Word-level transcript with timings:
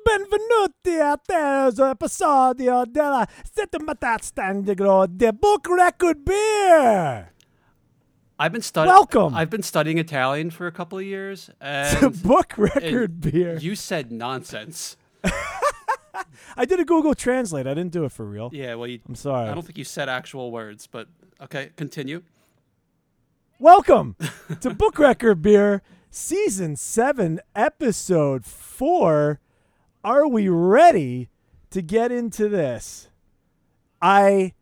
Benvenuti 0.00 0.98
a 1.00 1.20
questo 1.22 1.88
episodio 1.90 2.82
della 2.88 3.28
settimana 3.52 4.16
standigro 4.20 5.06
de 5.06 5.32
Book 5.32 5.68
Record 5.68 6.18
Beer. 6.22 7.32
I've 8.38 8.50
been 8.50 8.62
studying. 8.62 8.92
Welcome. 8.92 9.34
I've 9.36 9.50
been 9.50 9.62
studying 9.62 9.98
Italian 9.98 10.50
for 10.50 10.66
a 10.66 10.72
couple 10.72 10.98
of 10.98 11.04
years, 11.04 11.50
and 11.60 12.20
Book 12.22 12.54
Record 12.56 13.20
Beer. 13.20 13.58
you 13.58 13.76
said 13.76 14.10
nonsense. 14.10 14.96
I 16.56 16.64
did 16.64 16.80
a 16.80 16.84
Google 16.84 17.14
Translate. 17.14 17.66
I 17.66 17.74
didn't 17.74 17.92
do 17.92 18.04
it 18.04 18.12
for 18.12 18.24
real. 18.24 18.50
Yeah, 18.52 18.74
well, 18.74 18.88
you, 18.88 19.00
I'm 19.06 19.14
sorry. 19.14 19.48
I 19.48 19.54
don't 19.54 19.62
think 19.64 19.78
you 19.78 19.84
said 19.84 20.08
actual 20.08 20.50
words, 20.50 20.86
but 20.86 21.06
okay, 21.40 21.70
continue. 21.76 22.22
Welcome 23.60 24.16
to 24.60 24.70
Book 24.74 24.98
Record 24.98 25.42
Beer, 25.42 25.82
Season 26.10 26.74
7, 26.76 27.40
Episode 27.54 28.44
4. 28.44 29.38
Are 30.04 30.26
we 30.26 30.48
ready 30.48 31.28
to 31.70 31.80
get 31.80 32.10
into 32.10 32.48
this? 32.48 33.08
I 34.00 34.54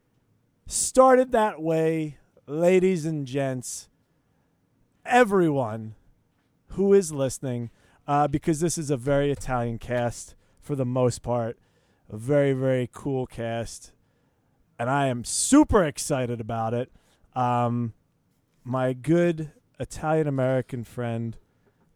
started 0.67 1.33
that 1.33 1.63
way, 1.63 2.19
ladies 2.47 3.07
and 3.07 3.27
gents, 3.27 3.89
everyone 5.07 5.95
who 6.73 6.93
is 6.93 7.11
listening, 7.11 7.71
uh, 8.07 8.29
because 8.29 8.61
this 8.61 8.77
is 8.77 8.91
a 8.91 8.99
very 8.99 9.31
Italian 9.31 9.79
cast 9.79 10.35
for 10.61 10.77
the 10.77 10.85
most 10.85 11.23
part, 11.23 11.59
a 12.11 12.19
very, 12.19 12.53
very 12.53 12.91
cool 12.93 13.27
cast. 13.27 13.93
And 14.79 14.91
I 14.91 15.07
am 15.07 15.25
super 15.25 15.85
excited 15.85 16.39
about 16.39 16.75
it. 16.75 16.93
Um, 17.35 17.95
my 18.63 18.93
good 18.93 19.53
Italian 19.79 20.27
American 20.27 20.85
friend 20.85 21.39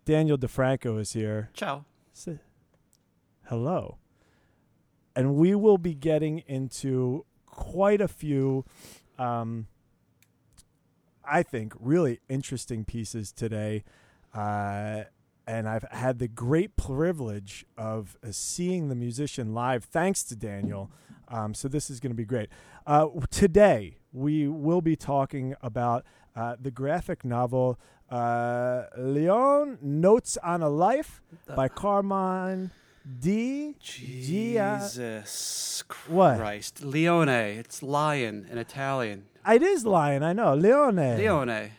Daniel 0.06 0.38
DeFranco 0.38 0.98
is 0.98 1.12
here. 1.12 1.50
Ciao. 1.52 1.84
Say 2.14 2.38
hello. 3.46 3.98
And 5.14 5.34
we 5.36 5.54
will 5.54 5.78
be 5.78 5.94
getting 5.94 6.40
into 6.46 7.24
quite 7.46 8.00
a 8.00 8.08
few, 8.08 8.64
um, 9.18 9.68
I 11.24 11.42
think, 11.42 11.74
really 11.78 12.20
interesting 12.28 12.84
pieces 12.84 13.32
today. 13.32 13.84
Uh, 14.34 15.04
and 15.46 15.68
I've 15.68 15.84
had 15.90 16.18
the 16.18 16.28
great 16.28 16.74
privilege 16.76 17.66
of 17.76 18.16
uh, 18.24 18.28
seeing 18.32 18.88
the 18.88 18.94
musician 18.94 19.52
live, 19.52 19.84
thanks 19.84 20.24
to 20.24 20.36
Daniel. 20.36 20.90
Um, 21.28 21.54
so 21.54 21.68
this 21.68 21.90
is 21.90 22.00
going 22.00 22.10
to 22.10 22.16
be 22.16 22.24
great. 22.24 22.48
Uh, 22.86 23.08
today, 23.30 23.98
we 24.12 24.48
will 24.48 24.80
be 24.80 24.96
talking 24.96 25.54
about 25.60 26.04
uh, 26.34 26.56
the 26.60 26.70
graphic 26.70 27.24
novel 27.24 27.78
uh, 28.10 28.84
Leon 28.96 29.78
Notes 29.80 30.36
on 30.42 30.62
a 30.62 30.68
Life 30.68 31.22
by 31.54 31.68
Carmine 31.68 32.70
D. 33.20 33.76
Jesus 33.80 35.84
What? 36.08 36.38
Christ, 36.38 36.82
Leone. 36.82 37.28
It's 37.28 37.82
lion 37.82 38.46
in 38.50 38.58
Italian. 38.58 39.26
It 39.46 39.62
is 39.62 39.84
Lion, 39.84 40.22
I 40.22 40.32
know. 40.32 40.54
Leone. 40.54 40.96
Leone. 41.18 41.70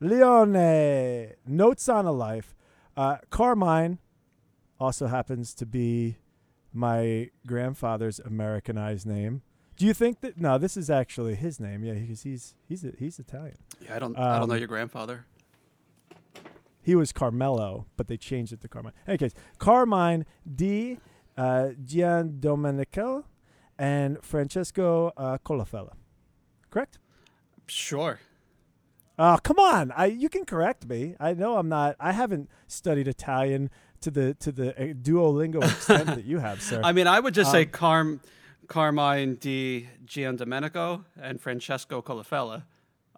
Leone. 0.00 1.32
Notes 1.46 1.88
on 1.88 2.04
a 2.04 2.12
Life. 2.12 2.54
Uh, 2.96 3.16
Carmine 3.30 3.98
also 4.78 5.06
happens 5.06 5.54
to 5.54 5.66
be 5.66 6.18
my 6.72 7.30
grandfather's 7.46 8.18
Americanized 8.20 9.06
name. 9.06 9.42
Do 9.76 9.86
you 9.86 9.94
think 9.94 10.20
that? 10.20 10.38
No, 10.38 10.58
this 10.58 10.76
is 10.76 10.90
actually 10.90 11.34
his 11.34 11.58
name. 11.58 11.82
Yeah, 11.82 11.94
because 11.94 12.22
he's 12.22 12.54
he's 12.68 12.84
he's 12.98 13.18
Italian. 13.18 13.56
Yeah, 13.80 13.96
I 13.96 13.98
don't. 13.98 14.16
I 14.16 14.38
don't 14.38 14.48
know 14.48 14.54
Um, 14.54 14.58
your 14.60 14.68
grandfather. 14.68 15.24
He 16.84 16.94
was 16.94 17.12
Carmelo, 17.12 17.86
but 17.96 18.08
they 18.08 18.18
changed 18.18 18.52
it 18.52 18.60
to 18.60 18.68
Carmine. 18.68 18.92
In 19.06 19.12
any 19.12 19.18
case, 19.18 19.32
Carmine 19.58 20.26
di 20.54 20.98
uh, 21.36 21.70
Giandomenico 21.82 23.24
and 23.78 24.22
Francesco 24.22 25.12
uh, 25.16 25.38
Colafella. 25.38 25.94
Correct? 26.70 26.98
Sure. 27.66 28.20
Oh, 29.18 29.38
come 29.42 29.58
on! 29.58 29.92
I 29.92 30.06
you 30.06 30.28
can 30.28 30.44
correct 30.44 30.86
me. 30.86 31.14
I 31.18 31.32
know 31.34 31.56
I'm 31.56 31.68
not. 31.68 31.96
I 31.98 32.12
haven't 32.12 32.50
studied 32.66 33.08
Italian 33.08 33.70
to 34.00 34.10
the 34.10 34.34
to 34.34 34.52
the 34.52 34.70
uh, 34.76 34.92
Duolingo 34.92 35.62
extent 35.64 36.06
that 36.06 36.24
you 36.24 36.38
have, 36.40 36.60
sir. 36.60 36.80
I 36.84 36.92
mean, 36.92 37.06
I 37.06 37.20
would 37.20 37.32
just 37.32 37.50
say 37.50 37.62
Um, 37.62 37.70
Carm, 37.70 38.20
Carmine 38.66 39.36
di 39.36 39.88
Giandomenico 40.04 41.04
and 41.20 41.40
Francesco 41.40 42.02
Colafella. 42.02 42.64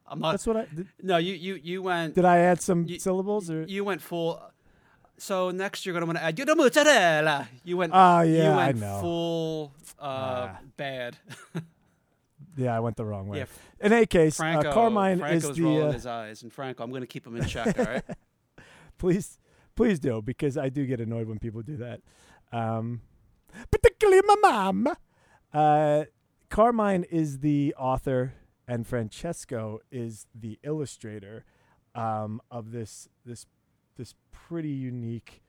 I'm 0.08 0.20
not. 0.20 0.32
That's 0.32 0.46
what 0.46 0.56
I 0.56 0.66
did. 0.74 0.86
no, 1.02 1.16
you 1.16 1.34
you 1.34 1.54
you 1.62 1.82
went. 1.82 2.14
Did 2.14 2.24
I 2.24 2.38
add 2.38 2.60
some 2.60 2.84
You- 2.86 2.98
syllables 2.98 3.50
or? 3.50 3.62
You 3.64 3.84
went 3.84 4.00
full. 4.02 4.40
So 5.18 5.50
next 5.50 5.84
you're 5.86 5.94
gonna 5.94 6.06
want 6.06 6.18
to 6.18 6.24
add 6.24 6.38
you 6.38 6.44
mozzarella. 6.54 7.48
You 7.64 7.76
went. 7.78 7.92
Oh 7.94 8.20
yeah, 8.20 8.52
you 8.54 8.58
I 8.60 8.72
know. 8.72 9.00
full 9.00 9.72
uh, 9.98 10.02
Ah. 10.02 10.58
bad. 10.76 11.16
Yeah, 12.58 12.74
I 12.74 12.80
went 12.80 12.96
the 12.96 13.04
wrong 13.04 13.28
way. 13.28 13.38
yeah, 13.38 13.44
In 13.80 13.92
any 13.92 14.06
case, 14.06 14.38
Franco. 14.38 14.70
uh, 14.70 14.72
Carmine 14.72 15.18
Franco's 15.18 15.44
is 15.50 15.56
the. 15.56 15.62
rolling 15.62 15.88
Uh, 15.88 15.92
his 15.92 16.06
eyes, 16.06 16.42
and 16.42 16.50
Franco, 16.50 16.82
I'm 16.84 16.90
gonna 16.90 17.06
keep 17.06 17.26
him 17.26 17.36
in 17.36 17.44
check. 17.44 17.78
All 17.78 17.84
right. 17.84 18.02
please, 18.98 19.38
please 19.74 19.98
do 19.98 20.22
because 20.22 20.56
I 20.56 20.70
do 20.70 20.86
get 20.86 20.98
annoyed 21.00 21.28
when 21.28 21.38
people 21.38 21.60
do 21.60 21.76
that. 21.76 22.00
Um, 22.52 23.02
particularly 23.70 24.22
my 24.26 24.36
mom. 24.40 24.88
Uh, 25.52 26.04
Carmine 26.48 27.04
is 27.04 27.40
the 27.40 27.74
author, 27.76 28.32
and 28.68 28.86
Francesco 28.86 29.80
is 29.90 30.26
the 30.34 30.58
illustrator 30.62 31.44
um, 31.94 32.40
of 32.50 32.72
this 32.72 33.08
this 33.24 33.46
this 33.96 34.14
pretty 34.30 34.70
unique 34.70 35.42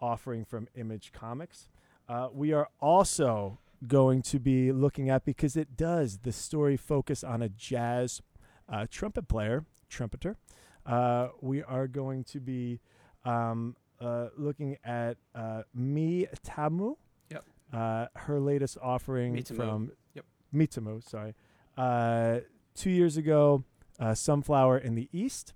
offering 0.00 0.44
from 0.44 0.68
Image 0.74 1.12
Comics. 1.12 1.68
Uh, 2.08 2.28
we 2.32 2.52
are 2.52 2.68
also 2.80 3.58
going 3.86 4.22
to 4.22 4.38
be 4.38 4.72
looking 4.72 5.08
at 5.08 5.24
because 5.24 5.56
it 5.56 5.76
does 5.76 6.18
the 6.18 6.32
story 6.32 6.76
focus 6.76 7.22
on 7.22 7.42
a 7.42 7.48
jazz 7.48 8.22
uh, 8.68 8.86
trumpet 8.90 9.28
player, 9.28 9.64
trumpeter. 9.88 10.36
Uh, 10.84 11.28
we 11.40 11.62
are 11.62 11.86
going 11.86 12.24
to 12.24 12.40
be 12.40 12.80
um, 13.24 13.76
uh, 14.00 14.28
looking 14.36 14.76
at 14.84 15.16
uh, 15.34 15.62
Mi 15.74 16.26
Tamu. 16.42 16.96
Yep. 17.30 17.44
Uh, 17.72 18.06
her 18.14 18.40
latest 18.40 18.78
offering 18.82 19.36
Mitamu. 19.36 19.56
from 19.56 19.92
Yep. 20.14 20.24
Mitamu, 20.54 21.08
sorry. 21.08 21.34
Two 21.78 22.90
years 22.90 23.16
ago, 23.16 23.64
uh, 23.98 24.14
Sunflower 24.14 24.78
in 24.78 24.94
the 24.94 25.08
East. 25.12 25.52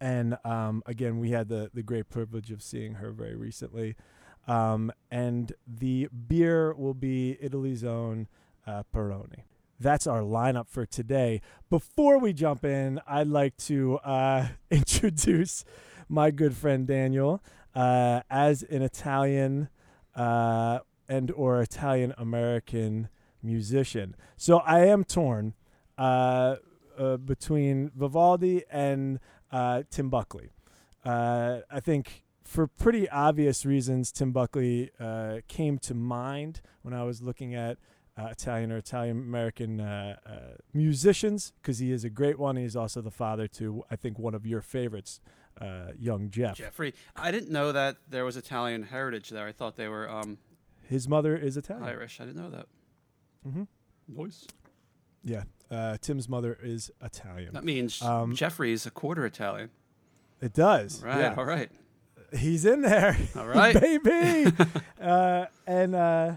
And 0.00 0.36
um, 0.44 0.82
again, 0.86 1.18
we 1.18 1.30
had 1.30 1.48
the, 1.48 1.70
the 1.72 1.82
great 1.82 2.08
privilege 2.08 2.50
of 2.50 2.62
seeing 2.62 2.94
her 2.94 3.10
very 3.10 3.36
recently. 3.36 3.96
Um, 4.46 4.92
and 5.10 5.52
the 5.66 6.08
beer 6.08 6.74
will 6.74 6.94
be 6.94 7.38
Italy's 7.40 7.84
own 7.84 8.28
uh, 8.66 8.82
Peroni. 8.94 9.44
That's 9.80 10.06
our 10.06 10.20
lineup 10.20 10.68
for 10.68 10.86
today. 10.86 11.40
Before 11.70 12.18
we 12.18 12.32
jump 12.32 12.64
in, 12.64 13.00
I'd 13.06 13.26
like 13.26 13.56
to 13.58 13.98
uh, 13.98 14.48
introduce 14.70 15.64
my 16.08 16.30
good 16.30 16.54
friend 16.54 16.86
Daniel 16.86 17.42
uh, 17.74 18.20
as 18.30 18.62
an 18.62 18.82
Italian 18.82 19.68
uh, 20.14 20.80
and 21.08 21.30
or 21.32 21.60
Italian 21.60 22.14
American 22.16 23.08
musician. 23.44 24.16
So 24.36 24.58
I 24.58 24.86
am 24.86 25.04
torn 25.04 25.54
uh, 25.98 26.56
uh, 26.98 27.16
between 27.18 27.90
Vivaldi 27.94 28.64
and 28.70 29.20
uh, 29.52 29.82
Tim 29.90 30.10
Buckley. 30.10 30.50
Uh, 31.04 31.60
I 31.70 31.80
think 31.80 32.24
for 32.42 32.66
pretty 32.66 33.08
obvious 33.08 33.64
reasons, 33.66 34.10
Tim 34.10 34.32
Buckley 34.32 34.90
uh, 34.98 35.38
came 35.48 35.78
to 35.80 35.94
mind 35.94 36.60
when 36.82 36.94
I 36.94 37.04
was 37.04 37.22
looking 37.22 37.54
at 37.54 37.78
uh, 38.16 38.28
Italian 38.30 38.70
or 38.70 38.76
Italian 38.76 39.18
American 39.18 40.16
musicians 40.72 41.52
because 41.60 41.78
he 41.78 41.90
is 41.90 42.04
a 42.04 42.10
great 42.10 42.38
one. 42.38 42.56
He's 42.56 42.76
also 42.76 43.00
the 43.00 43.10
father 43.10 43.48
to, 43.48 43.82
I 43.90 43.96
think, 43.96 44.18
one 44.18 44.34
of 44.34 44.46
your 44.46 44.60
favorites, 44.60 45.20
uh, 45.60 45.92
young 45.98 46.30
Jeff. 46.30 46.56
Jeffrey, 46.56 46.94
I 47.16 47.30
didn't 47.32 47.50
know 47.50 47.72
that 47.72 47.96
there 48.08 48.24
was 48.24 48.36
Italian 48.36 48.84
heritage 48.84 49.30
there. 49.30 49.46
I 49.46 49.52
thought 49.52 49.76
they 49.76 49.88
were 49.88 50.08
um, 50.08 50.38
His 50.88 51.08
mother 51.08 51.36
is 51.36 51.56
Italian. 51.56 51.88
Irish. 51.88 52.20
I 52.20 52.24
didn't 52.24 52.40
know 52.40 52.50
that. 52.50 52.66
Hmm 53.44 53.62
Voice. 54.08 54.46
Yeah. 55.22 55.44
Uh, 55.70 55.96
Tim's 56.00 56.28
mother 56.28 56.58
is 56.62 56.90
Italian. 57.02 57.54
That 57.54 57.64
means 57.64 58.02
Um, 58.02 58.34
Jeffrey's 58.34 58.84
a 58.86 58.90
quarter 58.90 59.24
Italian. 59.24 59.70
It 60.40 60.52
does. 60.52 61.02
Right. 61.02 61.18
Yeah. 61.20 61.34
All 61.38 61.44
right. 61.46 61.70
He's 62.36 62.64
in 62.66 62.82
there. 62.82 63.16
All 63.36 63.46
right. 63.48 63.78
baby. 63.80 64.52
uh, 65.00 65.46
and 65.66 65.94
uh, 65.94 66.32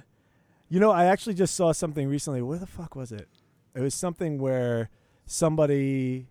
you 0.69 0.79
know, 0.79 0.91
I 0.91 1.05
actually 1.05 1.33
just 1.33 1.55
saw 1.55 1.71
something 1.73 2.07
recently. 2.07 2.41
Where 2.41 2.57
the 2.59 2.67
fuck 2.67 2.95
was 2.95 3.11
it? 3.11 3.27
It 3.75 3.81
was 3.81 3.93
something 3.93 4.39
where 4.39 4.89
somebody 5.25 6.27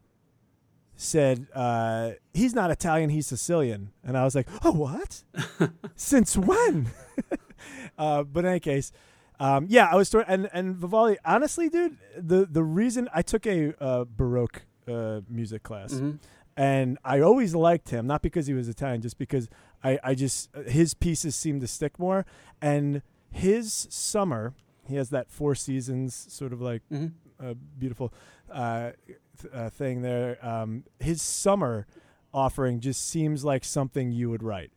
said 0.96 1.46
uh, 1.55 2.12
he's 2.32 2.55
not 2.55 2.70
Italian, 2.70 3.11
he's 3.11 3.26
Sicilian, 3.26 3.90
and 4.02 4.17
I 4.17 4.25
was 4.25 4.34
like, 4.34 4.49
oh, 4.64 4.73
what? 4.73 5.23
Since 5.96 6.37
when? 6.38 6.90
uh, 7.99 8.23
but 8.23 8.44
in 8.44 8.50
any 8.52 8.61
case. 8.61 8.90
Um, 9.38 9.67
yeah, 9.69 9.88
I 9.91 9.97
was 9.97 10.12
and 10.15 10.49
and 10.53 10.77
Vivaldi. 10.77 11.19
Honestly, 11.25 11.69
dude, 11.69 11.99
the 12.17 12.47
the 12.47 12.62
reason 12.62 13.09
I 13.15 13.23
took 13.23 13.47
a 13.47 13.75
uh, 13.83 14.05
Baroque 14.05 14.62
uh, 14.88 15.21
music 15.29 15.62
class, 15.62 15.94
Mhm. 15.94 16.19
and 16.56 16.99
I 17.05 17.21
always 17.21 17.55
liked 17.55 17.91
him, 17.91 18.06
not 18.06 18.23
because 18.23 18.47
he 18.47 18.55
was 18.55 18.69
Italian, 18.69 19.03
just 19.03 19.19
because 19.19 19.49
I, 19.85 19.99
I 20.03 20.15
just 20.15 20.49
his 20.67 20.94
pieces 20.94 21.37
seem 21.37 21.61
to 21.61 21.67
stick 21.67 21.99
more, 21.99 22.25
and 22.62 23.03
his 23.31 23.87
summer 23.91 24.55
he 24.88 24.94
has 24.97 25.11
that 25.11 25.29
four 25.31 25.55
seasons 25.55 26.15
sort 26.29 26.53
of 26.53 26.61
like 26.62 26.83
hmm 26.88 27.09
uh, 27.38 27.53
beautiful 27.79 28.15
uh, 28.50 28.93
th- 29.06 29.53
uh, 29.53 29.69
thing 29.69 30.00
there. 30.00 30.38
Um, 30.41 30.85
his 31.00 31.21
summer 31.21 31.87
offering 32.33 32.81
just 32.81 33.06
seems 33.06 33.44
like 33.44 33.65
something 33.65 34.12
you 34.12 34.31
would 34.31 34.43
write 34.43 34.71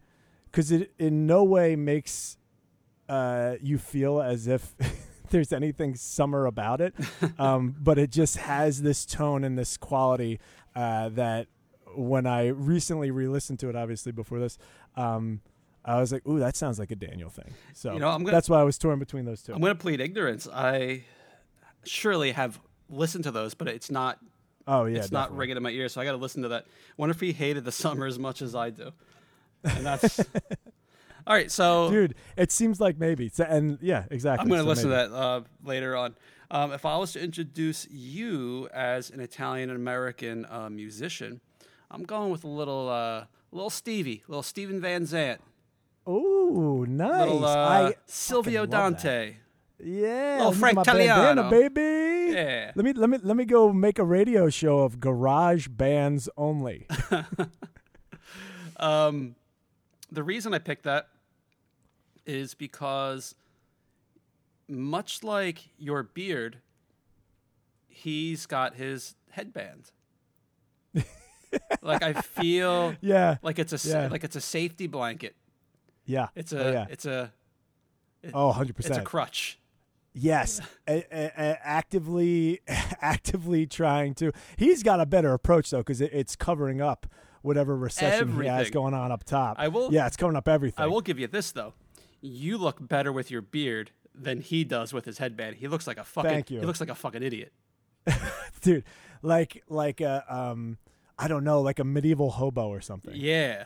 because 0.46 0.70
it 0.72 0.92
in 1.00 1.26
no 1.26 1.44
way 1.44 1.76
makes 1.78 2.36
uh, 3.10 3.56
you 3.62 3.78
feel 3.78 4.22
as 4.22 4.48
if 4.48 4.74
there's 5.32 5.52
anything 5.52 5.96
summer 5.96 6.46
about 6.46 6.80
it, 6.82 6.94
um, 7.40 7.76
but 7.80 7.98
it 7.98 8.12
just 8.12 8.38
has 8.38 8.82
this 8.82 9.06
tone 9.06 9.44
and 9.44 9.58
this 9.58 9.76
quality 9.78 10.40
uh, 10.76 11.10
that 11.10 11.48
when 11.96 12.26
I 12.28 12.48
recently 12.48 13.12
re-listened 13.12 13.60
to 13.60 13.70
it, 13.70 13.76
obviously 13.76 14.12
before 14.12 14.40
this. 14.40 14.58
Um, 14.96 15.42
I 15.84 16.00
was 16.00 16.12
like, 16.12 16.28
"Ooh, 16.28 16.40
that 16.40 16.56
sounds 16.56 16.78
like 16.78 16.92
a 16.92 16.96
Daniel 16.96 17.30
thing." 17.30 17.54
So 17.74 17.94
You 17.94 18.00
know, 18.00 18.10
I'm 18.10 18.22
gonna- 18.24 18.32
that's 18.36 18.50
why 18.50 18.60
I 18.60 18.64
was 18.64 18.78
torn 18.78 19.00
between 19.00 19.26
those 19.26 19.42
2 19.42 19.54
I'm 19.54 19.62
going 19.62 19.76
to 19.76 19.82
plead 19.82 20.00
ignorance. 20.02 20.48
I 20.54 21.06
surely 21.84 22.32
have 22.34 22.60
listened 22.90 23.24
to 23.24 23.32
those, 23.32 23.54
but 23.56 23.68
it's 23.70 23.90
not 23.90 24.20
oh 24.68 24.86
yeah, 24.86 25.00
it's 25.00 25.12
not 25.12 25.36
ringing 25.36 25.58
in 25.58 25.64
my 25.64 25.70
ears, 25.72 25.94
so 25.94 26.02
I 26.02 26.06
got 26.06 26.12
to 26.12 26.18
listen 26.18 26.44
to 26.44 26.50
that. 26.50 26.66
Wonder 26.98 27.12
if 27.12 27.22
he 27.22 27.32
hated 27.32 27.66
the 27.66 27.72
summer 27.72 28.06
as 28.06 28.20
much 28.20 28.42
as 28.42 28.54
I 28.56 28.70
do. 28.70 28.92
And 29.64 29.86
that's 29.86 30.20
all 31.30 31.36
right. 31.36 31.50
So 31.52 31.90
dude. 31.92 32.16
It 32.36 32.52
seems 32.52 32.82
like 32.82 32.98
maybe, 32.98 33.30
so, 33.30 33.46
and 33.46 33.78
yeah, 33.82 34.04
exactly. 34.12 34.42
I'm 34.44 34.50
going 34.50 34.60
to 34.60 34.64
so 34.66 34.70
listen 34.70 34.90
maybe. 34.90 35.04
to 35.06 35.10
that 35.12 35.16
uh, 35.18 35.42
later 35.64 35.96
on. 35.96 36.16
Um, 36.52 36.72
if 36.74 36.84
I 36.86 36.98
was 36.98 37.14
to 37.14 37.24
introduce 37.24 37.88
you 37.92 38.68
as 38.74 39.12
an 39.12 39.20
Italian 39.20 39.70
American 39.70 40.46
uh, 40.50 40.68
musician, 40.70 41.40
I'm 41.92 42.04
going 42.04 42.32
with 42.32 42.44
a 42.44 42.48
little 42.48 42.90
uh, 42.90 43.26
little 43.52 43.70
Stevie, 43.70 44.24
little 44.28 44.42
Steven 44.44 44.82
Van 44.82 45.06
Zandt, 45.06 45.42
Oh, 46.08 46.86
nice. 46.90 47.20
little 47.28 47.46
uh, 47.46 47.56
I 47.56 47.94
Silvio. 48.08 48.66
Dante. 48.66 49.36
yeah, 49.84 50.38
little 50.38 50.54
Frank 50.54 50.80
Tagliano. 50.80 51.50
baby. 51.52 52.34
Yeah. 52.34 52.72
Let 52.76 52.84
me 52.84 52.94
let 52.94 53.10
me 53.12 53.20
let 53.22 53.38
me 53.38 53.46
go 53.46 53.72
make 53.72 54.00
a 54.00 54.04
radio 54.04 54.50
show 54.50 54.80
of 54.80 55.00
garage 55.00 55.68
bands 55.68 56.28
only. 56.36 56.88
Um, 58.78 59.36
the 60.12 60.24
reason 60.24 60.54
I 60.54 60.60
picked 60.60 60.84
that 60.84 61.10
is 62.30 62.54
because, 62.54 63.36
much 64.68 65.24
like 65.24 65.70
your 65.78 66.04
beard, 66.04 66.60
he's 67.88 68.46
got 68.46 68.76
his 68.76 69.16
headband. 69.32 69.92
like 71.82 72.04
I 72.04 72.14
feel 72.22 72.96
yeah, 73.02 73.38
like 73.42 73.60
it's 73.60 73.74
a 73.86 73.90
Yeah. 73.90 74.08
like 74.10 74.24
it's 74.24 74.36
a 74.36 74.42
safety 74.42 74.88
blanket. 74.88 75.36
yeah. 76.06 76.28
It's 76.36 76.54
Oh, 76.54 76.60
a 76.60 76.72
yeah. 76.72 76.86
it's 76.90 77.06
a 77.06 77.34
Oh, 78.34 78.48
100 78.48 78.76
it's 78.80 78.90
a 78.98 79.02
crutch. 79.02 79.60
Yes, 80.14 80.60
a, 80.90 81.06
a, 81.12 81.58
actively, 81.66 82.60
actively 82.68 83.66
trying 83.66 84.14
to. 84.16 84.32
He's 84.58 84.84
got 84.84 85.00
a 85.00 85.06
better 85.06 85.34
approach 85.34 85.70
though, 85.70 85.78
because 85.78 86.02
it, 86.02 86.12
it's 86.12 86.36
covering 86.36 86.82
up 86.82 87.06
whatever 87.44 87.78
recession 87.78 88.40
he 88.42 88.48
has 88.48 88.70
going 88.72 88.94
on 88.94 89.12
up 89.14 89.24
top. 89.24 89.56
I 89.58 89.70
will- 89.70 89.94
Yeah, 89.94 90.06
it's 90.08 90.18
covering 90.18 90.36
up 90.36 90.48
everything. 90.50 90.84
I 90.84 90.88
will 90.88 91.00
give 91.02 91.18
you 91.20 91.28
this 91.28 91.52
though. 91.54 91.74
You 92.22 92.58
look 92.58 92.86
better 92.86 93.12
with 93.12 93.32
your 93.32 93.42
beard 93.42 93.92
than 94.14 94.42
he 94.42 94.64
does 94.64 94.94
with 94.94 95.06
his 95.06 95.18
headband. 95.18 95.58
He 95.58 95.68
looks 95.68 95.88
like 95.88 95.98
a 95.98 96.04
fucking 96.04 96.30
Thank 96.30 96.52
you. 96.52 96.60
he 96.60 96.66
looks 96.66 96.80
like 96.80 96.90
a 96.90 96.96
fucking 96.96 97.24
idiot. 97.24 97.54
dude. 98.62 98.84
Like, 99.22 99.64
like 99.68 100.02
a, 100.02 100.24
um, 100.28 100.78
I 101.18 101.28
don't 101.28 101.44
know, 101.44 101.62
like 101.62 101.80
a 101.80 101.84
medieval 101.84 102.32
hobo 102.32 102.68
or 102.68 102.82
something. 102.82 103.14
Yeah. 103.16 103.66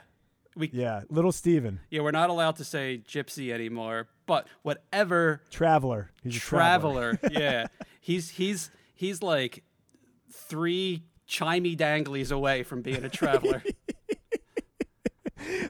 We 0.56 0.70
Yeah, 0.72 1.02
little 1.10 1.32
Steven, 1.32 1.80
Yeah, 1.90 2.02
we're 2.02 2.12
not 2.12 2.30
allowed 2.30 2.58
to 2.58 2.64
say 2.64 3.02
gypsy 3.08 3.52
anymore, 3.52 4.08
but 4.28 4.48
whatever 4.62 5.42
traveler. 5.50 6.12
He's 6.22 6.38
a 6.38 6.40
traveler. 6.40 7.16
traveler, 7.16 7.40
yeah, 7.42 7.68
he's 8.00 8.30
he's 8.30 8.70
he's 8.94 9.24
like 9.24 9.64
three 10.32 11.06
chimey 11.28 11.76
danglies 11.76 12.32
away 12.32 12.62
from 12.62 12.84
being 12.84 13.04
a 13.04 13.10
traveler. 13.10 13.64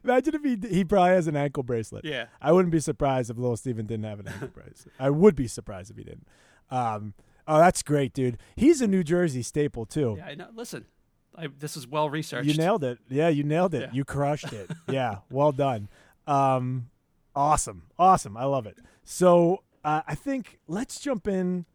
Imagine 0.03 0.35
if 0.35 0.44
he 0.44 0.75
he 0.75 0.83
probably 0.83 1.11
has 1.11 1.27
an 1.27 1.35
ankle 1.35 1.63
bracelet. 1.63 2.05
yeah, 2.05 2.25
I 2.41 2.51
wouldn't 2.51 2.71
be 2.71 2.79
surprised 2.79 3.29
if 3.29 3.38
little 3.38 3.57
Steven 3.57 3.85
didn't 3.85 4.05
have 4.05 4.19
an 4.19 4.27
ankle 4.27 4.47
bracelet. 4.53 4.94
I 5.00 5.09
would 5.09 5.35
be 5.35 5.47
surprised 5.47 5.91
if 5.91 5.97
he 5.97 6.03
didn't. 6.03 6.27
Um, 6.69 7.13
oh, 7.47 7.57
that's 7.59 7.83
great, 7.83 8.13
dude. 8.13 8.38
He's 8.55 8.81
a 8.81 8.88
New 8.88 9.03
Jersey 9.03 9.41
staple 9.44 9.85
too. 9.85 10.15
yeah. 10.17 10.25
I 10.25 10.35
know. 10.35 10.47
Listen, 10.53 10.85
I, 11.35 11.47
this 11.47 11.77
is 11.77 11.88
well 11.88 12.09
researched. 12.09 12.47
You 12.47 12.55
nailed 12.55 12.83
it. 12.83 13.00
Yeah, 13.09 13.29
you 13.29 13.44
nailed 13.44 13.73
it. 13.73 13.81
Yeah. 13.81 13.89
You 13.94 14.05
crushed 14.05 14.51
it. 14.53 14.69
yeah, 14.89 15.17
well 15.31 15.51
done. 15.51 15.88
Um, 16.27 16.89
awesome, 17.35 17.83
awesome. 17.97 18.38
I 18.38 18.45
love 18.45 18.65
it. 18.65 18.77
So 19.03 19.63
uh, 19.83 20.01
I 20.07 20.15
think 20.15 20.59
let's 20.67 21.00
jump 21.00 21.27
in. 21.27 21.65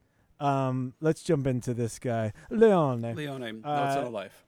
Um, 0.40 0.94
let's 1.00 1.22
jump 1.22 1.46
into 1.48 1.74
this 1.74 1.98
guy, 1.98 2.32
Leone. 2.50 3.02
Leone, 3.14 3.40
notes 3.40 3.66
Uh, 3.66 3.96
on 4.00 4.06
a 4.06 4.10
life. 4.10 4.44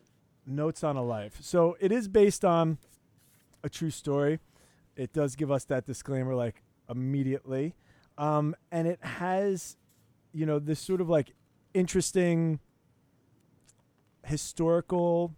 Notes 0.46 0.82
on 0.84 0.96
a 0.96 1.02
Life. 1.02 1.38
So 1.42 1.76
it 1.80 1.92
is 1.92 2.08
based 2.08 2.44
on 2.44 2.78
a 3.62 3.68
true 3.68 3.90
story. 3.90 4.40
It 4.96 5.12
does 5.12 5.36
give 5.36 5.50
us 5.50 5.64
that 5.66 5.86
disclaimer 5.86 6.34
like 6.34 6.62
immediately. 6.88 7.74
Um, 8.18 8.54
and 8.70 8.86
it 8.86 9.02
has, 9.02 9.76
you 10.32 10.46
know, 10.46 10.58
this 10.58 10.80
sort 10.80 11.00
of 11.00 11.08
like 11.08 11.32
interesting 11.72 12.60
historical 14.24 15.34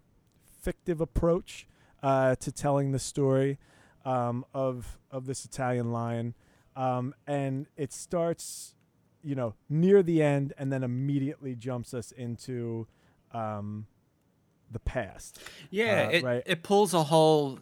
fictive 0.61 1.01
approach 1.01 1.67
uh, 2.03 2.35
to 2.37 2.51
telling 2.51 2.93
the 2.93 2.99
story 2.99 3.59
um, 4.05 4.45
of 4.55 4.99
of 5.11 5.27
this 5.27 5.45
Italian 5.45 5.93
lion. 5.93 6.35
Um, 6.75 7.15
and 7.27 7.67
it 7.77 7.93
starts, 7.93 8.75
you 9.23 9.35
know, 9.35 9.55
near 9.69 10.03
the 10.03 10.23
end 10.23 10.55
and 10.57 10.73
then 10.73 10.83
immediately 10.83 11.55
jumps 11.55 11.93
us 11.93 12.13
into 12.13 12.87
um, 13.33 13.87
the 14.71 14.79
past. 14.79 15.39
Yeah, 15.71 16.09
uh, 16.09 16.11
it 16.11 16.25
right. 16.25 16.43
it 16.47 16.63
pulls 16.63 16.95
a 16.95 17.05
whole. 17.05 17.59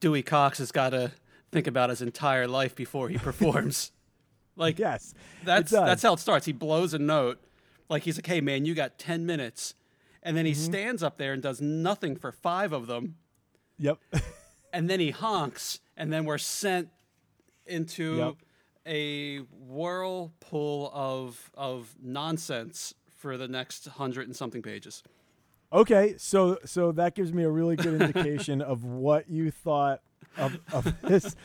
Dewey 0.00 0.22
Cox 0.22 0.58
has 0.58 0.72
got 0.72 0.90
to 0.90 1.12
think 1.52 1.66
about 1.66 1.90
his 1.90 2.02
entire 2.02 2.46
life 2.46 2.74
before 2.74 3.08
he 3.08 3.18
performs. 3.18 3.92
like 4.56 4.78
Yes, 4.78 5.14
That's 5.44 5.70
that's 5.70 6.02
how 6.02 6.14
it 6.14 6.18
starts. 6.20 6.46
He 6.46 6.52
blows 6.52 6.94
a 6.94 6.98
note, 6.98 7.42
like 7.88 8.02
he's 8.04 8.16
like, 8.18 8.26
"Hey 8.26 8.40
man, 8.40 8.64
you 8.64 8.74
got 8.74 8.98
ten 8.98 9.26
minutes," 9.26 9.74
and 10.22 10.36
then 10.36 10.44
he 10.46 10.52
Mm-hmm. 10.52 10.62
stands 10.64 11.02
up 11.02 11.18
there 11.18 11.32
and 11.32 11.42
does 11.42 11.60
nothing 11.60 12.16
for 12.16 12.32
five 12.32 12.72
of 12.72 12.86
them, 12.86 13.16
yep, 13.78 13.98
and 14.72 14.88
then 14.90 15.00
he 15.00 15.10
honks, 15.10 15.80
and 15.96 16.12
then 16.12 16.24
we're 16.24 16.38
sent 16.38 16.88
into 17.66 18.16
Yep. 18.16 18.34
a 18.86 19.38
whirlpool 19.96 20.90
of 20.94 21.50
of 21.54 21.94
nonsense 22.02 22.94
for 23.16 23.36
the 23.36 23.48
next 23.48 23.86
hundred 23.86 24.26
and 24.26 24.36
something 24.36 24.62
pages. 24.62 25.02
Okay, 25.76 26.14
so 26.16 26.58
so 26.64 26.90
that 26.92 27.14
gives 27.14 27.32
me 27.32 27.42
a 27.44 27.50
really 27.50 27.76
good 27.76 28.00
indication 28.00 28.62
of 28.62 28.84
what 28.84 29.28
you 29.28 29.50
thought 29.50 30.00
of, 30.38 30.58
of 30.72 30.94
this 31.02 31.36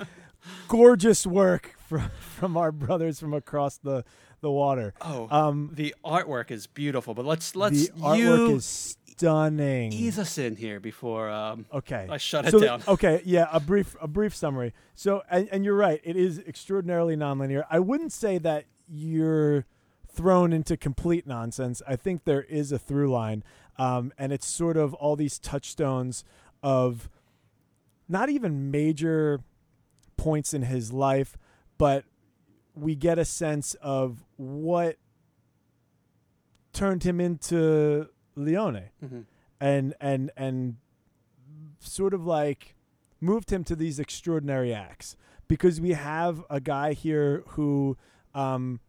gorgeous 0.67 1.25
work 1.27 1.75
from 1.87 2.09
from 2.19 2.55
our 2.57 2.71
brothers 2.71 3.19
from 3.19 3.33
across 3.33 3.77
the 3.77 4.03
the 4.41 4.49
water. 4.49 4.93
Oh, 5.01 5.27
Um, 5.29 5.69
the 5.73 5.93
artwork 6.03 6.49
is 6.49 6.65
beautiful, 6.65 7.13
but 7.13 7.25
let's 7.25 7.55
let's 7.55 7.89
the 7.89 7.93
artwork 7.99 8.17
you 8.17 8.55
is 8.55 8.97
stunning. 9.11 9.91
ease 9.91 10.17
us 10.17 10.37
in 10.37 10.55
here 10.55 10.79
before 10.79 11.29
um, 11.29 11.65
Okay. 11.73 12.07
I 12.09 12.17
shut 12.17 12.45
it 12.47 12.51
so 12.51 12.59
the- 12.59 12.65
down. 12.65 12.83
okay, 12.87 13.21
yeah, 13.25 13.47
a 13.51 13.59
brief 13.59 13.95
a 14.01 14.07
brief 14.07 14.33
summary. 14.35 14.73
So 14.95 15.23
and, 15.29 15.49
and 15.51 15.65
you're 15.65 15.75
right, 15.75 15.99
it 16.03 16.15
is 16.15 16.39
extraordinarily 16.39 17.15
nonlinear. 17.17 17.65
I 17.69 17.79
wouldn't 17.79 18.13
say 18.13 18.37
that 18.39 18.65
you're 18.87 19.65
thrown 20.13 20.51
into 20.51 20.75
complete 20.75 21.25
nonsense. 21.27 21.81
I 21.87 21.95
think 21.95 22.23
there 22.25 22.41
is 22.43 22.71
a 22.71 22.79
through 22.79 23.11
line. 23.11 23.43
Um, 23.81 24.13
and 24.17 24.31
it's 24.31 24.45
sort 24.45 24.77
of 24.77 24.93
all 24.93 25.15
these 25.15 25.39
touchstones 25.39 26.23
of 26.61 27.09
not 28.07 28.29
even 28.29 28.69
major 28.69 29.41
points 30.17 30.53
in 30.53 30.61
his 30.63 30.93
life, 30.93 31.35
but 31.77 32.03
we 32.75 32.95
get 32.95 33.17
a 33.17 33.25
sense 33.25 33.73
of 33.81 34.23
what 34.37 34.97
turned 36.73 37.03
him 37.03 37.19
into 37.19 38.07
Leone 38.35 38.89
Mhm. 39.03 39.25
and 39.59 39.93
and 39.99 40.31
and 40.37 40.77
sort 41.79 42.13
of 42.13 42.25
like 42.25 42.75
moved 43.19 43.51
him 43.51 43.63
to 43.63 43.75
these 43.75 43.99
extraordinary 43.99 44.73
acts 44.73 45.15
because 45.47 45.81
we 45.81 45.91
have 45.91 46.43
a 46.49 46.59
guy 46.61 46.93
here 46.93 47.43
who 47.49 47.97
um, 48.33 48.79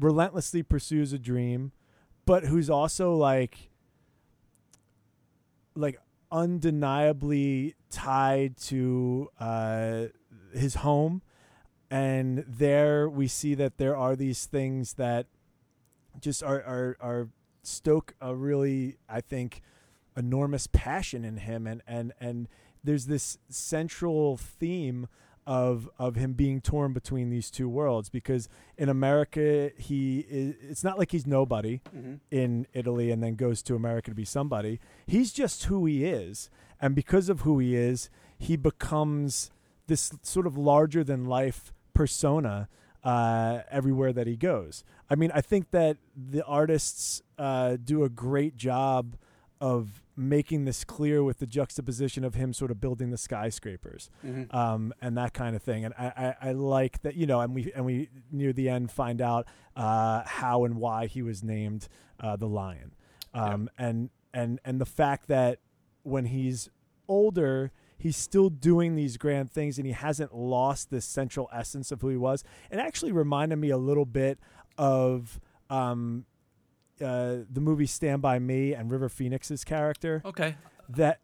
relentlessly 0.00 0.62
pursues 0.62 1.12
a 1.12 1.18
dream, 1.18 1.72
but 2.24 2.44
who's 2.44 2.70
also 2.70 3.14
like 3.14 3.67
like 5.78 5.98
undeniably 6.30 7.74
tied 7.90 8.56
to 8.56 9.28
uh, 9.40 10.04
his 10.52 10.76
home, 10.76 11.22
and 11.90 12.44
there 12.46 13.08
we 13.08 13.28
see 13.28 13.54
that 13.54 13.78
there 13.78 13.96
are 13.96 14.16
these 14.16 14.46
things 14.46 14.94
that 14.94 15.26
just 16.20 16.42
are 16.42 16.62
are 16.62 16.96
are 17.00 17.28
stoke 17.62 18.14
a 18.20 18.34
really 18.34 18.96
I 19.08 19.20
think 19.20 19.62
enormous 20.16 20.66
passion 20.66 21.24
in 21.24 21.38
him. 21.38 21.66
And 21.66 21.82
and 21.86 22.12
and 22.20 22.48
there's 22.82 23.06
this 23.06 23.38
central 23.48 24.36
theme 24.36 25.08
of 25.48 25.88
of 25.98 26.14
him 26.14 26.34
being 26.34 26.60
torn 26.60 26.92
between 26.92 27.30
these 27.30 27.50
two 27.50 27.70
worlds 27.70 28.10
because 28.10 28.50
in 28.76 28.90
America 28.90 29.70
he 29.78 30.18
is, 30.28 30.54
it's 30.60 30.84
not 30.84 30.98
like 30.98 31.10
he's 31.10 31.26
nobody 31.26 31.80
hmm 31.90 32.16
in 32.30 32.66
Italy 32.74 33.10
and 33.10 33.22
then 33.22 33.34
goes 33.34 33.62
to 33.62 33.74
America 33.74 34.10
to 34.10 34.14
be 34.14 34.24
somebody. 34.24 34.78
He's 35.06 35.32
just 35.32 35.64
who 35.64 35.86
he 35.86 36.04
is. 36.04 36.50
And 36.80 36.94
because 36.94 37.28
of 37.30 37.40
who 37.40 37.58
he 37.58 37.74
is, 37.74 38.10
he 38.38 38.56
becomes 38.56 39.50
this 39.86 40.12
sort 40.22 40.46
of 40.46 40.58
larger 40.58 41.02
than 41.02 41.24
life 41.24 41.72
persona 41.94 42.68
uh, 43.02 43.60
everywhere 43.70 44.12
that 44.12 44.26
he 44.26 44.36
goes. 44.36 44.84
I 45.08 45.14
mean, 45.14 45.30
I 45.34 45.40
think 45.40 45.70
that 45.70 45.96
the 46.14 46.44
artists 46.44 47.22
uh, 47.38 47.78
do 47.82 48.04
a 48.04 48.10
great 48.10 48.56
job 48.56 49.16
of 49.60 50.02
making 50.16 50.64
this 50.64 50.84
clear 50.84 51.22
with 51.22 51.38
the 51.38 51.46
juxtaposition 51.46 52.24
of 52.24 52.34
him 52.34 52.52
sort 52.52 52.70
of 52.70 52.80
building 52.80 53.10
the 53.10 53.16
skyscrapers 53.18 54.10
hmm 54.22 54.44
um, 54.50 54.92
and 55.00 55.16
that 55.16 55.32
kind 55.32 55.54
of 55.56 55.62
thing. 55.62 55.84
And 55.84 55.94
I, 55.98 56.34
I, 56.42 56.48
I 56.48 56.52
like 56.52 57.02
that, 57.02 57.14
you 57.14 57.26
know, 57.26 57.40
and 57.40 57.54
we 57.54 57.72
and 57.74 57.84
we 57.84 58.08
near 58.30 58.52
the 58.52 58.68
end 58.68 58.90
find 58.90 59.20
out 59.20 59.46
uh, 59.76 60.22
how 60.24 60.64
and 60.64 60.76
why 60.76 61.06
he 61.06 61.22
was 61.22 61.42
named 61.42 61.88
uh, 62.20 62.36
the 62.36 62.46
lion, 62.48 62.94
um, 63.34 63.68
and 63.78 64.10
and 64.32 64.60
and 64.64 64.80
the 64.80 64.86
fact 64.86 65.28
that 65.28 65.58
when 66.02 66.26
he's 66.26 66.68
older. 67.08 67.72
He's 68.00 68.16
still 68.16 68.48
doing 68.48 68.94
these 68.94 69.16
grand 69.16 69.50
things, 69.50 69.76
and 69.76 69.84
he 69.84 69.92
hasn't 69.92 70.32
lost 70.32 70.88
this 70.88 71.04
central 71.04 71.48
essence 71.52 71.90
of 71.90 72.00
who 72.00 72.10
he 72.10 72.16
was. 72.16 72.44
It 72.70 72.78
actually 72.78 73.10
reminded 73.10 73.56
me 73.56 73.70
a 73.70 73.76
little 73.76 74.06
bit 74.06 74.38
of 74.76 75.40
um, 75.68 76.24
uh, 77.02 77.38
the 77.50 77.60
movie 77.60 77.86
Stand 77.86 78.22
by 78.22 78.38
Me 78.38 78.72
and 78.74 78.90
River 78.90 79.08
Phoenix's 79.08 79.64
character 79.64 80.22
Okay. 80.24 80.56
that 80.88 81.20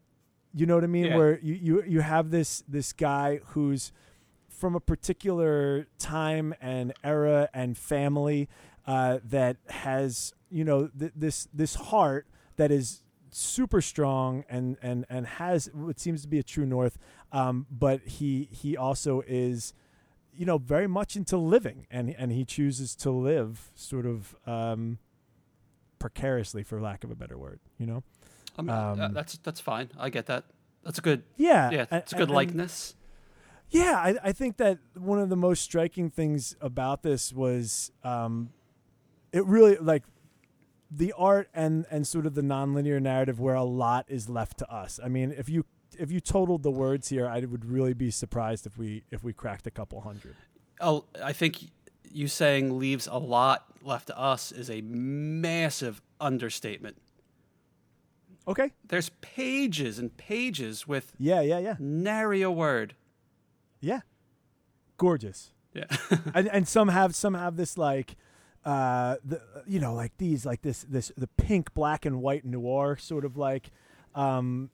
you 0.53 0.65
know 0.65 0.75
what 0.75 0.83
I 0.83 0.87
mean 0.87 1.07
Yeah. 1.07 1.17
where 1.17 1.39
you, 1.39 1.53
you 1.53 1.83
you 1.83 1.99
have 2.01 2.31
this 2.31 2.63
this 2.67 2.93
guy 2.93 3.39
who's 3.47 3.91
from 4.49 4.73
a 4.75 4.79
particular 4.79 5.85
time 5.99 6.53
and 6.61 6.93
era 7.03 7.49
and 7.53 7.77
family 7.77 8.47
uh, 8.87 9.19
that 9.25 9.57
has 9.67 10.33
you 10.49 10.63
know 10.63 10.87
th- 10.97 11.11
this 11.15 11.47
this 11.53 11.75
heart 11.75 12.25
that 12.55 12.71
is 12.71 13.01
super 13.31 13.81
strong 13.81 14.45
and 14.49 14.77
and 14.81 15.05
and 15.09 15.27
has 15.27 15.69
what 15.73 15.99
seems 15.99 16.21
to 16.21 16.27
be 16.29 16.39
a 16.39 16.43
true 16.43 16.65
north 16.65 16.97
um, 17.33 17.65
but 17.69 17.99
he 18.05 18.47
he 18.49 18.77
also 18.77 19.21
is 19.27 19.73
you 20.33 20.45
know 20.45 20.57
very 20.57 20.87
much 20.87 21.15
into 21.17 21.35
living 21.35 21.85
and 21.91 22.15
and 22.17 22.31
he 22.31 22.45
chooses 22.45 22.95
to 22.95 23.11
live 23.11 23.71
sort 23.75 24.05
of 24.05 24.35
um, 24.47 24.99
precariously 26.05 26.63
for 26.63 26.79
lack 26.89 27.03
of 27.03 27.09
a 27.11 27.15
better 27.15 27.37
word 27.37 27.59
you 27.81 27.85
know 27.87 28.03
I 28.57 28.61
mean, 28.61 28.69
uh, 28.69 28.95
Um, 29.07 29.13
that's 29.13 29.37
that's 29.45 29.59
fine. 29.59 29.89
I 30.05 30.09
get 30.09 30.27
that. 30.27 30.43
That's 30.83 30.99
a 30.99 31.01
good. 31.01 31.23
yeah 31.35 31.71
Yeah, 31.71 31.85
it's 31.91 32.13
a 32.13 32.15
good 32.15 32.29
and- 32.29 32.35
likeness. 32.41 32.95
Yeah, 33.69 33.95
I, 34.07 34.15
I 34.29 34.31
think 34.31 34.55
that 34.57 34.77
one 35.13 35.19
of 35.19 35.27
the 35.29 35.35
most 35.35 35.61
striking 35.63 36.09
things 36.09 36.55
about 36.61 37.01
this 37.03 37.33
was 37.33 37.91
um, 38.03 38.51
it 39.33 39.43
really 39.45 39.75
like 39.91 40.03
the 41.01 41.11
art 41.17 41.49
and 41.53 41.85
and 41.91 42.07
sort 42.07 42.25
of 42.25 42.33
the 42.35 42.43
nonlinear 42.43 43.01
narrative 43.01 43.37
where 43.41 43.55
a 43.55 43.63
lot 43.85 44.05
is 44.07 44.29
left 44.29 44.59
to 44.59 44.65
us. 44.71 44.99
I 45.03 45.09
mean, 45.09 45.33
if 45.37 45.49
you 45.49 45.65
if 45.99 46.09
you 46.11 46.19
totaled 46.21 46.63
the 46.63 46.71
words 46.71 47.09
here, 47.09 47.27
I 47.27 47.39
would 47.41 47.65
really 47.65 47.93
be 47.93 48.09
surprised 48.11 48.65
if 48.65 48.77
we 48.77 49.03
if 49.11 49.21
we 49.23 49.33
cracked 49.33 49.67
a 49.67 49.71
couple 49.71 49.99
hundred. 50.01 50.35
Oh, 50.79 51.05
I 51.21 51.33
think 51.33 51.53
you 52.15 52.27
saying 52.27 52.79
leaves 52.79 53.07
a 53.11 53.17
lot 53.17 53.65
left 53.81 54.07
to 54.07 54.17
us 54.17 54.51
is 54.51 54.69
a 54.69 54.81
massive 54.81 56.01
understatement. 56.19 56.97
Okay. 58.47 58.71
There's 58.87 59.09
pages 59.21 59.99
and 59.99 60.15
pages 60.17 60.87
with 60.87 61.13
Yeah, 61.17 61.41
yeah, 61.41 61.59
yeah, 61.59 61.75
nary 61.79 62.41
a 62.41 62.51
word. 62.51 62.95
yeah. 63.81 64.01
Gorgeous. 64.97 65.51
Yeah. 65.73 65.85
and 66.33 66.47
and 66.47 66.67
some 66.67 66.87
have 66.87 67.15
some 67.15 67.33
have 67.33 67.57
this 67.57 67.77
like 67.77 68.15
uh 68.63 69.17
the 69.25 69.41
you 69.67 69.79
know 69.79 69.93
like 69.93 70.15
these 70.17 70.45
like 70.45 70.61
this 70.61 70.83
this 70.89 71.11
the 71.17 71.27
pink 71.27 71.73
black 71.73 72.05
and 72.05 72.21
white 72.21 72.45
noir 72.45 72.95
sort 72.97 73.25
of 73.25 73.35
like 73.35 73.71
um 74.15 74.69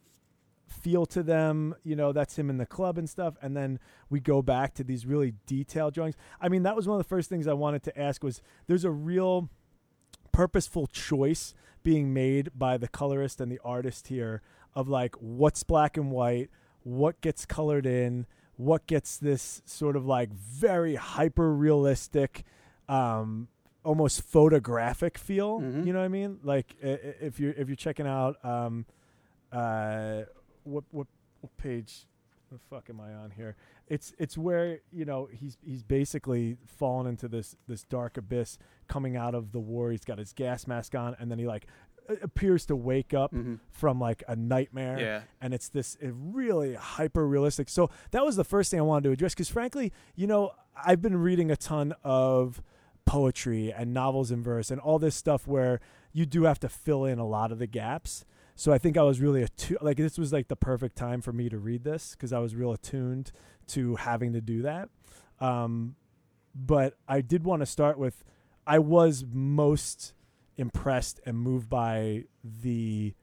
feel 0.72 1.06
to 1.08 1.22
them 1.24 1.76
you 1.84 1.96
know 1.96 2.12
that's 2.12 2.38
him 2.38 2.50
in 2.50 2.58
the 2.58 2.66
club 2.66 2.98
and 2.98 3.10
stuff. 3.10 3.36
And 3.42 3.56
then 3.56 3.80
we 4.10 4.20
go 4.20 4.42
back 4.42 4.74
to 4.76 4.84
these 4.84 5.06
really 5.06 5.34
detailed 5.46 5.94
drawings. 5.94 6.16
I 6.40 6.50
mean 6.50 6.64
that 6.64 6.76
was 6.76 6.88
one 6.88 6.98
of 7.00 7.04
the 7.06 7.10
first 7.10 7.30
things 7.30 7.48
i 7.48 7.54
wanted 7.54 7.84
to 7.84 8.00
ask 8.00 8.24
was 8.24 8.42
there's 8.68 8.86
a 8.86 8.92
real 8.92 9.50
purposeful 10.32 10.88
choice 10.88 11.54
being 11.84 12.14
made 12.14 12.50
by 12.58 12.78
the 12.78 12.88
colorist 12.88 13.42
and 13.42 13.52
the 13.52 13.60
artist 13.66 14.08
here 14.08 14.42
of 14.76 14.88
like 14.88 15.16
what's 15.16 15.64
black 15.64 15.98
and 15.98 16.12
white 16.12 16.50
what 16.84 17.20
gets 17.22 17.46
colored 17.46 17.86
in 17.86 18.26
what 18.56 18.86
gets 18.88 19.18
this 19.18 19.62
sort 19.66 19.96
of 19.96 20.06
like 20.06 20.32
very 20.34 20.96
hyper 20.96 21.54
realistic 21.54 22.44
um 22.88 23.48
almost 23.84 24.22
photographic 24.22 25.18
feel. 25.18 25.60
Mhm. 25.60 25.86
you 25.88 25.92
know 25.92 26.00
what 26.00 26.06
i 26.06 26.08
mean? 26.08 26.40
Like 26.44 26.76
if 26.82 27.40
you're 27.40 27.54
if 27.54 27.68
you're 27.68 27.76
checking 27.76 28.06
out 28.08 28.44
um 28.46 28.86
uh 29.52 30.22
what 30.64 30.84
what, 30.92 31.08
what 31.42 31.56
page 31.58 32.06
the 32.52 32.58
fuck 32.70 32.90
am 32.90 33.00
i 33.00 33.14
on 33.14 33.32
here 33.32 33.56
it's 33.88 34.14
it's 34.20 34.38
where 34.38 34.80
you 34.92 35.06
know 35.06 35.28
he's 35.32 35.58
he's 35.66 35.84
basically 35.84 36.58
fallen 36.66 37.08
into 37.08 37.28
this 37.28 37.56
this 37.68 37.84
dark 37.84 38.18
abyss 38.18 38.58
coming 38.90 39.16
out 39.16 39.34
of 39.34 39.52
the 39.54 39.60
war 39.60 39.92
he's 39.92 40.04
got 40.04 40.18
his 40.18 40.34
gas 40.34 40.68
mask 40.68 40.94
on 40.96 41.16
and 41.20 41.32
then 41.32 41.40
he 41.40 41.48
like 41.48 41.66
appears 42.22 42.66
to 42.66 42.76
wake 42.76 43.14
up 43.14 43.32
hmm 43.32 43.56
from 43.72 44.00
like 44.02 44.22
a 44.28 44.36
nightmare 44.36 45.00
Yeah. 45.00 45.22
and 45.40 45.54
it's 45.54 45.70
this 45.70 45.98
uh, 46.04 46.12
really 46.14 46.74
hyper 46.76 47.26
realistic. 47.26 47.70
So 47.70 47.90
that 48.12 48.24
was 48.26 48.36
the 48.36 48.44
first 48.44 48.70
thing 48.70 48.80
I 48.80 48.84
wanted 48.84 49.04
to 49.08 49.12
address 49.12 49.34
because, 49.34 49.50
frankly, 49.50 49.92
you 50.16 50.28
know, 50.28 50.52
I've 50.76 51.02
been 51.02 51.16
reading 51.16 51.50
a 51.52 51.56
ton 51.56 51.94
of 52.04 52.62
poetry 53.06 53.72
and 53.74 53.94
novels 53.94 54.30
in 54.32 54.44
verse 54.44 54.70
and 54.72 54.80
all 54.80 55.00
this 55.00 55.16
stuff 55.16 55.48
where 55.48 55.80
you 56.14 56.26
do 56.26 56.44
have 56.44 56.60
to 56.60 56.70
fill 56.70 57.06
in 57.06 57.18
a 57.18 57.26
lot 57.26 57.52
of 57.52 57.60
the 57.60 57.68
gaps. 57.68 58.24
So 58.62 58.72
I 58.72 58.78
think 58.78 58.96
I 58.96 59.02
was 59.02 59.20
really 59.20 59.44
attu- 59.44 59.82
like 59.82 59.98
this 59.98 60.20
was 60.20 60.32
like 60.32 60.48
the 60.48 60.56
perfect 60.56 60.96
time 60.96 61.22
for 61.22 61.34
me 61.34 61.50
to 61.50 61.58
read 61.58 61.84
this 61.84 62.12
because 62.12 62.32
I 62.32 62.38
was 62.38 62.54
real 62.54 62.72
attuned 62.72 63.32
to 63.70 63.96
having 63.96 64.34
to 64.34 64.40
do 64.40 64.62
that. 64.62 64.90
Um, 65.40 65.96
but 66.54 66.96
I 67.08 67.22
did 67.22 67.44
want 67.44 67.64
to 67.64 67.66
start 67.66 67.98
with 67.98 68.24
I 68.68 68.78
was 68.78 69.26
most 69.28 70.14
impressed 70.58 71.20
and 71.26 71.40
moved 71.40 71.70
by 71.70 72.26
the 72.44 73.16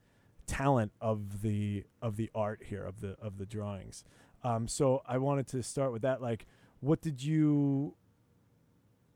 talent 0.49 0.91
of 1.01 1.43
the 1.43 1.85
of 2.03 2.17
the 2.17 2.33
art 2.35 2.65
here 2.67 2.85
of 2.85 3.01
the 3.01 3.17
of 3.23 3.39
the 3.39 3.47
drawings. 3.47 4.03
Um, 4.43 4.67
so 4.67 5.03
I 5.07 5.19
wanted 5.19 5.47
to 5.51 5.63
start 5.63 5.93
with 5.93 6.03
that. 6.03 6.21
Like, 6.21 6.47
what 6.81 7.01
did 7.01 7.23
you 7.23 7.95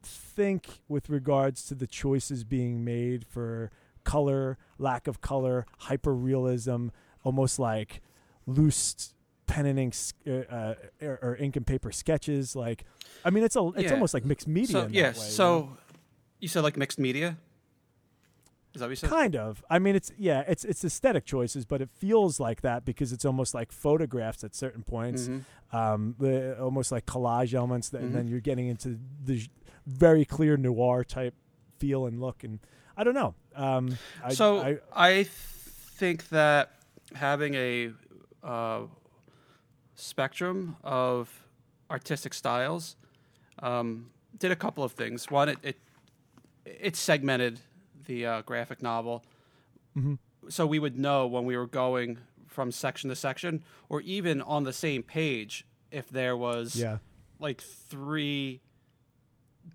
think 0.04 0.82
with 0.86 1.10
regards 1.10 1.66
to 1.66 1.74
the 1.74 1.88
choices 1.88 2.44
being 2.44 2.84
made 2.84 3.26
for 3.26 3.72
color, 4.04 4.58
lack 4.78 5.06
of 5.06 5.20
color, 5.20 5.66
hyper 5.78 6.14
realism, 6.14 6.88
almost 7.24 7.58
like 7.58 8.00
loose 8.46 9.14
pen 9.46 9.66
and 9.66 9.78
ink 9.78 9.94
uh, 10.26 10.30
uh, 10.30 10.74
or, 11.00 11.18
or 11.22 11.36
ink 11.36 11.56
and 11.56 11.66
paper 11.66 11.92
sketches? 11.92 12.56
Like, 12.56 12.84
I 13.24 13.30
mean, 13.30 13.44
it's 13.44 13.56
a 13.56 13.66
it's 13.76 13.84
Yeah. 13.84 13.92
almost 13.94 14.14
like 14.14 14.24
mixed 14.24 14.48
media. 14.48 14.72
So 14.72 14.88
yeah. 14.90 15.02
way, 15.02 15.08
you 15.08 15.14
so 15.14 15.44
know? 15.60 15.76
you 16.40 16.48
said 16.48 16.62
like 16.62 16.76
mixed 16.76 16.98
media. 16.98 17.36
Is 18.74 18.80
that 18.80 18.86
what 18.86 18.90
you 18.90 18.96
said? 18.96 19.10
kind 19.10 19.36
of 19.36 19.62
i 19.68 19.78
mean 19.78 19.94
it's 19.94 20.10
yeah 20.16 20.44
it's 20.48 20.64
it's 20.64 20.82
aesthetic 20.82 21.26
choices 21.26 21.66
but 21.66 21.82
it 21.82 21.90
feels 21.90 22.40
like 22.40 22.62
that 22.62 22.86
because 22.86 23.12
it's 23.12 23.26
almost 23.26 23.52
like 23.52 23.70
photographs 23.70 24.42
at 24.44 24.54
certain 24.54 24.82
points 24.82 25.28
Mhm. 25.28 25.44
um 25.74 26.14
the 26.18 26.58
almost 26.58 26.90
like 26.90 27.04
collage 27.04 27.52
elements 27.52 27.90
that, 27.90 28.00
Mhm. 28.00 28.04
and 28.06 28.14
then 28.14 28.28
you're 28.28 28.40
getting 28.40 28.68
into 28.68 28.98
the 29.22 29.46
very 29.86 30.24
clear 30.24 30.56
noir 30.56 31.04
type 31.04 31.34
feel 31.78 32.06
and 32.06 32.18
look 32.18 32.42
and 32.44 32.60
i 32.96 33.04
don't 33.04 33.12
know 33.12 33.34
um 33.54 33.96
I, 34.24 34.34
so 34.34 34.60
I, 34.60 34.78
I, 34.94 35.24
think 35.24 36.30
that 36.30 36.72
having 37.14 37.54
a 37.54 37.90
uh, 38.42 38.80
spectrum 39.94 40.76
of 40.82 41.28
artistic 41.90 42.34
styles 42.34 42.96
um, 43.60 44.10
did 44.38 44.50
a 44.50 44.56
couple 44.56 44.82
of 44.82 44.92
things. 44.92 45.30
One, 45.30 45.48
it 45.48 45.58
it, 45.62 45.76
it 46.64 46.96
segmented 46.96 47.60
the 48.06 48.26
uh, 48.26 48.42
graphic 48.42 48.82
novel, 48.82 49.22
Mhm. 49.96 50.18
so 50.48 50.66
we 50.66 50.78
would 50.78 50.98
know 50.98 51.26
when 51.26 51.44
we 51.44 51.56
were 51.56 51.68
going 51.68 52.18
from 52.48 52.72
section 52.72 53.10
to 53.10 53.16
section, 53.16 53.62
or 53.88 54.00
even 54.00 54.42
on 54.42 54.64
the 54.64 54.72
same 54.72 55.02
page, 55.02 55.64
if 55.90 56.08
there 56.08 56.36
was 56.36 56.74
yeah 56.74 56.98
like 57.38 57.60
three 57.60 58.60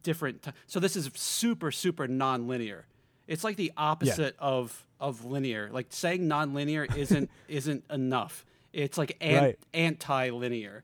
different 0.04 0.42
t- 0.42 0.52
so 0.66 0.80
this 0.80 0.96
is 0.96 1.10
super 1.16 1.72
super 1.72 2.08
non-linear 2.08 2.86
it's 3.28 3.44
like 3.44 3.58
the 3.58 3.72
opposite 3.78 4.36
of 4.40 4.86
of 5.00 5.26
linear 5.26 5.70
like 5.72 5.88
saying 5.90 6.28
non-linear 6.28 6.86
isn't 6.96 7.30
isn't 7.48 7.84
enough 7.90 8.46
it's 8.74 8.98
like 8.98 9.16
an- 9.22 9.44
Right. 9.44 9.60
anti-linear 9.74 10.84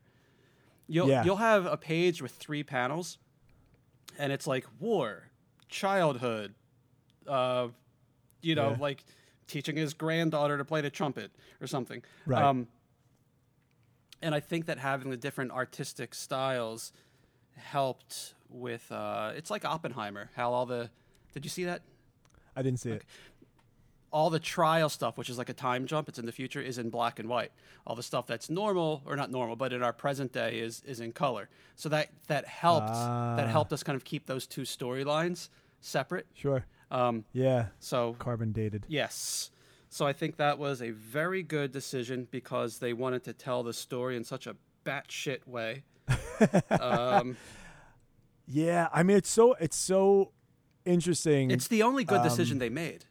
you'll 0.86 1.08
Yeah. 1.08 1.24
you'll 1.24 1.36
have 1.36 1.66
a 1.66 1.76
page 1.76 2.22
with 2.22 2.32
three 2.32 2.62
panels 2.62 3.18
and 4.18 4.32
it's 4.32 4.46
like 4.46 4.66
war 4.80 5.24
childhood 5.68 6.54
uh 7.26 7.68
you 8.42 8.54
know 8.54 8.70
Yeah. 8.70 8.76
like 8.78 9.04
teaching 9.46 9.76
his 9.76 9.94
granddaughter 9.94 10.56
to 10.58 10.64
play 10.64 10.80
the 10.80 10.90
trumpet 10.90 11.30
or 11.60 11.66
something 11.66 12.02
Right. 12.26 12.42
um 12.42 12.68
and 14.22 14.34
I 14.34 14.40
think 14.40 14.66
that 14.66 14.78
having 14.78 15.10
the 15.10 15.18
different 15.18 15.50
artistic 15.50 16.14
styles 16.14 16.92
helped 17.56 18.32
with. 18.48 18.90
Uh, 18.90 19.32
it's 19.36 19.50
like 19.50 19.66
Oppenheimer. 19.66 20.30
How 20.34 20.50
all 20.52 20.64
the 20.64 20.88
did 21.34 21.44
you 21.44 21.50
see 21.50 21.64
that? 21.64 21.82
I 22.56 22.62
didn't 22.62 22.80
see 22.80 22.90
it. 22.90 23.02
all 24.12 24.30
the 24.30 24.38
trial 24.38 24.88
stuff, 24.88 25.18
which 25.18 25.28
is 25.28 25.38
like 25.38 25.48
a 25.48 25.52
time 25.54 25.86
jump, 25.86 26.08
it's 26.08 26.18
in 26.20 26.26
the 26.26 26.30
future, 26.32 26.60
is 26.60 26.78
in 26.78 26.88
black 26.88 27.18
and 27.18 27.28
white. 27.28 27.50
All 27.86 27.96
the 27.96 28.02
stuff 28.02 28.26
that's 28.28 28.48
normal 28.48 29.02
or 29.06 29.16
not 29.16 29.30
normal, 29.30 29.56
but 29.56 29.72
in 29.72 29.82
our 29.82 29.92
present 29.92 30.32
day 30.32 30.58
is 30.60 30.82
is 30.86 31.00
in 31.00 31.12
color. 31.12 31.48
So 31.74 31.88
that 31.88 32.10
that 32.28 32.46
helped 32.46 32.88
Ah. 32.90 33.34
that 33.36 33.48
helped 33.48 33.72
us 33.72 33.82
kind 33.82 33.96
of 33.96 34.04
keep 34.04 34.26
those 34.26 34.46
two 34.46 34.62
storylines 34.62 35.48
separate. 35.80 36.26
Sure. 36.34 36.64
Um, 36.90 37.24
Yeah. 37.32 37.66
so 37.80 38.14
Carbon 38.20 38.52
dated. 38.52 38.84
yes, 38.88 39.50
so 39.88 40.06
I 40.06 40.12
think 40.12 40.36
that 40.36 40.58
was 40.58 40.80
a 40.80 40.90
very 40.90 41.42
good 41.42 41.72
decision 41.72 42.28
because 42.30 42.78
they 42.78 42.92
wanted 42.92 43.24
to 43.24 43.32
tell 43.32 43.62
the 43.64 43.72
story 43.72 44.16
in 44.16 44.22
such 44.22 44.46
a 44.46 44.54
batshit 44.84 45.44
way. 45.48 45.82
um, 46.70 47.36
Yeah. 48.46 48.88
I 48.92 49.02
mean, 49.02 49.16
it's 49.16 49.30
so 49.30 49.54
it's 49.54 49.76
so 49.76 50.30
interesting. 50.84 51.50
it's 51.50 51.68
the 51.68 51.82
only 51.82 52.04
good 52.04 52.18
Um, 52.20 52.24
decision 52.28 52.58
they 52.58 52.68
made. 52.70 53.04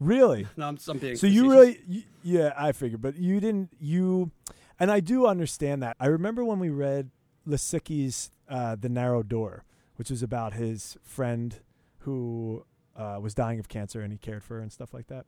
really. 0.00 0.46
No, 0.56 0.68
I'm, 0.68 0.78
I'm 0.88 0.98
being 0.98 1.16
So 1.16 1.26
you 1.26 1.50
really, 1.50 1.80
you, 1.86 2.02
yeah, 2.22 2.52
I 2.56 2.72
figured, 2.72 3.02
but 3.02 3.16
you 3.16 3.40
didn't. 3.40 3.70
You, 3.80 4.30
and 4.78 4.90
I 4.90 5.00
do 5.00 5.26
understand 5.26 5.82
that. 5.82 5.96
I 6.00 6.06
remember 6.06 6.44
when 6.44 6.58
we 6.58 6.70
read 6.70 7.10
Lisicky's 7.46 8.30
uh, 8.48 8.76
"The 8.76 8.88
Narrow 8.88 9.22
Door," 9.22 9.64
which 9.96 10.10
was 10.10 10.22
about 10.22 10.52
his 10.54 10.96
friend 11.02 11.56
who 12.00 12.64
uh, 12.96 13.18
was 13.20 13.34
dying 13.34 13.58
of 13.58 13.68
cancer 13.68 14.00
and 14.00 14.12
he 14.12 14.18
cared 14.18 14.42
for 14.44 14.54
her 14.54 14.60
and 14.60 14.72
stuff 14.72 14.94
like 14.94 15.08
that. 15.08 15.26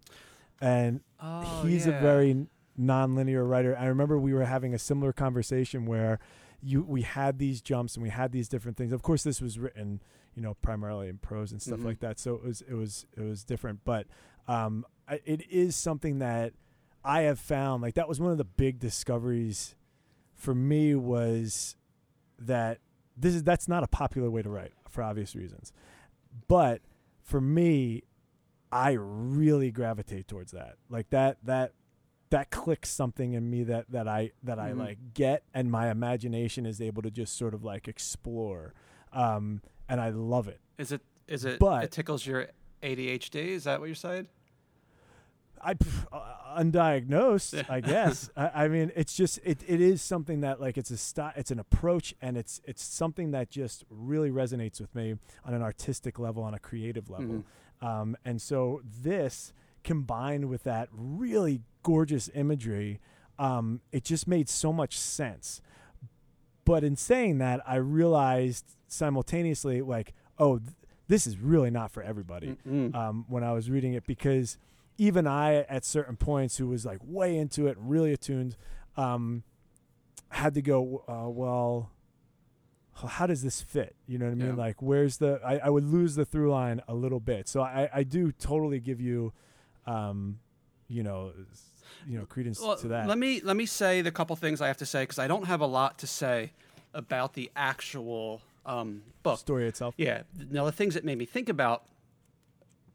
And 0.60 1.00
Oh, 1.20 1.62
he's 1.64 1.86
a 1.86 1.92
very 1.92 2.46
non-linear 2.76 3.44
writer. 3.44 3.76
I 3.78 3.86
remember 3.86 4.18
we 4.18 4.32
were 4.32 4.44
having 4.44 4.72
a 4.74 4.78
similar 4.78 5.12
conversation 5.12 5.84
where 5.86 6.18
you 6.62 6.82
we 6.82 7.02
had 7.02 7.38
these 7.38 7.60
jumps 7.60 7.94
and 7.96 8.02
we 8.02 8.10
had 8.10 8.32
these 8.32 8.48
different 8.48 8.76
things. 8.76 8.92
Of 8.92 9.02
course, 9.02 9.22
this 9.24 9.40
was 9.40 9.58
written, 9.58 10.00
you 10.40 10.46
know, 10.46 10.54
primarily 10.62 11.08
in 11.08 11.18
prose 11.18 11.52
and 11.52 11.60
stuff 11.60 11.80
Mhm. 11.80 11.84
like 11.84 12.00
that. 12.00 12.18
So 12.18 12.34
it 12.36 12.42
was 12.42 12.62
it 12.62 12.72
was 12.72 13.04
it 13.14 13.20
was 13.20 13.44
different, 13.44 13.80
but 13.84 14.06
um, 14.48 14.86
I, 15.06 15.20
it 15.26 15.46
is 15.50 15.76
something 15.76 16.18
that 16.20 16.54
I 17.04 17.22
have 17.22 17.38
found. 17.38 17.82
Like 17.82 17.92
that 17.94 18.08
was 18.08 18.18
one 18.20 18.32
of 18.32 18.38
the 18.38 18.44
big 18.44 18.78
discoveries 18.78 19.74
for 20.34 20.54
me 20.54 20.94
was 20.94 21.76
that 22.38 22.78
this 23.14 23.34
is 23.34 23.44
that's 23.44 23.68
not 23.68 23.82
a 23.84 23.86
popular 23.86 24.30
way 24.30 24.40
to 24.40 24.48
write 24.48 24.72
for 24.88 25.02
obvious 25.02 25.34
reasons, 25.36 25.74
but 26.48 26.80
for 27.20 27.40
me, 27.42 28.02
I 28.72 28.92
really 28.92 29.70
gravitate 29.70 30.26
towards 30.26 30.52
that. 30.52 30.76
Like 30.88 31.10
that 31.10 31.36
that 31.44 31.74
that 32.30 32.50
clicks 32.50 32.88
something 32.88 33.34
in 33.34 33.50
me 33.50 33.64
that 33.64 33.90
that 33.90 34.08
I 34.08 34.30
that 34.42 34.58
I 34.58 34.70
Mhm. 34.70 34.78
like 34.78 34.98
get 35.12 35.42
and 35.52 35.70
my 35.70 35.90
imagination 35.90 36.64
is 36.64 36.80
able 36.80 37.02
to 37.02 37.10
just 37.10 37.36
sort 37.36 37.52
of 37.52 37.62
like 37.62 37.88
explore. 37.88 38.72
Um 39.12 39.60
and 39.90 40.00
I 40.00 40.08
love 40.10 40.48
it. 40.48 40.60
Is 40.78 40.92
it 40.92 41.02
is 41.28 41.44
it 41.44 41.58
But- 41.58 41.84
it 41.84 41.90
tickles 41.90 42.24
your 42.24 42.48
ADHD? 42.82 43.34
Is 43.48 43.64
that 43.64 43.80
what 43.80 43.86
you're 43.86 43.94
saying? 43.94 44.28
I 45.62 45.72
uh, 46.10 46.58
undiagnosed. 46.58 47.68
I 47.68 47.80
guess. 47.80 48.30
I, 48.36 48.64
I 48.64 48.68
mean, 48.68 48.90
it's 48.96 49.14
just 49.14 49.38
it, 49.44 49.58
it 49.66 49.80
is 49.80 50.00
something 50.00 50.40
that 50.40 50.58
like 50.60 50.78
it's 50.78 50.90
a 50.90 50.96
sti- 50.96 51.34
it's 51.36 51.50
an 51.50 51.58
approach, 51.58 52.14
and 52.22 52.38
it's 52.38 52.62
it's 52.64 52.82
something 52.82 53.32
that 53.32 53.50
just 53.50 53.84
really 53.90 54.30
resonates 54.30 54.80
with 54.80 54.94
me 54.94 55.16
on 55.44 55.52
an 55.52 55.60
artistic 55.62 56.18
level, 56.18 56.42
on 56.42 56.54
a 56.54 56.58
creative 56.58 57.10
level. 57.10 57.44
Mhm. 57.82 57.86
Um, 57.86 58.16
and 58.24 58.40
so 58.40 58.80
this 59.02 59.52
combined 59.84 60.48
with 60.48 60.62
that 60.64 60.88
really 60.92 61.60
gorgeous 61.82 62.30
imagery, 62.34 63.00
um, 63.38 63.80
it 63.92 64.04
just 64.04 64.26
made 64.26 64.48
so 64.48 64.72
much 64.72 64.98
sense. 64.98 65.60
But 66.64 66.84
in 66.84 66.96
saying 66.96 67.38
that, 67.38 67.60
I 67.66 67.76
realized 67.76 68.76
simultaneously, 68.90 69.80
like, 69.82 70.12
oh, 70.38 70.58
th- 70.58 70.70
this 71.08 71.26
is 71.26 71.38
really 71.38 71.70
not 71.70 71.90
for 71.90 72.02
everybody 72.02 72.56
um, 72.94 73.24
when 73.28 73.42
I 73.42 73.52
was 73.52 73.68
reading 73.70 73.94
it 73.94 74.06
because 74.06 74.58
even 74.98 75.26
I, 75.26 75.62
at 75.62 75.84
certain 75.84 76.16
points, 76.16 76.58
who 76.58 76.68
was 76.68 76.84
like 76.84 77.00
way 77.02 77.36
into 77.36 77.66
it, 77.66 77.76
really 77.80 78.12
attuned, 78.12 78.56
um, 78.96 79.42
had 80.28 80.54
to 80.54 80.62
go, 80.62 81.02
uh, 81.08 81.28
well, 81.28 81.90
how 82.94 83.26
does 83.26 83.42
this 83.42 83.60
fit? 83.62 83.96
You 84.06 84.18
know 84.18 84.26
what 84.26 84.32
I 84.32 84.34
mean? 84.34 84.46
Yeah. 84.48 84.54
Like, 84.54 84.82
where's 84.82 85.16
the? 85.16 85.40
I, 85.44 85.58
I 85.58 85.70
would 85.70 85.84
lose 85.84 86.14
the 86.14 86.24
through 86.24 86.50
line 86.50 86.82
a 86.86 86.94
little 86.94 87.20
bit. 87.20 87.48
So 87.48 87.62
I, 87.62 87.88
I 87.92 88.02
do 88.02 88.30
totally 88.30 88.78
give 88.78 89.00
you, 89.00 89.32
um, 89.86 90.38
you 90.86 91.02
know, 91.02 91.32
you 92.06 92.18
know, 92.18 92.26
credence 92.26 92.60
Well, 92.60 92.76
to 92.76 92.88
that. 92.88 93.08
Let 93.08 93.18
me 93.18 93.40
let 93.42 93.56
me 93.56 93.66
say 93.66 94.02
the 94.02 94.12
couple 94.12 94.36
things 94.36 94.60
I 94.60 94.66
have 94.66 94.76
to 94.78 94.86
say 94.86 95.02
because 95.02 95.18
I 95.18 95.26
don't 95.26 95.46
have 95.46 95.60
a 95.60 95.66
lot 95.66 95.98
to 95.98 96.06
say 96.06 96.52
about 96.92 97.34
the 97.34 97.50
actual 97.56 98.42
um, 98.66 99.02
book. 99.22 99.38
story 99.38 99.66
itself. 99.66 99.94
Yeah. 99.96 100.22
Now 100.50 100.64
the 100.64 100.72
things 100.72 100.94
that 100.94 101.04
made 101.04 101.18
me 101.18 101.26
think 101.26 101.48
about 101.48 101.84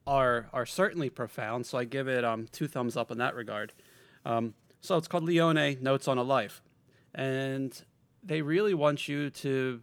are 0.07 0.47
are 0.53 0.65
certainly 0.65 1.09
profound. 1.09 1.65
So 1.65 1.77
I 1.77 1.83
give 1.83 2.07
it 2.07 2.23
um, 2.23 2.47
two 2.51 2.67
thumbs 2.67 2.95
up 2.97 3.11
in 3.11 3.17
that 3.17 3.35
regard. 3.35 3.73
Um, 4.25 4.53
so 4.81 4.97
it's 4.97 5.07
called 5.07 5.23
Leone 5.23 5.77
Notes 5.81 6.07
on 6.07 6.17
a 6.17 6.23
Life, 6.23 6.61
and 7.13 7.79
they 8.23 8.41
really 8.41 8.73
want 8.73 9.07
you 9.07 9.29
to 9.29 9.81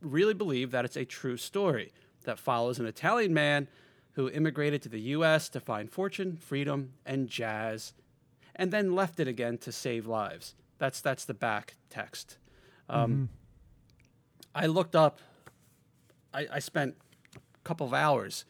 really 0.00 0.34
believe 0.34 0.70
that 0.70 0.84
it's 0.84 0.96
a 0.96 1.04
true 1.04 1.36
story 1.36 1.92
that 2.24 2.38
follows 2.38 2.78
an 2.78 2.86
Italian 2.86 3.32
man 3.32 3.68
who 4.12 4.28
immigrated 4.30 4.82
to 4.82 4.88
the 4.88 5.00
U.S. 5.00 5.48
to 5.50 5.60
find 5.60 5.90
fortune, 5.90 6.36
freedom, 6.36 6.92
and 7.04 7.28
jazz, 7.28 7.92
and 8.54 8.70
then 8.70 8.94
left 8.94 9.20
it 9.20 9.28
again 9.28 9.58
to 9.58 9.72
save 9.72 10.06
lives. 10.06 10.54
That's 10.78 11.00
that's 11.00 11.24
the 11.24 11.34
back 11.34 11.74
text. 11.88 12.38
Um, 12.88 13.30
I 14.56 14.66
looked 14.66 14.96
up. 14.96 15.18
I, 16.32 16.46
I 16.54 16.58
spent 16.60 16.96
a 17.36 17.38
couple 17.64 17.86
of 17.86 17.92
hours. 17.94 18.44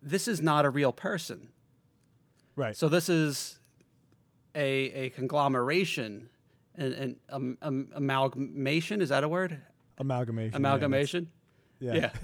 This 0.00 0.28
is 0.28 0.40
not 0.40 0.64
a 0.64 0.70
real 0.70 0.92
person. 0.92 1.48
Right. 2.56 2.76
So 2.76 2.88
this 2.88 3.08
is 3.08 3.58
a 4.54 4.68
a 4.92 5.10
conglomeration, 5.10 6.28
an, 6.76 6.92
an 6.92 7.16
um, 7.30 7.58
um, 7.62 7.88
amalgamation. 7.94 9.02
Is 9.02 9.08
that 9.08 9.24
a 9.24 9.28
word? 9.28 9.60
Amalgamation. 9.98 10.54
Amalgamation. 10.56 11.28
that's- 11.80 12.14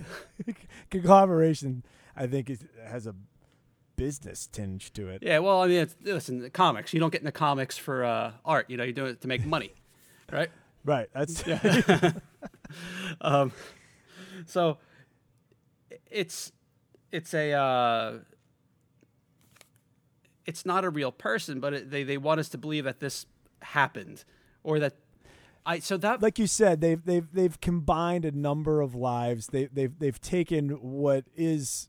Yeah. 0.47 0.55
Conglomeration, 0.91 1.83
I 2.17 2.27
think, 2.27 2.49
is, 2.51 2.65
has 2.87 3.07
a 3.07 3.15
business 3.97 4.47
tinge 4.47 4.93
to 4.95 5.09
it. 5.09 5.23
Yeah. 5.23 5.41
Well, 5.41 5.63
I 5.63 5.67
mean, 5.69 5.79
it's, 5.79 5.97
listen, 6.03 6.41
the 6.41 6.51
comics. 6.51 6.95
You 6.95 7.01
don't 7.01 7.11
get 7.13 7.21
into 7.23 7.33
comics 7.33 7.77
for 7.79 8.05
uh, 8.05 8.33
art. 8.45 8.71
You 8.71 8.77
know, 8.77 8.85
you 8.85 8.93
do 8.93 9.07
it 9.07 9.21
to 9.23 9.29
make 9.29 9.45
money, 9.45 9.73
right? 10.33 10.51
Right. 10.87 11.09
That's 11.13 11.43
um, 13.21 13.53
so 14.47 14.79
it's 16.11 16.53
it's 17.13 17.35
a 17.35 17.53
uh, 17.53 18.19
it's 20.45 20.65
not 20.65 20.85
a 20.85 20.91
real 20.91 21.13
person, 21.13 21.61
but 21.61 21.73
it, 21.75 21.91
they 21.91 22.03
they 22.05 22.19
want 22.19 22.41
us 22.41 22.49
to 22.51 22.59
believe 22.59 22.85
that 22.85 23.01
this 23.01 23.27
happened 23.63 24.25
or 24.63 24.79
that 24.79 24.95
I 25.65 25.81
so 25.81 25.97
that 25.97 26.23
like 26.23 26.39
you 26.39 26.47
said, 26.47 26.81
they've 26.81 27.05
they've 27.05 27.27
they've 27.33 27.61
combined 27.61 28.25
a 28.25 28.33
number 28.33 28.81
of 28.81 28.95
lives. 28.95 29.49
They 29.49 29.67
they've 29.67 29.99
they've 29.99 30.21
taken 30.21 30.71
what 30.71 31.25
is 31.35 31.89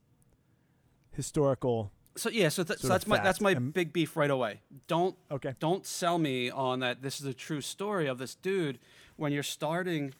historical. 1.11 1.91
so 2.15 2.29
yeah 2.29 2.49
so, 2.49 2.63
th- 2.63 2.79
so 2.79 2.87
that's 2.87 3.07
my 3.07 3.17
that's 3.19 3.41
my 3.41 3.53
big 3.53 3.93
beef 3.93 4.15
right 4.17 4.31
away. 4.31 4.61
Don't 4.87 5.15
Okay. 5.31 5.53
don't 5.59 5.85
sell 5.85 6.17
me 6.17 6.49
on 6.49 6.79
that 6.79 7.01
this 7.01 7.19
is 7.19 7.25
a 7.25 7.33
true 7.33 7.61
story 7.61 8.07
of 8.07 8.17
this 8.17 8.35
dude 8.35 8.79
when 9.15 9.31
you're 9.31 9.43
starting 9.43 10.13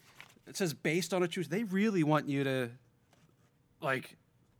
it 0.48 0.56
says 0.56 0.72
based 0.74 1.12
on 1.14 1.22
a 1.22 1.28
true 1.28 1.44
they 1.44 1.64
really 1.64 2.02
want 2.02 2.28
you 2.28 2.42
to 2.44 2.70
like 3.80 4.16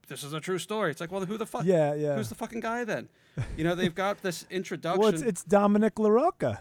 this 0.08 0.22
is 0.22 0.32
a 0.32 0.40
true 0.40 0.58
story 0.58 0.90
it's 0.90 1.00
like 1.00 1.10
well 1.12 1.24
who 1.24 1.36
the 1.36 1.46
fuck 1.46 1.64
Yeah, 1.64 1.94
yeah. 1.94 2.14
who's 2.16 2.28
the 2.28 2.34
fucking 2.34 2.60
guy 2.60 2.84
then 2.84 3.08
you 3.56 3.64
know 3.64 3.74
they've 3.74 3.94
got 3.94 4.22
this 4.22 4.46
introduction 4.50 5.00
well, 5.00 5.10
it's 5.12 5.22
it's 5.22 5.44
Dominic 5.44 5.94
LaRocca. 5.96 6.58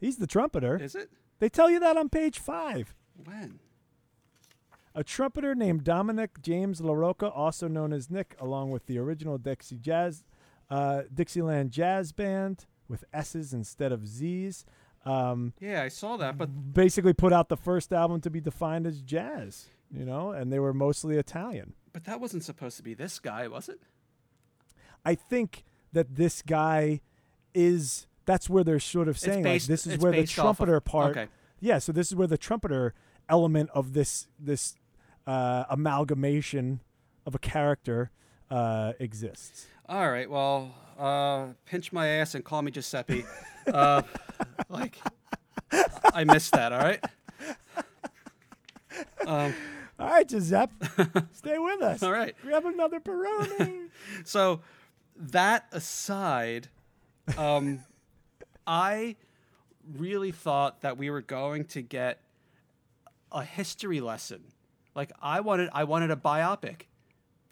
He's 0.00 0.16
the 0.16 0.26
trumpeter. 0.26 0.76
is 0.82 0.94
it 0.94 1.10
They 1.38 1.48
tell 1.48 1.70
you 1.70 1.78
that 1.80 1.96
on 1.96 2.08
page 2.08 2.38
five. 2.38 2.94
when 3.24 3.60
A 4.94 5.04
trumpeter 5.04 5.54
named 5.54 5.84
Dominic 5.84 6.42
James 6.42 6.80
LaRocca, 6.80 7.30
also 7.34 7.68
known 7.68 7.92
as 7.92 8.10
Nick, 8.10 8.34
along 8.40 8.70
with 8.70 8.86
the 8.86 8.98
original 8.98 9.38
Dixie 9.38 9.78
Jazz, 9.78 10.24
uh, 10.70 11.02
Dixieland 11.14 11.70
Jazz 11.70 12.12
Band 12.12 12.66
with 12.88 13.04
S's 13.12 13.52
instead 13.54 13.92
of 13.92 14.06
Z's. 14.06 14.64
Um, 15.04 15.52
yeah 15.60 15.82
i 15.82 15.88
saw 15.88 16.16
that 16.16 16.38
but 16.38 16.46
basically 16.74 17.12
put 17.12 17.32
out 17.32 17.48
the 17.48 17.56
first 17.56 17.92
album 17.92 18.20
to 18.20 18.30
be 18.30 18.40
defined 18.40 18.86
as 18.86 19.02
jazz, 19.02 19.66
you 19.90 20.04
know, 20.04 20.30
and 20.30 20.52
they 20.52 20.58
were 20.60 20.72
mostly 20.72 21.16
Italian. 21.16 21.74
but 21.92 22.04
that 22.04 22.20
wasn't 22.20 22.44
supposed 22.44 22.76
to 22.76 22.82
be 22.84 22.94
this 22.94 23.18
guy 23.18 23.48
was 23.48 23.68
it 23.68 23.80
I 25.04 25.14
think 25.16 25.64
that 25.92 26.14
this 26.14 26.40
guy 26.42 27.00
is 27.54 28.06
that's 28.24 28.48
where 28.48 28.62
they're 28.62 28.78
sort 28.80 29.08
of 29.08 29.18
saying 29.18 29.44
like 29.44 29.64
this 29.64 29.86
is 29.86 29.98
where 29.98 30.12
the 30.12 30.18
based 30.18 30.38
off 30.38 30.46
of- 30.52 30.56
trumpeter 30.58 30.80
part 30.80 31.16
okay 31.16 31.28
yeah 31.60 31.78
so 31.78 31.90
this 31.92 32.06
is 32.08 32.14
where 32.14 32.28
the 32.28 32.38
trumpeter 32.38 32.94
element 33.28 33.70
of 33.74 33.92
this 33.94 34.28
this 34.38 34.76
uh, 35.26 35.64
amalgamation 35.70 36.80
of 37.26 37.34
a 37.34 37.38
character 37.38 38.10
uh, 38.52 38.92
exists 38.98 39.66
all 39.88 40.10
right 40.10 40.28
well 40.30 40.74
uh 40.98 41.46
pinch 41.64 41.92
my 41.92 42.06
ass 42.06 42.34
and 42.34 42.44
call 42.44 42.62
me 42.62 42.70
giuseppe 42.70 43.24
uh 43.72 44.02
Like, 44.68 44.96
I 46.12 46.24
missed 46.24 46.52
that. 46.52 46.72
All 46.72 46.78
right. 46.80 47.02
Um, 49.26 49.54
All 49.98 50.08
right, 50.08 50.28
Giuseppe, 50.28 50.72
stay 51.32 51.58
with 51.58 51.80
us. 51.82 52.02
all 52.02 52.10
right. 52.12 52.34
Grab 52.42 52.64
another 52.66 53.00
Peroni. 53.00 53.88
So 54.24 54.60
that 55.16 55.66
aside, 55.72 56.68
um, 57.38 57.80
I 58.66 59.16
really 59.96 60.32
thought 60.32 60.80
that 60.80 60.98
we 60.98 61.08
were 61.10 61.22
going 61.22 61.64
to 61.66 61.82
get 61.82 62.20
a 63.30 63.44
history 63.44 64.00
lesson. 64.00 64.42
Like 64.94 65.12
I 65.22 65.40
wanted, 65.40 65.70
I 65.72 65.84
wanted 65.84 66.10
a 66.10 66.16
biopic, 66.16 66.82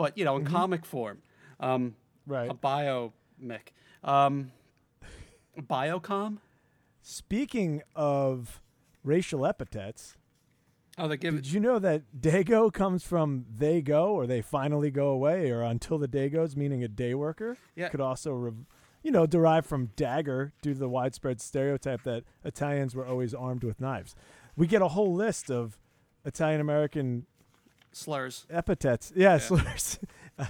but 0.01 0.17
you 0.17 0.25
know, 0.25 0.35
in 0.37 0.47
comic 0.47 0.87
form, 0.87 1.19
um, 1.61 1.95
right. 2.27 2.51
a 2.51 2.55
biomic, 2.55 3.75
um, 4.03 4.51
biocom. 5.59 6.39
Speaking 7.03 7.83
of 7.95 8.63
racial 9.05 9.45
epithets, 9.45 10.17
Oh, 10.97 11.07
they 11.07 11.19
give 11.19 11.35
did 11.35 11.53
you 11.53 11.61
know 11.61 11.79
that 11.79 12.05
Dago 12.19 12.73
comes 12.83 13.05
from 13.05 13.45
they 13.55 13.83
go 13.83 14.15
or 14.15 14.27
they 14.27 14.41
finally 14.41 14.91
go 14.91 15.09
away 15.09 15.51
or 15.51 15.61
until 15.61 15.99
the 15.99 16.09
day 16.09 16.31
goes, 16.31 16.57
meaning 16.57 16.83
a 16.83 16.89
day 16.89 17.13
worker? 17.13 17.59
Yeah. 17.77 17.91
Could 17.91 18.01
also, 18.01 18.33
rev- 18.33 18.65
you 19.03 19.11
know, 19.11 19.27
derive 19.27 19.67
from 19.67 19.91
dagger 19.97 20.55
due 20.63 20.73
to 20.73 20.81
the 20.81 20.89
widespread 20.89 21.43
stereotype 21.43 22.05
that 22.05 22.25
Italians 22.43 22.95
were 22.95 23.07
always 23.07 23.35
armed 23.35 23.65
with 23.65 23.79
knives. 23.81 24.15
We 24.57 24.67
get 24.67 24.81
a 24.81 24.89
whole 24.89 25.13
list 25.13 25.51
of 25.51 25.79
Italian 26.25 26.63
American 26.63 27.27
slurs. 27.93 28.47
epithets. 28.51 29.13
Yeah, 29.15 29.33
Yeah. 29.33 29.39
slurs. 29.39 29.99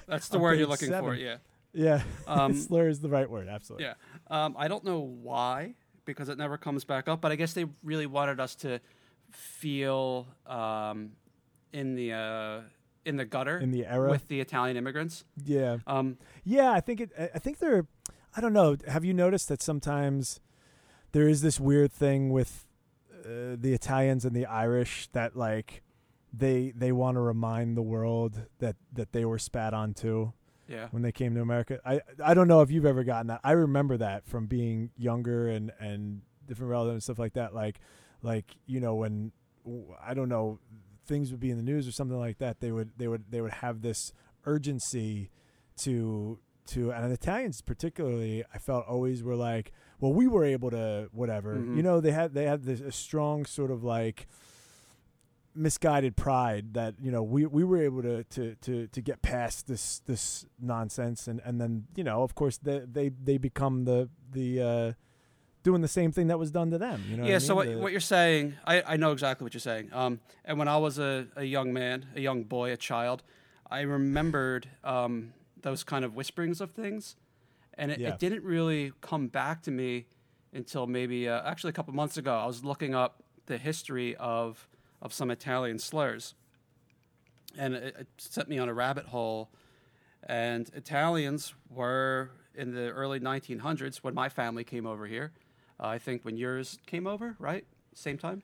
That's 0.07 0.29
the 0.29 0.39
word 0.45 0.59
you're 0.59 0.69
looking 0.69 0.91
for. 0.93 1.15
Yeah. 1.15 1.37
yeah, 1.73 2.03
Um, 2.27 2.55
slur 2.67 2.89
is 2.89 3.01
the 3.01 3.09
right 3.09 3.29
word. 3.31 3.49
Absolutely. 3.49 3.87
Yeah. 3.87 3.95
Um, 4.29 4.55
I 4.59 4.69
don't 4.69 4.85
know 4.85 5.01
why, 5.01 5.75
because 6.05 6.29
it 6.29 6.39
never 6.39 6.57
comes 6.59 6.85
back 6.85 7.09
up. 7.09 7.21
But 7.21 7.33
I 7.33 7.37
guess 7.37 7.53
they 7.53 7.67
really 7.83 8.07
wanted 8.07 8.41
us 8.41 8.55
to 8.57 8.81
feel 9.31 10.27
um, 10.47 11.13
in 11.73 11.95
the 11.95 12.13
uh, 12.13 12.61
in 13.05 13.17
the 13.17 13.25
gutter 13.25 13.59
In 13.59 13.71
the 13.71 13.87
era. 13.87 14.11
with 14.11 14.29
the 14.29 14.41
Italian 14.41 14.77
immigrants. 14.77 15.25
yeah. 15.45 15.79
Um, 15.87 16.19
Yeah, 16.45 16.71
I 16.73 16.81
think 16.81 17.01
it. 17.01 17.11
I- 17.19 17.31
I 17.35 17.39
think 17.39 17.59
they're. 17.59 17.87
I 18.37 18.41
don't 18.41 18.53
know. 18.53 18.77
Have 18.87 19.05
you 19.05 19.13
noticed 19.15 19.49
that 19.49 19.61
sometimes 19.63 20.41
there 21.13 21.27
is 21.29 21.43
this 21.43 21.59
weird 21.59 21.91
thing 21.93 22.31
with 22.31 22.67
uh, 23.25 23.57
the 23.59 23.73
Italians 23.75 24.25
and 24.25 24.37
the 24.37 24.47
Irish 24.47 25.09
that 25.13 25.35
like 25.37 25.83
they 26.33 26.73
they 26.77 26.93
want 26.93 27.17
to 27.17 27.21
remind 27.21 27.77
the 27.77 27.83
world 27.83 28.43
that 28.59 28.77
that 28.93 29.13
they 29.13 29.25
were 29.25 29.39
spat 29.39 29.75
on 29.75 29.95
too 29.95 30.33
yeah. 30.69 30.89
when 30.93 31.03
they 31.03 31.13
came 31.13 31.35
to 31.35 31.41
America. 31.41 31.81
I 31.85 32.01
I 32.23 32.35
don't 32.35 32.49
know 32.49 32.61
if 32.63 32.71
you've 32.71 32.87
ever 32.87 33.05
gotten 33.05 33.27
that. 33.29 33.41
I 33.43 33.53
remember 33.53 33.97
that 33.99 34.25
from 34.27 34.47
being 34.47 34.91
younger 34.97 35.49
and 35.49 35.73
and 35.81 36.23
different 36.47 36.71
relatives 36.71 36.95
and 36.95 37.03
stuff 37.03 37.19
like 37.19 37.33
that. 37.35 37.55
Like 37.55 37.81
like 38.23 38.45
you 38.67 38.81
know 38.81 38.95
when 38.95 39.33
I 40.01 40.15
don't 40.15 40.29
know 40.29 40.59
things 41.07 41.33
would 41.33 41.41
be 41.41 41.51
in 41.51 41.57
the 41.57 41.63
news 41.63 41.89
or 41.89 41.93
something 41.93 42.19
like 42.19 42.39
that. 42.39 42.61
They 42.61 42.71
would 42.71 42.91
they 42.97 43.09
would 43.09 43.25
they 43.31 43.41
would 43.41 43.53
have 43.55 43.83
this 43.83 44.13
urgency 44.47 45.31
to 45.79 46.39
to 46.67 46.93
and 46.93 47.11
the 47.11 47.15
Italians 47.15 47.61
particularly 47.63 48.45
I 48.55 48.59
felt 48.59 48.87
always 48.87 49.23
were 49.25 49.35
like 49.35 49.73
well 49.99 50.13
we 50.13 50.29
were 50.29 50.45
able 50.45 50.71
to 50.71 51.09
whatever 51.13 51.57
Mhm. 51.57 51.77
you 51.77 51.83
know 51.83 52.01
they 52.01 52.13
had 52.13 52.35
they 52.35 52.45
had 52.45 52.63
this 52.65 52.81
a 52.81 52.93
strong 52.93 53.45
sort 53.45 53.71
of 53.71 53.83
like 53.83 54.29
misguided 55.55 56.17
pride 56.17 56.75
that 56.75 56.95
you 57.01 57.11
know 57.11 57.23
we 57.23 57.45
we 57.47 57.65
were 57.65 57.83
able 57.83 58.03
to 58.03 58.23
to 58.25 58.55
to 58.57 58.87
to 58.89 59.01
get 59.01 59.21
past 59.23 59.67
this 59.67 60.01
this 60.07 60.47
nonsense 60.61 61.27
and 61.27 61.41
and 61.45 61.61
then 61.61 61.87
you 61.97 62.05
know 62.05 62.23
of 62.23 62.35
course 62.37 62.57
they 62.59 62.81
they 62.91 63.09
they 63.09 63.37
become 63.37 63.85
the 63.85 64.09
the 64.31 64.61
uh 64.63 64.93
doing 65.65 65.83
the 65.83 65.89
same 65.89 66.13
thing 66.13 66.29
that 66.29 66.39
was 66.39 66.51
done 66.53 66.71
to 66.71 66.79
them 66.79 67.03
you 67.09 67.17
know 67.17 67.25
yeah. 67.25 67.33
what 67.33 67.35
I 67.35 67.39
So 67.47 67.55
mean? 67.55 67.57
what, 67.57 67.67
The- 67.75 67.79
what 67.83 67.93
you're 67.93 68.01
saying, 68.01 68.55
I, 68.65 68.83
I 68.95 68.97
know 68.97 69.13
exactly 69.13 69.45
what 69.45 69.53
you're 69.53 69.61
saying. 69.61 69.91
Um, 69.93 70.21
and 70.45 70.59
when 70.59 70.69
I 70.69 70.79
was 70.79 70.99
a, 70.99 71.27
a 71.37 71.45
young 71.45 71.73
man, 71.73 72.07
a 72.17 72.21
young 72.21 72.45
boy, 72.45 72.73
a 72.73 72.79
child, 72.79 73.23
I 73.71 73.81
remembered 73.83 74.69
um, 74.85 75.35
those 75.61 75.85
kind 75.85 76.03
of 76.05 76.15
whisperings 76.15 76.63
of 76.63 76.71
things, 76.71 77.15
and 77.75 77.91
it, 77.91 77.99
Yeah. 78.01 78.11
it 78.11 78.19
didn't 78.19 78.43
really 78.43 78.93
come 79.03 79.27
back 79.29 79.61
to 79.65 79.71
me 79.71 80.07
until 80.55 80.87
maybe 80.87 81.29
uh, 81.29 81.43
actually 81.45 81.71
a 81.71 81.75
couple 81.75 81.93
months 81.93 82.17
ago. 82.17 82.35
I 82.39 82.47
was 82.47 82.65
looking 82.65 82.95
up 82.95 83.23
the 83.45 83.59
history 83.59 84.17
of 84.17 84.67
of 85.03 85.13
some 85.13 85.31
Italian 85.31 85.79
slurs, 85.79 86.35
and 87.59 87.75
it, 87.75 87.97
it 87.99 88.07
sent 88.19 88.49
me 88.49 88.59
on 88.59 88.69
a 88.69 88.75
rabbit 88.75 89.07
hole. 89.07 89.51
And 90.23 90.69
Italians 90.75 91.55
were 91.71 92.31
in 92.55 92.75
the 92.75 92.91
early 92.91 93.19
1900s 93.21 93.99
when 93.99 94.15
my 94.15 94.29
family 94.29 94.65
came 94.65 94.87
over 94.87 95.07
here. 95.07 95.33
Uh, 95.83 95.87
I 95.87 95.99
think 95.99 96.25
when 96.25 96.37
yours 96.37 96.79
came 96.87 97.07
over, 97.07 97.37
right? 97.39 97.65
Same 97.95 98.19
time. 98.19 98.43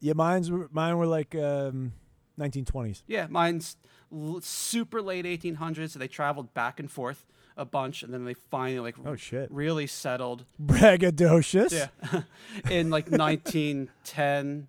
yeah 0.00 0.12
mine's 0.14 0.50
mine 0.70 0.96
were 0.98 1.06
like 1.06 1.34
um 1.34 1.92
1920s 2.38 3.02
Yeah, 3.08 3.26
mine's 3.30 3.76
l- 4.12 4.40
super 4.42 5.00
late 5.02 5.24
1800s. 5.24 5.90
So 5.90 5.98
they 5.98 6.06
traveled 6.08 6.52
back 6.54 6.78
and 6.78 6.90
forth 6.90 7.24
a 7.56 7.64
bunch, 7.64 8.02
and 8.04 8.12
then 8.14 8.24
they 8.26 8.34
finally 8.34 8.78
like 8.80 8.96
oh 9.04 9.16
shit 9.16 9.50
really 9.50 9.86
settled. 9.88 10.44
braggadocious 10.62 11.72
Yeah, 11.72 12.22
in 12.70 12.90
like 12.90 13.10
1910, 13.10 14.68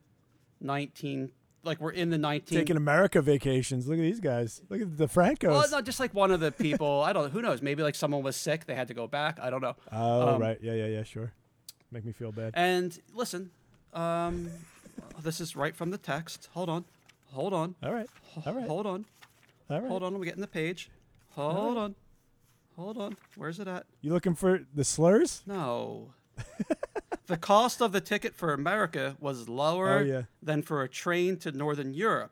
19 0.61 1.31
like 1.63 1.81
we're 1.81 1.91
in 1.91 2.09
the 2.09 2.17
19. 2.17 2.57
taking 2.57 2.77
America 2.77 3.21
vacations 3.21 3.87
look 3.87 3.97
at 3.97 4.01
these 4.01 4.19
guys 4.21 4.61
look 4.69 4.81
at 4.81 4.97
the 4.97 5.07
Francos 5.07 5.49
well, 5.49 5.69
not 5.69 5.85
just 5.85 5.99
like 5.99 6.13
one 6.13 6.31
of 6.31 6.39
the 6.39 6.51
people. 6.51 7.01
I 7.03 7.11
don't. 7.13 7.25
know. 7.25 7.29
Who 7.29 7.41
knows? 7.41 7.61
Maybe 7.61 7.83
like 7.83 7.95
someone 7.95 8.23
was 8.23 8.35
sick. 8.35 8.65
They 8.65 8.75
had 8.75 8.87
to 8.87 8.93
go 8.93 9.07
back. 9.07 9.39
I 9.41 9.49
don't 9.49 9.61
know. 9.61 9.75
oh 9.91 10.35
um, 10.35 10.41
right 10.41 10.57
yeah 10.61 10.73
yeah 10.73 10.85
yeah 10.85 11.03
sure 11.03 11.33
make 11.91 12.05
me 12.05 12.11
feel 12.11 12.31
bad 12.31 12.53
And 12.55 12.97
listen, 13.13 13.51
um, 13.93 14.49
this 15.21 15.41
is 15.41 15.55
right 15.55 15.75
from 15.75 15.91
the 15.91 15.97
text. 15.97 16.49
Hold 16.53 16.69
on, 16.69 16.85
hold 17.33 17.53
on, 17.53 17.75
all 17.83 17.93
right 17.93 18.07
all 18.45 18.53
right 18.53 18.67
hold 18.67 18.85
on, 18.85 19.05
all 19.69 19.81
right 19.81 19.89
hold 19.89 20.03
on. 20.03 20.15
I'm 20.15 20.23
getting 20.23 20.41
the 20.41 20.47
page. 20.47 20.89
Hold 21.31 21.77
on, 21.77 21.95
hold 22.75 22.97
on. 22.97 23.17
Where's 23.35 23.59
it 23.59 23.67
at? 23.67 23.85
you 24.01 24.11
looking 24.13 24.35
for 24.35 24.61
the 24.73 24.83
slurs 24.85 25.43
No. 25.45 26.13
the 27.29 27.37
cost 27.37 27.81
of 27.81 27.91
the 27.93 28.01
ticket 28.01 28.35
for 28.35 28.53
America 28.53 29.15
was 29.21 29.47
lower 29.47 29.99
Oh, 29.99 30.03
yeah. 30.03 30.21
than 30.43 30.61
for 30.61 30.83
a 30.83 30.89
train 30.89 31.37
to 31.37 31.51
Northern 31.53 31.93
Europe, 31.93 32.31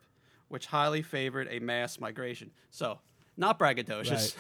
which 0.49 0.65
highly 0.67 1.01
favored 1.01 1.47
a 1.49 1.59
mass 1.59 1.99
migration. 1.99 2.51
So, 2.71 2.99
not 3.37 3.57
braggadocious. 3.57 4.35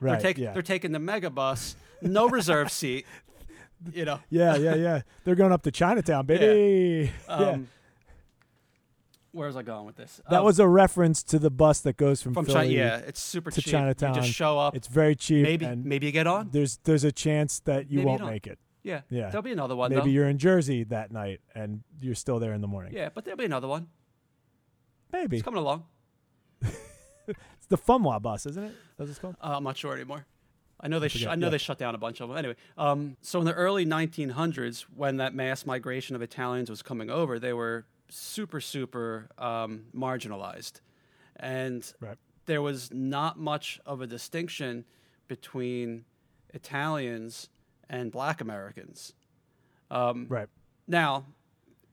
right 0.00 0.12
they're, 0.12 0.20
taking 0.20 0.44
yeah 0.44 0.52
they're 0.52 0.62
taking 0.62 0.92
the 0.92 0.98
megabus, 0.98 1.76
no 2.02 2.28
reserve 2.38 2.70
seat. 2.70 3.06
You 3.92 4.04
know, 4.04 4.20
Yeah, 4.30 4.56
yeah, 4.56 4.74
yeah. 4.74 5.00
They're 5.24 5.34
going 5.34 5.52
up 5.52 5.62
to 5.62 5.70
Chinatown, 5.70 6.26
baby. 6.26 7.12
Yeah. 7.28 7.34
um, 7.34 7.68
where 9.32 9.46
was 9.48 9.56
I 9.56 9.62
going 9.62 9.84
with 9.84 9.96
this? 9.96 10.20
That 10.30 10.38
Um, 10.40 10.44
was 10.46 10.58
a 10.58 10.66
reference 10.66 11.22
to 11.24 11.38
the 11.38 11.50
bus 11.50 11.80
that 11.80 11.98
goes 11.98 12.22
from, 12.22 12.32
from 12.32 12.46
Philly. 12.46 12.54
China. 12.68 12.72
Yeah, 12.72 12.96
it's 13.06 13.20
super 13.20 13.50
to 13.50 13.60
cheap. 13.60 13.70
Chinatown. 13.70 14.14
You 14.14 14.22
just 14.22 14.32
show 14.32 14.58
up. 14.58 14.74
It's 14.74 14.88
very 14.88 15.14
cheap. 15.14 15.42
maybe 15.42 15.66
maybe 15.76 16.06
you 16.06 16.12
get 16.12 16.26
on. 16.26 16.48
there's 16.52 16.78
there's 16.84 17.04
a 17.04 17.12
chance 17.12 17.60
that 17.60 17.90
you 17.90 17.98
Maybe 17.98 18.06
won't 18.08 18.20
don't. 18.22 18.30
make 18.30 18.46
it. 18.46 18.58
Yeah, 18.86 19.00
Yeah. 19.10 19.30
There'll 19.30 19.42
be 19.42 19.50
another 19.52 19.74
one. 19.74 19.90
Maybe 19.90 20.00
though. 20.02 20.06
you're 20.06 20.28
in 20.28 20.38
Jersey 20.38 20.84
that 20.84 21.10
night 21.10 21.40
and 21.54 21.82
you're 22.00 22.14
still 22.14 22.38
there 22.38 22.52
in 22.54 22.60
the 22.60 22.68
morning. 22.68 22.92
Yeah, 22.94 23.08
but 23.12 23.24
there'll 23.24 23.36
be 23.36 23.44
another 23.44 23.66
one. 23.66 23.88
Maybe 25.12 25.38
It's 25.38 25.44
coming 25.44 25.58
along. 25.58 25.84
it's 26.62 27.66
the 27.68 27.76
Fung 27.76 28.02
Wah 28.02 28.18
bus, 28.20 28.46
isn't 28.46 28.62
it? 28.62 28.72
That's 28.96 29.06
what 29.06 29.08
it's 29.10 29.18
called. 29.18 29.36
Uh, 29.42 29.54
I'm 29.56 29.64
not 29.64 29.76
sure 29.76 29.92
anymore. 29.94 30.24
I 30.80 30.88
know 30.88 30.98
they. 31.00 31.08
Sh- 31.08 31.26
I 31.26 31.34
know 31.34 31.46
yeah. 31.46 31.50
they 31.50 31.58
shut 31.58 31.78
down 31.78 31.94
a 31.94 31.98
bunch 31.98 32.20
of 32.20 32.28
them. 32.28 32.36
Anyway, 32.36 32.54
um, 32.76 33.16
so 33.22 33.38
in 33.40 33.46
the 33.46 33.54
early 33.54 33.86
1900s, 33.86 34.82
when 34.94 35.16
that 35.16 35.34
mass 35.34 35.64
migration 35.64 36.14
of 36.14 36.22
Italians 36.22 36.68
was 36.68 36.82
coming 36.82 37.08
over, 37.10 37.38
they 37.38 37.54
were 37.54 37.86
super, 38.10 38.60
super 38.60 39.28
um, 39.38 39.86
marginalized, 39.94 40.80
and 41.36 41.92
Right. 41.98 42.18
there 42.44 42.60
was 42.62 42.92
not 42.92 43.38
much 43.38 43.80
of 43.86 44.00
a 44.02 44.06
distinction 44.06 44.84
between 45.28 46.04
Italians 46.52 47.48
and 47.88 48.10
Black 48.12 48.40
Americans. 48.40 49.12
Um, 49.90 50.26
Right. 50.28 50.48
now, 50.86 51.26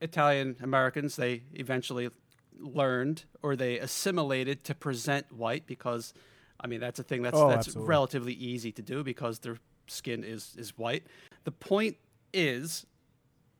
Italian 0.00 0.56
Americans, 0.62 1.16
they 1.16 1.42
eventually 1.52 2.10
learned 2.58 3.24
or 3.42 3.56
they 3.56 3.78
assimilated 3.78 4.64
to 4.64 4.74
present 4.74 5.30
white 5.32 5.66
because, 5.66 6.12
I 6.60 6.66
mean, 6.66 6.80
that's 6.80 6.98
a 6.98 7.02
thing 7.02 7.22
that's, 7.22 7.36
Oh, 7.38 7.48
that's 7.48 7.68
absolutely. 7.68 7.88
relatively 7.90 8.32
easy 8.34 8.72
to 8.72 8.82
do 8.82 9.02
because 9.04 9.38
their 9.40 9.58
skin 9.86 10.24
is, 10.24 10.54
is 10.58 10.76
white. 10.78 11.04
The 11.44 11.52
point 11.52 11.96
is, 12.32 12.86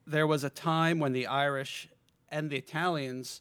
there 0.06 0.26
was 0.26 0.44
a 0.44 0.50
time 0.50 0.98
when 0.98 1.12
the 1.12 1.26
Irish 1.26 1.88
and 2.30 2.50
the 2.50 2.56
Italians 2.56 3.40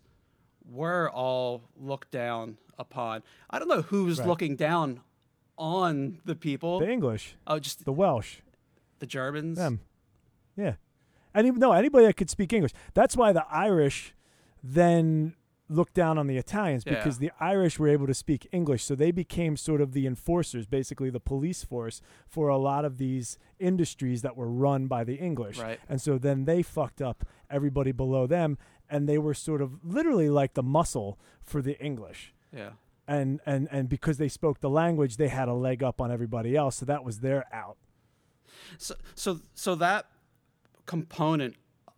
were 0.69 1.10
all 1.12 1.63
looked 1.75 2.12
down 2.12 2.58
upon. 2.79 3.21
I 3.49 3.60
don't 3.60 3.67
know 3.67 3.82
who's 3.82 4.19
Right. 4.19 4.27
looking 4.27 4.56
down 4.56 5.01
on 5.58 6.19
the 6.25 6.36
people. 6.36 6.79
The 6.79 6.89
English, 6.89 7.36
oh, 7.45 7.60
just 7.60 7.86
the 7.86 7.91
Welsh, 7.91 8.38
the 9.04 9.08
Germans. 9.08 9.58
them. 9.58 9.82
Yeah. 10.56 10.76
Any 11.36 11.52
no 11.52 11.72
anybody 11.74 12.06
that 12.06 12.16
could 12.16 12.30
speak 12.30 12.54
English. 12.54 12.72
That's 12.94 13.18
why 13.18 13.34
the 13.34 13.46
Irish 13.52 14.13
then 14.63 15.36
looked 15.70 15.94
down 15.94 16.18
on 16.18 16.28
the 16.28 16.38
Italians 16.38 16.84
Yeah. 16.86 16.96
because 16.96 17.18
the 17.18 17.32
Irish 17.39 17.80
were 17.80 17.88
able 17.88 18.06
to 18.08 18.13
speak 18.13 18.48
English, 18.52 18.84
so 18.84 18.96
they 18.96 19.12
became 19.12 19.58
sort 19.58 19.82
of 19.82 19.94
the 19.94 20.06
enforcers, 20.06 20.66
basically 20.68 21.10
the 21.10 21.20
police 21.20 21.63
force 21.63 22.02
for 22.28 22.48
a 22.50 22.58
lot 22.58 22.86
of 22.86 22.98
these 22.98 23.38
industries 23.60 24.22
that 24.22 24.38
were 24.38 24.50
run 24.50 24.88
by 24.88 25.04
the 25.04 25.16
English. 25.16 25.58
Right. 25.60 25.80
And 25.89 26.00
so 26.02 26.18
then 26.18 26.46
they 26.46 26.62
fucked 26.62 27.02
up 27.02 27.26
everybody 27.50 27.92
below 27.92 28.28
them, 28.28 28.58
and 28.89 29.10
they 29.10 29.18
were 29.18 29.34
sort 29.34 29.62
of 29.62 29.84
literally 29.84 30.30
like 30.30 30.54
the 30.54 30.63
muscle 30.63 31.18
for 31.42 31.62
the 31.62 31.78
English. 31.84 32.34
Yeah. 32.54 32.74
And 33.08 33.42
and 33.46 33.68
and 33.72 33.89
because 33.89 34.18
they 34.18 34.30
spoke 34.30 34.60
the 34.62 34.70
language, 34.70 35.18
they 35.18 35.30
had 35.30 35.48
a 35.50 35.54
leg 35.54 35.82
up 35.84 36.00
on 36.00 36.12
everybody 36.12 36.56
else. 36.56 36.76
So 36.78 36.86
that 36.86 37.04
was 37.04 37.20
their 37.20 37.46
out. 37.54 37.78
So 38.78 38.96
so 39.16 39.39
so 39.54 39.76
that 39.76 40.08
component 40.86 41.56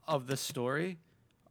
of 0.08 0.28
the 0.28 0.38
story, 0.38 0.98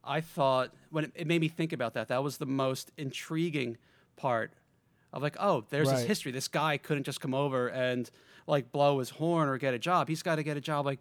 I 0.03 0.21
thought 0.21 0.73
when 0.91 1.05
it, 1.05 1.13
it 1.15 1.27
made 1.27 1.41
me 1.41 1.49
think 1.49 1.73
about 1.73 1.95
that, 1.95 2.09
that 2.09 2.23
was 2.23 2.39
the 2.39 2.47
most 2.47 2.91
intriguing 2.97 3.77
part 4.17 4.53
of 5.13 5.23
like, 5.23 5.37
oh, 5.41 5.65
there's 5.71 5.91
this 5.91 6.05
history. 6.05 6.33
This 6.33 6.49
guy 6.49 6.77
couldn't 6.77 7.05
just 7.05 7.21
come 7.21 7.35
over 7.35 7.69
and 7.69 8.11
like 8.47 8.71
blow 8.73 8.99
his 8.99 9.11
horn 9.11 9.49
or 9.49 9.59
get 9.59 9.75
a 9.75 9.79
job. 9.79 10.09
He's 10.09 10.23
got 10.23 10.37
to 10.37 10.43
get 10.43 10.57
a 10.57 10.61
job 10.61 10.87
like 10.87 11.01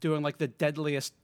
doing 0.00 0.22
like 0.22 0.38
the 0.38 0.48
deadliest 0.48 1.14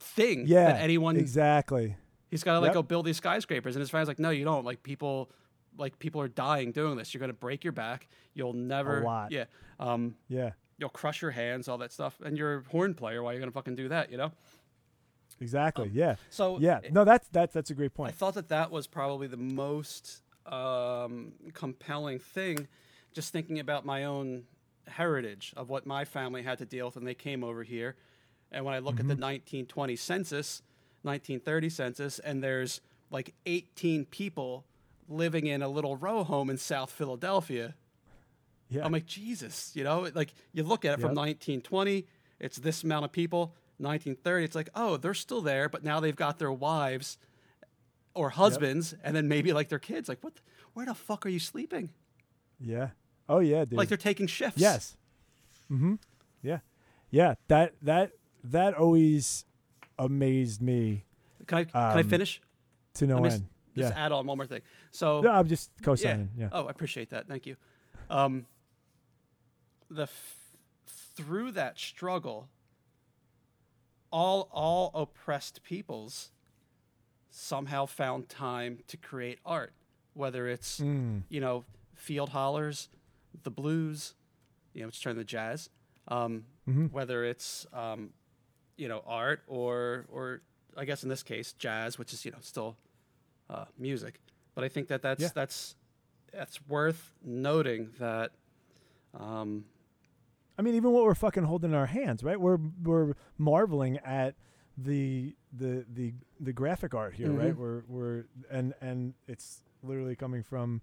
thing 0.00 0.44
Yeah. 0.46 0.66
that 0.72 0.80
anyone 0.82 1.16
exactly. 1.16 1.96
He's 2.30 2.42
got 2.44 2.54
to 2.54 2.58
like 2.60 2.68
Yep. 2.68 2.74
go 2.74 2.82
build 2.82 3.06
these 3.06 3.16
skyscrapers, 3.16 3.76
and 3.76 3.80
his 3.80 3.88
friend's 3.90 4.08
like, 4.08 4.18
"No, 4.18 4.30
you 4.30 4.44
don't. 4.44 4.64
Like 4.64 4.82
people, 4.82 5.30
like 5.78 5.98
people 5.98 6.20
are 6.20 6.28
dying 6.28 6.72
doing 6.72 6.96
this. 6.96 7.14
You're 7.14 7.20
gonna 7.20 7.32
break 7.32 7.62
your 7.64 7.72
back. 7.72 8.08
You'll 8.34 8.52
never, 8.52 9.00
A 9.00 9.04
lot. 9.04 9.30
yeah, 9.32 9.44
um, 9.78 10.16
Yeah. 10.28 10.50
You'll 10.78 10.88
crush 10.88 11.22
your 11.22 11.30
hands, 11.30 11.68
all 11.68 11.78
that 11.78 11.92
stuff. 11.92 12.20
And 12.24 12.36
you're 12.36 12.58
a 12.58 12.62
horn 12.70 12.94
player. 12.94 13.22
Why 13.22 13.30
are 13.30 13.34
you 13.34 13.40
gonna 13.40 13.52
fucking 13.52 13.76
do 13.76 13.88
that? 13.88 14.10
You 14.10 14.18
know? 14.18 14.32
Exactly. 15.40 15.90
yeah. 15.92 16.16
So 16.30 16.58
Yeah. 16.58 16.80
No, 16.90 17.04
that's 17.04 17.28
that's 17.28 17.52
that's 17.52 17.70
a 17.70 17.74
great 17.74 17.94
point. 17.94 18.10
I 18.10 18.12
thought 18.12 18.34
that 18.34 18.48
that 18.48 18.70
was 18.70 18.86
probably 18.86 19.26
the 19.26 19.36
most 19.36 20.22
um, 20.46 21.32
compelling 21.52 22.18
thing, 22.18 22.68
just 23.12 23.32
thinking 23.32 23.58
about 23.58 23.84
my 23.84 24.04
own 24.04 24.44
heritage 24.88 25.52
of 25.56 25.68
what 25.68 25.86
my 25.86 26.04
family 26.04 26.42
had 26.42 26.58
to 26.58 26.64
deal 26.64 26.86
with 26.86 26.94
when 26.94 27.04
they 27.04 27.14
came 27.14 27.42
over 27.42 27.62
here. 27.62 27.96
And 28.52 28.64
when 28.64 28.74
I 28.74 28.78
look 28.78 28.94
at 29.00 29.08
the 29.08 29.16
1920 29.16 29.96
census, 29.96 30.62
1930 31.02 31.68
census, 31.68 32.18
and 32.20 32.42
there's 32.42 32.80
like 33.10 33.34
18 33.44 34.04
people 34.06 34.64
living 35.08 35.46
in 35.46 35.62
a 35.62 35.68
little 35.68 35.96
row 35.96 36.24
home 36.24 36.48
in 36.48 36.56
South 36.56 36.90
Philadelphia. 36.90 37.74
Yeah. 38.68 38.84
I'm 38.84 38.92
like, 38.92 39.06
Jesus, 39.06 39.72
you 39.74 39.84
know, 39.84 40.08
like 40.14 40.34
you 40.52 40.62
look 40.64 40.84
at 40.84 40.92
it 40.92 41.00
from 41.00 41.10
Yep. 41.10 41.16
1920, 41.16 42.06
it's 42.40 42.58
this 42.58 42.82
amount 42.84 43.04
of 43.04 43.12
people. 43.12 43.54
1930, 43.78 44.44
it's 44.44 44.54
like, 44.54 44.70
oh, 44.74 44.96
they're 44.96 45.14
still 45.14 45.40
there, 45.42 45.68
but 45.68 45.84
now 45.84 46.00
they've 46.00 46.16
got 46.16 46.38
their 46.38 46.50
wives 46.52 47.18
or 48.14 48.30
husbands, 48.30 48.94
and 49.04 49.14
then 49.14 49.28
maybe 49.28 49.52
like 49.52 49.68
their 49.68 49.78
kids. 49.78 50.08
Like, 50.08 50.22
what? 50.24 50.34
The, 50.36 50.40
where 50.72 50.86
the 50.86 50.94
fuck 50.94 51.26
are 51.26 51.28
you 51.28 51.38
sleeping? 51.38 51.90
yeah. 52.60 52.88
Oh 53.28 53.40
yeah, 53.40 53.64
dude. 53.64 53.76
Like 53.76 53.88
they're 53.88 53.96
taking 53.98 54.26
shifts. 54.28 54.58
Yes. 54.60 54.96
Mm-hmm. 55.70 55.94
Yeah. 56.42 56.60
Yeah. 57.10 57.34
That 57.48 57.74
that 57.82 58.12
that 58.44 58.74
always 58.74 59.44
amazed 59.98 60.62
me 60.62 61.04
Can 61.48 61.58
I 61.58 61.64
can 61.64 61.72
I 61.74 62.00
Um, 62.00 62.08
finish? 62.08 62.40
to 62.94 63.06
no 63.06 63.24
end. 63.24 63.48
Just 63.76 63.92
Yeah. 63.92 64.04
add 64.06 64.12
on 64.12 64.26
one 64.26 64.36
more 64.38 64.46
thing. 64.46 64.62
So 64.92 65.20
No, 65.22 65.30
I'm 65.32 65.48
just 65.48 65.70
co-signing. 65.82 66.30
Yeah. 66.38 66.48
Oh, 66.52 66.66
I 66.66 66.70
appreciate 66.70 67.10
that. 67.10 67.26
Thank 67.26 67.46
you. 67.46 67.56
Um, 68.08 68.46
the 69.90 70.02
f- 70.04 70.56
through 70.86 71.52
that 71.52 71.78
struggle, 71.78 72.48
all 74.10 74.48
all 74.52 74.90
oppressed 74.94 75.62
peoples 75.62 76.30
somehow 77.30 77.86
found 77.86 78.28
time 78.28 78.78
to 78.86 78.96
create 78.96 79.38
art, 79.44 79.72
whether 80.14 80.48
it's 80.48 80.80
Mm. 80.80 81.22
you 81.28 81.40
know 81.40 81.64
field 81.94 82.30
hollers, 82.30 82.88
the 83.42 83.50
blues, 83.50 84.14
you 84.74 84.82
know, 84.82 84.88
it's 84.88 85.00
turned 85.00 85.18
to 85.18 85.24
jazz. 85.24 85.70
Um, 86.08 86.46
Mhm. 86.68 86.90
Whether 86.92 87.24
it's 87.24 87.66
um, 87.72 88.12
you 88.76 88.88
know 88.88 89.02
art 89.06 89.42
or 89.46 90.06
or 90.08 90.42
I 90.76 90.84
guess 90.84 91.02
in 91.02 91.08
this 91.08 91.22
case 91.22 91.52
jazz, 91.54 91.98
which 91.98 92.12
is 92.12 92.24
you 92.24 92.30
know 92.30 92.38
still 92.40 92.76
uh, 93.48 93.66
music. 93.78 94.20
But 94.54 94.64
I 94.64 94.68
think 94.68 94.88
that 94.88 95.02
that's 95.02 95.20
Yeah. 95.22 95.30
that's 95.34 95.76
that's 96.32 96.60
worth 96.68 97.14
noting 97.22 97.92
that. 97.98 98.32
Um, 99.14 99.64
I 100.58 100.62
mean, 100.62 100.74
even 100.74 100.92
what 100.92 101.04
we're 101.04 101.14
fucking 101.14 101.44
holding 101.44 101.70
in 101.70 101.76
our 101.76 101.86
hands, 101.86 102.22
right? 102.24 102.40
We're 102.40 102.58
we're 102.82 103.14
marveling 103.38 103.98
at 103.98 104.34
the 104.76 105.34
the 105.52 105.84
the 105.92 106.14
the 106.40 106.52
graphic 106.52 106.94
art 106.94 107.14
here, 107.14 107.30
right? 107.30 107.54
Mhm. 107.54 107.56
We're 107.56 107.82
we're 107.88 108.24
and 108.50 108.74
and 108.80 109.14
it's 109.26 109.62
literally 109.82 110.16
coming 110.16 110.42
from 110.42 110.80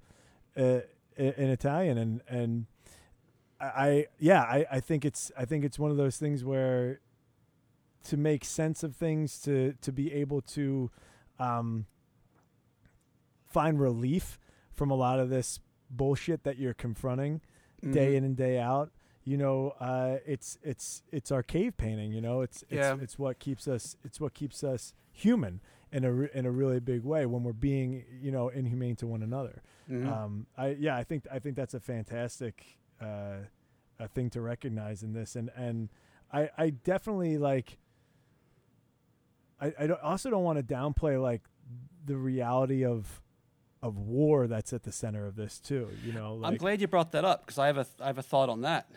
uh, 0.57 0.81
in 1.17 1.49
Italian, 1.49 1.97
and 1.97 2.21
and 2.27 2.65
I, 3.59 4.07
yeah, 4.19 4.41
I 4.41 4.65
I 4.71 4.79
think 4.79 5.05
it's 5.05 5.31
I 5.37 5.45
think 5.45 5.63
it's 5.63 5.79
one 5.79 5.91
of 5.91 5.97
those 5.97 6.17
things 6.17 6.43
where 6.43 6.99
to 8.05 8.17
make 8.17 8.43
sense 8.45 8.83
of 8.83 8.95
things, 8.95 9.39
to 9.41 9.73
to 9.81 9.91
be 9.91 10.11
able 10.13 10.41
to 10.41 10.91
um, 11.39 11.85
find 13.47 13.79
relief 13.79 14.39
from 14.71 14.91
a 14.91 14.95
lot 14.95 15.19
of 15.19 15.29
this 15.29 15.59
bullshit 15.89 16.43
that 16.43 16.57
you're 16.57 16.73
confronting 16.73 17.41
day 17.81 18.13
mhm. 18.13 18.17
in 18.17 18.23
and 18.23 18.35
day 18.37 18.59
out. 18.59 18.91
You 19.25 19.37
know, 19.37 19.73
uh, 19.79 20.17
it's 20.25 20.57
it's 20.63 21.01
it's 21.11 21.31
our 21.31 21.43
cave 21.43 21.77
painting. 21.77 22.11
You 22.11 22.21
know, 22.21 22.41
it's 22.41 22.63
it's 22.63 22.73
Yeah. 22.73 22.97
it's 23.01 23.17
what 23.17 23.39
keeps 23.39 23.67
us 23.67 23.95
it's 24.03 24.19
what 24.19 24.33
keeps 24.33 24.63
us 24.63 24.93
human 25.11 25.61
in 25.91 26.03
a 26.03 26.11
re- 26.11 26.29
in 26.33 26.45
a 26.45 26.51
really 26.51 26.79
big 26.79 27.03
way 27.03 27.25
when 27.25 27.43
we're 27.43 27.53
being 27.53 28.03
you 28.21 28.31
know 28.31 28.49
inhumane 28.49 28.95
to 28.97 29.07
one 29.07 29.23
another. 29.23 29.61
Mhm. 29.89 30.07
Um, 30.11 30.47
I 30.57 30.69
yeah, 30.79 30.97
I 30.97 31.03
think 31.03 31.25
I 31.31 31.39
think 31.39 31.55
that's 31.55 31.73
a 31.73 31.79
fantastic 31.79 32.77
uh, 33.01 33.37
a 33.99 34.07
thing 34.09 34.29
to 34.31 34.41
recognize 34.41 35.03
in 35.03 35.13
this, 35.13 35.35
and 35.37 35.49
and 35.55 35.89
I 36.31 36.49
I 36.57 36.69
definitely 36.71 37.37
like. 37.37 37.77
I 39.61 39.73
I 39.79 39.87
don't, 39.87 40.01
also 40.01 40.29
don't 40.29 40.43
want 40.43 40.57
to 40.59 40.63
downplay 40.75 41.21
like 41.21 41.41
the 42.05 42.17
reality 42.17 42.83
of 42.83 43.21
of 43.81 43.97
war 43.97 44.47
that's 44.47 44.71
at 44.73 44.83
the 44.83 44.91
center 44.91 45.27
of 45.27 45.35
this 45.35 45.59
too. 45.59 45.89
You 46.05 46.13
know, 46.13 46.35
like 46.35 46.51
I'm 46.51 46.57
glad 46.57 46.81
you 46.81 46.87
brought 46.87 47.11
that 47.11 47.25
up 47.25 47.45
because 47.45 47.57
I 47.59 47.67
have 47.67 47.77
a 47.77 47.85
I 48.01 48.07
have 48.07 48.17
a 48.17 48.23
thought 48.23 48.49
on 48.49 48.61
that. 48.61 48.89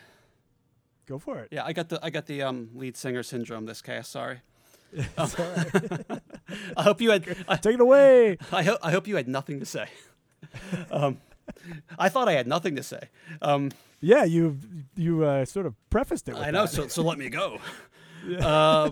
Go 1.07 1.19
for 1.19 1.38
it. 1.40 1.49
Yeah, 1.51 1.64
I 1.64 1.73
got 1.73 1.88
the 1.88 1.99
I 2.03 2.11
got 2.11 2.27
the 2.27 2.42
um, 2.42 2.71
lead 2.75 2.97
singer 2.97 3.23
syndrome 3.23 3.66
this 3.66 3.83
cast. 3.83 4.11
Sorry. 4.12 4.40
Right. 5.19 6.21
I 6.77 6.83
hope 6.85 7.01
you 7.01 7.11
had 7.11 7.27
I, 7.49 7.57
Take 7.57 7.75
it 7.75 7.81
away. 7.81 8.38
I 8.53 8.62
hope 8.62 8.79
I 8.83 8.90
hope 8.92 9.07
you 9.09 9.16
had 9.16 9.27
nothing 9.29 9.59
to 9.61 9.66
say. 9.66 9.88
um, 10.90 11.19
I 11.99 12.09
thought 12.09 12.29
I 12.29 12.33
had 12.33 12.47
nothing 12.47 12.77
to 12.77 12.83
say. 12.83 13.01
Um, 13.42 13.73
Yeah, 14.01 14.25
you 14.25 14.59
you 14.95 15.25
uh, 15.25 15.45
sort 15.45 15.66
of 15.66 15.75
prefaced 15.90 16.29
it. 16.29 16.35
With 16.35 16.42
I 16.45 16.51
know, 16.51 16.62
that. 16.66 16.73
so 16.73 16.88
so 16.88 17.03
let 17.03 17.19
me 17.19 17.29
go. 17.29 17.59
uh, 18.40 18.90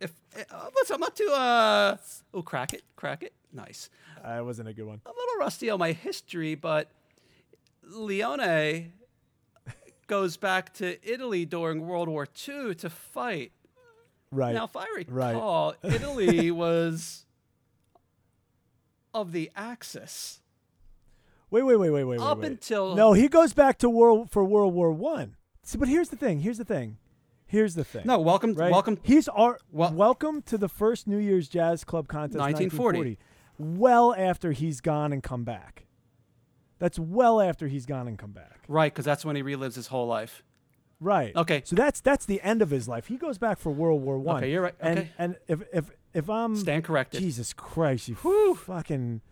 if 0.00 0.12
uh, 0.50 0.68
listen, 0.76 0.94
I'm 0.94 1.00
not 1.00 1.14
too 1.16 1.30
uh 1.30 1.96
oh 2.32 2.42
crack 2.42 2.72
it, 2.72 2.82
crack 2.96 3.22
it, 3.22 3.32
nice. 3.52 3.90
Uh, 4.24 4.38
it 4.40 4.44
wasn't 4.44 4.68
a 4.68 4.72
good 4.72 4.86
one. 4.86 5.00
I'm 5.06 5.12
a 5.12 5.18
little 5.20 5.38
rusty 5.40 5.68
on 5.70 5.78
my 5.78 5.92
history, 5.92 6.54
but 6.54 6.88
Leone 7.82 8.90
goes 10.06 10.36
back 10.36 10.72
to 10.74 10.98
Italy 11.08 11.44
during 11.44 11.86
World 11.86 12.08
War 12.08 12.26
II 12.48 12.74
to 12.76 12.90
fight. 12.90 13.52
Right. 14.30 14.54
Now, 14.54 14.64
if 14.64 14.76
I 14.76 14.86
right. 15.08 15.34
recall, 15.34 15.74
Italy 15.82 16.50
was 16.50 17.26
of 19.12 19.32
the 19.32 19.50
Axis 19.54 20.40
wait, 21.54 21.62
wait, 21.62 21.76
wait, 21.76 21.90
wait, 21.90 22.04
wait, 22.04 22.20
up 22.20 22.38
wait. 22.38 22.50
until 22.50 22.96
No, 22.96 23.12
he 23.12 23.28
goes 23.28 23.52
back 23.52 23.78
to 23.78 23.88
world 23.88 24.30
for 24.30 24.44
World 24.44 24.74
War 24.74 24.90
One. 24.90 25.36
See, 25.62 25.78
but 25.78 25.88
here's 25.88 26.08
the 26.08 26.16
thing. 26.16 26.40
Here's 26.40 26.58
the 26.58 26.64
thing. 26.64 26.98
Here's 27.46 27.74
the 27.74 27.84
thing. 27.84 28.02
no. 28.04 28.18
Welcome, 28.18 28.54
right? 28.54 28.72
welcome. 28.72 28.98
He's 29.02 29.28
our 29.28 29.58
Wel- 29.70 29.92
welcome 29.92 30.42
to 30.42 30.58
the 30.58 30.68
first 30.68 31.06
New 31.06 31.18
Year's 31.18 31.48
Jazz 31.48 31.84
Club 31.84 32.08
contest, 32.08 32.38
1940. 32.38 33.16
1940. 33.16 33.18
Well 33.78 34.14
after 34.18 34.50
he's 34.50 34.80
gone 34.80 35.12
and 35.12 35.22
come 35.22 35.44
back. 35.44 35.86
That's 36.84 36.98
well 36.98 37.40
after 37.40 37.66
he's 37.66 37.86
gone 37.86 38.06
and 38.08 38.18
come 38.18 38.32
back. 38.32 38.60
Right, 38.68 38.92
because 38.92 39.06
that's 39.06 39.24
when 39.24 39.36
he 39.36 39.42
relives 39.42 39.74
his 39.76 39.86
whole 39.86 40.06
life. 40.06 40.42
Right. 41.00 41.34
Okay. 41.34 41.62
So 41.64 41.74
that's 41.74 42.02
that's 42.02 42.26
the 42.26 42.42
end 42.42 42.60
of 42.60 42.68
his 42.68 42.86
life. 42.86 43.06
He 43.06 43.16
goes 43.16 43.38
back 43.38 43.58
for 43.58 43.70
World 43.70 44.02
War 44.02 44.18
One. 44.18 44.36
Okay, 44.36 44.52
you're 44.52 44.60
right. 44.60 44.74
And 44.80 44.98
Okay. 44.98 45.10
and 45.16 45.36
if 45.48 45.62
if 45.72 45.90
if 46.12 46.28
I'm 46.28 46.54
Stand 46.54 46.84
corrected. 46.84 47.22
Jesus 47.22 47.54
Christ, 47.54 48.08
you 48.10 48.54
fucking 48.54 49.22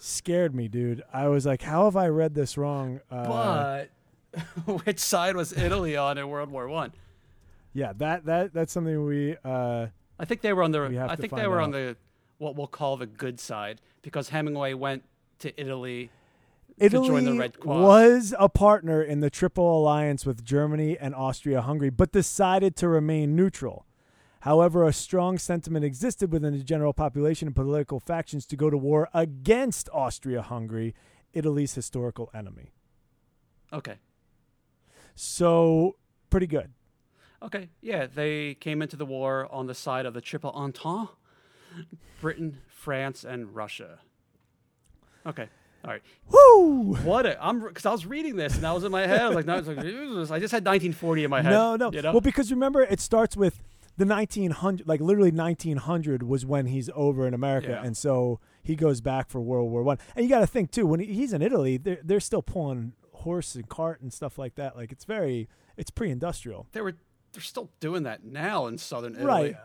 scared 0.00 0.52
me, 0.52 0.66
dude. 0.66 1.04
I 1.12 1.28
was 1.28 1.46
like, 1.46 1.62
how 1.62 1.84
have 1.84 1.96
I 1.96 2.08
read 2.08 2.34
this 2.34 2.58
wrong? 2.58 3.00
Uh, 3.08 3.84
But 3.86 3.90
which 4.84 4.98
side 4.98 5.36
was 5.36 5.52
Italy 5.52 5.96
on 5.96 6.18
in 6.18 6.28
World 6.28 6.50
War 6.50 6.66
One? 6.66 6.92
yeah, 7.72 7.92
that 7.98 8.24
that 8.24 8.52
that's 8.52 8.72
something 8.72 9.04
we. 9.04 9.36
Uh, 9.44 9.86
I 10.18 10.24
think 10.24 10.40
they 10.40 10.52
were 10.52 10.64
on 10.64 10.72
the. 10.72 10.88
We 10.88 10.98
I 10.98 11.14
think 11.14 11.36
they 11.36 11.46
were 11.46 11.60
on 11.60 11.70
the 11.70 11.96
what 12.38 12.56
we'll 12.56 12.66
call 12.66 12.96
the 12.96 13.06
good 13.06 13.38
side 13.38 13.80
because 14.02 14.30
Hemingway 14.30 14.74
went 14.74 15.04
to 15.38 15.60
Italy. 15.60 16.10
Italy 16.78 17.08
join 17.08 17.24
the 17.24 17.34
Red 17.34 17.58
Cross. 17.58 17.82
was 17.82 18.34
a 18.38 18.48
partner 18.48 19.02
in 19.02 19.20
the 19.20 19.30
Triple 19.30 19.78
Alliance 19.78 20.26
with 20.26 20.44
Germany 20.44 20.98
and 20.98 21.14
Austria-Hungary, 21.14 21.90
but 21.90 22.12
decided 22.12 22.76
to 22.76 22.88
remain 22.88 23.34
neutral. 23.34 23.86
However, 24.40 24.86
a 24.86 24.92
strong 24.92 25.38
sentiment 25.38 25.84
existed 25.84 26.30
within 26.30 26.52
the 26.56 26.62
general 26.62 26.92
population 26.92 27.48
and 27.48 27.56
political 27.56 27.98
factions 27.98 28.46
to 28.46 28.56
go 28.56 28.70
to 28.70 28.76
war 28.76 29.08
against 29.14 29.88
Austria 29.92 30.42
Hungary, 30.42 30.94
Italy's 31.32 31.74
historical 31.74 32.30
enemy. 32.34 32.72
Okay. 33.72 33.96
So, 35.14 35.96
pretty 36.30 36.46
good. 36.46 36.70
Okay. 37.42 37.70
Yeah, 37.80 38.06
they 38.06 38.54
came 38.54 38.82
into 38.82 38.96
the 38.96 39.06
war 39.06 39.48
on 39.50 39.66
the 39.66 39.74
side 39.74 40.06
of 40.06 40.14
the 40.14 40.20
Triple 40.20 40.50
Entente 40.50 41.10
Britain, 42.20 42.58
France, 42.68 43.24
and 43.24 43.54
Russia. 43.54 43.98
Okay. 45.26 45.48
All 45.86 45.92
right. 45.92 46.02
Woo! 46.28 46.94
What 47.04 47.26
a, 47.26 47.42
I'm 47.44 47.60
because 47.60 47.86
I 47.86 47.92
was 47.92 48.04
reading 48.06 48.34
this 48.36 48.54
and 48.56 48.64
that 48.64 48.74
was 48.74 48.82
in 48.84 48.90
my 48.90 49.06
head. 49.06 49.20
I 49.22 49.28
was 49.28 49.36
like, 49.36 49.46
no, 49.46 49.56
it's 49.58 49.68
like, 49.68 49.78
I 49.78 50.40
just 50.40 50.52
had 50.52 50.64
1940 50.66 51.24
in 51.24 51.30
my 51.30 51.42
head. 51.42 51.50
No, 51.50 51.76
no. 51.76 51.92
You 51.92 52.02
know? 52.02 52.12
Well, 52.12 52.20
because 52.20 52.50
remember, 52.50 52.82
it 52.82 52.98
starts 53.00 53.36
with 53.36 53.62
the 53.96 54.04
1900, 54.04 54.86
like 54.86 55.00
literally 55.00 55.30
1900 55.30 56.22
was 56.24 56.44
when 56.44 56.66
he's 56.66 56.90
over 56.94 57.26
in 57.26 57.32
America, 57.34 57.68
Yeah. 57.70 57.82
and 57.86 57.96
so 57.96 58.40
he 58.62 58.74
goes 58.76 59.00
back 59.00 59.30
for 59.30 59.40
World 59.40 59.70
War 59.70 59.82
One. 59.84 59.98
And 60.16 60.24
you 60.24 60.28
got 60.28 60.40
to 60.40 60.46
think 60.46 60.70
too, 60.72 60.86
when 60.86 61.00
he's 61.00 61.32
in 61.32 61.40
Italy, 61.40 61.76
they're 61.78 62.00
they're 62.02 62.20
still 62.20 62.42
pulling 62.42 62.92
horse 63.12 63.54
and 63.54 63.68
cart 63.68 64.00
and 64.02 64.12
stuff 64.12 64.38
like 64.38 64.56
that. 64.56 64.76
Like 64.76 64.92
it's 64.92 65.04
very, 65.04 65.48
it's 65.76 65.90
pre-industrial, 65.90 66.66
they 66.72 66.80
were 66.82 66.96
they're 67.32 67.42
still 67.42 67.70
doing 67.80 68.02
that 68.02 68.24
now 68.24 68.66
in 68.66 68.76
southern 68.76 69.14
Italy. 69.14 69.26
right? 69.26 69.54
Uh, 69.54 69.58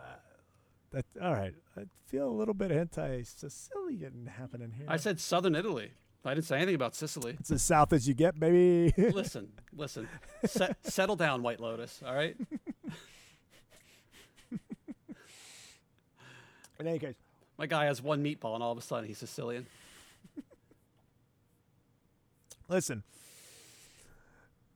that 0.92 1.04
all 1.20 1.32
right. 1.34 1.54
I 1.76 1.82
feel 2.06 2.28
a 2.28 2.32
little 2.32 2.54
bit 2.54 2.70
anti-Sicilian 2.70 4.30
happening 4.38 4.72
here. 4.76 4.86
I 4.88 4.96
said 4.96 5.20
southern 5.20 5.54
Italy. 5.54 5.92
I 6.24 6.34
didn't 6.34 6.46
say 6.46 6.56
anything 6.56 6.76
about 6.76 6.94
Sicily. 6.94 7.36
it's 7.40 7.50
as 7.50 7.62
south 7.62 7.92
as 7.92 8.06
you 8.06 8.14
get, 8.14 8.38
baby. 8.38 8.94
listen, 9.12 9.48
listen. 9.76 10.06
Set, 10.44 10.76
settle 10.84 11.16
down, 11.16 11.42
White 11.42 11.58
Lotus. 11.58 12.00
All 12.06 12.14
right. 12.14 12.36
in 16.78 16.86
any 16.86 17.00
case, 17.00 17.16
My 17.58 17.66
guy 17.66 17.86
has 17.86 18.00
one 18.00 18.22
meatball, 18.22 18.54
and 18.54 18.62
all 18.62 18.70
of 18.72 18.78
a 18.78 18.82
sudden 18.82 19.06
he's 19.08 19.18
Sicilian. 19.18 19.66
Listen, 22.68 23.02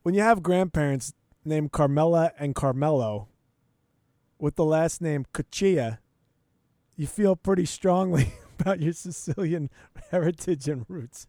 when 0.03 0.15
you 0.15 0.21
have 0.21 0.43
grandparents 0.43 1.15
named 1.45 1.73
Carmela 1.73 2.33
and 2.39 2.55
Carmelo 2.55 3.29
with 4.39 4.57
the 4.57 4.65
last 4.65 5.01
name 5.01 5.25
Cuccia, 5.33 5.99
you 6.97 7.07
feel 7.07 7.37
pretty 7.37 7.65
strongly 7.65 8.35
about 8.61 8.81
your 8.81 8.93
Sicilian 8.93 9.71
heritage 10.11 10.69
and 10.69 10.85
roots. 10.89 11.27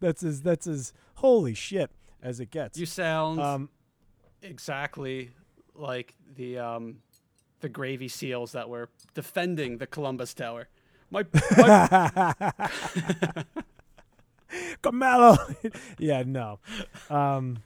That's 0.00 0.22
as 0.22 0.42
that's 0.42 0.66
as 0.66 0.92
holy 1.16 1.54
shit 1.54 1.90
as 2.22 2.40
it 2.40 2.50
gets. 2.50 2.78
You 2.78 2.86
sound 2.86 3.40
um, 3.40 3.68
exactly 4.42 5.30
like 5.74 6.14
the 6.36 6.58
um, 6.58 6.98
the 7.60 7.68
gravy 7.68 8.08
seals 8.08 8.52
that 8.52 8.68
were 8.68 8.88
defending 9.14 9.78
the 9.78 9.86
Columbus 9.86 10.34
Tower. 10.34 10.68
My, 11.10 11.24
my 11.56 12.34
Carmelo. 14.82 15.38
yeah, 15.98 16.22
no. 16.26 16.58
Um, 17.08 17.58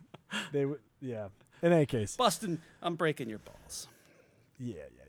they 0.52 0.64
would. 0.64 0.80
Yeah. 1.00 1.28
In 1.60 1.72
any 1.72 1.86
case, 1.86 2.16
Bustin, 2.16 2.60
I'm 2.82 2.96
breaking 2.96 3.28
your 3.28 3.38
balls. 3.38 3.86
Yeah, 4.58 4.74
yeah, 4.74 4.80
yeah. 4.80 4.84
I 4.84 4.86
know. 4.94 5.01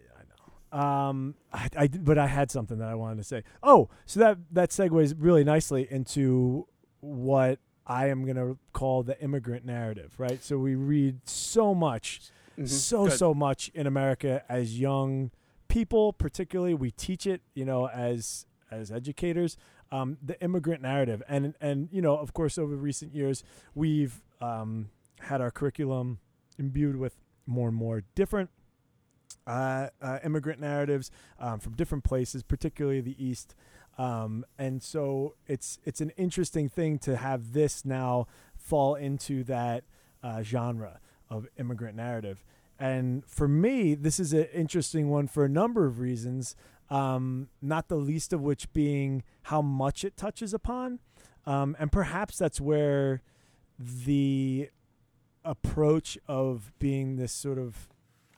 Um, 0.74 1.36
I, 1.54 1.70
I 1.78 1.88
but 1.88 2.18
I 2.18 2.26
had 2.28 2.50
something 2.50 2.80
that 2.80 2.90
I 2.90 2.96
wanted 2.96 3.18
to 3.18 3.24
say. 3.24 3.44
Oh, 3.62 3.90
so 4.06 4.20
that 4.20 4.38
that 4.52 4.70
segues 4.72 5.14
really 5.18 5.44
nicely 5.44 5.88
into 5.90 6.68
what 7.00 7.60
I 7.86 8.08
am 8.08 8.26
gonna 8.26 8.58
call 8.74 9.04
the 9.04 9.22
immigrant 9.22 9.66
narrative, 9.66 10.16
right? 10.18 10.42
So 10.44 10.58
we 10.58 10.74
read 10.76 11.28
so 11.30 11.76
much, 11.76 12.22
Mhm. 12.58 12.68
so 12.68 13.06
Good. 13.08 13.18
so 13.20 13.34
much 13.34 13.70
in 13.76 13.86
America 13.86 14.44
as 14.50 14.80
young 14.80 15.30
people, 15.68 16.12
particularly. 16.14 16.74
We 16.74 16.90
teach 16.92 17.28
it, 17.28 17.42
you 17.54 17.66
know, 17.66 17.88
as 17.90 18.48
as 18.72 18.92
educators, 18.92 19.58
um, 19.92 20.18
the 20.24 20.42
immigrant 20.42 20.82
narrative, 20.82 21.22
and 21.28 21.54
and 21.62 21.88
you 21.92 22.02
know, 22.02 22.18
of 22.18 22.34
course, 22.34 22.58
over 22.58 22.76
recent 22.76 23.14
years, 23.14 23.44
we've 23.76 24.24
um, 24.42 24.90
had 25.20 25.40
our 25.40 25.52
curriculum 25.52 26.18
imbued 26.58 26.96
with 26.96 27.18
more 27.46 27.68
and 27.68 27.78
more 27.78 28.04
different 28.16 28.50
uh, 29.48 29.88
uh, 30.02 30.20
immigrant 30.24 30.60
narratives 30.60 31.12
um, 31.40 31.60
from 31.60 31.74
different 31.74 32.04
places, 32.04 32.44
particularly 32.44 33.02
the 33.02 33.24
East. 33.24 33.56
Um, 33.98 34.46
and 34.58 34.82
so 34.82 35.36
it's 35.46 35.80
it's 35.84 36.02
an 36.02 36.12
interesting 36.18 36.68
thing 36.68 36.98
to 37.00 37.16
have 37.16 37.54
this 37.54 37.86
now 37.86 38.28
fall 38.56 38.96
into 38.96 39.44
that 39.44 39.84
uh, 40.24 40.42
genre 40.42 41.00
of 41.30 41.48
immigrant 41.58 41.96
narrative. 41.96 42.44
And 42.80 43.24
for 43.26 43.48
me, 43.48 43.94
this 43.94 44.20
is 44.20 44.34
an 44.34 44.46
interesting 44.54 45.10
one 45.10 45.28
for 45.28 45.46
a 45.46 45.50
number 45.50 45.86
of 45.86 46.00
reasons, 46.00 46.56
um, 46.90 47.50
not 47.62 47.88
the 47.88 47.96
least 47.96 48.34
of 48.34 48.42
which 48.42 48.72
being 48.74 49.24
how 49.44 49.62
much 49.62 50.04
it 50.04 50.18
touches 50.18 50.54
upon. 50.54 51.00
Um, 51.46 51.76
and 51.80 51.92
perhaps 51.92 52.38
that's 52.38 52.60
where 52.60 53.22
the 53.78 54.70
approach 55.46 56.18
of 56.28 56.72
being 56.80 57.18
this 57.18 57.32
sort 57.32 57.58
of 57.58 57.90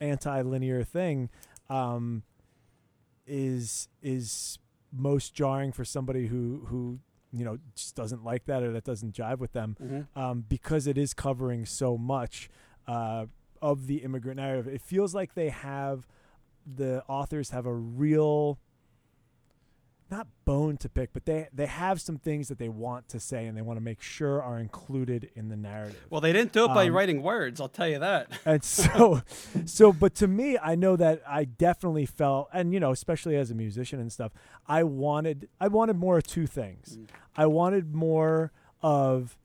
anti-linear 0.02 0.84
thing 0.84 1.30
um, 1.70 2.24
is 3.28 3.88
is 4.02 4.60
most 4.92 5.34
jarring 5.34 5.72
for 5.72 5.84
somebody 5.84 6.28
who 6.28 6.66
who 6.68 7.00
you 7.32 7.44
know 7.44 7.58
just 7.76 7.96
doesn't 7.96 8.24
like 8.24 8.46
that 8.46 8.64
or 8.64 8.72
that 8.72 8.84
doesn't 8.84 9.14
jive 9.16 9.40
with 9.40 9.52
them 9.54 9.76
Mhm. 9.82 10.08
um, 10.16 10.46
because 10.48 10.88
it 10.88 10.98
is 10.98 11.14
covering 11.14 11.66
so 11.66 11.98
much 11.98 12.50
uh, 12.88 13.26
of 13.62 13.88
the 13.88 13.98
immigrant 14.04 14.38
narrative. 14.38 14.68
It 14.68 14.82
feels 14.82 15.16
like 15.16 15.34
they 15.34 15.50
have 15.50 16.08
the 16.66 17.04
authors 17.08 17.50
have 17.50 17.66
a 17.66 17.74
real 17.74 18.60
not 20.12 20.28
bone 20.46 20.78
to 20.78 20.88
pick, 20.90 21.12
but 21.14 21.26
they 21.26 21.48
they 21.52 21.66
have 21.66 22.00
some 22.00 22.18
things 22.18 22.48
that 22.50 22.60
they 22.60 22.70
want 22.70 23.10
to 23.10 23.20
say 23.20 23.46
and 23.48 23.58
they 23.58 23.62
want 23.64 23.78
to 23.78 23.82
make 23.84 24.02
sure 24.02 24.42
are 24.42 24.60
included 24.60 25.32
in 25.36 25.50
the 25.50 25.56
narrative. 25.58 26.06
Well, 26.12 26.22
they 26.22 26.32
didn't 26.32 26.52
do 26.52 26.66
it 26.66 26.68
by 26.70 26.88
Um, 26.88 26.94
writing 26.94 27.24
words. 27.24 27.60
I'll 27.60 27.68
tell 27.70 27.88
you 27.88 27.98
that. 28.00 28.28
and 28.46 28.64
so 28.64 29.22
so 29.66 29.92
but 29.92 30.14
to 30.16 30.28
me 30.28 30.58
i 30.62 30.76
know 30.76 30.96
that 30.96 31.22
i 31.28 31.44
definitely 31.46 32.06
felt 32.06 32.50
and 32.54 32.74
you 32.74 32.80
know 32.80 32.92
especially 32.92 33.36
as 33.36 33.50
a 33.52 33.56
musician 33.56 34.00
and 34.00 34.12
stuff 34.12 34.32
i 34.68 34.84
wanted 34.84 35.48
i 35.60 35.68
wanted 35.68 35.96
more 35.96 36.18
of 36.18 36.24
two 36.28 36.46
things 36.48 36.98
Mm. 36.98 37.08
i 37.36 37.46
wanted 37.48 37.96
more 37.96 38.52
of 38.84 39.38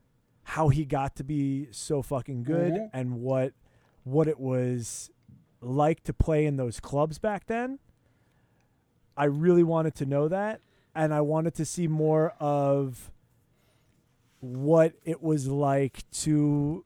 how 0.44 0.68
he 0.68 0.84
got 0.84 1.16
to 1.16 1.24
be 1.24 1.68
so 1.70 2.02
fucking 2.02 2.42
good 2.42 2.72
Mhm. 2.74 2.90
and 2.92 3.20
what 3.20 3.54
what 4.04 4.28
it 4.28 4.38
was 4.40 5.10
like 5.60 6.02
to 6.04 6.12
play 6.12 6.44
in 6.46 6.56
those 6.56 6.80
clubs 6.80 7.18
back 7.18 7.46
then 7.46 7.78
i 9.16 9.24
really 9.24 9.62
wanted 9.62 9.94
to 9.94 10.06
know 10.06 10.28
that 10.28 10.60
and 10.94 11.12
i 11.14 11.20
wanted 11.20 11.54
to 11.54 11.64
see 11.64 11.86
more 11.86 12.34
of 12.40 13.10
what 14.40 14.94
it 15.04 15.22
was 15.22 15.48
like 15.48 16.10
to 16.10 16.84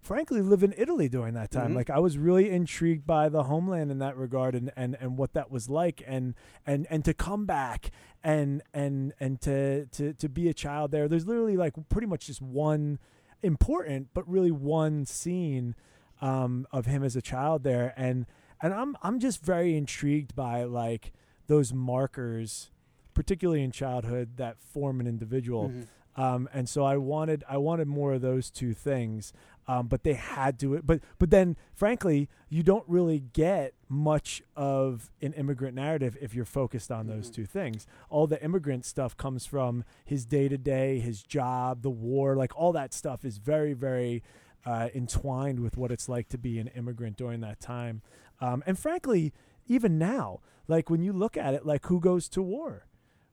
frankly 0.00 0.40
live 0.40 0.62
in 0.62 0.74
Italy 0.78 1.06
during 1.08 1.34
that 1.34 1.50
time. 1.50 1.72
Mhm. 1.72 1.76
Like 1.76 1.90
I 1.90 1.98
was 1.98 2.16
really 2.16 2.48
intrigued 2.50 3.06
by 3.06 3.28
the 3.28 3.44
homeland 3.44 3.90
in 3.90 3.98
that 3.98 4.16
regard 4.16 4.54
and, 4.54 4.72
and, 4.74 4.96
and 5.00 5.18
what 5.18 5.34
that 5.34 5.50
was 5.50 5.68
like 5.68 6.02
and 6.06 6.34
and 6.66 6.86
and 6.88 7.04
to 7.04 7.12
come 7.12 7.44
back 7.44 7.90
and 8.24 8.62
and 8.72 9.12
and 9.20 9.38
to, 9.42 9.84
to 9.86 10.14
to 10.14 10.28
be 10.28 10.48
a 10.48 10.54
child 10.54 10.92
there. 10.92 11.08
There's 11.08 11.26
literally 11.26 11.56
like 11.58 11.74
pretty 11.90 12.06
much 12.06 12.26
just 12.26 12.40
one 12.40 12.98
important 13.42 14.08
but 14.14 14.26
really 14.28 14.50
one 14.50 15.04
scene 15.04 15.74
um, 16.20 16.66
of 16.72 16.86
him 16.86 17.04
as 17.04 17.14
a 17.14 17.22
child 17.22 17.62
there 17.62 17.92
and 17.96 18.26
and 18.62 18.72
I'm 18.74 18.96
I'm 19.02 19.18
just 19.20 19.42
very 19.44 19.76
intrigued 19.76 20.34
by 20.34 20.64
like 20.64 21.12
those 21.46 21.72
markers 21.72 22.70
particularly 23.14 23.62
in 23.64 23.72
childhood 23.72 24.36
that 24.36 24.60
form 24.60 25.00
an 25.00 25.06
individual 25.06 25.68
Mhm. 25.70 25.86
um, 26.22 26.48
and 26.52 26.68
so 26.68 26.84
I 26.84 26.96
wanted 26.96 27.42
I 27.48 27.56
wanted 27.58 27.88
more 27.88 28.14
of 28.14 28.20
those 28.22 28.50
two 28.50 28.74
things, 28.74 29.32
um, 29.68 29.86
but 29.86 30.02
they 30.02 30.14
had 30.14 30.58
to. 30.60 30.80
But 30.82 31.00
but 31.18 31.30
then, 31.30 31.56
frankly, 31.74 32.28
you 32.48 32.62
don't 32.62 32.84
really 32.88 33.20
get 33.32 33.74
much 33.88 34.42
of 34.56 35.10
an 35.22 35.32
immigrant 35.34 35.74
narrative 35.76 36.16
if 36.20 36.34
you're 36.34 36.44
focused 36.44 36.90
on 36.90 37.06
those 37.06 37.30
Mhm. 37.30 37.34
two 37.34 37.46
things. 37.46 37.86
All 38.10 38.26
the 38.26 38.42
immigrant 38.42 38.84
stuff 38.84 39.16
comes 39.16 39.46
from 39.46 39.84
his 40.04 40.24
day 40.26 40.48
to 40.48 40.58
day, 40.58 40.98
his 41.00 41.22
job, 41.22 41.82
the 41.82 41.90
war, 41.90 42.34
like 42.34 42.52
all 42.56 42.72
that 42.72 42.92
stuff 42.94 43.24
is 43.24 43.38
very 43.38 43.72
very 43.74 44.22
uh, 44.64 44.88
entwined 44.94 45.60
with 45.60 45.76
what 45.76 45.90
it's 45.90 46.08
like 46.08 46.28
to 46.30 46.38
be 46.38 46.58
an 46.58 46.68
immigrant 46.68 47.16
during 47.16 47.40
that 47.40 47.60
time. 47.60 48.02
Um, 48.40 48.62
and 48.66 48.78
frankly, 48.78 49.32
even 49.66 49.98
now, 49.98 50.40
like 50.66 50.90
when 50.90 51.02
you 51.02 51.12
look 51.12 51.36
at 51.36 51.54
it, 51.54 51.64
like 51.66 51.86
who 51.86 52.00
goes 52.00 52.28
to 52.30 52.42
war, 52.42 52.86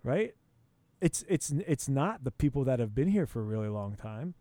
right? 0.03 0.35
it's 1.01 1.23
it's 1.27 1.51
it's 1.67 1.87
not 1.87 2.23
the 2.23 2.31
people 2.31 2.63
that 2.63 2.79
have 2.79 2.95
been 2.95 3.09
here 3.09 3.25
for 3.25 3.41
a 3.41 3.43
really 3.43 3.67
long 3.67 3.95
time. 3.95 4.33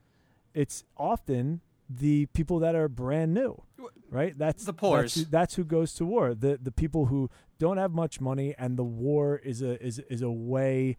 It's 0.55 0.85
often 0.97 1.61
the 1.91 2.27
people 2.27 2.59
that 2.61 2.75
are 2.75 2.89
brand 2.89 3.35
new, 3.35 3.63
right? 4.11 4.39
That's 4.39 4.65
The 4.65 4.73
That's 5.19 5.31
that's 5.31 5.55
who 5.57 5.65
goes 5.65 5.95
to 5.95 6.07
war. 6.07 6.35
The 6.35 6.59
the 6.63 6.73
people 6.73 7.07
who 7.07 7.29
don't 7.59 7.77
have 7.77 7.93
much 7.93 8.21
money, 8.21 8.55
and 8.57 8.79
the 8.79 8.85
war 8.85 9.37
is 9.37 9.63
a 9.63 9.83
is 9.85 9.99
is 10.09 10.23
a 10.23 10.31
way, 10.31 10.97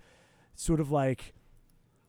sort 0.54 0.80
of 0.80 0.92
like, 0.92 1.34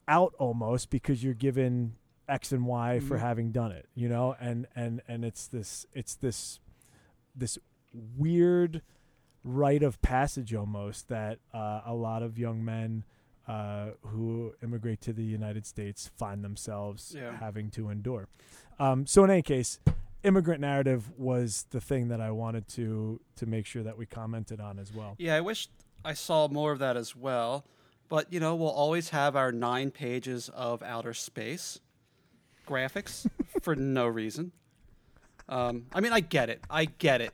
out 0.09 0.35
almost 0.39 0.91
because 0.91 1.23
you're 1.23 1.35
given 1.35 1.95
X 2.29 2.53
and 2.53 2.67
Y 2.67 3.01
for 3.01 3.17
Mhm. 3.17 3.21
having 3.21 3.53
done 3.53 3.73
it, 3.73 3.89
you 3.95 4.09
know, 4.09 4.35
and 4.41 4.67
and 4.75 5.01
and 5.07 5.25
it's 5.25 5.47
this 5.47 5.87
it's 5.93 6.15
this 6.17 6.61
this 7.35 7.59
weird 8.17 8.83
rite 9.45 9.83
of 9.83 10.01
passage 10.03 10.53
almost 10.55 11.09
that 11.09 11.39
uh, 11.55 11.83
a 11.87 11.95
lot 11.95 12.23
of 12.23 12.39
young 12.39 12.65
men 12.65 13.05
uh, 13.47 13.91
who 14.07 14.53
immigrate 14.61 15.01
to 15.01 15.13
the 15.13 15.23
United 15.23 15.65
States 15.65 16.09
find 16.17 16.43
themselves 16.45 17.15
Yeah. 17.17 17.37
having 17.37 17.71
to 17.71 17.91
endure. 17.91 18.27
Um, 18.81 19.07
so 19.07 19.23
in 19.23 19.31
any 19.31 19.43
case, 19.43 19.79
immigrant 20.25 20.61
narrative 20.61 21.13
was 21.17 21.67
the 21.71 21.81
thing 21.81 22.09
that 22.09 22.21
I 22.21 22.33
wanted 22.33 22.67
to 22.71 23.21
to 23.37 23.47
make 23.47 23.65
sure 23.67 23.85
that 23.85 23.97
we 23.97 24.05
commented 24.05 24.61
on 24.61 24.81
as 24.81 24.93
well. 24.93 25.15
Yeah, 25.19 25.37
I 25.37 25.41
wish 25.43 25.69
I 26.05 26.15
saw 26.15 26.49
more 26.49 26.73
of 26.73 26.81
that 26.81 26.97
as 26.97 27.15
well. 27.15 27.65
But 28.09 28.33
you 28.33 28.41
know, 28.41 28.55
we'll 28.57 28.69
always 28.71 29.11
have 29.11 29.37
our 29.37 29.53
nine 29.53 29.91
pages 29.93 30.49
of 30.49 30.83
outer 30.83 31.15
space 31.15 31.79
graphics 32.67 33.27
for 33.63 33.75
no 33.77 34.07
reason. 34.07 34.53
Um, 35.49 35.87
I 35.95 36.01
mean, 36.01 36.13
I 36.13 36.21
get 36.21 36.51
it. 36.51 36.61
I 36.69 36.87
get 36.87 37.21
it. 37.21 37.33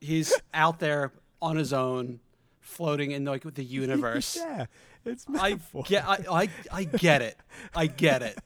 He's 0.00 0.32
out 0.52 0.78
there 0.80 1.12
on 1.42 1.56
his 1.56 1.72
own, 1.72 2.20
floating 2.60 3.10
in 3.10 3.24
like 3.24 3.42
the 3.54 3.64
universe. 3.82 4.36
yeah, 4.36 4.66
it's 5.04 5.26
I 5.38 5.58
get. 5.86 6.04
I, 6.08 6.24
I 6.30 6.48
I 6.72 6.84
get 6.84 7.22
it. 7.22 7.36
I 7.74 7.86
get 7.86 8.22
it. 8.22 8.38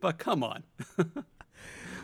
But 0.00 0.18
come 0.18 0.42
on. 0.42 0.64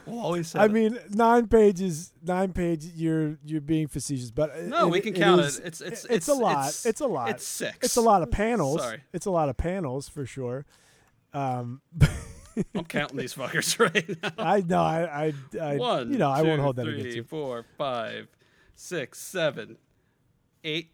we'll 0.06 0.20
always. 0.20 0.54
I 0.54 0.62
have- 0.62 0.72
mean, 0.72 0.98
nine 1.10 1.48
pages, 1.48 2.12
nine 2.22 2.52
pages. 2.52 2.92
You're 2.94 3.38
you're 3.44 3.60
being 3.60 3.88
facetious, 3.88 4.30
but 4.30 4.50
it- 4.50 4.66
no, 4.66 4.86
we 4.86 5.00
can 5.00 5.14
it 5.16 5.18
count 5.18 5.40
is- 5.40 5.58
it. 5.58 5.66
It's 5.66 5.80
it's 5.80 6.04
it's, 6.04 6.28
a 6.28 6.34
lot. 6.34 6.68
It's, 6.68 6.86
It's, 6.86 7.00
a 7.00 7.06
lot. 7.06 7.30
It's 7.30 7.44
six. 7.44 7.78
It's 7.82 7.96
a 7.96 8.00
lot 8.00 8.22
of 8.22 8.30
panels. 8.30 8.80
Sorry. 8.80 9.02
It's 9.12 9.26
a 9.26 9.30
lot 9.32 9.48
of 9.48 9.56
panels 9.56 10.08
for 10.08 10.24
sure. 10.26 10.64
Um, 11.34 11.82
I'm 12.74 12.84
counting 12.84 13.16
these 13.18 13.34
fuckers 13.34 13.78
right 13.94 14.08
now. 14.22 14.30
I 14.38 14.60
know. 14.60 14.80
I, 14.80 15.32
I, 15.58 15.58
I 15.60 15.76
One, 15.76 16.12
you 16.12 16.18
know, 16.18 16.30
I 16.30 16.42
won't 16.42 16.60
hold 16.60 16.76
that 16.76 16.84
three, 16.84 17.00
against 17.00 17.16
you. 17.16 17.24
four, 17.24 17.64
five, 17.76 18.28
six, 18.74 19.18
seven, 19.18 19.76
eight, 20.64 20.90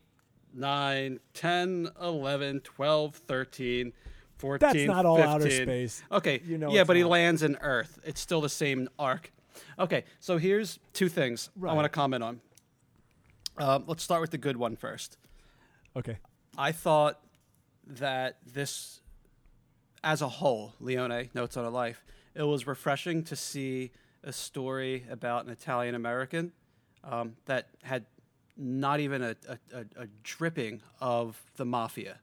nine, 0.52 1.20
10, 1.34 1.88
11, 2.00 2.60
12, 2.60 3.14
13, 3.16 3.92
14, 4.38 4.58
That's 4.60 4.86
not 4.86 5.06
all 5.06 5.20
outer 5.20 5.44
15. 5.44 5.62
space. 5.66 6.02
Okay. 6.12 6.40
You 6.44 6.58
know 6.58 6.70
yeah, 6.72 6.84
but 6.84 6.96
he 6.96 7.02
not. 7.02 7.10
lands 7.10 7.42
in 7.42 7.56
Earth. 7.60 7.98
It's 8.04 8.20
still 8.20 8.40
the 8.40 8.48
same 8.48 8.88
arc. 8.98 9.32
Okay, 9.78 10.04
so 10.20 10.36
here's 10.36 10.78
two 10.92 11.08
things 11.08 11.50
I 11.56 11.60
Right. 11.60 11.74
want 11.74 11.84
to 11.84 11.88
comment 11.88 12.22
on. 12.24 12.40
Um, 13.56 13.84
let's 13.86 14.02
start 14.02 14.20
with 14.20 14.30
the 14.32 14.38
good 14.38 14.56
one 14.56 14.74
first. 14.76 15.16
Okay. 15.96 16.18
I 16.58 16.72
thought 16.72 17.20
that 17.86 18.38
this, 18.44 19.00
as 20.04 20.22
a 20.22 20.28
whole, 20.28 20.74
Leone 20.78 21.30
Notes 21.34 21.56
on 21.56 21.64
a 21.64 21.70
Life, 21.70 22.04
it 22.34 22.42
was 22.42 22.66
refreshing 22.66 23.24
to 23.24 23.34
see 23.34 23.90
a 24.22 24.32
story 24.32 25.04
about 25.10 25.46
an 25.46 25.50
Italian 25.50 25.94
American 25.94 26.52
um, 27.02 27.36
that 27.46 27.68
had 27.82 28.06
not 28.56 29.00
even 29.00 29.22
a, 29.22 29.36
a, 29.72 29.84
a, 29.96 30.06
dripping 30.22 30.80
of 31.00 31.42
the 31.56 31.64
mafia. 31.64 32.20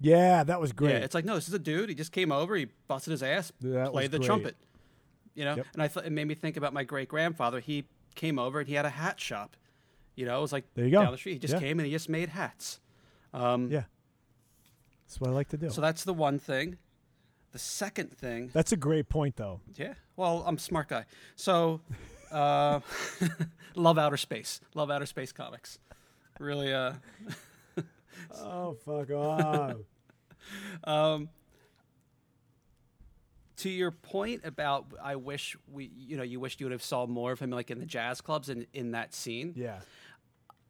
Yeah, 0.00 0.44
that 0.44 0.60
was 0.60 0.72
great. 0.72 0.90
Yeah, 0.92 0.98
it's 0.98 1.14
like 1.14 1.24
no, 1.24 1.34
this 1.36 1.48
is 1.48 1.54
a 1.54 1.58
dude. 1.58 1.88
He 1.88 1.94
just 1.94 2.12
came 2.12 2.30
over. 2.30 2.54
He 2.54 2.66
busted 2.86 3.10
his 3.12 3.22
ass, 3.22 3.52
That 3.62 3.90
played 3.92 4.10
the 4.10 4.18
great. 4.18 4.26
trumpet. 4.26 4.56
You 5.34 5.44
know, 5.44 5.56
Yep. 5.56 5.66
and 5.74 5.82
I 5.82 5.88
thought 5.88 6.04
it 6.04 6.12
made 6.12 6.26
me 6.26 6.34
think 6.34 6.56
about 6.56 6.72
my 6.72 6.84
great 6.84 7.08
grandfather. 7.08 7.60
He 7.60 7.84
came 8.14 8.38
over 8.38 8.58
and 8.60 8.68
he 8.68 8.74
had 8.74 8.84
a 8.84 8.90
hat 8.90 9.20
shop. 9.20 9.56
You 10.16 10.26
know, 10.26 10.36
it 10.38 10.40
was 10.42 10.52
like 10.52 10.64
There 10.74 10.84
you 10.84 10.90
go. 10.90 11.02
down 11.02 11.12
the 11.12 11.18
street. 11.18 11.34
He 11.34 11.38
just 11.38 11.54
Yeah. 11.54 11.60
came 11.60 11.78
and 11.78 11.86
he 11.86 11.92
just 11.92 12.08
made 12.08 12.28
hats. 12.28 12.80
Um, 13.32 13.70
yeah, 13.70 13.84
that's 15.06 15.20
what 15.20 15.30
I 15.30 15.32
like 15.32 15.48
to 15.48 15.56
do. 15.56 15.70
so 15.70 15.80
that's 15.80 16.04
the 16.04 16.14
one 16.14 16.38
thing. 16.38 16.76
The 17.52 17.58
second 17.58 18.12
thing, 18.12 18.50
that's 18.52 18.72
a 18.72 18.76
great 18.76 19.08
point, 19.08 19.36
though. 19.36 19.60
yeah. 19.74 19.94
Well, 20.16 20.44
I'm 20.46 20.56
a 20.56 20.60
smart 20.60 20.88
guy, 20.88 21.06
so 21.34 21.80
uh, 22.30 22.80
love 23.74 23.98
outer 23.98 24.16
space. 24.18 24.60
Love 24.74 24.90
outer 24.90 25.06
space 25.06 25.32
comics. 25.32 25.78
Really, 26.38 26.72
uh, 26.72 26.92
Oh 28.34 28.76
fuck 28.84 29.10
off! 29.10 29.76
um, 30.84 31.28
to 33.56 33.70
your 33.70 33.90
point 33.90 34.42
about, 34.44 34.86
I 35.02 35.16
wish 35.16 35.56
we, 35.72 35.90
you 35.96 36.16
know, 36.16 36.22
you 36.22 36.38
wished 36.40 36.60
you 36.60 36.66
would 36.66 36.72
have 36.72 36.82
saw 36.82 37.06
more 37.06 37.32
of 37.32 37.40
him, 37.40 37.50
like 37.50 37.70
in 37.70 37.78
the 37.80 37.86
jazz 37.86 38.20
clubs 38.20 38.48
and 38.48 38.66
in 38.74 38.90
that 38.92 39.14
scene. 39.14 39.54
yeah, 39.56 39.80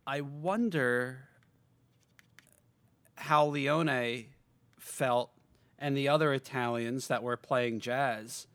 I 0.07 0.20
wonder 0.20 1.29
how 3.16 3.47
Leone 3.47 4.26
felt 4.79 5.31
and 5.79 5.97
the 5.97 6.09
other 6.09 6.33
Italians 6.33 7.09
that 7.09 7.22
were 7.22 7.37
playing 7.37 7.81
jazz 7.81 8.47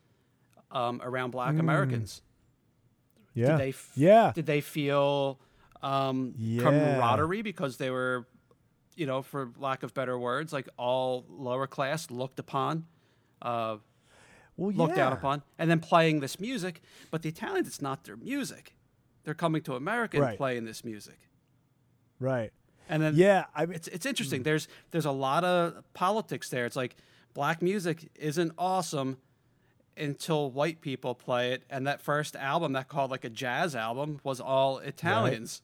um, 0.72 1.02
around 1.04 1.32
Black 1.32 1.58
Americans. 1.60 2.22
yeah, 3.34 3.48
Did 3.52 3.58
they 3.60 3.70
f- 3.70 3.92
yeah. 3.96 4.32
Did 4.34 4.46
they 4.46 4.62
feel 4.62 5.40
um, 5.82 6.34
Yeah. 6.38 6.64
camaraderie 6.64 7.42
because 7.42 7.78
they 7.78 7.90
were, 7.90 8.26
you 8.96 9.06
know, 9.06 9.22
for 9.22 9.52
lack 9.58 9.84
of 9.84 9.94
better 9.94 10.18
words, 10.18 10.54
like 10.54 10.68
all 10.78 11.26
lower 11.30 11.68
class 11.68 12.10
looked 12.12 12.40
upon, 12.40 12.86
uh, 13.42 13.78
Well, 14.58 14.72
looked 14.72 14.96
down 14.96 15.14
upon, 15.14 15.44
and 15.58 15.70
then 15.70 15.80
playing 15.80 16.20
this 16.20 16.40
music. 16.40 16.82
But 17.12 17.22
the 17.22 17.30
Italians, 17.30 17.68
it's 17.68 17.82
not 17.82 18.04
their 18.04 18.16
music. 18.18 18.76
They're 19.24 19.34
coming 19.34 19.62
to 19.64 19.76
America 19.76 20.22
and 20.22 20.38
playing 20.38 20.66
this 20.66 20.84
music. 20.84 21.20
Right. 22.20 22.52
And 22.90 23.02
then 23.02 23.14
Yeah, 23.16 23.46
I 23.56 23.66
mean, 23.66 23.76
it's 23.76 23.88
it's 23.88 24.06
interesting. 24.06 24.44
There's 24.44 24.68
there's 24.92 25.06
a 25.06 25.12
lot 25.12 25.44
of 25.44 25.82
politics 25.94 26.50
there. 26.50 26.66
It's 26.66 26.76
like 26.76 26.96
black 27.34 27.62
music 27.62 28.10
isn't 28.16 28.52
awesome 28.58 29.18
until 29.96 30.50
white 30.52 30.82
people 30.82 31.14
play 31.16 31.52
it, 31.52 31.64
and 31.70 31.86
that 31.88 32.02
first 32.02 32.36
album 32.36 32.74
that 32.74 32.88
called 32.88 33.12
like 33.12 33.24
a 33.24 33.30
jazz 33.30 33.76
album 33.76 34.20
was 34.24 34.40
all 34.40 34.80
Italians. 34.80 35.62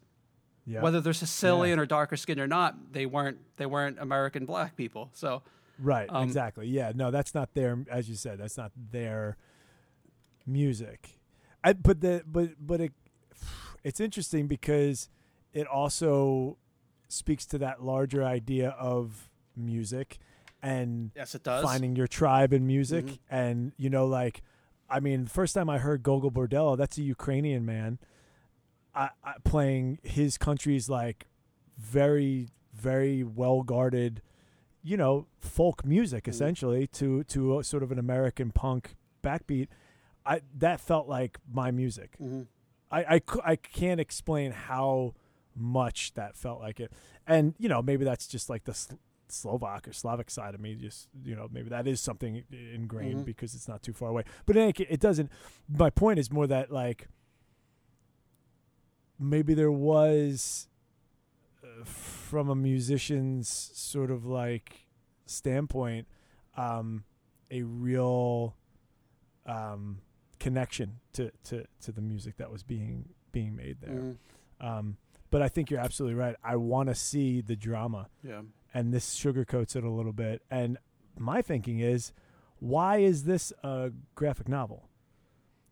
yeah. 0.65 0.81
Whether 0.81 1.01
they're 1.01 1.13
Sicilian 1.13 1.79
or 1.79 1.85
darker 1.85 2.15
skinned 2.15 2.39
or 2.39 2.47
not, 2.47 2.93
they 2.93 3.05
weren't 3.05 3.39
they 3.57 3.65
weren't 3.65 3.97
American 3.99 4.45
black 4.45 4.75
people. 4.75 5.09
So 5.13 5.41
Right, 5.81 6.09
Um, 6.11 6.25
exactly. 6.25 6.67
Yeah, 6.67 6.91
no, 6.93 7.09
that's 7.09 7.33
not 7.33 7.53
their 7.53 7.85
as 7.89 8.09
you 8.09 8.15
said, 8.15 8.37
that's 8.37 8.57
not 8.57 8.71
their 8.75 9.37
music. 10.45 11.19
I 11.63 11.73
but 11.73 12.01
the 12.01 12.23
but 12.25 12.51
but 12.59 12.81
it 12.81 12.93
it's 13.83 13.99
interesting 13.99 14.47
because 14.47 15.09
it 15.53 15.67
also 15.67 16.57
speaks 17.07 17.45
to 17.47 17.57
that 17.57 17.83
larger 17.83 18.23
idea 18.23 18.69
of 18.71 19.29
music 19.55 20.19
and 20.61 21.11
yes, 21.15 21.35
it 21.35 21.43
does. 21.43 21.63
finding 21.63 21.95
your 21.95 22.07
tribe 22.07 22.51
in 22.53 22.65
music 22.67 23.05
Mhm. 23.05 23.19
and 23.29 23.71
you 23.77 23.89
know 23.89 24.05
like 24.05 24.41
I 24.91 24.99
mean, 24.99 25.25
the 25.25 25.29
first 25.29 25.53
time 25.53 25.69
I 25.69 25.77
heard 25.77 26.01
Gogol 26.01 26.31
Bordello, 26.31 26.75
that's 26.75 26.97
a 26.97 27.03
Ukrainian 27.03 27.63
man 27.65 27.99
I, 28.95 29.09
I, 29.23 29.33
playing 29.43 29.99
his 30.03 30.37
country's 30.37 30.89
like 30.89 31.27
very 31.77 32.49
very 32.73 33.23
well 33.23 33.61
guarded 33.63 34.21
you 34.81 34.97
know 34.97 35.27
folk 35.37 35.85
music 35.85 36.23
Mhm. 36.25 36.29
essentially 36.29 36.87
to 36.87 37.23
to 37.25 37.59
a, 37.59 37.63
sort 37.63 37.83
of 37.83 37.91
an 37.91 37.99
American 37.99 38.51
punk 38.51 38.95
backbeat 39.23 39.67
I 40.25 40.41
that 40.57 40.79
felt 40.79 41.07
like 41.07 41.37
my 41.51 41.71
music 41.71 42.15
Mhm. 42.19 42.47
I, 42.91 43.15
I, 43.17 43.21
I 43.45 43.55
can't 43.55 43.99
explain 43.99 44.51
how 44.51 45.13
much 45.55 46.13
that 46.15 46.35
felt 46.35 46.59
like 46.59 46.79
it. 46.79 46.91
And, 47.27 47.53
you 47.59 47.69
know, 47.69 47.83
maybe 47.83 48.03
that's 48.03 48.25
just 48.27 48.49
like 48.49 48.63
the 48.63 48.73
Slovak 49.31 49.87
or 49.87 49.93
Slavic 49.93 50.29
side 50.29 50.55
of 50.55 50.61
me. 50.61 50.75
Just, 50.75 51.07
you 51.23 51.35
know, 51.35 51.47
maybe 51.51 51.69
that 51.69 51.87
is 51.87 52.01
something 52.01 52.43
ingrained 52.51 53.21
Mhm. 53.21 53.25
because 53.25 53.53
it's 53.55 53.67
not 53.67 53.81
too 53.83 53.93
far 53.93 54.09
away. 54.09 54.23
But 54.45 54.55
in 54.57 54.63
any 54.63 54.73
case, 54.73 54.87
it 54.89 54.99
doesn't. 54.99 55.31
My 55.67 55.89
point 55.89 56.19
is 56.19 56.31
more 56.31 56.47
that, 56.47 56.71
like, 56.71 57.07
maybe 59.19 59.53
there 59.53 59.71
was, 59.71 60.67
uh, 61.63 61.83
from 61.83 62.49
a 62.49 62.55
musician's 62.55 63.49
sort 63.49 64.11
of 64.11 64.25
like 64.25 64.87
standpoint, 65.25 66.07
um, 66.57 67.03
a 67.51 67.63
real 67.63 68.55
um, 69.45 69.99
connection 70.39 70.99
to, 71.13 71.31
to, 71.43 71.65
to 71.81 71.91
the 71.91 72.01
music 72.01 72.37
that 72.37 72.51
was 72.51 72.61
being 72.63 73.09
being 73.31 73.55
made 73.55 73.77
there. 73.81 73.99
Mhm. 73.99 74.17
Um, 74.61 74.97
but 75.31 75.41
I 75.41 75.49
think 75.49 75.69
you're 75.69 75.79
absolutely 75.79 76.15
right. 76.15 76.35
I 76.43 76.55
want 76.55 76.89
to 76.89 76.95
see 76.95 77.41
the 77.41 77.55
drama, 77.55 78.09
Yeah. 78.23 78.41
And 78.73 78.93
this 78.93 79.15
sugarcoats 79.15 79.75
it 79.75 79.83
a 79.83 79.89
little 79.89 80.13
bit. 80.13 80.41
And 80.49 80.77
my 81.17 81.41
thinking 81.41 81.79
is, 81.79 82.13
why 82.59 82.97
is 82.97 83.23
this 83.23 83.51
a 83.63 83.91
graphic 84.15 84.47
novel? 84.47 84.89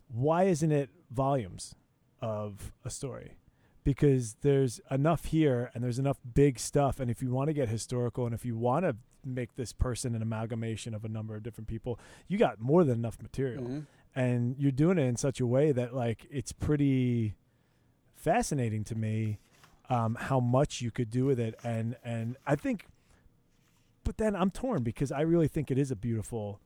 Why 0.07 0.43
isn't 0.43 0.71
it 0.71 0.89
volumes 1.11 1.75
of 2.21 2.73
a 2.85 2.89
story? 2.89 3.37
Because 3.83 4.35
there's 4.41 4.81
enough 4.91 5.25
here, 5.25 5.71
and 5.73 5.83
there's 5.83 5.99
enough 5.99 6.19
big 6.33 6.59
stuff. 6.59 6.99
And 6.99 7.09
if 7.11 7.21
you 7.21 7.31
want 7.31 7.47
to 7.47 7.53
get 7.53 7.69
historical, 7.69 8.25
and 8.25 8.33
if 8.33 8.43
you 8.45 8.57
want 8.57 8.85
to 8.85 8.95
make 9.25 9.55
this 9.55 9.73
person 9.73 10.15
an 10.15 10.21
amalgamation 10.21 10.93
of 10.93 11.03
a 11.05 11.09
number 11.09 11.35
of 11.35 11.43
different 11.43 11.67
people, 11.67 11.99
you 12.27 12.37
got 12.37 12.59
more 12.59 12.83
than 12.85 12.97
enough 12.97 13.21
material 13.21 13.63
Mhm. 13.63 13.85
and 14.15 14.55
you're 14.57 14.71
doing 14.71 14.97
it 14.97 15.03
in 15.03 15.17
such 15.17 15.39
a 15.41 15.45
way 15.45 15.73
that 15.73 15.93
like 15.93 16.25
it's 16.31 16.53
pretty 16.53 17.35
fascinating 18.15 18.83
to 18.85 18.95
me 18.95 19.37
um, 19.89 20.15
how 20.19 20.39
much 20.39 20.81
you 20.81 20.91
could 20.91 21.09
do 21.09 21.25
with 21.25 21.39
it 21.39 21.55
and 21.63 21.95
and 22.03 22.35
I 22.45 22.55
think 22.55 22.85
but 24.03 24.17
then 24.17 24.35
I'm 24.35 24.51
torn 24.51 24.83
because 24.83 25.11
I 25.11 25.21
really 25.21 25.47
think 25.49 25.69
it 25.71 25.77
is 25.77 25.91
a 25.91 25.95
beautiful 25.95 26.59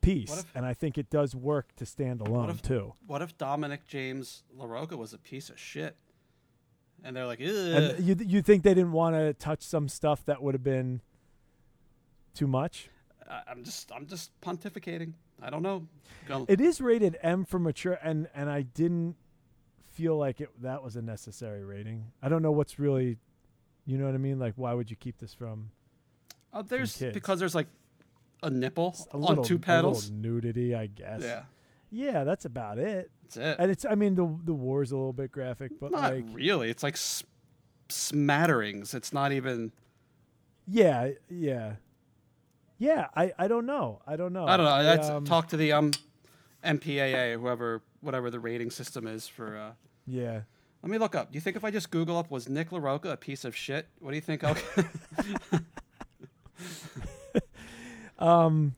piece, 0.00 0.38
if- 0.40 0.56
and 0.56 0.64
I 0.64 0.72
think 0.74 0.96
it 0.98 1.10
does 1.10 1.34
work 1.34 1.74
to 1.76 1.84
stand 1.86 2.20
alone 2.22 2.48
if- 2.50 2.62
too. 2.62 2.94
What 3.06 3.20
if 3.22 3.36
Dominic 3.36 3.86
James 3.86 4.42
LaRocca 4.58 4.96
was 4.96 5.12
a 5.12 5.18
piece 5.18 5.50
of 5.50 5.58
shit? 5.58 5.96
And 7.02 7.14
they're 7.14 7.26
like, 7.26 7.40
And 7.40 8.02
you 8.02 8.16
you 8.18 8.40
think 8.40 8.62
they 8.62 8.72
didn't 8.72 8.92
want 8.92 9.14
to 9.14 9.34
touch 9.34 9.62
some 9.62 9.88
stuff 9.90 10.24
that 10.24 10.42
would 10.42 10.54
have 10.54 10.62
been 10.62 11.02
too 12.34 12.46
much? 12.46 12.88
I'm 13.46 13.62
just 13.64 13.92
I'm 13.92 14.06
just 14.06 14.38
pontificating. 14.40 15.12
I 15.42 15.50
don't 15.50 15.62
know. 15.62 15.86
Go- 16.26 16.46
It 16.48 16.60
is 16.62 16.80
rated 16.80 17.18
M 17.22 17.44
for 17.44 17.58
mature, 17.58 17.98
and 18.02 18.28
and 18.34 18.48
I 18.48 18.62
didn't 18.62 19.16
feel 19.94 20.16
like 20.18 20.40
it 20.40 20.50
that 20.62 20.82
was 20.82 20.96
a 20.96 21.02
necessary 21.02 21.64
rating. 21.64 22.04
I 22.22 22.28
don't 22.28 22.42
know 22.42 22.52
what's 22.52 22.78
really, 22.78 23.16
you 23.86 23.96
know 23.98 24.04
what 24.06 24.14
I 24.14 24.18
mean? 24.18 24.38
Like, 24.38 24.54
why 24.56 24.74
would 24.74 24.90
you 24.90 24.96
keep 24.96 25.18
this 25.18 25.32
from 25.34 25.70
oh, 26.52 26.62
there's 26.62 26.96
kids. 26.96 27.14
because 27.14 27.38
there's 27.40 27.54
like 27.54 27.68
a 28.42 28.50
nipple 28.50 28.94
a 29.12 29.14
on 29.14 29.20
little, 29.22 29.44
two 29.44 29.56
a 29.56 29.58
pedals. 29.58 30.10
nudity? 30.10 30.74
I 30.74 30.86
guess. 30.86 31.22
Yeah, 31.22 31.42
Yeah, 31.90 32.24
that's 32.24 32.44
about 32.44 32.78
it. 32.78 33.10
that's 33.22 33.36
it. 33.36 33.56
And 33.58 33.70
it's, 33.70 33.84
I 33.84 33.94
mean, 33.94 34.14
the 34.14 34.26
the 34.44 34.54
war's 34.54 34.92
a 34.92 34.96
little 34.96 35.12
bit 35.12 35.32
graphic, 35.32 35.72
but 35.80 35.90
Not 35.92 36.12
like, 36.12 36.24
really. 36.32 36.68
It's 36.70 36.82
like 36.82 36.94
s- 36.94 37.24
smatterings. 37.88 38.94
It's 38.94 39.12
not 39.12 39.32
even. 39.32 39.72
yeah, 40.66 41.10
yeah, 41.30 41.74
yeah. 42.78 43.08
I 43.16 43.32
I 43.38 43.48
don't 43.48 43.66
know. 43.66 44.00
I 44.06 44.16
don't 44.16 44.32
know. 44.32 44.46
I 44.46 44.56
don't 44.56 44.66
know. 44.66 44.82
That's 44.82 45.08
um, 45.08 45.24
talk 45.24 45.48
to 45.48 45.56
the 45.56 45.72
um 45.72 45.92
MPAA, 46.64 47.38
whoever, 47.40 47.82
whatever 48.00 48.30
the 48.30 48.40
rating 48.40 48.70
system 48.70 49.06
is 49.06 49.28
for. 49.28 49.56
uh 49.56 49.72
Yeah. 50.06 50.42
Let 50.82 50.90
me 50.90 50.98
look 50.98 51.14
up. 51.14 51.32
Do 51.32 51.36
you 51.36 51.40
think 51.40 51.56
if 51.56 51.64
I 51.64 51.70
just 51.70 51.90
Google 51.90 52.18
up 52.18 52.30
was 52.30 52.48
Nick 52.48 52.70
LaRocca 52.70 53.12
a 53.12 53.16
piece 53.16 53.44
of 53.44 53.56
shit? 53.56 53.88
What 54.00 54.10
do 54.10 54.16
you 54.16 54.20
think? 54.22 54.42
Um, 58.18 58.76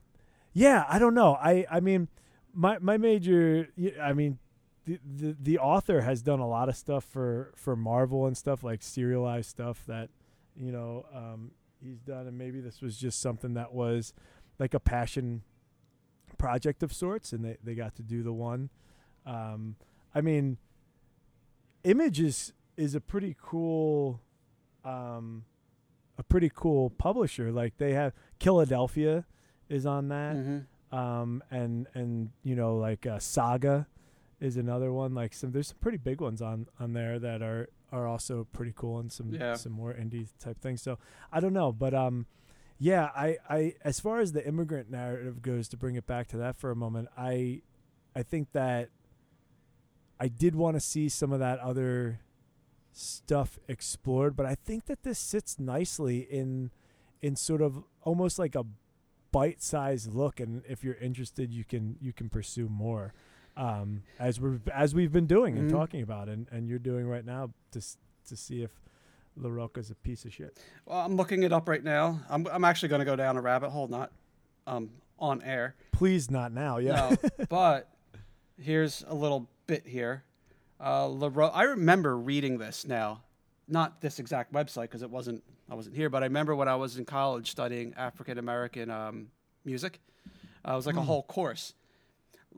yeah, 0.53 0.85
I 0.89 0.99
don't 0.99 1.13
know. 1.13 1.35
I 1.35 1.65
I 1.69 1.79
mean, 1.79 2.07
my 2.53 2.79
my 2.79 2.97
major. 2.97 3.69
I 4.01 4.13
mean, 4.13 4.39
the, 4.85 4.99
the 5.05 5.37
the 5.39 5.59
author 5.59 6.01
has 6.01 6.21
done 6.21 6.39
a 6.39 6.47
lot 6.47 6.69
of 6.69 6.75
stuff 6.75 7.03
for 7.03 7.51
for 7.55 7.75
Marvel 7.75 8.25
and 8.25 8.35
stuff 8.35 8.63
like 8.63 8.81
serialized 8.81 9.49
stuff 9.49 9.83
that 9.87 10.09
you 10.59 10.71
know 10.71 11.05
um, 11.13 11.51
he's 11.81 11.99
done, 11.99 12.27
and 12.27 12.37
maybe 12.37 12.59
this 12.59 12.81
was 12.81 12.97
just 12.97 13.21
something 13.21 13.53
that 13.53 13.73
was 13.73 14.13
like 14.59 14.73
a 14.73 14.79
passion 14.79 15.43
project 16.37 16.83
of 16.83 16.93
sorts, 16.93 17.33
and 17.33 17.43
they 17.43 17.57
they 17.63 17.75
got 17.75 17.95
to 17.95 18.03
do 18.03 18.23
the 18.23 18.33
one. 18.33 18.69
Um, 19.25 19.75
I 20.15 20.21
mean, 20.21 20.57
Image 21.83 22.19
is 22.19 22.53
is 22.75 22.95
a 22.95 23.01
pretty 23.01 23.35
cool. 23.41 24.21
Um, 24.83 25.45
a 26.17 26.23
pretty 26.23 26.51
cool 26.53 26.89
publisher. 26.89 27.51
Like 27.51 27.77
they 27.77 27.93
have 27.93 28.13
Philadelphia 28.39 29.25
is 29.69 29.85
on 29.85 30.07
that, 30.09 30.35
Mhm. 30.35 30.65
um, 30.91 31.43
and 31.51 31.87
and 31.93 32.31
you 32.43 32.55
know 32.55 32.75
like 32.77 33.05
uh, 33.05 33.19
Saga 33.19 33.87
is 34.39 34.57
another 34.57 34.91
one. 34.91 35.13
Like 35.13 35.33
some 35.33 35.51
there's 35.51 35.67
some 35.69 35.77
pretty 35.79 35.97
big 35.97 36.19
ones 36.21 36.41
on 36.41 36.67
on 36.79 36.93
there 36.93 37.19
that 37.19 37.41
are 37.41 37.69
are 37.91 38.05
also 38.07 38.45
pretty 38.51 38.73
cool 38.75 38.99
and 38.99 39.11
some 39.11 39.33
Yeah. 39.33 39.53
some 39.55 39.71
more 39.71 39.93
indie 39.93 40.27
type 40.39 40.59
things. 40.59 40.81
So 40.81 40.97
I 41.31 41.39
don't 41.39 41.53
know, 41.53 41.71
but 41.71 41.93
um, 41.93 42.25
yeah, 42.79 43.09
I 43.15 43.37
I 43.49 43.73
as 43.83 43.99
far 43.99 44.19
as 44.19 44.33
the 44.33 44.45
immigrant 44.47 44.89
narrative 44.89 45.41
goes, 45.41 45.67
to 45.69 45.77
bring 45.77 45.95
it 45.95 46.05
back 46.07 46.27
to 46.29 46.37
that 46.37 46.55
for 46.57 46.71
a 46.71 46.75
moment, 46.75 47.07
I 47.17 47.61
I 48.15 48.23
think 48.23 48.51
that 48.53 48.89
I 50.19 50.27
did 50.27 50.55
want 50.55 50.75
to 50.75 50.79
see 50.79 51.09
some 51.09 51.31
of 51.31 51.39
that 51.39 51.59
other 51.59 52.19
stuff 52.91 53.59
explored, 53.67 54.35
but 54.35 54.45
I 54.45 54.55
think 54.55 54.85
that 54.85 55.03
this 55.03 55.19
sits 55.19 55.59
nicely 55.59 56.19
in 56.19 56.71
in 57.21 57.35
sort 57.35 57.61
of 57.61 57.83
almost 58.03 58.39
like 58.39 58.55
a 58.55 58.65
bite-sized 59.31 60.13
look 60.13 60.39
and 60.39 60.63
if 60.67 60.83
you're 60.83 60.95
interested 60.95 61.51
you 61.53 61.63
can 61.65 61.97
you 61.99 62.13
can 62.13 62.29
pursue 62.29 62.69
more 62.69 63.13
um 63.57 64.01
as 64.19 64.39
we're 64.39 64.59
as 64.73 64.95
we've 64.95 65.11
been 65.11 65.27
doing 65.27 65.57
and 65.57 65.67
Mhm. 65.67 65.71
talking 65.73 66.01
about 66.01 66.29
and 66.29 66.47
and 66.49 66.69
you're 66.69 66.79
doing 66.79 67.05
right 67.07 67.25
now 67.25 67.51
to 67.71 67.81
to 68.27 68.35
see 68.37 68.63
if 68.63 68.71
LaRocca's 69.39 69.91
a 69.91 69.95
piece 69.95 70.25
of 70.25 70.33
shit. 70.33 70.57
Well, 70.85 70.99
I'm 70.99 71.15
looking 71.15 71.43
it 71.43 71.53
up 71.53 71.67
right 71.69 71.83
now. 71.83 72.19
I'm 72.29 72.47
I'm 72.47 72.63
actually 72.65 72.89
going 72.89 72.99
to 72.99 73.05
go 73.05 73.15
down 73.15 73.37
a 73.37 73.41
rabbit 73.41 73.69
hole, 73.69 73.87
not 73.87 74.11
um 74.65 74.89
on 75.19 75.41
air. 75.41 75.75
Please 75.91 76.29
not 76.29 76.51
now. 76.51 76.77
Yeah. 76.77 77.15
No, 77.21 77.29
but 77.49 77.89
here's 78.59 79.03
a 79.07 79.15
little 79.15 79.49
bit 79.65 79.85
here. 79.87 80.23
Uh, 80.79 81.05
LaRo- 81.05 81.51
I 81.53 81.63
remember 81.63 82.17
reading 82.17 82.59
this 82.59 82.85
now, 82.85 83.23
not 83.67 83.99
this 84.01 84.19
exact 84.19 84.53
website 84.53 84.83
because 84.83 85.01
it 85.01 85.09
wasn't 85.09 85.43
I 85.69 85.75
wasn't 85.75 85.95
here, 85.95 86.09
but 86.09 86.23
I 86.23 86.27
remember 86.27 86.55
when 86.55 86.67
I 86.67 86.75
was 86.75 86.97
in 86.97 87.05
college 87.05 87.51
studying 87.51 87.93
African 87.97 88.37
American 88.37 88.89
um, 88.89 89.27
music. 89.65 89.99
Uh, 90.65 90.73
it 90.73 90.75
was 90.75 90.85
like 90.85 90.95
a 90.95 91.01
whole 91.01 91.23
course. 91.23 91.73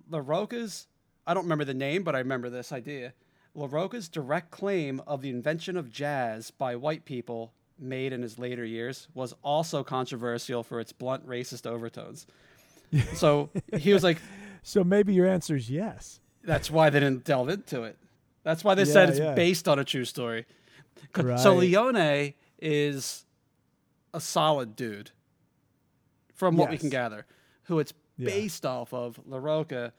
LaRocca's, 0.09 0.87
I 1.27 1.33
don't 1.33 1.43
remember 1.43 1.65
the 1.65 1.73
name, 1.73 2.03
but 2.03 2.15
I 2.15 2.19
remember 2.19 2.49
this 2.49 2.71
idea. 2.71 3.13
LaRocca's 3.55 4.07
direct 4.09 4.51
claim 4.51 5.01
of 5.07 5.21
the 5.21 5.29
invention 5.29 5.75
of 5.77 5.91
jazz 5.91 6.51
by 6.51 6.75
white 6.75 7.05
people 7.05 7.53
made 7.77 8.13
in 8.13 8.21
his 8.21 8.37
later 8.37 8.63
years 8.65 9.07
was 9.13 9.33
also 9.41 9.83
controversial 9.83 10.63
for 10.63 10.79
its 10.79 10.91
blunt 10.91 11.25
racist 11.27 11.65
overtones. 11.65 12.27
so 13.13 13.49
he 13.77 13.93
was 13.93 14.03
like, 14.03 14.17
so 14.63 14.83
maybe 14.83 15.13
your 15.13 15.27
answer 15.27 15.55
is 15.55 15.69
yes. 15.69 16.19
that's 16.43 16.69
why 16.69 16.89
they 16.89 16.99
didn't 16.99 17.23
delve 17.23 17.49
into 17.49 17.83
it. 17.83 17.97
That's 18.43 18.63
why 18.63 18.75
they 18.75 18.85
said 18.85 19.09
it's 19.09 19.19
yeah. 19.19 19.33
based 19.33 19.67
on 19.67 19.79
a 19.79 19.83
true 19.83 20.05
story. 20.05 20.45
'Cause- 21.13 21.43
So 21.43 21.55
Leone 21.55 22.33
is 22.61 23.25
a 24.13 24.19
solid 24.21 24.75
dude, 24.75 25.11
from 26.33 26.57
what 26.57 26.69
we 26.69 26.77
can 26.77 26.89
gather, 26.89 27.25
who 27.63 27.79
it's 27.79 27.93
Yeah. 28.17 28.25
based 28.29 28.65
off 28.65 28.93
of. 28.93 29.19
LaRocca 29.29 29.91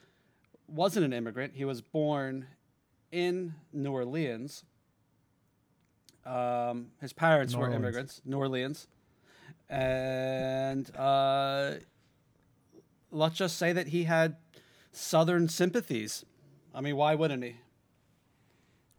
wasn't 0.69 1.05
an 1.05 1.13
immigrant. 1.13 1.55
He 1.55 1.65
was 1.65 1.81
born 1.81 2.47
in 3.13 3.55
New 3.73 3.93
Orleans. 3.93 4.65
Um, 6.25 6.89
his 7.01 7.13
parents 7.13 7.55
New 7.55 7.61
were 7.61 7.67
Orleans. 7.67 7.83
immigrants, 7.83 8.23
New 8.25 8.37
Orleans, 8.39 8.87
and 9.69 10.95
uh, 10.97 11.73
let's 13.11 13.37
just 13.37 13.57
say 13.57 13.73
that 13.73 13.89
he 13.89 14.05
had 14.05 14.37
Southern 14.93 15.49
sympathies. 15.49 16.25
I 16.75 16.81
mean, 16.83 16.97
why 16.97 17.15
wouldn't 17.15 17.43
he? 17.43 17.57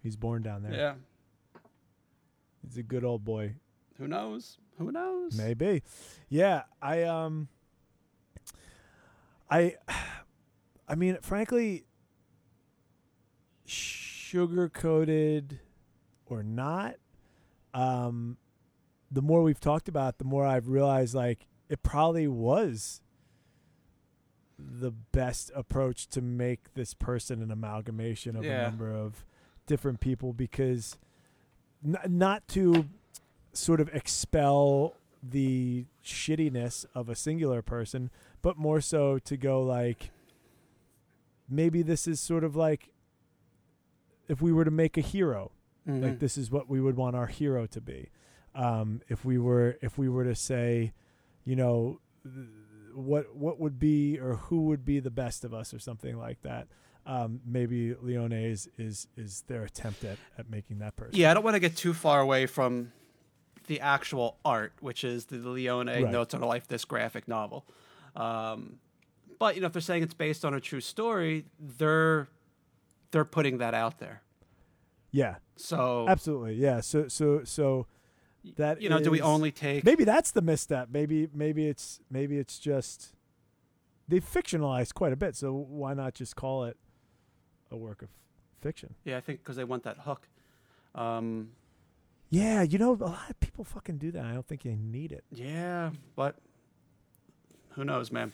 He's 0.02 0.16
born 0.16 0.42
down 0.42 0.64
there. 0.64 0.74
Yeah. 0.74 0.94
He's 2.64 2.78
a 2.78 2.84
good 2.84 3.04
old 3.04 3.24
boy. 3.24 3.54
Who 3.98 4.08
knows? 4.08 4.58
Who 4.78 4.92
knows? 4.92 5.38
Maybe. 5.38 5.84
Yeah, 6.28 6.64
I 6.82 7.04
um 7.04 7.50
I 9.50 9.76
I 10.88 10.96
mean, 10.96 11.18
frankly 11.22 11.86
sugar 14.32 14.70
coated 14.70 15.60
or 16.26 16.44
not, 16.44 16.96
um 17.74 18.38
the 19.14 19.22
more 19.22 19.44
we've 19.44 19.60
talked 19.60 19.90
about, 19.90 20.14
it, 20.14 20.18
the 20.20 20.24
more 20.26 20.46
I've 20.46 20.70
realized 20.70 21.14
like 21.14 21.48
it 21.68 21.84
probably 21.84 22.28
was 22.28 23.02
the 24.58 24.92
best 24.92 25.52
approach 25.56 26.08
to 26.08 26.22
make 26.22 26.74
this 26.76 26.94
person 26.94 27.42
an 27.42 27.52
amalgamation 27.52 28.36
of 28.38 28.44
a 28.44 28.48
number 28.64 28.90
of 28.94 29.26
different 29.66 30.00
people 30.00 30.32
because 30.34 30.98
n- 31.86 31.98
not 32.08 32.48
to 32.50 32.88
sort 33.54 33.82
of 33.82 33.90
expel 33.94 34.96
the 35.22 35.86
shittiness 36.04 36.86
of 36.96 37.10
a 37.10 37.16
singular 37.16 37.62
person, 37.62 38.10
but 38.42 38.58
more 38.58 38.80
so 38.80 39.20
to 39.20 39.36
go 39.36 39.62
like 39.62 40.12
maybe 41.50 41.82
this 41.82 42.08
is 42.08 42.20
sort 42.22 42.44
of 42.46 42.56
like 42.56 42.90
if 44.32 44.42
we 44.42 44.52
were 44.54 44.64
to 44.66 44.72
make 44.72 44.98
a 44.98 45.02
hero, 45.02 45.52
Mhm. 45.88 46.02
like 46.04 46.20
this 46.20 46.38
is 46.38 46.50
what 46.50 46.70
we 46.70 46.80
would 46.80 46.96
want 46.96 47.16
our 47.16 47.28
hero 47.28 47.66
to 47.68 47.82
be. 47.82 48.10
Um, 48.56 49.02
if 49.10 49.26
we 49.26 49.38
were 49.38 49.78
if 49.82 49.98
we 49.98 50.08
were 50.10 50.24
to 50.24 50.36
say, 50.36 50.94
you 51.44 51.56
know, 51.56 52.00
what 52.94 53.36
what 53.36 53.60
would 53.60 53.78
be 53.80 54.20
or 54.20 54.36
who 54.36 54.62
would 54.64 54.84
be 54.86 55.00
the 55.00 55.12
best 55.12 55.44
of 55.44 55.54
us 55.54 55.74
or 55.74 55.80
something 55.80 56.18
like 56.18 56.42
that. 56.44 56.68
Um, 57.06 57.42
maybe 57.46 57.96
Leone 57.96 58.32
is, 58.32 58.70
is 58.78 59.08
is 59.18 59.42
their 59.48 59.64
attempt 59.64 60.04
at, 60.04 60.18
at 60.38 60.50
making 60.50 60.80
that 60.80 60.96
person. 60.96 61.16
Yeah, 61.16 61.32
I 61.32 61.34
don't 61.34 61.44
want 61.44 61.56
to 61.56 61.60
get 61.60 61.76
too 61.76 61.94
far 61.94 62.22
away 62.22 62.46
from 62.46 62.92
the 63.68 63.80
actual 63.80 64.38
art, 64.46 64.74
which 64.82 65.04
is 65.04 65.26
the 65.26 65.38
Leone 65.38 65.88
Right. 65.88 66.10
Notes 66.12 66.34
on 66.34 66.42
a 66.42 66.46
Life 66.46 66.68
this 66.68 66.86
graphic 66.86 67.28
novel. 67.28 67.66
Um, 68.16 68.80
but 69.40 69.56
you 69.56 69.62
know, 69.62 69.68
if 69.68 69.74
they're 69.74 69.82
saying 69.82 70.04
it's 70.04 70.14
based 70.14 70.46
on 70.46 70.54
a 70.54 70.60
true 70.60 70.82
story, 70.82 71.46
they're 71.60 72.28
they're 73.12 73.26
putting 73.26 73.58
that 73.60 73.74
out 73.74 74.00
there. 74.00 74.22
Yeah, 75.12 75.36
So 75.58 76.06
absolutely. 76.08 76.56
Yeah. 76.56 76.80
So 76.80 77.08
so 77.10 77.44
so 77.44 77.88
that 78.56 78.82
you 78.82 78.90
know, 78.90 79.00
do 79.00 79.12
we 79.12 79.22
only 79.22 79.52
take? 79.52 79.84
maybe 79.84 80.04
that's 80.06 80.32
the 80.32 80.42
misstep. 80.42 80.88
Maybe 80.92 81.28
maybe 81.34 81.68
it's 81.68 82.00
maybe 82.10 82.38
it's 82.38 82.58
just 82.60 83.14
they 84.08 84.20
fictionalized 84.20 84.94
quite 84.94 85.12
a 85.14 85.18
bit. 85.18 85.36
So 85.36 85.54
why 85.54 85.94
not 85.94 86.14
just 86.14 86.36
call 86.36 86.64
it 86.66 86.78
a 87.70 87.78
work 87.78 88.02
of 88.02 88.10
fiction? 88.62 88.96
Yeah, 89.04 89.18
I 89.18 89.22
think 89.22 89.40
because 89.40 89.58
they 89.58 89.64
want 89.66 89.84
that 89.84 89.98
hook. 90.00 90.28
Um, 90.96 91.52
Yeah, 92.30 92.62
you 92.62 92.78
know, 92.78 92.94
a 92.94 93.06
lot 93.06 93.30
of 93.30 93.40
people 93.42 93.64
fucking 93.66 93.98
do 93.98 94.12
that. 94.12 94.26
I 94.26 94.34
don't 94.34 94.48
think 94.48 94.64
they 94.64 94.76
need 94.76 95.12
it. 95.12 95.24
yeah, 95.32 95.92
but 96.16 96.36
who 97.72 97.84
knows, 97.84 98.12
man? 98.12 98.32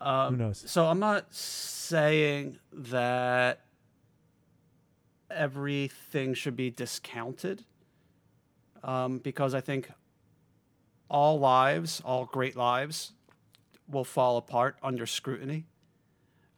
Um, 0.00 0.34
Who 0.36 0.42
knows? 0.44 0.64
So 0.66 0.86
I'm 0.86 0.98
not 1.00 1.32
saying 1.34 2.58
that 2.72 3.60
everything 5.34 6.34
should 6.34 6.56
be 6.56 6.70
discounted, 6.70 7.64
um, 8.82 9.18
because 9.18 9.54
I 9.54 9.60
think 9.60 9.90
all 11.10 11.38
lives, 11.38 12.00
all 12.04 12.24
great 12.26 12.56
lives, 12.56 13.12
will 13.88 14.04
fall 14.04 14.36
apart 14.36 14.76
under 14.82 15.06
scrutiny. 15.06 15.66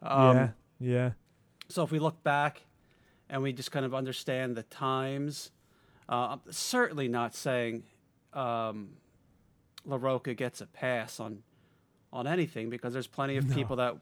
Um, 0.02 0.36
yeah, 0.36 0.48
yeah, 0.78 1.10
So 1.68 1.82
if 1.82 1.90
we 1.90 1.98
look 1.98 2.22
back 2.22 2.62
and 3.28 3.42
we 3.42 3.52
just 3.52 3.72
kind 3.72 3.84
of 3.84 3.94
understand 3.94 4.56
the 4.56 4.62
times, 4.64 5.50
uh, 6.08 6.36
I'm 6.36 6.40
certainly 6.52 7.08
not 7.08 7.34
saying 7.34 7.82
um, 8.32 8.90
LaRocca 9.88 10.36
gets 10.36 10.60
a 10.60 10.66
pass 10.66 11.18
on 11.18 11.42
on 12.12 12.26
anything 12.26 12.70
because 12.70 12.92
there's 12.92 13.08
plenty 13.08 13.36
of 13.36 13.48
No. 13.48 13.54
people 13.54 13.76
that 13.76 13.96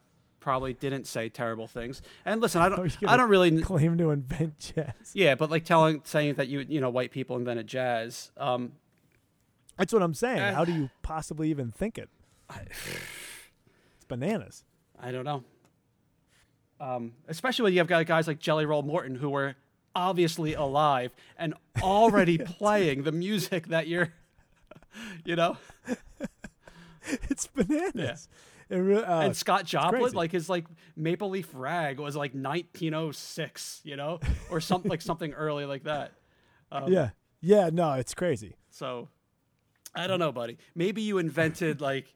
probably 0.45 0.73
didn't 0.73 1.07
say 1.07 1.27
terrible 1.27 1.65
things. 1.65 2.03
And 2.23 2.39
listen, 2.39 2.61
I 2.61 2.69
don't, 2.69 2.95
I 3.07 3.17
don't 3.17 3.31
really, 3.31 3.63
claim 3.63 3.97
to 3.97 4.11
invent 4.11 4.59
jazz. 4.75 4.93
yeah, 5.15 5.33
but 5.33 5.49
like 5.49 5.65
telling 5.65 6.01
saying 6.03 6.35
that 6.35 6.47
you 6.49 6.63
you 6.69 6.79
know 6.79 6.91
white 6.91 7.09
people 7.09 7.35
invented 7.35 7.65
jazz. 7.65 8.29
Um, 8.37 8.73
That's 9.75 9.91
what 9.91 10.03
I'm 10.03 10.13
saying. 10.13 10.37
Eh. 10.37 10.53
How 10.53 10.63
do 10.63 10.71
you 10.71 10.91
possibly 11.01 11.49
even 11.49 11.71
think 11.71 11.97
it? 11.97 12.09
It's 13.95 14.05
bananas. 14.07 14.63
I 14.99 15.11
don't 15.11 15.25
know. 15.25 15.43
Um, 16.79 17.13
especially 17.27 17.63
when 17.63 17.73
you 17.73 17.79
have 17.79 17.87
got 17.87 18.05
guys 18.05 18.27
like 18.27 18.37
Jelly 18.37 18.67
Roll 18.67 18.83
Morton 18.83 19.15
who 19.15 19.31
were 19.31 19.55
obviously 19.95 20.53
alive 20.53 21.15
and 21.39 21.55
already 21.81 22.37
playing 22.59 23.01
the 23.01 23.11
music 23.11 23.69
that 23.69 23.87
you're, 23.87 24.13
you 25.25 25.35
know, 25.35 25.57
It's 27.29 27.47
bananas. 27.47 28.27
It 28.27 28.29
uh, 28.71 28.75
and 28.75 29.35
Scott 29.35 29.65
Joplin, 29.65 30.13
like 30.13 30.31
his 30.31 30.49
like 30.49 30.65
Maple 30.95 31.29
Leaf 31.29 31.49
Rag 31.53 31.99
was 31.99 32.15
like 32.15 32.31
1906, 32.33 33.81
you 33.83 33.95
know, 33.95 34.19
or 34.49 34.59
something 34.59 34.89
like 34.89 35.01
something 35.01 35.33
early 35.33 35.65
like 35.65 35.83
that. 35.83 36.13
Um, 36.71 36.91
yeah, 36.91 37.09
yeah. 37.41 37.69
No, 37.71 37.93
it's 37.93 38.13
crazy. 38.13 38.55
So, 38.69 39.09
I 39.93 40.07
don't 40.07 40.19
know, 40.19 40.31
buddy. 40.31 40.57
Maybe 40.73 41.01
you 41.03 41.17
invented 41.19 41.79
like, 41.81 42.13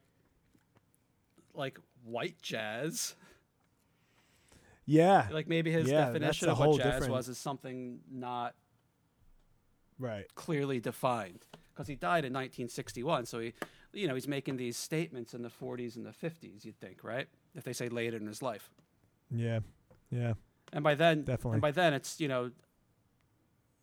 like 1.54 1.80
white 2.04 2.42
jazz. 2.42 3.16
Yeah, 4.86 5.28
Like 5.32 5.48
maybe 5.48 5.72
his 5.72 5.88
Yeah, 5.88 6.06
definition 6.08 6.50
of 6.50 6.58
what 6.60 6.78
jazz 6.78 6.94
different- 6.94 7.14
was 7.14 7.30
is 7.30 7.38
something 7.38 8.00
not 8.12 8.56
right. 10.00 10.26
clearly 10.34 10.80
defined 10.80 11.46
because 11.72 11.88
he 11.88 11.94
died 11.96 12.26
in 12.26 12.34
1961 12.34 13.28
so 13.28 13.40
he 13.40 13.54
you 13.94 14.08
know 14.08 14.14
he's 14.16 14.28
making 14.28 14.58
these 14.58 14.78
statements 14.78 15.34
in 15.34 15.42
the 15.42 15.50
40s 15.50 15.96
and 15.96 16.06
the 16.06 16.12
50s 16.12 16.64
you'd 16.66 16.80
think 16.80 17.04
right 17.04 17.28
if 17.56 17.64
they 17.64 17.74
say 17.74 17.90
later 17.90 18.18
in 18.18 18.28
his 18.28 18.42
life 18.42 18.70
Yeah, 19.32 19.60
yeah. 20.12 20.34
and 20.74 20.84
by 20.84 20.96
then 20.96 21.24
Definitely. 21.24 21.54
and 21.54 21.62
by 21.62 21.72
then 21.72 21.94
it's 21.94 22.20
you 22.22 22.28
know 22.28 22.52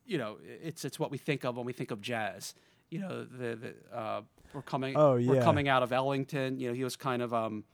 you 0.04 0.18
know 0.18 0.36
it's 0.62 0.84
it's 0.84 0.98
what 0.98 1.11
we 1.11 1.18
think 1.18 1.44
of 1.44 1.57
when 1.57 1.66
we 1.66 1.72
think 1.72 1.90
of 1.90 2.00
jazz 2.00 2.54
you 2.90 3.00
know 3.00 3.24
the, 3.24 3.57
the 3.57 3.74
uh, 3.96 4.20
we're 4.52 4.62
coming 4.62 4.94
Oh, 4.96 5.16
yeah. 5.16 5.30
we're 5.30 5.42
coming 5.42 5.68
out 5.68 5.82
of 5.82 5.92
Ellington 5.92 6.59
you 6.59 6.68
know 6.68 6.74
he 6.74 6.84
was 6.84 6.96
kind 6.96 7.22
of 7.22 7.34
um 7.34 7.64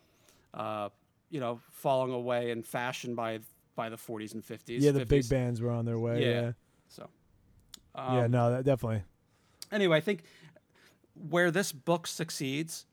uh 0.54 0.88
you 1.30 1.40
know 1.40 1.60
falling 1.70 2.12
away 2.12 2.50
in 2.50 2.62
fashion 2.62 3.14
by 3.14 3.40
by 3.74 3.88
the 3.88 3.96
40s 3.96 4.34
and 4.34 4.42
50s 4.42 4.80
Yeah, 4.80 4.90
the 4.92 5.06
big 5.06 5.28
bands 5.28 5.60
were 5.62 5.70
on 5.70 5.84
their 5.86 5.98
way. 5.98 6.20
Yeah. 6.22 6.40
Yeah, 6.42 6.52
so 6.88 7.08
yeah. 7.96 8.24
um, 8.24 8.30
no, 8.30 8.50
that 8.52 8.64
definitely. 8.64 9.02
anyway, 9.70 9.96
I 9.96 10.00
think 10.00 10.24
where 11.14 11.50
this 11.50 11.72
book 11.72 12.06
succeeds 12.06 12.86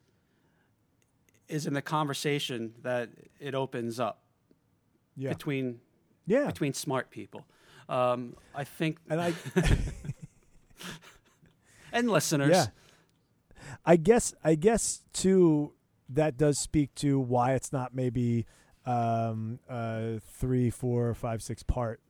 is 1.48 1.66
in 1.66 1.74
the 1.74 1.82
conversation 1.82 2.74
that 2.84 3.10
it 3.40 3.56
opens 3.56 4.00
up 4.00 4.22
Yeah, 5.16 5.30
between 5.30 5.80
yeah. 6.28 6.48
between 6.48 6.74
smart 6.74 7.10
people. 7.10 7.46
Um, 7.88 8.36
I 8.54 8.64
think, 8.66 9.00
And 9.10 9.20
I, 9.20 9.34
and 11.92 12.10
listeners. 12.10 12.52
yeah. 12.52 12.66
I 13.86 13.96
guess, 13.96 14.34
I 14.44 14.56
guess 14.56 15.04
too. 15.14 15.74
That 16.12 16.38
does 16.38 16.58
speak 16.60 16.96
to 16.96 17.20
why 17.20 17.54
it's 17.54 17.72
not 17.72 17.94
maybe 17.94 18.48
um, 18.86 19.60
a 19.70 20.20
three, 20.20 20.72
four, 20.72 21.14
five, 21.14 21.44
six 21.44 21.62
part 21.62 22.02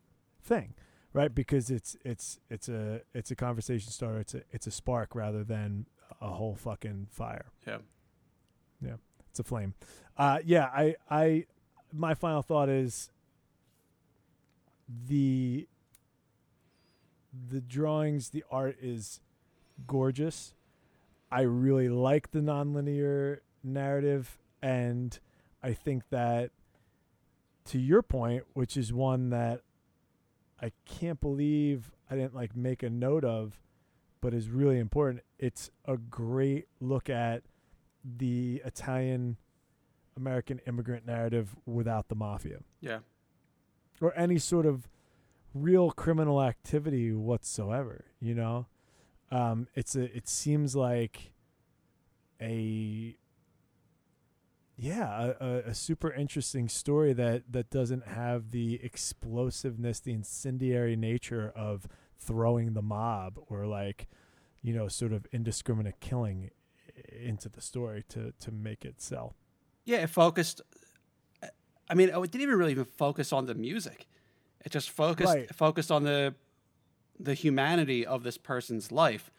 thing, 0.41 0.73
right? 1.11 1.33
Because 1.35 1.69
it's 1.69 1.97
it's 2.05 2.39
it's 2.49 2.69
a 2.69 3.01
it's 3.13 3.29
a 3.31 3.35
conversation 3.35 3.91
starter. 3.91 4.19
It's 4.19 4.33
a 4.35 4.43
it's 4.51 4.67
a 4.67 4.71
spark 4.71 5.15
rather 5.15 5.43
than 5.43 5.85
a 6.21 6.29
whole 6.29 6.55
fucking 6.55 7.07
fire. 7.09 7.45
Yeah. 7.67 7.77
Yeah. 8.83 8.95
It's 9.29 9.39
a 9.39 9.43
flame. 9.43 9.73
Uh, 10.17 10.39
yeah, 10.43 10.65
I, 10.65 10.95
I, 11.09 11.45
my 11.93 12.13
final 12.13 12.41
thought 12.41 12.69
is 12.69 13.09
the, 15.07 15.67
the 17.49 17.61
drawings, 17.61 18.29
the 18.29 18.43
art 18.51 18.77
is 18.81 19.21
gorgeous. 19.87 20.55
I 21.31 21.41
really 21.41 21.89
like 21.89 22.31
the 22.31 22.39
nonlinear 22.39 23.39
narrative, 23.63 24.39
and 24.61 25.17
I 25.61 25.73
think 25.73 26.09
that, 26.09 26.51
to 27.65 27.77
your 27.77 28.01
point, 28.01 28.45
which 28.53 28.75
is 28.75 28.91
one 28.91 29.29
that 29.29 29.61
I 30.59 30.71
can't 30.85 31.21
believe 31.21 31.91
I 32.09 32.15
didn't 32.15 32.33
like 32.33 32.55
make 32.55 32.81
a 32.81 32.89
note 32.89 33.23
of, 33.23 33.61
but 34.21 34.33
is 34.33 34.49
really 34.49 34.79
important. 34.79 35.23
It's 35.37 35.71
a 35.85 35.97
great 35.97 36.67
look 36.79 37.09
at 37.09 37.43
the 38.03 38.61
Italian 38.65 39.37
American 40.17 40.59
immigrant 40.67 41.05
narrative 41.05 41.55
without 41.65 42.09
the 42.09 42.15
mafia 42.15 42.59
Yeah. 42.81 42.99
or 44.01 44.13
any 44.17 44.37
sort 44.37 44.65
of 44.65 44.87
real 45.53 45.91
criminal 45.91 46.41
activity 46.41 47.11
whatsoever, 47.13 48.05
you 48.19 48.33
know? 48.35 48.67
Um 49.31 49.67
it's 49.75 49.95
a 49.95 50.15
it 50.15 50.27
seems 50.27 50.75
like 50.75 51.31
a 52.41 53.15
yeah, 54.77 55.33
a, 55.39 55.45
a, 55.45 55.57
a 55.69 55.73
super 55.73 56.11
interesting 56.11 56.69
story 56.69 57.11
that 57.13 57.43
that 57.51 57.69
doesn't 57.69 58.07
have 58.07 58.51
the 58.51 58.79
explosiveness, 58.81 59.99
the 59.99 60.13
incendiary 60.13 60.95
nature 60.95 61.51
of 61.55 61.87
throwing 62.19 62.73
the 62.73 62.81
mob 62.81 63.39
or 63.47 63.65
like, 63.65 64.07
you 64.61 64.73
know, 64.73 64.87
sort 64.87 65.13
of 65.13 65.25
indiscriminate 65.31 65.99
killing 65.99 66.51
into 67.17 67.49
the 67.49 67.61
story 67.61 68.03
to 68.09 68.33
to 68.39 68.51
make 68.51 68.83
it 68.85 69.01
sell. 69.01 69.35
Yeah. 69.85 69.97
It 70.03 70.07
focused. 70.09 70.61
I 71.89 71.95
mean, 71.95 72.09
it 72.09 72.13
didn't 72.31 72.41
even 72.41 72.55
really 72.55 72.71
even 72.71 72.85
focus 72.85 73.33
on 73.33 73.45
the 73.47 73.55
music. 73.55 74.05
It 74.65 74.71
just 74.71 74.89
focused 74.89 75.33
Right. 75.33 75.55
focused 75.55 75.91
on 75.91 76.03
the 76.03 76.35
the 77.19 77.33
humanity 77.33 78.05
of 78.05 78.23
this 78.23 78.37
person's 78.37 78.91
life. 78.91 79.31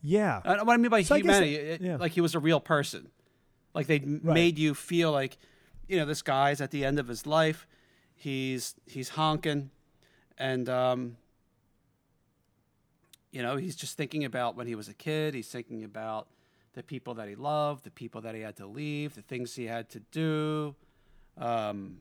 Yeah. 0.00 0.40
Uh, 0.44 0.58
what 0.64 0.74
I 0.74 0.76
mean 0.76 0.90
by 0.90 1.02
So 1.02 1.14
humanity, 1.16 1.56
it- 1.56 1.80
yeah. 1.80 1.96
like 1.96 2.12
he 2.12 2.20
was 2.20 2.34
a 2.34 2.38
real 2.40 2.60
person. 2.60 3.10
Like 3.74 3.86
they 3.86 3.98
Right. 4.00 4.22
made 4.22 4.58
you 4.58 4.74
feel 4.74 5.12
like, 5.12 5.38
you 5.88 5.96
know, 5.96 6.04
this 6.04 6.22
guy's 6.22 6.60
at 6.60 6.70
the 6.70 6.84
end 6.84 6.98
of 6.98 7.08
his 7.08 7.26
life. 7.26 7.66
He's 8.14 8.74
he's 8.86 9.10
honking, 9.10 9.70
and 10.38 10.68
um, 10.68 11.16
you 13.30 13.42
know, 13.42 13.56
he's 13.56 13.76
just 13.76 13.96
thinking 13.96 14.24
about 14.24 14.56
when 14.56 14.66
he 14.66 14.74
was 14.74 14.88
a 14.88 14.94
kid. 14.94 15.34
He's 15.34 15.48
thinking 15.48 15.84
about 15.84 16.28
the 16.74 16.82
people 16.82 17.14
that 17.14 17.28
he 17.28 17.34
loved, 17.34 17.84
the 17.84 17.90
people 17.90 18.20
that 18.22 18.34
he 18.34 18.40
had 18.42 18.56
to 18.56 18.66
leave, 18.66 19.14
the 19.14 19.22
things 19.22 19.54
he 19.54 19.66
had 19.66 19.88
to 19.90 20.00
do. 20.10 20.74
Um, 21.38 21.98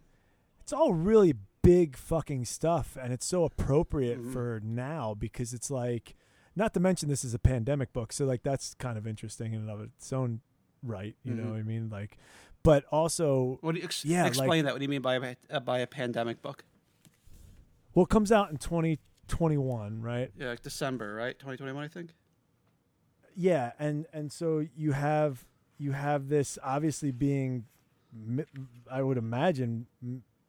it's 0.62 0.74
all 0.74 0.94
really 0.94 1.34
big 1.62 1.96
fucking 1.96 2.44
stuff 2.46 2.98
and 3.00 3.14
it's 3.14 3.26
so 3.26 3.44
appropriate 3.44 4.20
Mhm. 4.20 4.34
for 4.34 4.60
now 4.64 5.14
because 5.14 5.54
it's 5.54 5.70
like 5.70 6.16
not 6.56 6.74
to 6.74 6.80
mention 6.80 7.08
this 7.08 7.24
is 7.24 7.36
a 7.36 7.40
pandemic 7.40 7.94
book 7.94 8.12
so 8.12 8.26
like 8.26 8.42
that's 8.42 8.74
kind 8.74 8.98
of 8.98 9.06
interesting 9.06 9.54
in 9.54 9.62
and 9.62 9.70
of 9.70 9.80
its 9.80 10.12
own 10.12 10.42
right 10.82 11.16
you 11.24 11.36
know 11.36 11.44
Mhm. 11.44 11.52
what 11.52 11.60
i 11.60 11.62
mean 11.62 11.88
like 11.92 12.18
but 12.64 12.84
also 12.86 13.60
what 13.62 13.74
do 13.76 13.78
you 13.80 13.84
ex- 13.86 14.04
Yeah, 14.04 14.24
like- 14.24 14.30
explain 14.30 14.66
that? 14.66 14.74
What 14.74 14.80
do 14.80 14.86
you 14.86 14.90
mean 14.90 15.04
by 15.04 15.36
a, 15.52 15.60
by 15.62 15.80
a 15.80 15.88
pandemic 15.88 16.42
book? 16.42 16.64
Well 17.94 18.04
it 18.04 18.10
comes 18.10 18.32
out 18.32 18.50
in 18.52 18.58
2021 18.58 20.02
right 20.02 20.32
Yeah, 20.38 20.50
like 20.50 20.62
December, 20.62 21.14
right? 21.14 21.38
Twenty 21.38 21.58
twenty 21.58 21.74
one, 21.74 21.84
I 21.84 21.88
think. 21.88 22.14
yeah 23.36 23.72
and 23.80 24.06
and 24.14 24.32
so 24.32 24.66
you 24.76 24.92
have 24.92 25.46
you 25.78 25.92
have 25.94 26.28
this 26.30 26.58
obviously 26.64 27.12
being 27.12 27.66
i 28.92 29.02
would 29.02 29.18
imagine 29.18 29.88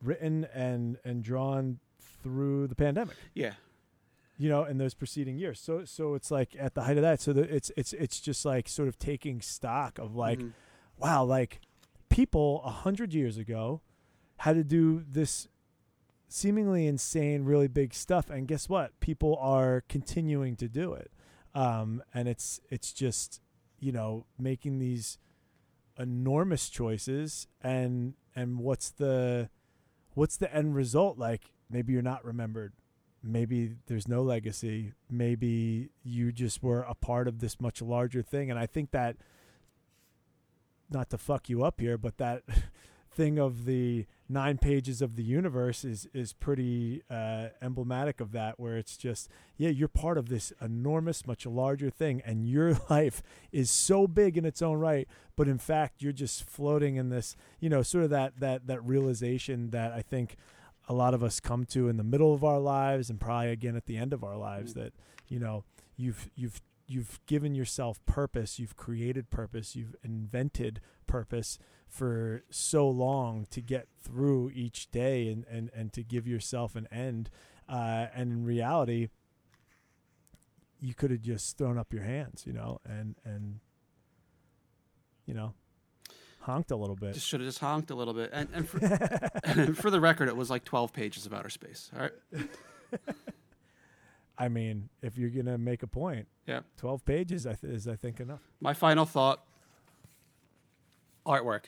written 0.03 0.47
and 0.53 0.97
and 1.05 1.22
drawn 1.22 1.78
through 2.22 2.66
the 2.66 2.74
pandemic 2.74 3.16
Yeah. 3.34 3.55
you 4.36 4.49
know 4.49 4.64
in 4.64 4.78
those 4.78 4.95
preceding 4.95 5.38
years 5.38 5.61
so 5.61 5.84
so 5.84 6.14
it's 6.14 6.30
like 6.30 6.57
at 6.59 6.74
the 6.74 6.82
height 6.82 6.97
of 6.97 7.03
that 7.03 7.20
so 7.20 7.32
the, 7.32 7.43
it's 7.43 7.70
it's 7.76 7.93
it's 7.93 8.20
just 8.20 8.45
like 8.45 8.68
sort 8.68 8.88
of 8.88 8.99
taking 8.99 9.40
stock 9.40 9.99
of 10.01 10.16
like 10.16 10.40
Mhm. 10.40 10.53
wow 10.99 11.22
like 11.24 11.61
people 12.09 12.62
a 12.64 12.70
hundred 12.70 13.14
years 13.14 13.38
ago 13.38 13.80
had 14.38 14.55
to 14.57 14.64
do 14.64 15.05
this 15.09 15.47
seemingly 16.33 16.87
insane 16.87 17.45
really 17.45 17.68
big 17.68 17.95
stuff 17.95 18.30
and 18.30 18.49
guess 18.49 18.68
what? 18.68 18.99
People 19.01 19.37
are 19.41 19.85
continuing 19.89 20.57
to 20.57 20.68
do 20.68 20.93
it. 20.95 21.11
Um 21.55 22.03
and 22.14 22.28
it's 22.28 22.61
it's 22.70 22.93
just 22.93 23.41
you 23.78 23.93
know 23.93 24.26
making 24.39 24.78
these 24.78 25.18
enormous 25.99 26.70
choices 26.70 27.47
and 27.61 28.14
and 28.35 28.59
what's 28.59 28.91
the 28.91 29.51
what's 30.14 30.37
the 30.37 30.55
end 30.55 30.74
result? 30.74 31.18
Like 31.18 31.53
maybe 31.70 31.93
you're 31.93 32.03
not 32.03 32.24
remembered. 32.24 32.72
Maybe 33.22 33.76
there's 33.87 34.09
no 34.09 34.22
legacy. 34.22 34.95
Maybe 35.11 35.91
you 36.03 36.33
just 36.33 36.62
were 36.62 36.83
a 36.83 36.95
part 36.95 37.28
of 37.28 37.39
this 37.39 37.61
much 37.61 37.80
larger 37.83 38.22
thing. 38.22 38.51
And 38.51 38.59
i 38.59 38.66
think 38.66 38.91
that 38.93 39.16
not 40.91 41.11
to 41.11 41.18
fuck 41.18 41.49
you 41.49 41.64
up 41.64 41.80
here 41.80 41.97
but 41.97 42.18
that 42.18 42.43
thing 43.14 43.38
of 43.38 43.64
the 43.64 44.06
nine 44.28 44.56
pages 44.56 45.02
of 45.02 45.16
the 45.16 45.22
universe 45.22 45.84
is 45.84 46.08
is 46.14 46.32
pretty 46.32 47.02
uh, 47.10 47.48
emblematic 47.60 48.20
of 48.20 48.32
that 48.32 48.58
where 48.58 48.76
it's 48.76 48.96
just 48.96 49.28
yeah 49.58 49.68
you're 49.68 49.88
part 49.88 50.16
of 50.16 50.28
this 50.28 50.52
enormous 50.60 51.26
much 51.26 51.44
larger 51.44 51.90
thing 51.90 52.22
and 52.24 52.48
your 52.48 52.78
life 52.90 53.22
is 53.52 53.70
so 53.70 54.06
big 54.06 54.38
in 54.38 54.44
its 54.44 54.62
own 54.62 54.78
right 54.78 55.06
but 55.36 55.48
in 55.48 55.58
fact 55.58 56.02
you're 56.02 56.12
just 56.12 56.44
floating 56.44 56.96
in 56.96 57.10
this 57.10 57.36
you 57.60 57.68
know 57.68 57.82
sort 57.82 58.04
of 58.04 58.10
that 58.10 58.32
that 58.40 58.66
that 58.66 58.82
realization 58.84 59.70
that 59.70 59.92
i 59.92 60.00
think 60.00 60.36
a 60.88 60.94
lot 60.94 61.14
of 61.14 61.22
us 61.22 61.38
come 61.38 61.64
to 61.64 61.88
in 61.88 61.96
the 61.96 62.04
middle 62.04 62.34
of 62.34 62.42
our 62.42 62.58
lives 62.58 63.10
and 63.10 63.20
probably 63.20 63.50
again 63.50 63.76
at 63.76 63.86
the 63.86 63.96
end 63.96 64.12
of 64.12 64.24
our 64.24 64.36
lives 64.36 64.74
that 64.74 64.92
you 65.28 65.38
know 65.38 65.64
you've 65.96 66.30
you've 66.34 66.60
you've 66.93 67.18
given 67.26 67.55
yourself 67.55 68.05
purpose 68.07 68.59
you've 68.59 68.76
created 68.76 69.30
purpose 69.30 69.74
you've 69.74 69.97
invented 70.03 70.80
purpose 71.07 71.59
for 71.88 72.43
so 72.51 72.88
long 72.88 73.47
to 73.51 73.61
get 73.61 73.88
through 74.01 74.51
each 74.55 74.90
day 74.90 75.28
and 75.28 75.45
and 75.51 75.70
and 75.74 75.93
to 75.93 76.03
give 76.03 76.26
yourself 76.26 76.76
an 76.76 76.86
end 76.90 77.30
uh, 77.68 78.07
and 78.14 78.32
in 78.32 78.45
reality 78.45 79.09
you 80.80 80.95
could 80.95 81.11
have 81.11 81.22
just 81.22 81.57
thrown 81.57 81.78
up 81.78 81.93
your 81.93 82.03
hands 82.03 82.45
you 82.47 82.53
know 82.53 82.78
and 82.84 83.16
and 83.24 83.61
you 85.26 85.34
know 85.34 85.55
honked 86.43 86.70
a 86.70 86.76
little 86.76 86.97
bit 86.97 87.14
Just 87.14 87.28
should 87.28 87.40
have 87.40 87.49
just 87.49 87.61
honked 87.61 87.90
a 87.90 87.95
little 87.95 88.14
bit. 88.14 88.30
And, 88.32 88.49
and 88.53 88.68
for, 88.68 88.80
for 89.74 89.90
the 89.90 90.01
record, 90.01 90.28
it 90.28 90.36
was 90.36 90.51
like 90.51 90.64
12 90.64 90.93
pages 90.93 91.26
of 91.26 91.32
outer 91.32 91.51
space. 91.51 91.90
All 91.95 92.03
right. 92.03 92.12
i 94.39 94.49
mean 94.49 94.89
if 95.03 95.16
you're 95.18 95.30
gonna 95.30 95.59
make 95.59 95.83
a 95.83 95.87
point 95.87 96.26
Yeah. 96.47 96.61
12 96.78 97.05
pages 97.05 97.47
I 97.47 97.55
th- 97.55 97.72
is 97.72 97.87
i 97.89 97.97
think 97.97 98.20
enough 98.20 98.41
My 98.61 98.74
final 98.74 99.05
thought 99.05 99.45
artwork. 101.26 101.64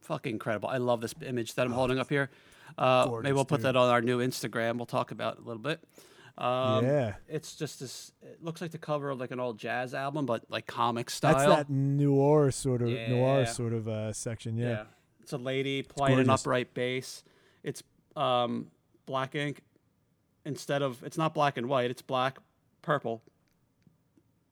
Fucking 0.00 0.32
incredible. 0.32 0.68
I 0.68 0.76
love 0.76 1.00
this 1.00 1.14
image 1.24 1.54
that 1.54 1.66
I'm 1.66 1.72
holding 1.72 1.98
up 1.98 2.10
here. 2.10 2.28
Uh, 2.76 3.08
maybe 3.22 3.32
we'll 3.32 3.44
put 3.44 3.58
dude. 3.58 3.66
that 3.66 3.76
on 3.76 3.88
our 3.88 4.02
new 4.02 4.18
Instagram. 4.18 4.76
We'll 4.76 4.84
talk 4.86 5.10
about 5.12 5.36
it 5.38 5.44
a 5.44 5.46
little 5.46 5.62
bit. 5.62 5.80
Um, 6.36 6.84
yeah 6.84 7.14
It's 7.28 7.54
just 7.54 7.78
this, 7.78 8.12
it 8.20 8.42
looks 8.42 8.60
like 8.60 8.72
the 8.72 8.78
cover 8.78 9.08
of 9.08 9.20
like 9.20 9.30
an 9.30 9.38
old 9.38 9.56
jazz 9.56 9.94
album, 9.94 10.26
but 10.26 10.44
like 10.50 10.66
comic 10.66 11.08
style. 11.08 11.32
that's 11.34 11.46
that 11.46 11.70
noir 11.70 12.50
sort 12.50 12.82
of 12.82 12.88
noir 12.88 13.46
sort 13.46 13.72
of 13.72 13.86
uh 13.86 14.12
section 14.12 14.58
yeah, 14.58 14.84
It's 15.22 15.32
a 15.32 15.38
lady 15.38 15.82
playing 15.82 16.18
an 16.18 16.28
upright 16.28 16.74
bass. 16.74 17.22
It's 17.62 17.82
um, 18.16 18.66
black 19.06 19.34
ink 19.36 19.60
instead 20.44 20.82
of 20.82 21.02
it's 21.02 21.18
not 21.18 21.34
black 21.34 21.56
and 21.56 21.68
white. 21.68 21.90
It's 21.90 22.02
black, 22.02 22.38
purple, 22.82 23.22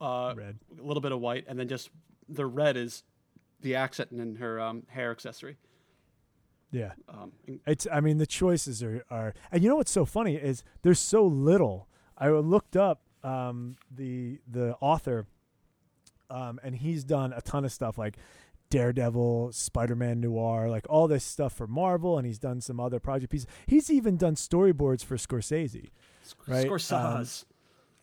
uh, 0.01 0.35
red 0.37 0.59
a 0.79 0.83
little 0.83 1.01
bit 1.01 1.13
of 1.13 1.21
white, 1.21 1.45
and 1.49 1.59
then 1.59 1.69
just 1.69 1.91
the 2.29 2.47
red 2.47 2.77
is 2.77 3.03
the 3.61 3.75
accent 3.77 4.11
in 4.13 4.37
her 4.37 4.61
um, 4.61 4.83
hair 4.89 5.11
accessory. 5.11 5.57
yeah 6.71 6.93
Um, 7.09 7.33
It's. 7.67 7.87
I 7.91 8.01
mean, 8.01 8.19
the 8.19 8.27
choices 8.27 8.83
are 8.83 9.05
are. 9.11 9.35
And 9.51 9.63
you 9.63 9.69
know 9.69 9.77
what's 9.77 9.93
so 9.93 10.05
funny 10.05 10.37
is 10.37 10.65
there's 10.83 11.01
so 11.01 11.25
little. 11.25 11.89
I 12.19 12.29
looked 12.31 12.77
up 12.77 13.03
um, 13.23 13.77
the 13.91 14.41
the 14.51 14.77
author, 14.81 15.27
um, 16.31 16.59
and 16.63 16.75
he's 16.75 17.05
done 17.05 17.33
a 17.33 17.41
ton 17.41 17.65
of 17.65 17.73
stuff 17.73 17.99
like 17.99 18.17
Daredevil, 18.73 19.53
Spider 19.53 19.95
Man 19.95 20.19
Noir, 20.21 20.71
like 20.71 20.87
all 20.89 21.07
this 21.07 21.23
stuff 21.23 21.53
for 21.53 21.67
Marvel, 21.67 22.17
and 22.17 22.27
he's 22.27 22.39
done 22.39 22.63
some 22.63 22.81
other 22.81 22.99
project 22.99 23.31
pieces. 23.31 23.47
He's 23.67 23.91
even 23.91 24.17
done 24.17 24.35
storyboards 24.35 25.05
for 25.05 25.17
Scorsese. 25.19 25.91
Right, 26.49 26.67
Scorsese. 26.67 27.45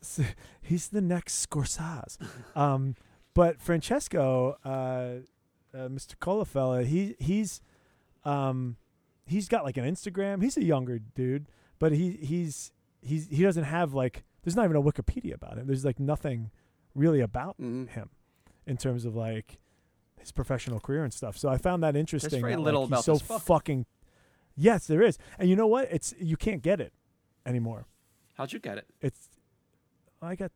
S- 0.01 0.21
He's 0.61 0.89
the 0.89 1.01
next 1.01 1.49
Scorsese. 1.49 2.17
um, 2.55 2.93
but 3.33 3.59
Francesco, 3.59 4.57
uh, 4.63 4.67
uh, 5.75 5.87
Mr. 5.89 6.15
Colafella, 6.17 6.85
he 6.85 7.15
he's 7.19 7.61
um, 8.23 8.77
he's 9.25 9.47
got 9.47 9.63
like 9.65 9.77
an 9.77 9.85
Instagram. 9.85 10.43
He's 10.43 10.55
a 10.57 10.63
younger 10.63 10.99
dude, 10.99 11.47
but 11.79 11.91
he 11.93 12.11
he's 12.11 12.71
he's 13.01 13.27
he 13.29 13.41
doesn't 13.41 13.63
have 13.63 13.93
like 13.95 14.23
there's 14.43 14.55
not 14.55 14.65
even 14.65 14.75
a 14.77 14.81
Wikipedia 14.83 15.33
about 15.33 15.57
him. 15.57 15.65
There's 15.67 15.83
like 15.85 15.99
nothing 15.99 16.51
really 16.93 17.21
about 17.21 17.59
Mhm. 17.59 17.89
him 17.89 18.09
in 18.67 18.77
terms 18.77 19.03
of 19.05 19.15
like 19.15 19.57
his 20.19 20.31
professional 20.31 20.79
career 20.79 21.03
and 21.03 21.13
stuff. 21.13 21.37
So 21.37 21.49
I 21.49 21.57
found 21.57 21.83
that 21.83 21.95
interesting. 21.95 22.29
There's 22.29 22.41
very 22.41 22.53
that, 22.53 22.59
like, 22.59 22.65
little 22.65 22.81
he's 22.83 22.89
about 22.89 23.03
so 23.05 23.17
fucking. 23.39 23.85
Yes, 24.55 24.87
there 24.87 25.01
is, 25.01 25.17
and 25.37 25.49
you 25.49 25.55
know 25.55 25.67
what? 25.67 25.87
It's 25.89 26.13
you 26.19 26.35
can't 26.35 26.61
get 26.61 26.81
it 26.81 26.93
anymore. 27.45 27.85
How'd 28.35 28.51
you 28.51 28.59
get 28.59 28.77
it? 28.77 28.85
It's 29.01 29.29
I 30.21 30.35
got 30.35 30.51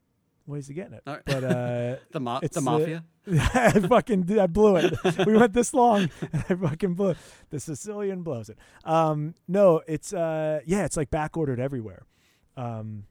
ways 0.45 0.70
of 0.70 0.76
getting 0.76 0.93
it, 0.93 1.03
right. 1.05 1.22
but 1.26 1.43
uh, 1.43 1.95
The, 2.11 2.39
it's, 2.41 2.55
the 2.55 2.59
uh, 2.59 2.64
mafia. 2.64 3.03
I 3.28 3.72
fucking 3.72 4.24
did, 4.24 4.39
I 4.39 4.47
blew 4.47 4.76
it. 4.78 4.93
we 5.26 5.38
went 5.38 5.53
this 5.53 5.74
long, 5.74 6.09
and 6.34 6.45
I 6.49 6.55
fucking 6.55 6.95
blew. 6.95 7.11
It. 7.11 7.18
The 7.49 7.59
Sicilian 7.59 8.24
blows 8.24 8.49
it. 8.49 8.57
Um, 8.84 9.36
no, 9.47 9.82
it's 9.88 10.14
uh, 10.14 10.59
yeah, 10.66 10.86
it's 10.86 10.97
like 10.97 11.09
back 11.09 11.38
ordered 11.38 11.59
everywhere, 11.59 12.03
um, 12.57 13.05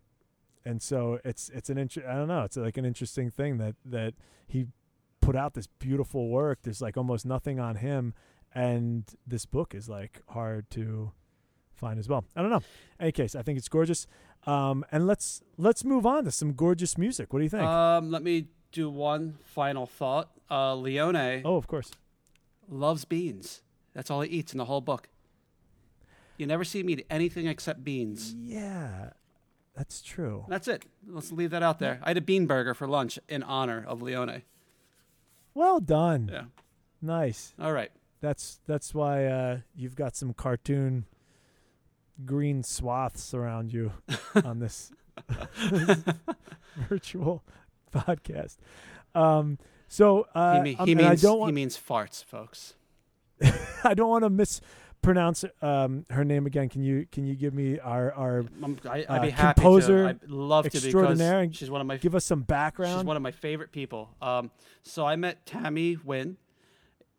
and 0.65 0.83
so 0.83 1.21
it's 1.25 1.49
it's 1.51 1.71
an 1.71 1.79
inter- 1.79 2.07
I 2.09 2.15
don't 2.15 2.29
know, 2.29 2.43
it's 2.43 2.57
like 2.57 2.77
an 2.77 2.85
interesting 2.85 3.31
thing 3.31 3.59
that 3.59 3.77
that 3.85 4.15
he 4.47 4.67
put 5.23 5.37
out 5.37 5.55
this 5.55 5.67
beautiful 5.67 6.29
work. 6.29 6.59
There's 6.63 6.83
like 6.83 6.99
almost 6.99 7.25
nothing 7.25 7.59
on 7.59 7.77
him, 7.77 8.13
and 8.55 9.05
this 9.27 9.47
book 9.47 9.75
is 9.75 9.89
like 9.89 10.21
hard 10.29 10.69
to 10.73 11.13
find 11.73 11.99
as 11.99 12.09
well. 12.09 12.25
I 12.37 12.43
don't 12.43 12.51
know. 12.51 12.63
any 13.01 13.13
case, 13.13 13.35
I 13.35 13.43
think 13.43 13.57
it's 13.57 13.69
gorgeous. 13.69 14.07
Um, 14.47 14.85
and 14.93 15.07
let's 15.07 15.41
let's 15.57 15.85
move 15.85 16.05
on 16.05 16.25
to 16.25 16.31
some 16.31 16.53
gorgeous 16.53 16.99
music. 16.99 17.33
What 17.33 17.39
do 17.39 17.45
you 17.45 17.51
think? 17.51 17.63
Um, 17.63 18.11
let 18.11 18.23
me 18.23 18.49
do 18.73 18.91
one 18.91 19.39
final 19.45 19.87
thought. 19.87 20.31
Uh, 20.51 20.75
Leone 20.75 21.43
oh, 21.45 21.57
of 21.57 21.67
course. 21.67 21.93
loves 22.69 23.07
beans. 23.07 23.63
That's 23.95 24.11
all 24.11 24.21
he 24.21 24.31
eats 24.31 24.53
in 24.53 24.59
the 24.59 24.67
whole 24.67 24.81
book. 24.81 25.09
You 26.37 26.47
never 26.47 26.65
see 26.65 26.81
him 26.81 26.91
eat 26.91 27.07
anything 27.09 27.47
except 27.47 27.85
beans. 27.85 28.35
Yeah, 28.37 29.11
that's 29.77 30.03
true. 30.03 30.45
That's 30.49 30.67
it. 30.67 30.85
Let's 31.07 31.31
leave 31.31 31.51
that 31.51 31.63
out 31.63 31.79
there. 31.79 32.01
I 32.03 32.11
had 32.11 32.17
a 32.17 32.23
bean 32.23 32.47
burger 32.47 32.75
for 32.75 32.89
lunch 32.89 33.19
in 33.29 33.43
honor 33.43 33.85
of 33.87 34.03
Leone. 34.03 34.43
Well 35.55 35.81
done. 35.81 36.31
Yeah. 36.33 36.45
Nice. 37.01 37.55
All 37.61 37.73
right. 37.73 37.91
That's 38.21 38.61
that's 38.67 38.95
why 38.95 39.27
uh, 39.27 39.59
you've 39.75 39.97
got 39.97 40.15
some 40.17 40.33
cartoon 40.33 41.07
green 42.25 42.63
swaths 42.63 43.35
around 43.35 43.73
you 43.73 43.93
on 44.45 44.61
this, 44.61 44.93
this 45.71 45.99
virtual 46.89 47.43
podcast. 47.93 48.57
Um, 49.15 49.59
so 49.89 50.27
uh, 50.35 50.57
he, 50.57 50.63
me- 50.63 50.77
um, 50.79 50.87
he 50.87 50.93
I 50.93 50.95
means 50.95 51.21
he 51.21 51.27
want 51.27 51.55
means 51.55 51.77
farts, 51.77 52.25
folks. 52.25 52.75
I 53.85 53.95
don't 53.95 54.09
want 54.09 54.23
to 54.25 54.31
mispronounce 55.03 55.45
um, 55.61 56.07
her 56.11 56.25
name 56.25 56.47
again. 56.47 56.69
Can 56.69 56.83
you 56.83 57.07
can 57.11 57.27
you 57.27 57.35
give 57.35 57.55
me 57.55 57.79
our 57.81 58.13
our 58.13 58.45
I, 58.89 59.03
Uh, 59.03 59.15
I'd 59.15 59.23
be 59.23 59.31
happy 59.31 59.61
composer 59.61 60.05
to. 60.05 60.09
I'd 60.11 60.31
love 60.31 60.69
to 60.69 60.79
extraordinaire 60.79 61.53
she's 61.53 61.71
one 61.71 61.81
of 61.81 61.87
my 61.87 61.97
give 61.97 62.15
us 62.15 62.25
some 62.25 62.43
background? 62.43 63.01
She's 63.01 63.07
one 63.07 63.17
of 63.17 63.23
my 63.23 63.33
favorite 63.33 63.73
people. 63.73 64.11
Um, 64.21 64.51
so 64.83 65.05
I 65.05 65.17
met 65.17 65.45
Tammy 65.45 65.97
Wynn 66.05 66.37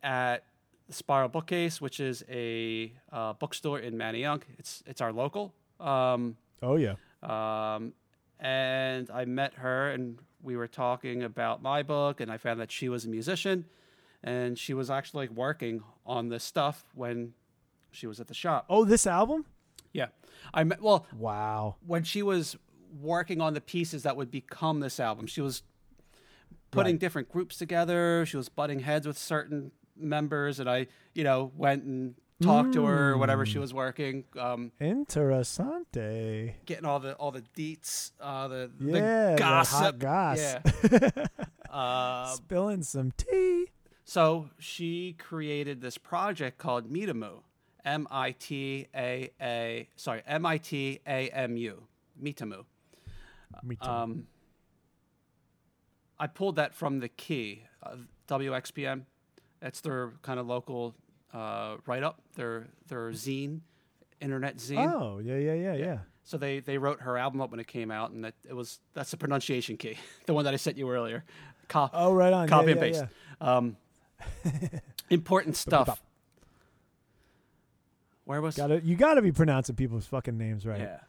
at 0.02 0.44
the 0.86 0.94
Spiral 0.94 1.28
Bookcase, 1.28 1.80
which 1.80 2.00
is 2.00 2.24
a 2.30 2.92
uh, 3.12 3.34
bookstore 3.34 3.78
in 3.78 3.94
Manayunk. 3.94 4.42
It's 4.58 4.82
it's 4.86 5.00
our 5.00 5.12
local. 5.12 5.54
Um, 5.80 6.36
oh 6.62 6.76
yeah. 6.76 6.94
um, 7.22 7.92
and 8.40 9.10
I 9.10 9.24
met 9.24 9.54
her, 9.54 9.90
and 9.90 10.18
we 10.42 10.56
were 10.56 10.68
talking 10.68 11.22
about 11.22 11.62
my 11.62 11.82
book, 11.82 12.20
and 12.20 12.30
I 12.30 12.38
found 12.38 12.60
that 12.60 12.70
she 12.70 12.88
was 12.88 13.04
a 13.04 13.08
musician, 13.08 13.66
and 14.22 14.58
she 14.58 14.72
was 14.74 14.90
actually 14.90 15.28
working 15.28 15.82
on 16.06 16.28
this 16.28 16.44
stuff 16.44 16.84
when 16.94 17.34
she 17.94 18.06
was 18.06 18.20
at 18.20 18.26
the 18.26 18.34
shop. 18.34 18.66
Oh, 18.68 18.84
this 18.84 19.06
album. 19.06 19.46
Yeah, 19.92 20.06
I 20.52 20.64
met. 20.64 20.80
Well, 20.82 21.06
Wow. 21.16 21.76
when 21.86 22.02
she 22.04 22.22
was 22.22 22.56
working 23.00 23.40
on 23.40 23.54
the 23.54 23.60
pieces 23.60 24.02
that 24.04 24.16
would 24.16 24.30
become 24.30 24.80
this 24.80 24.98
album. 25.00 25.26
She 25.26 25.40
was 25.40 25.62
putting 26.70 26.94
Right. 26.94 27.00
different 27.00 27.28
groups 27.28 27.56
together. 27.56 28.24
She 28.26 28.36
was 28.36 28.48
butting 28.48 28.80
heads 28.80 29.06
with 29.06 29.16
certain 29.18 29.70
members, 29.96 30.58
and 30.60 30.68
I, 30.68 30.86
you 31.14 31.24
know, 31.24 31.52
went 31.56 31.84
and 31.84 32.14
talked 32.42 32.72
to 32.74 32.84
her 32.84 33.12
or 33.12 33.18
whatever 33.18 33.44
Mm. 33.44 33.48
she 33.52 33.58
was 33.58 33.72
working, 33.72 34.24
um, 34.38 34.72
Interessante. 34.80 36.54
getting 36.66 36.84
all 36.84 37.00
the 37.00 37.14
all 37.16 37.30
the 37.30 37.42
deets, 37.56 38.12
uh, 38.20 38.48
the 38.48 38.70
Yeah, 38.80 39.30
the 39.30 39.36
the 39.36 39.44
hot 39.44 39.98
gossip. 39.98 39.98
goss. 39.98 40.38
Yeah. 40.90 41.26
uh, 41.70 42.26
Spilling 42.34 42.82
some 42.82 43.12
tea. 43.16 43.66
so 44.04 44.50
she 44.58 45.14
created 45.18 45.80
this 45.80 45.96
project 45.98 46.58
called 46.58 46.90
Mitamu, 46.92 47.42
M 47.84 48.06
I 48.10 48.32
T 48.32 48.86
A 48.94 49.30
A, 49.40 49.88
sorry, 49.96 50.22
M 50.26 50.46
I 50.46 50.58
T 50.58 51.00
A 51.06 51.28
M 51.30 51.56
U, 51.56 51.82
Mitamu. 52.22 52.64
Too. 53.68 53.76
Um, 53.88 54.26
I 56.18 56.26
pulled 56.26 56.56
that 56.56 56.74
from 56.74 57.00
the 57.00 57.08
key, 57.08 57.62
uh, 57.82 57.96
WXPN. 58.28 59.02
That's 59.60 59.80
their 59.80 60.12
kind 60.22 60.38
of 60.40 60.46
local 60.46 60.94
uh, 61.32 61.76
write 61.86 62.02
up. 62.02 62.20
Their 62.36 62.68
their 62.88 63.10
zine, 63.10 63.60
internet 64.20 64.56
zine. 64.58 64.92
Oh, 64.92 65.18
yeah, 65.18 65.36
yeah, 65.36 65.54
yeah, 65.54 65.74
yeah. 65.74 65.98
So 66.24 66.38
they 66.38 66.60
they 66.60 66.78
wrote 66.78 67.00
her 67.02 67.18
album 67.18 67.40
up 67.40 67.50
when 67.50 67.60
it 67.60 67.66
came 67.66 67.90
out, 67.90 68.10
and 68.10 68.24
that 68.24 68.34
it 68.48 68.54
was 68.54 68.80
that's 68.94 69.10
the 69.10 69.16
pronunciation 69.16 69.76
key, 69.76 69.96
the 70.26 70.34
one 70.34 70.44
that 70.44 70.54
I 70.54 70.56
sent 70.56 70.76
you 70.78 70.90
earlier. 70.90 71.24
Co- 71.68 71.90
Oh, 71.92 72.12
right 72.12 72.32
on. 72.32 72.48
copy 72.48 72.66
yeah, 72.66 72.72
and 72.72 72.80
yeah, 72.80 72.86
paste. 73.00 73.04
yeah. 73.40 73.56
Um, 73.56 73.76
important 75.10 75.56
stuff. 75.56 76.02
Where 78.24 78.40
was 78.40 78.56
Gotta, 78.56 78.80
you 78.82 78.96
got 78.96 79.14
to 79.14 79.22
be 79.22 79.32
pronouncing 79.32 79.76
people's 79.76 80.06
fucking 80.06 80.36
names 80.38 80.64
right. 80.66 80.80
yeah? 80.80 81.00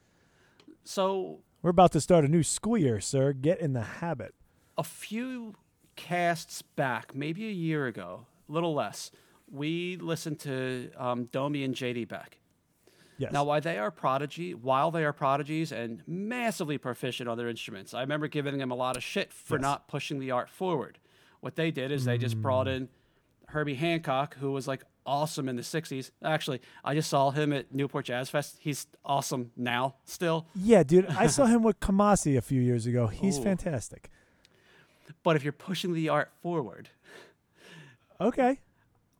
So 0.84 1.40
We're 1.62 1.70
about 1.72 1.92
to 1.94 2.02
start 2.02 2.26
a 2.26 2.28
new 2.28 2.44
school 2.44 2.78
year, 2.78 3.00
sir. 3.00 3.34
Get 3.34 3.60
in 3.60 3.74
the 3.74 3.82
habit. 3.82 4.34
a 4.78 4.84
few 4.84 5.56
casts 5.96 6.62
back, 6.62 7.16
maybe 7.16 7.48
a 7.48 7.52
year 7.52 7.88
ago, 7.88 8.26
a 8.50 8.52
little 8.52 8.74
less, 8.74 9.12
we 9.50 9.96
listened 9.98 10.40
to 10.42 10.92
um, 10.98 11.26
Domi 11.32 11.64
and 11.64 11.74
JD 11.74 12.08
Beck. 12.10 12.40
Yes. 13.18 13.32
Now, 13.32 13.46
while 13.46 13.62
they 13.62 13.78
are 13.78 13.92
prodigy, 13.92 14.54
while 14.54 14.92
they 14.92 15.06
are 15.06 15.14
prodigies 15.14 15.72
and 15.72 16.04
massively 16.06 16.78
proficient 16.78 17.30
on 17.30 17.38
their 17.38 17.48
instruments, 17.48 17.94
I 17.94 18.02
remember 18.02 18.28
giving 18.28 18.58
them 18.58 18.72
a 18.72 18.76
lot 18.76 18.98
of 18.98 19.04
shit 19.04 19.32
for 19.32 19.56
Yes. 19.56 19.62
not 19.62 19.88
pushing 19.88 20.20
the 20.20 20.32
art 20.32 20.50
forward. 20.50 21.00
What 21.40 21.56
they 21.56 21.72
did 21.72 21.92
is 21.92 22.04
they 22.04 22.18
just 22.18 22.42
brought 22.42 22.68
Mm. 22.68 22.76
in 22.76 22.90
Herbie 23.48 23.76
Hancock, 23.76 24.36
who 24.36 24.52
was 24.52 24.68
like 24.68 24.84
awesome 25.06 25.48
in 25.50 25.56
the 25.56 25.62
'60s. 25.62 26.12
Actually, 26.24 26.62
I 26.84 26.94
just 26.96 27.10
saw 27.10 27.32
him 27.32 27.54
at 27.54 27.74
Newport 27.74 28.06
Jazz 28.06 28.30
Fest. 28.30 28.58
He's 28.60 28.88
awesome 29.04 29.52
now, 29.56 29.96
still. 30.06 30.48
yeah, 30.56 30.84
dude. 30.84 31.06
I 31.08 31.28
saw 31.28 31.46
him 31.54 31.64
with 31.64 31.80
Kamasi 31.80 32.38
a 32.38 32.42
few 32.42 32.62
years 32.62 32.86
ago. 32.86 33.08
He's 33.08 33.38
Ooh. 33.40 33.44
fantastic. 33.44 34.10
But 35.24 35.36
if 35.36 35.44
you're 35.44 35.54
pushing 35.54 35.94
the 35.94 36.10
art 36.10 36.32
forward, 36.42 36.90
Okay. 38.20 38.60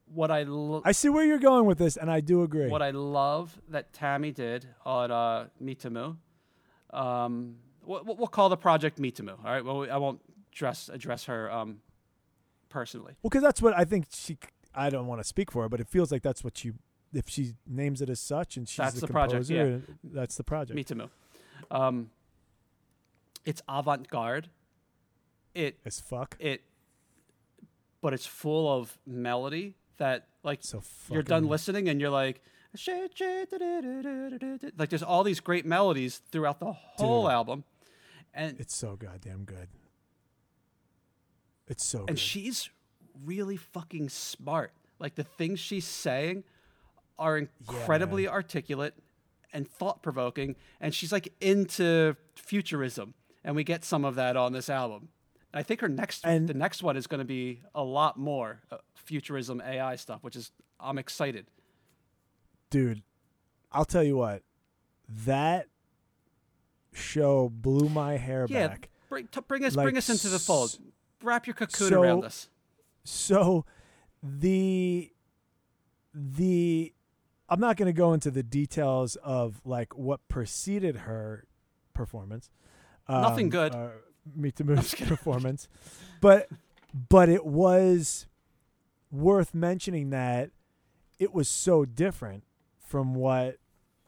what 0.06 0.32
I 0.32 0.44
lo- 0.44 0.82
I 0.86 0.92
see 0.94 1.10
where 1.10 1.26
you're 1.26 1.40
going 1.40 1.66
with 1.66 1.78
this, 1.78 1.98
and 1.98 2.10
I 2.10 2.22
do 2.22 2.44
agree. 2.44 2.68
What 2.68 2.82
I 2.82 2.92
love 2.92 3.60
that 3.70 3.92
Tammy 3.94 4.32
did 4.32 4.68
on 4.86 5.12
uh, 5.12 5.48
Mitamu, 5.62 6.18
um, 6.92 7.56
we'll, 7.86 8.04
we'll 8.06 8.28
call 8.28 8.50
the 8.50 8.58
project 8.58 9.00
Mitamu. 9.00 9.32
All 9.44 9.52
right. 9.52 9.64
Well, 9.66 9.88
I 9.92 9.98
won't 9.98 10.22
address 10.54 10.90
address 10.94 11.26
her 11.26 11.52
um, 11.52 11.80
personally. 12.70 13.14
Well, 13.22 13.30
because 13.30 13.44
that's 13.44 13.62
what 13.62 13.78
I 13.78 13.84
think 13.84 14.08
she. 14.14 14.38
I 14.76 14.90
don't 14.90 15.08
want 15.08 15.22
to 15.22 15.24
speak 15.28 15.52
for 15.52 15.64
her, 15.64 15.70
but 15.70 15.80
it 15.80 15.88
feels 15.88 16.12
like 16.12 16.22
that's 16.22 16.44
what 16.44 16.58
she. 16.58 16.74
If 17.14 17.30
she 17.30 17.54
names 17.66 18.02
it 18.02 18.10
as 18.10 18.20
such, 18.20 18.58
and 18.58 18.68
she's 18.68 18.78
That's 18.78 18.96
the, 18.96 19.02
the 19.08 19.14
project, 19.14 19.48
composer, 19.48 19.82
that's 20.04 20.36
the 20.36 20.44
project. 20.44 20.78
Mitamu. 20.78 21.10
Um, 21.72 22.10
it's 23.46 23.62
avant 23.70 24.10
garde. 24.10 24.50
It 25.54 25.78
As 25.86 26.02
fuck. 26.02 26.36
it, 26.40 26.62
but 28.02 28.14
it's 28.14 28.26
full 28.26 28.70
of 28.70 28.98
melody 29.08 29.76
that 29.98 30.28
like 30.44 30.60
So 30.62 30.82
you're 31.10 31.24
done 31.24 31.48
listening 31.48 31.88
and 31.90 32.02
you're 32.02 32.10
like. 32.10 32.42
Like 34.78 34.90
there's 34.90 35.04
all 35.04 35.24
these 35.24 35.40
great 35.40 35.66
melodies 35.66 36.18
throughout 36.32 36.60
the 36.60 36.74
whole 36.74 37.24
Dude. 37.24 37.32
album, 37.32 37.64
and 38.34 38.60
It's 38.60 38.76
so 38.76 38.98
goddamn 38.98 39.46
good. 39.46 39.70
It's 41.68 41.86
so 41.86 42.00
and 42.00 42.08
good. 42.10 42.20
she's 42.20 42.70
really 43.24 43.58
fucking 43.58 44.10
smart. 44.10 44.72
Like 45.00 45.16
the 45.16 45.24
things 45.24 45.60
she's 45.60 45.86
saying 45.86 46.44
are 47.20 47.38
incredibly 47.38 48.28
articulate 48.28 48.94
and 49.54 49.68
thought 49.68 50.02
provoking, 50.04 50.56
and 50.82 50.94
she's 50.94 51.12
like 51.12 51.34
into 51.40 52.16
futurism, 52.36 53.14
and 53.44 53.56
we 53.56 53.64
get 53.64 53.86
some 53.86 54.04
of 54.04 54.16
that 54.16 54.36
on 54.36 54.52
this 54.54 54.70
album. 54.70 55.10
And 55.54 55.60
I 55.60 55.64
think 55.64 55.80
her 55.82 55.88
next, 55.90 56.26
And- 56.26 56.48
the 56.50 56.54
next 56.54 56.84
one 56.84 56.98
is 56.98 57.08
going 57.08 57.20
to 57.20 57.26
be 57.26 57.62
a 57.74 57.84
lot 57.84 58.18
more 58.18 58.62
uh, 58.72 58.78
futurism 58.96 59.62
AI 59.62 59.96
stuff, 59.96 60.24
which 60.24 60.36
is 60.36 60.52
I'm 60.80 60.98
excited. 60.98 61.48
dude, 62.70 63.02
I'll 63.72 63.86
tell 63.86 64.04
you 64.04 64.18
what. 64.18 64.44
That 65.08 65.68
show 66.94 67.50
blew 67.50 67.90
my 67.90 68.18
hair 68.18 68.46
Yeah, 68.50 68.68
back. 68.70 68.90
bring 69.10 69.28
t- 69.28 69.42
bring 69.48 69.64
us 69.66 69.76
Like 69.76 69.86
bring 69.86 69.98
us 69.98 70.10
into 70.10 70.30
the 70.30 70.40
fold. 70.40 70.78
Wrap 71.22 71.48
your 71.48 71.54
cocoon 71.54 71.90
so- 71.90 72.02
around 72.02 72.24
us. 72.26 72.50
So 73.06 73.66
the 74.22 75.12
the 76.14 76.94
I'm 77.48 77.60
not 77.60 77.78
going 77.78 77.88
to 77.88 77.94
go 77.98 78.14
into 78.14 78.32
the 78.32 78.44
details 78.44 79.16
of 79.18 79.62
like 79.64 79.96
what 79.96 80.28
preceded 80.28 80.96
her 80.98 81.46
performance. 81.94 82.50
Nothing 83.08 83.50
good. 83.50 83.74
Uh, 83.76 83.90
Mitamu's 84.38 84.96
performance, 84.96 85.70
but 86.22 86.50
but 87.10 87.30
it 87.30 87.46
was 87.46 88.26
worth 89.12 89.54
mentioning 89.54 90.10
that 90.10 90.50
it 91.20 91.32
was 91.34 91.48
so 91.48 91.86
different 91.86 92.44
from 92.80 93.14
what 93.14 93.58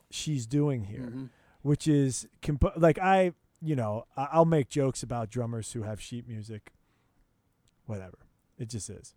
she's 0.09 0.45
doing 0.47 0.85
here 0.85 1.11
Mhm. 1.11 1.29
which 1.61 1.87
is 1.87 2.27
compo- 2.41 2.73
like 2.77 2.97
I, 2.97 3.33
you 3.61 3.75
know, 3.75 4.05
I'll 4.15 4.45
make 4.45 4.69
jokes 4.69 5.03
about 5.03 5.29
drummers 5.29 5.73
who 5.73 5.83
have 5.83 6.01
sheet 6.01 6.27
music. 6.27 6.71
Whatever, 7.85 8.17
it 8.57 8.69
just 8.69 8.89
is. 8.89 9.15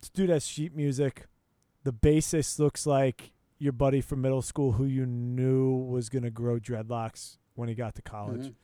This 0.00 0.10
dude 0.10 0.30
has 0.30 0.46
sheet 0.46 0.74
music. 0.74 1.26
The 1.84 1.92
bassist 1.92 2.58
looks 2.58 2.86
like 2.86 3.32
your 3.58 3.72
buddy 3.72 4.00
from 4.00 4.20
middle 4.20 4.42
school 4.42 4.72
who 4.72 4.84
you 4.84 5.06
knew 5.06 5.74
was 5.74 6.08
gonna 6.08 6.30
grow 6.30 6.58
dreadlocks 6.58 7.38
when 7.54 7.68
he 7.68 7.74
got 7.74 7.94
to 7.94 8.02
college. 8.02 8.48
Mhm. 8.48 8.54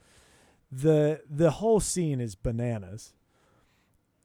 The 0.70 1.22
the 1.28 1.52
whole 1.52 1.80
scene 1.80 2.20
is 2.20 2.34
bananas. 2.34 3.14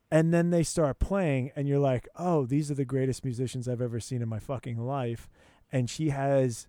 And 0.10 0.34
then 0.34 0.52
they 0.52 0.64
start 0.64 1.00
playing, 1.00 1.52
and 1.54 1.68
you're 1.68 1.80
like, 1.80 2.08
"Oh, 2.16 2.46
these 2.46 2.72
are 2.72 2.76
the 2.76 2.86
greatest 2.86 3.26
musicians 3.26 3.68
I've 3.68 3.82
ever 3.82 4.00
seen 4.00 4.22
in 4.22 4.30
my 4.30 4.40
fucking 4.40 4.78
life." 4.80 5.30
And 5.70 5.90
she 5.90 6.10
has 6.10 6.68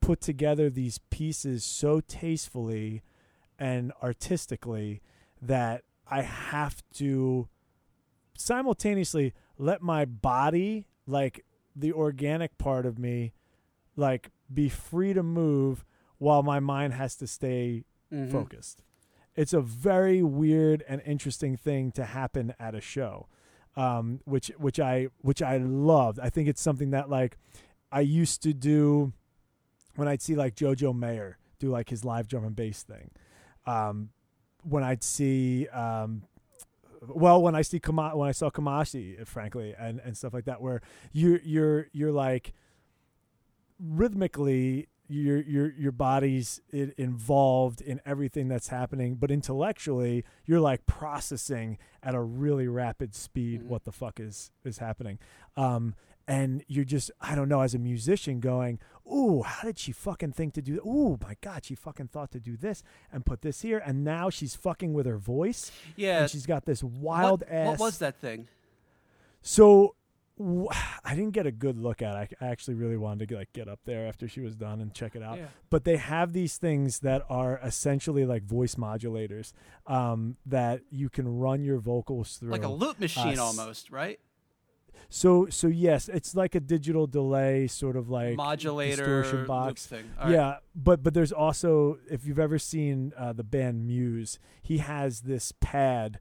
put 0.00 0.20
together 0.20 0.68
these 0.68 0.98
pieces 0.98 1.64
so 1.64 2.00
tastefully 2.00 3.02
and 3.56 3.92
artistically 4.02 5.00
that 5.40 5.84
I 6.08 6.22
have 6.22 6.82
to 6.94 7.48
simultaneously 8.36 9.32
let 9.58 9.82
my 9.82 10.04
body, 10.04 10.86
like 11.06 11.44
the 11.74 11.92
organic 11.92 12.58
part 12.58 12.86
of 12.86 12.98
me, 12.98 13.32
like 13.96 14.30
be 14.52 14.68
free 14.68 15.12
to 15.12 15.22
move 15.22 15.84
while 16.18 16.42
my 16.42 16.60
mind 16.60 16.92
has 16.94 17.16
to 17.16 17.26
stay 17.26 17.84
Mhm. 18.10 18.30
focused. 18.30 18.82
It's 19.34 19.52
a 19.52 19.60
very 19.62 20.22
weird 20.22 20.82
and 20.86 21.00
interesting 21.06 21.56
thing 21.56 21.90
to 21.92 22.04
happen 22.04 22.54
at 22.58 22.74
a 22.74 22.80
show, 22.80 23.28
um, 23.76 24.20
which 24.24 24.48
which 24.58 24.78
I 24.78 25.08
which 25.22 25.40
I 25.42 25.56
loved. 25.56 26.18
I 26.20 26.28
think 26.28 26.48
it's 26.48 26.60
something 26.60 26.90
that 26.90 27.08
like 27.08 27.38
I 27.90 28.00
used 28.00 28.42
to 28.42 28.52
do 28.52 29.12
when 29.96 30.08
I'd 30.08 30.20
see 30.22 30.34
like 30.34 30.54
JoJo 30.54 30.94
Mayer 30.96 31.38
do 31.58 31.68
like 31.70 31.88
his 31.90 32.04
live 32.04 32.28
drum 32.28 32.44
and 32.44 32.56
bass 32.56 32.82
thing. 32.82 33.10
Um, 33.66 34.10
when 34.64 34.82
I'd 34.84 35.02
see, 35.02 35.66
um, 35.68 36.24
well, 37.08 37.42
when 37.42 37.54
I 37.54 37.62
see 37.62 37.80
Kama- 37.80 38.16
when 38.16 38.28
I 38.28 38.32
saw 38.32 38.50
Kamasi, 38.50 39.26
frankly, 39.26 39.74
and 39.78 40.00
and 40.00 40.16
stuff 40.16 40.32
like 40.34 40.44
that, 40.44 40.60
where 40.62 40.80
you're 41.12 41.40
you're 41.42 41.88
you're 41.92 42.12
like 42.12 42.52
rhythmically 43.80 44.88
your 45.08 45.42
your 45.42 45.72
your 45.72 45.92
body's 45.92 46.60
involved 46.72 47.80
in 47.82 48.00
everything 48.06 48.48
that's 48.48 48.68
happening 48.68 49.16
but 49.16 49.30
intellectually 49.30 50.24
you're 50.46 50.60
like 50.60 50.86
processing 50.86 51.76
at 52.02 52.14
a 52.14 52.20
really 52.20 52.68
rapid 52.68 53.14
speed 53.14 53.60
Mhm. 53.62 53.66
what 53.66 53.84
the 53.84 53.92
fuck 53.92 54.20
is 54.20 54.52
is 54.64 54.78
happening 54.78 55.18
um 55.56 55.94
and 56.28 56.62
you're 56.68 56.84
just 56.84 57.10
i 57.20 57.34
don't 57.34 57.48
know 57.48 57.60
as 57.60 57.74
a 57.74 57.78
musician 57.78 58.40
going 58.40 58.78
ooh 59.12 59.42
how 59.42 59.62
did 59.66 59.78
she 59.78 59.90
fucking 59.92 60.32
think 60.32 60.54
to 60.54 60.62
do 60.62 60.74
That? 60.76 60.86
ooh 60.86 61.18
my 61.22 61.36
god 61.40 61.64
she 61.64 61.74
fucking 61.74 62.08
thought 62.08 62.30
to 62.32 62.40
do 62.40 62.56
this 62.56 62.82
and 63.12 63.26
put 63.26 63.42
this 63.42 63.62
here 63.62 63.78
and 63.84 64.04
now 64.04 64.30
she's 64.30 64.54
fucking 64.54 64.92
with 64.92 65.06
her 65.06 65.18
voice 65.18 65.72
Yeah. 65.96 66.22
and 66.22 66.30
she's 66.30 66.46
got 66.46 66.64
this 66.64 66.82
wild 66.82 67.40
what, 67.40 67.50
ass 67.52 67.66
What 67.66 67.78
was 67.80 67.98
that 67.98 68.16
thing? 68.16 68.48
so 69.40 69.94
w- 70.38 70.68
I 71.04 71.14
didn't 71.14 71.32
get 71.32 71.46
a 71.46 71.52
good 71.52 71.76
look 71.78 72.00
at 72.00 72.16
it. 72.30 72.36
I 72.40 72.46
actually 72.46 72.74
really 72.74 72.96
wanted 72.96 73.28
to 73.28 73.36
like 73.36 73.52
get 73.52 73.68
up 73.68 73.80
there 73.84 74.06
after 74.06 74.28
she 74.28 74.40
was 74.40 74.54
done 74.54 74.80
and 74.80 74.94
check 74.94 75.14
it 75.16 75.22
out. 75.22 75.36
Yeah. 75.38 75.46
But 75.68 75.84
they 75.84 75.96
have 75.96 76.32
these 76.32 76.56
things 76.56 77.00
that 77.00 77.22
are 77.28 77.58
essentially 77.62 78.24
like 78.24 78.44
voice 78.44 78.76
modulators 78.76 79.52
um, 79.86 80.36
that 80.46 80.80
you 80.90 81.08
can 81.10 81.28
run 81.38 81.64
your 81.64 81.78
vocals 81.78 82.36
through. 82.38 82.50
Like 82.52 82.62
a 82.64 82.68
loop 82.68 82.98
machine 83.00 83.32
s- 83.32 83.38
almost, 83.38 83.90
right? 83.90 84.20
So 85.08 85.46
so 85.50 85.66
yes, 85.68 86.08
it's 86.08 86.34
like 86.34 86.54
a 86.54 86.60
digital 86.60 87.06
delay 87.06 87.66
sort 87.66 87.96
of 87.96 88.08
like 88.08 88.36
Modulator 88.36 88.96
distortion 89.22 89.46
box. 89.46 89.86
thing. 89.86 90.04
All 90.18 90.26
right. 90.26 90.32
yeah, 90.34 90.56
but 90.74 91.02
but 91.02 91.14
there's 91.14 91.32
also 91.32 91.98
if 92.10 92.26
you've 92.26 92.38
ever 92.38 92.58
seen 92.58 93.12
uh, 93.16 93.32
the 93.32 93.44
band 93.44 93.86
Muse, 93.86 94.38
he 94.62 94.78
has 94.78 95.20
this 95.22 95.52
pad, 95.60 96.18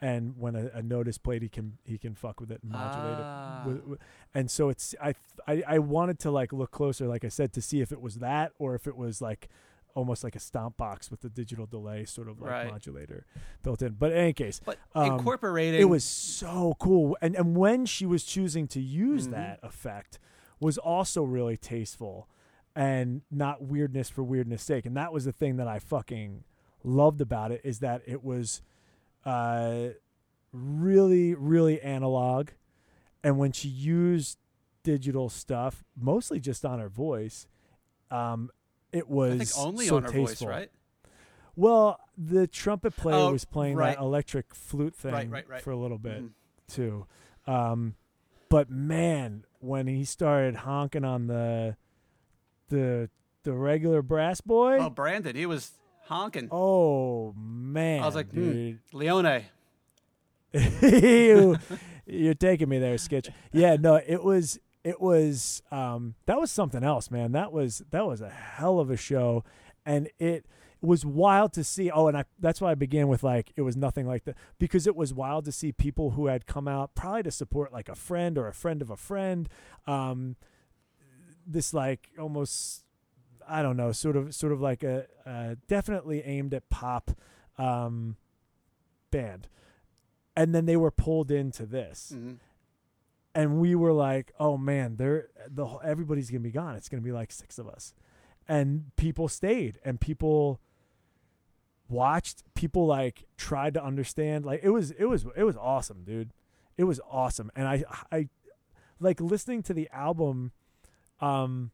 and 0.00 0.34
when 0.38 0.56
a, 0.56 0.70
a 0.74 0.82
note 0.82 1.06
is 1.08 1.18
played, 1.18 1.42
he 1.42 1.48
can 1.48 1.78
he 1.84 1.98
can 1.98 2.14
fuck 2.14 2.40
with 2.40 2.50
it 2.50 2.60
and 2.62 2.72
modulate 2.72 3.18
Ah. 3.20 3.62
it. 3.62 3.68
With, 3.68 3.84
with- 3.84 3.98
and 4.34 4.50
so 4.50 4.68
it's 4.70 4.94
I, 5.02 5.14
I 5.46 5.62
I 5.66 5.78
wanted 5.78 6.18
to 6.20 6.30
like 6.30 6.52
look 6.52 6.70
closer, 6.70 7.06
like 7.06 7.24
I 7.24 7.28
said, 7.28 7.52
to 7.52 7.62
see 7.62 7.80
if 7.80 7.92
it 7.92 8.00
was 8.00 8.16
that 8.16 8.52
or 8.58 8.74
if 8.74 8.86
it 8.86 8.96
was 8.96 9.20
like 9.20 9.48
almost 9.94 10.24
like 10.24 10.34
a 10.36 10.40
stomp 10.40 10.76
box 10.76 11.10
with 11.10 11.20
the 11.20 11.28
digital 11.28 11.66
delay 11.66 12.04
sort 12.04 12.28
of 12.28 12.40
like 12.40 12.50
Right. 12.50 12.66
modulator 12.70 13.24
built 13.62 13.82
in. 13.82 13.92
But 13.94 14.12
in 14.12 14.18
any 14.18 14.32
case, 14.32 14.60
But 14.64 14.78
Um, 14.94 15.12
incorporating 15.12 15.80
it 15.80 15.84
was 15.84 16.04
so 16.04 16.74
cool. 16.78 17.16
And 17.20 17.34
and 17.36 17.56
when 17.56 17.86
she 17.86 18.06
was 18.06 18.24
choosing 18.24 18.66
to 18.68 18.80
use 18.80 19.28
Mhm. 19.28 19.30
that 19.32 19.60
effect 19.62 20.18
was 20.60 20.78
also 20.78 21.22
really 21.24 21.56
tasteful 21.56 22.28
and 22.74 23.22
not 23.30 23.62
weirdness 23.62 24.08
for 24.08 24.22
weirdness 24.22 24.62
sake. 24.62 24.86
And 24.86 24.96
that 24.96 25.12
was 25.12 25.24
the 25.24 25.32
thing 25.32 25.56
that 25.56 25.68
I 25.68 25.78
fucking 25.78 26.44
loved 26.84 27.20
about 27.20 27.52
it 27.52 27.60
is 27.64 27.78
that 27.80 28.02
it 28.06 28.24
was 28.24 28.62
uh 29.24 29.88
really 30.52 31.34
really 31.34 31.80
analog 31.80 32.50
and 33.24 33.38
when 33.38 33.52
she 33.52 33.68
used 33.68 34.36
digital 34.82 35.28
stuff 35.28 35.84
mostly 35.96 36.40
just 36.40 36.64
on 36.66 36.78
her 36.80 36.88
voice 36.88 37.46
um 38.10 38.50
it 38.92 39.08
was 39.08 39.56
only 39.58 39.86
so 39.86 39.96
on 39.96 40.02
tasteful. 40.04 40.26
voice, 40.26 40.42
right? 40.42 40.70
well 41.56 41.98
the 42.16 42.46
trumpet 42.46 42.96
player 42.96 43.16
Oh, 43.16 43.32
was 43.32 43.44
playing 43.44 43.76
right. 43.76 43.96
that 43.96 44.02
electric 44.02 44.54
flute 44.54 44.94
thing 44.94 45.30
Right, 45.30 45.48
right, 45.48 45.62
for 45.62 45.70
a 45.70 45.76
little 45.76 45.98
bit 45.98 46.22
Mhm. 46.22 46.30
too. 46.68 47.06
Um, 47.46 47.94
but 48.48 48.70
man, 48.70 49.44
when 49.60 49.86
he 49.86 50.04
started 50.04 50.56
honking 50.56 51.04
on 51.04 51.26
the 51.26 51.76
the 52.68 53.08
the 53.44 53.52
regular 53.52 54.02
brass 54.02 54.40
boy, 54.40 54.78
Oh, 54.78 54.88
Brandon, 54.90 55.34
he 55.36 55.46
was 55.46 55.72
honking. 56.04 56.48
oh 56.52 57.32
man, 57.36 58.02
I 58.02 58.06
was 58.06 58.14
like, 58.14 58.30
hmm. 58.30 58.52
dude, 58.52 58.78
Leone. 58.92 59.42
you, 60.82 61.56
you're 62.06 62.34
taking 62.34 62.68
me 62.68 62.78
there, 62.78 62.98
Sketch. 62.98 63.30
Yeah, 63.52 63.76
no, 63.76 63.94
it 64.06 64.22
was 64.22 64.58
it 64.84 65.00
was 65.00 65.62
um 65.70 66.14
that 66.26 66.38
was 66.40 66.50
something 66.50 66.82
else, 66.84 67.10
man. 67.10 67.32
That 67.32 67.52
was 67.52 67.82
that 67.90 68.06
was 68.06 68.20
a 68.20 68.28
hell 68.30 68.78
of 68.80 68.90
a 68.90 68.96
show, 68.96 69.44
and 69.86 70.08
it 70.18 70.46
was 70.80 71.06
wild 71.06 71.52
to 71.52 71.62
see. 71.62 71.90
Oh, 71.90 72.08
and 72.08 72.16
I 72.18 72.24
that's 72.40 72.60
why 72.60 72.72
I 72.72 72.74
began 72.74 73.06
with 73.08 73.22
like 73.22 73.52
it 73.56 73.62
was 73.62 73.76
nothing 73.76 74.06
like 74.06 74.24
that 74.24 74.36
because 74.58 74.86
it 74.86 74.96
was 74.96 75.14
wild 75.14 75.44
to 75.44 75.52
see 75.52 75.70
people 75.72 76.10
who 76.10 76.26
had 76.26 76.46
come 76.46 76.66
out 76.66 76.94
probably 76.96 77.22
to 77.24 77.30
support 77.30 77.72
like 77.72 77.88
a 77.88 77.94
friend 77.94 78.36
or 78.36 78.48
a 78.48 78.54
friend 78.54 78.82
of 78.82 78.90
a 78.90 78.96
friend. 78.96 79.48
Um, 79.86 80.36
this 81.46 81.72
like 81.74 82.10
almost 82.18 82.84
I 83.48 83.62
don't 83.62 83.76
know, 83.76 83.92
sort 83.92 84.16
of 84.16 84.34
sort 84.34 84.52
of 84.52 84.60
like 84.60 84.82
a 84.82 85.06
uh, 85.26 85.54
definitely 85.68 86.22
aimed 86.22 86.54
at 86.54 86.68
pop 86.70 87.10
um, 87.58 88.16
band, 89.10 89.46
and 90.36 90.54
then 90.54 90.66
they 90.66 90.76
were 90.76 90.90
pulled 90.90 91.30
into 91.30 91.66
this, 91.66 92.12
Mhm. 92.16 92.38
And 93.34 93.58
we 93.60 93.74
were 93.74 93.92
like, 93.92 94.32
oh 94.38 94.56
man, 94.56 94.96
they're 94.96 95.28
the 95.48 95.66
everybody's 95.84 96.30
gonna 96.30 96.40
be 96.40 96.50
gone. 96.50 96.74
It's 96.76 96.88
gonna 96.88 97.02
be 97.02 97.12
like 97.12 97.32
six 97.32 97.58
of 97.58 97.68
us, 97.68 97.94
and 98.48 98.94
people 98.96 99.28
stayed, 99.28 99.78
and 99.84 100.00
people 100.00 100.60
watched. 101.88 102.42
People 102.54 102.86
like 102.86 103.24
tried 103.36 103.74
to 103.74 103.84
understand. 103.84 104.44
Like 104.44 104.60
it 104.62 104.70
was 104.70 104.90
it 104.92 105.06
was 105.06 105.26
it 105.36 105.44
was 105.44 105.56
awesome, 105.56 106.04
dude. 106.04 106.32
It 106.76 106.84
was 106.84 107.00
awesome, 107.10 107.50
and 107.54 107.68
I 107.68 107.84
I 108.10 108.28
like 109.00 109.20
listening 109.20 109.62
to 109.64 109.74
the 109.74 109.88
album. 109.92 110.52
Um, 111.20 111.70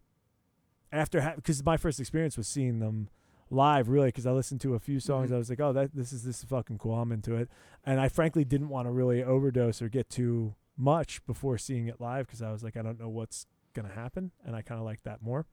after 0.92 1.32
because 1.36 1.64
my 1.64 1.76
first 1.76 2.00
experience 2.00 2.36
was 2.36 2.48
seeing 2.48 2.78
them 2.78 3.09
live 3.50 3.88
really 3.88 4.09
because 4.09 4.26
i 4.26 4.30
listened 4.30 4.61
to 4.61 4.74
a 4.74 4.78
few 4.78 5.00
songs 5.00 5.30
Mhm. 5.30 5.34
i 5.34 5.38
was 5.38 5.48
like 5.50 5.61
oh 5.61 5.72
that 5.72 5.94
this 5.94 6.12
is 6.12 6.22
this 6.22 6.38
is 6.38 6.44
fucking 6.44 6.76
cool 6.78 6.94
i'm 6.98 7.12
into 7.12 7.34
it 7.34 7.48
and 7.84 7.98
i 8.00 8.09
frankly 8.09 8.44
didn't 8.44 8.68
want 8.70 8.86
to 8.86 8.90
really 8.90 9.22
overdose 9.22 9.80
or 9.82 9.88
get 9.88 10.09
too 10.11 10.54
much 10.78 11.24
before 11.26 11.58
seeing 11.58 11.88
it 11.88 12.00
live 12.00 12.26
because 12.26 12.40
i 12.40 12.50
was 12.52 12.62
like 12.62 12.76
i 12.76 12.82
don't 12.82 12.98
know 13.00 13.08
what's 13.08 13.46
gonna 13.74 13.92
happen 13.92 14.30
and 14.46 14.54
i 14.56 14.62
kind 14.62 14.78
of 14.78 14.84
like 14.84 15.02
that 15.02 15.20
more 15.20 15.44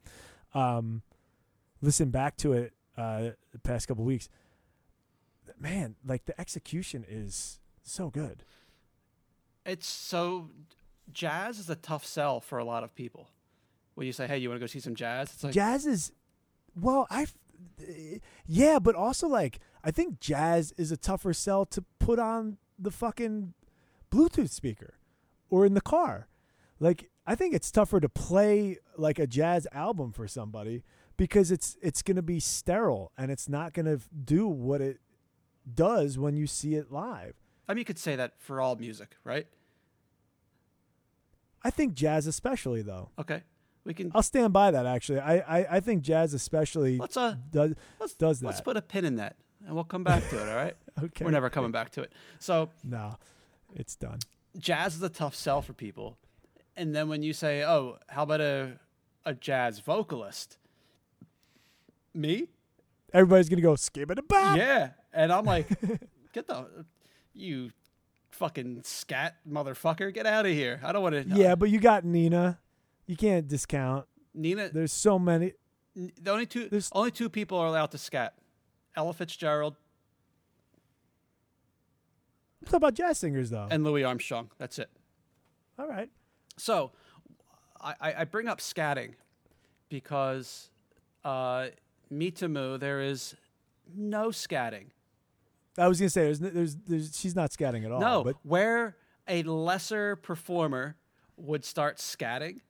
um 0.53 1.01
listen 1.81 2.09
back 2.11 2.37
to 2.37 2.53
it 2.53 2.73
uh 2.97 3.29
the 3.51 3.59
past 3.63 3.87
couple 3.87 4.03
weeks 4.05 4.29
man 5.59 5.95
like 6.05 6.25
the 6.25 6.39
execution 6.39 7.03
is 7.07 7.59
so 7.83 8.09
good 8.09 8.43
It's 9.65 9.87
so 9.87 10.49
jazz 11.11 11.59
is 11.59 11.69
a 11.69 11.75
tough 11.75 12.05
sell 12.05 12.39
for 12.39 12.57
a 12.59 12.63
lot 12.65 12.83
of 12.83 12.93
people. 12.95 13.29
When 13.95 14.05
you 14.07 14.13
say, 14.13 14.27
"Hey, 14.27 14.37
you 14.39 14.49
want 14.49 14.59
to 14.59 14.63
go 14.63 14.67
see 14.67 14.79
some 14.79 14.95
jazz?" 14.95 15.31
It's 15.33 15.43
like, 15.43 15.53
jazz 15.53 15.85
is 15.85 16.11
well 16.75 17.07
i 17.09 17.25
yeah 18.45 18.79
but 18.79 18.95
also 18.95 19.27
like 19.27 19.59
i 19.83 19.91
think 19.91 20.19
jazz 20.19 20.73
is 20.77 20.91
a 20.91 20.97
tougher 20.97 21.33
sell 21.33 21.65
to 21.65 21.83
put 21.99 22.19
on 22.19 22.57
the 22.77 22.91
fucking 22.91 23.53
bluetooth 24.11 24.49
speaker 24.49 24.94
or 25.49 25.65
in 25.65 25.73
the 25.73 25.81
car 25.81 26.27
like 26.79 27.09
i 27.25 27.35
think 27.35 27.53
it's 27.53 27.71
tougher 27.71 27.99
to 27.99 28.09
play 28.09 28.77
like 28.97 29.19
a 29.19 29.27
jazz 29.27 29.67
album 29.71 30.11
for 30.11 30.27
somebody 30.27 30.83
because 31.17 31.51
it's 31.51 31.77
it's 31.81 32.01
going 32.01 32.15
to 32.15 32.21
be 32.21 32.39
sterile 32.39 33.11
and 33.17 33.31
it's 33.31 33.47
not 33.47 33.73
going 33.73 33.85
to 33.85 33.99
do 34.23 34.47
what 34.47 34.81
it 34.81 34.99
does 35.73 36.17
when 36.17 36.35
you 36.35 36.45
see 36.47 36.75
it 36.75 36.91
live 36.91 37.33
I 37.67 37.73
mean, 37.73 37.79
you 37.79 37.85
could 37.85 37.97
say 37.97 38.15
that 38.15 38.33
for 38.37 38.61
all 38.61 38.75
music, 38.75 39.15
right? 39.23 39.47
i 41.63 41.69
think 41.71 41.95
jazz 41.95 42.27
especially 42.27 42.81
though 42.83 43.09
Okay, 43.17 43.41
we 43.83 43.93
can. 43.93 44.11
i'll 44.13 44.21
stand 44.21 44.53
by 44.53 44.69
that 44.71 44.85
actually 44.85 45.19
i 45.19 45.37
i, 45.37 45.67
I 45.77 45.79
think 45.79 46.03
jazz 46.03 46.33
especially 46.33 46.97
Let's 46.97 47.17
uh, 47.17 47.35
does 47.51 47.73
let's 47.99 48.13
does 48.13 48.39
that 48.41 48.47
let's 48.47 48.61
put 48.61 48.77
a 48.77 48.81
pin 48.81 49.03
in 49.05 49.15
that, 49.15 49.35
and 49.65 49.73
we'll 49.73 49.83
come 49.83 50.03
back 50.03 50.27
to 50.29 50.35
it. 50.37 50.47
All 50.49 50.55
right, 50.55 50.75
okay 51.05 51.25
we're 51.25 51.31
never 51.31 51.49
coming 51.49 51.71
back 51.71 51.91
to 51.93 52.01
it. 52.01 52.13
So 52.39 52.69
no 52.83 53.15
it's 53.73 53.95
done 53.95 54.19
jazz 54.57 54.95
is 54.95 55.03
a 55.03 55.09
tough 55.09 55.35
sell 55.35 55.61
for 55.61 55.73
people, 55.73 56.17
and 56.75 56.95
then 56.95 57.09
when 57.09 57.23
you 57.23 57.33
say, 57.33 57.63
"Oh, 57.63 57.97
how 58.07 58.23
about 58.23 58.41
a 58.41 58.79
a 59.25 59.33
jazz 59.33 59.79
vocalist?" 59.79 60.57
Me? 62.13 62.47
everybody's 63.13 63.47
gonna 63.49 63.61
go 63.61 63.75
skip 63.75 64.11
it 64.11 64.19
about. 64.19 64.57
Yeah, 64.57 64.89
and 65.13 65.31
I'm 65.31 65.45
like, 65.45 65.67
"Get 66.33 66.47
the 66.47 66.85
you 67.33 67.71
fucking 68.31 68.81
scat 68.83 69.37
motherfucker, 69.49 70.13
get 70.13 70.25
out 70.25 70.45
of 70.45 70.51
here! 70.51 70.79
I 70.83 70.91
don't 70.91 71.03
want 71.03 71.15
to." 71.15 71.35
Yeah, 71.35 71.55
but 71.55 71.69
you 71.69 71.79
got 71.79 72.03
Nina. 72.05 72.59
You 73.07 73.15
can't 73.15 73.47
discount. 73.47 74.05
Nina. 74.33 74.69
There's 74.69 74.93
so 74.93 75.17
many. 75.19 75.53
The 75.95 76.31
only 76.31 76.45
two 76.45 76.67
There's- 76.69 76.89
only 76.93 77.11
two 77.11 77.29
people 77.29 77.57
are 77.57 77.67
allowed 77.67 77.91
to 77.91 77.97
scat: 77.97 78.33
Ella 78.95 79.13
Fitzgerald 79.13 79.75
I'm 82.65 82.71
talking 82.71 82.77
about 82.77 82.93
jazz 82.95 83.19
singers 83.19 83.49
though. 83.51 83.67
and 83.69 83.83
Louis 83.83 84.03
Armstrong. 84.03 84.49
That's 84.57 84.79
it. 84.79 84.89
All 85.77 85.87
right. 85.87 86.09
So, 86.57 86.91
I, 87.79 87.93
I 88.01 88.13
I 88.19 88.23
bring 88.25 88.47
up 88.47 88.59
scatting 88.59 89.13
because 89.89 90.69
uh, 91.23 91.67
Mitamu, 92.11 92.79
there 92.79 93.01
is 93.01 93.35
no 93.95 94.29
scatting. 94.29 94.85
I 95.77 95.87
was 95.87 95.99
gonna 95.99 96.09
say 96.09 96.23
there's, 96.25 96.41
n- 96.41 96.51
there's 96.53 96.75
there's 96.87 97.17
she's 97.17 97.35
not 97.35 97.51
scatting 97.51 97.85
at 97.85 97.91
all. 97.91 97.99
no, 97.99 98.23
but 98.23 98.35
where 98.43 98.95
a 99.27 99.43
lesser 99.43 100.15
performer 100.15 100.95
would 101.37 101.65
start 101.65 101.97
scatting, 101.97 102.61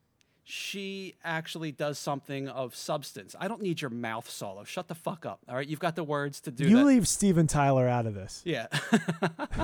she 0.47 1.15
actually 1.23 1.71
does 1.71 1.97
something 1.97 2.47
of 2.47 2.75
substance. 2.75 3.35
I 3.39 3.47
don't 3.47 3.61
need 3.63 3.81
your 3.81 3.89
mouth 3.89 4.29
solo. 4.29 4.63
Shut 4.63 4.87
the 4.87 4.93
fuck 4.95 5.25
up. 5.25 5.39
All 5.49 5.55
right, 5.55 5.67
you've 5.67 5.79
got 5.79 5.95
the 5.95 6.03
words 6.03 6.39
to 6.41 6.51
do 6.51 6.69
you 6.69 6.77
that. 6.77 6.85
leave 6.85 7.07
Steven 7.07 7.47
Tyler 7.47 7.87
out 7.87 8.05
of 8.05 8.13
this. 8.13 8.43
yeah, 8.45 8.67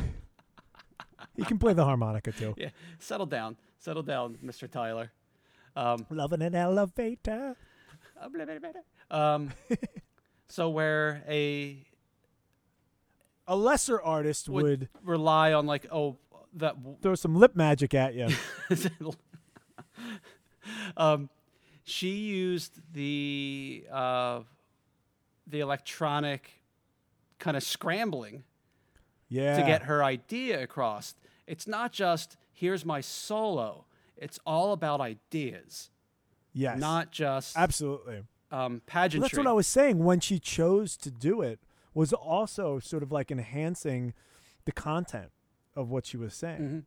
He 1.36 1.44
can 1.46 1.60
play 1.60 1.74
the 1.74 1.86
harmonica 1.86 2.32
too. 2.32 2.56
yeah. 2.58 2.70
Settle 3.00 3.26
down, 3.28 3.58
settle 3.78 4.04
down, 4.04 4.38
Mr. 4.44 4.70
Tyler. 4.70 5.12
Um, 5.76 6.06
Love 6.10 6.34
in 6.34 6.42
an 6.42 6.56
elevator. 6.56 7.56
um, 9.12 9.52
so 10.50 10.70
where 10.70 11.24
a 11.30 11.78
A 13.48 13.56
lesser 13.56 14.02
artist 14.02 14.50
Would- 14.50 14.64
would, 14.64 14.90
rely 15.04 15.54
on 15.54 15.66
like 15.68 15.86
oh 15.92 16.18
that 16.56 16.76
throw 17.02 17.16
some 17.16 17.36
lip 17.36 17.56
magic 17.56 17.94
at 17.94 18.14
you. 18.16 18.28
um, 20.98 21.30
she 21.84 22.10
used 22.12 22.80
the 22.94 23.86
uh, 23.92 24.42
the 25.48 25.60
electronic 25.60 26.62
kind 27.40 27.58
of 27.58 27.64
scrambling 27.64 28.44
yeah. 29.30 29.58
to 29.58 29.66
get 29.66 29.84
her 29.84 30.04
idea 30.04 30.62
across. 30.62 31.16
It's 31.48 31.68
not 31.68 31.92
just 31.92 32.38
here's 32.54 32.86
my 32.86 33.02
solo. 33.02 33.86
It's 34.16 34.40
all 34.46 34.72
about 34.72 35.02
ideas, 35.02 35.90
yes. 36.54 36.80
not 36.80 37.12
just 37.12 37.58
absolutely. 37.58 38.18
um, 38.52 38.74
Well, 38.74 38.82
pageantry. 38.86 39.28
that's 39.28 39.38
what 39.38 39.48
I 39.48 39.54
was 39.54 39.68
saying. 39.68 40.04
When 40.04 40.20
she 40.20 40.38
chose 40.38 40.96
to 40.98 41.10
do 41.10 41.42
it, 41.42 41.60
was 41.94 42.14
also 42.14 42.80
sort 42.80 43.04
of 43.04 43.12
like 43.12 43.32
enhancing 43.32 44.14
the 44.66 44.72
content 44.72 45.32
of 45.76 45.90
what 45.90 46.06
she 46.06 46.18
was 46.18 46.34
saying. 46.34 46.62
Mhm. 46.62 46.84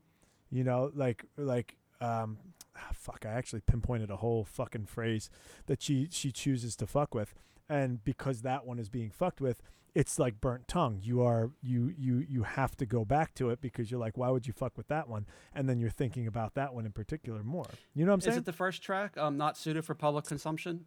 You 0.51 0.65
know, 0.65 0.93
like 0.95 1.25
like 1.37 1.77
um, 2.01 2.39
ah, 2.77 2.91
fuck. 2.93 3.25
I 3.27 3.33
actually 3.33 3.61
pinpointed 3.61 4.11
a 4.11 4.17
whole 4.17 4.45
fucking 4.45 4.87
phrase 4.87 5.31
that 5.67 5.83
she 5.83 6.09
she 6.11 6.33
chooses 6.33 6.77
to 6.77 6.87
fuck 6.87 7.15
with, 7.15 7.35
and 7.69 8.03
because 8.05 8.43
that 8.43 8.67
one 8.67 8.79
is 8.79 8.89
being 8.89 9.11
fucked 9.11 9.41
with, 9.41 9.63
it's 9.95 10.19
like 10.19 10.41
burnt 10.41 10.67
tongue. 10.69 10.99
You 11.03 11.23
are 11.23 11.51
you 11.63 11.93
you 11.97 12.19
you 12.29 12.43
have 12.43 12.77
to 12.79 12.87
go 12.87 13.05
back 13.05 13.35
to 13.35 13.51
it 13.51 13.61
because 13.61 13.91
you're 13.91 14.01
like, 14.01 14.17
why 14.19 14.31
would 14.31 14.47
you 14.47 14.53
fuck 14.53 14.77
with 14.77 14.89
that 14.89 15.09
one? 15.09 15.27
And 15.55 15.69
then 15.69 15.79
you're 15.79 15.91
thinking 15.91 16.27
about 16.27 16.55
that 16.55 16.75
one 16.75 16.85
in 16.87 16.93
particular 16.93 17.43
more. 17.43 17.67
You 17.95 18.05
know 18.05 18.11
what 18.13 18.15
I'm 18.17 18.21
saying? 18.23 18.33
Is 18.33 18.39
it 18.39 18.45
the 18.47 18.53
first 18.53 18.83
track? 18.83 19.17
Um, 19.17 19.37
not 19.37 19.57
suited 19.57 19.85
for 19.85 19.95
public 19.95 20.25
consumption. 20.25 20.87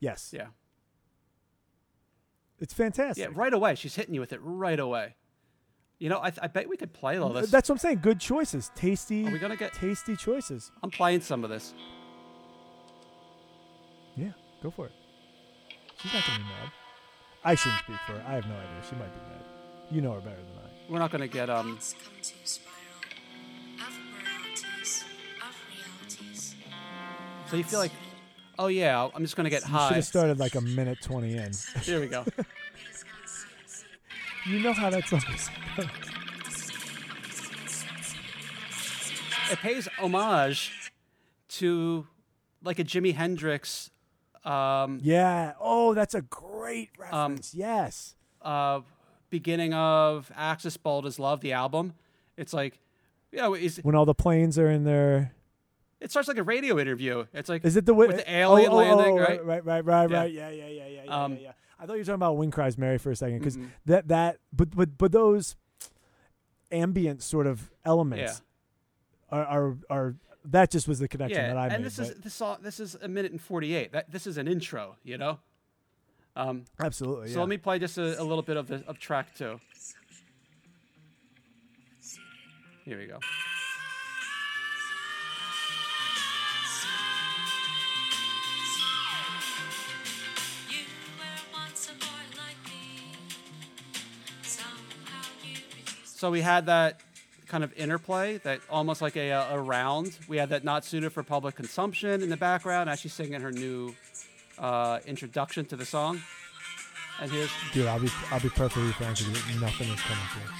yes. 0.00 0.30
Yeah. 0.34 0.46
It's 2.58 2.72
fantastic. 2.72 3.22
Yeah, 3.22 3.30
right 3.34 3.52
away. 3.52 3.74
She's 3.74 3.96
hitting 3.96 4.14
you 4.14 4.20
with 4.20 4.32
it 4.32 4.40
right 4.42 4.80
away. 4.80 5.16
You 5.98 6.10
know, 6.10 6.18
I, 6.18 6.30
I 6.42 6.46
bet 6.48 6.68
we 6.68 6.76
could 6.76 6.92
play 6.92 7.18
all 7.18 7.30
this. 7.32 7.50
That's 7.50 7.68
what 7.68 7.76
I'm 7.76 7.78
saying. 7.78 8.00
Good 8.02 8.20
choices. 8.20 8.70
Tasty. 8.74 9.26
Are 9.26 9.30
we 9.30 9.38
gonna 9.38 9.56
get? 9.56 9.72
tasty 9.72 10.14
choices? 10.14 10.70
I'm 10.82 10.90
playing 10.90 11.22
some 11.22 11.42
of 11.42 11.48
this. 11.50 11.72
Yeah, 14.14 14.32
go 14.62 14.70
for 14.70 14.86
it. 14.86 14.92
She's 16.02 16.12
not 16.12 16.22
gonna 16.26 16.38
be 16.38 16.44
mad. 16.44 16.70
I 17.44 17.54
shouldn't 17.54 17.80
speak 17.82 17.96
for 18.06 18.12
her. 18.12 18.24
I 18.28 18.32
have 18.34 18.46
no 18.46 18.54
idea. 18.54 18.82
She 18.88 18.96
might 18.96 19.12
be 19.12 19.20
mad. 19.20 19.44
You 19.90 20.00
know 20.02 20.12
her 20.14 20.20
better 20.20 20.36
than 20.36 20.58
I. 20.58 20.92
We're 20.92 20.98
not 20.98 21.10
gonna 21.10 21.28
get 21.28 21.48
um. 21.48 21.78
Come 21.78 22.12
to 22.22 22.32
spiral 22.44 22.72
of 23.80 23.94
moralities, 24.12 25.04
of 25.40 25.56
realities. 25.70 26.54
So 27.50 27.56
you 27.56 27.64
feel 27.64 27.78
like, 27.78 27.92
oh 28.58 28.66
yeah, 28.66 29.08
I'm 29.14 29.22
just 29.22 29.36
gonna 29.36 29.48
get 29.50 29.62
You 29.62 29.68
should 29.68 29.72
high. 29.76 29.94
have 29.94 30.04
started 30.04 30.38
like 30.38 30.56
a 30.56 30.60
minute 30.60 30.98
twenty 31.02 31.36
in. 31.38 31.52
Here 31.82 32.00
we 32.00 32.06
go. 32.08 32.24
you 34.48 34.60
know 34.60 34.72
how 34.72 34.90
that's. 34.90 35.12
it 39.52 39.58
pays 39.60 39.88
homage 39.98 40.92
to 41.48 42.06
like 42.62 42.78
a 42.78 42.84
Jimi 42.84 43.14
Hendrix 43.14 43.90
um, 44.46 45.00
yeah. 45.02 45.54
Oh, 45.60 45.92
that's 45.92 46.14
a 46.14 46.22
great 46.22 46.90
Um, 47.10 47.32
reference. 47.32 47.52
yes. 47.52 48.14
uh, 48.42 48.80
beginning 49.28 49.74
of 49.74 50.30
Axis 50.36 50.76
Bold 50.76 51.04
as 51.04 51.18
Love, 51.18 51.40
the 51.40 51.52
album. 51.52 51.94
It's 52.36 52.52
like, 52.52 52.78
you 53.32 53.38
know, 53.38 53.54
it's, 53.54 53.78
When 53.78 53.96
all 53.96 54.04
the 54.04 54.14
planes 54.14 54.56
are 54.56 54.70
in 54.70 54.84
there. 54.84 55.32
it 56.00 56.10
starts 56.12 56.28
like 56.28 56.38
a 56.38 56.44
radio 56.44 56.78
interview. 56.78 57.26
It's 57.34 57.48
like, 57.48 57.64
Is 57.64 57.76
it 57.76 57.86
the 57.86 57.94
With 57.94 58.18
the 58.18 58.30
alien 58.32 58.70
oh, 58.70 58.74
oh, 58.74 58.76
landing, 58.76 59.18
oh, 59.18 59.22
right? 59.22 59.44
Right, 59.44 59.64
right, 59.64 59.84
right, 59.84 60.10
Yeah. 60.10 60.16
right. 60.20 60.32
Yeah, 60.32 60.50
yeah, 60.50 60.68
yeah, 60.68 60.86
yeah, 60.86 61.02
yeah, 61.06 61.24
Um, 61.24 61.32
yeah, 61.34 61.38
yeah. 61.40 61.52
I 61.78 61.84
thought 61.86 61.94
you 61.94 61.98
were 62.00 62.04
talking 62.04 62.14
about 62.14 62.36
"Wind 62.36 62.52
Cries 62.52 62.78
Mary" 62.78 62.98
for 62.98 63.10
a 63.10 63.16
second 63.16 63.38
because 63.38 63.56
Mhm. 63.56 63.68
that 63.86 64.08
that 64.08 64.38
but 64.52 64.74
but 64.74 64.96
but 64.96 65.12
those 65.12 65.56
ambient 66.72 67.22
sort 67.22 67.46
of 67.46 67.70
elements 67.84 68.42
are, 69.30 69.44
are 69.44 69.76
are 69.90 70.14
that 70.44 70.70
just 70.70 70.86
was 70.88 70.98
the 71.00 71.08
connection 71.08 71.40
yeah, 71.42 71.48
that 71.48 71.56
I 71.58 71.64
and 71.66 71.72
made. 71.78 71.84
this 71.84 71.98
is 71.98 72.14
this 72.20 72.34
song. 72.34 72.58
This 72.62 72.80
is 72.80 72.94
a 72.96 73.08
minute 73.08 73.32
and 73.32 73.40
forty 73.40 73.74
eight. 73.74 73.92
That 73.92 74.10
this 74.10 74.26
is 74.26 74.38
an 74.38 74.48
intro, 74.48 74.96
you 75.04 75.18
know. 75.18 75.38
Um, 76.34 76.64
absolutely. 76.78 77.28
so 77.28 77.34
yeah. 77.34 77.40
let 77.40 77.48
me 77.48 77.56
play 77.56 77.78
just 77.78 77.96
a, 77.98 78.20
a 78.20 78.24
little 78.24 78.42
bit 78.42 78.56
of 78.56 78.68
the 78.68 78.82
of 78.86 78.98
track 78.98 79.34
two. 79.34 79.58
Here 82.84 82.98
we 82.98 83.06
go. 83.06 83.18
So 96.16 96.30
we 96.30 96.40
had 96.40 96.64
that 96.64 97.02
kind 97.46 97.62
of 97.62 97.74
interplay, 97.74 98.38
that 98.38 98.60
almost 98.70 99.02
like 99.02 99.16
a, 99.16 99.32
a 99.32 99.60
round. 99.60 100.18
We 100.26 100.38
had 100.38 100.48
that 100.48 100.64
not 100.64 100.82
suited 100.82 101.12
for 101.12 101.22
public 101.22 101.56
consumption 101.56 102.22
in 102.22 102.30
the 102.30 102.38
background, 102.38 102.88
as 102.88 103.00
she's 103.00 103.12
singing 103.12 103.42
her 103.42 103.52
new 103.52 103.94
uh, 104.58 105.00
introduction 105.04 105.66
to 105.66 105.76
the 105.76 105.84
song. 105.84 106.22
And 107.20 107.30
here's 107.30 107.50
Dude, 107.74 107.86
I'll 107.86 108.00
be 108.00 108.08
I'll 108.30 108.40
be 108.40 108.48
perfectly 108.48 108.90
frank 108.92 109.18
with 109.18 109.54
you. 109.54 109.60
Nothing 109.60 109.88
is 109.88 110.00
coming 110.00 110.24
through. 110.32 110.52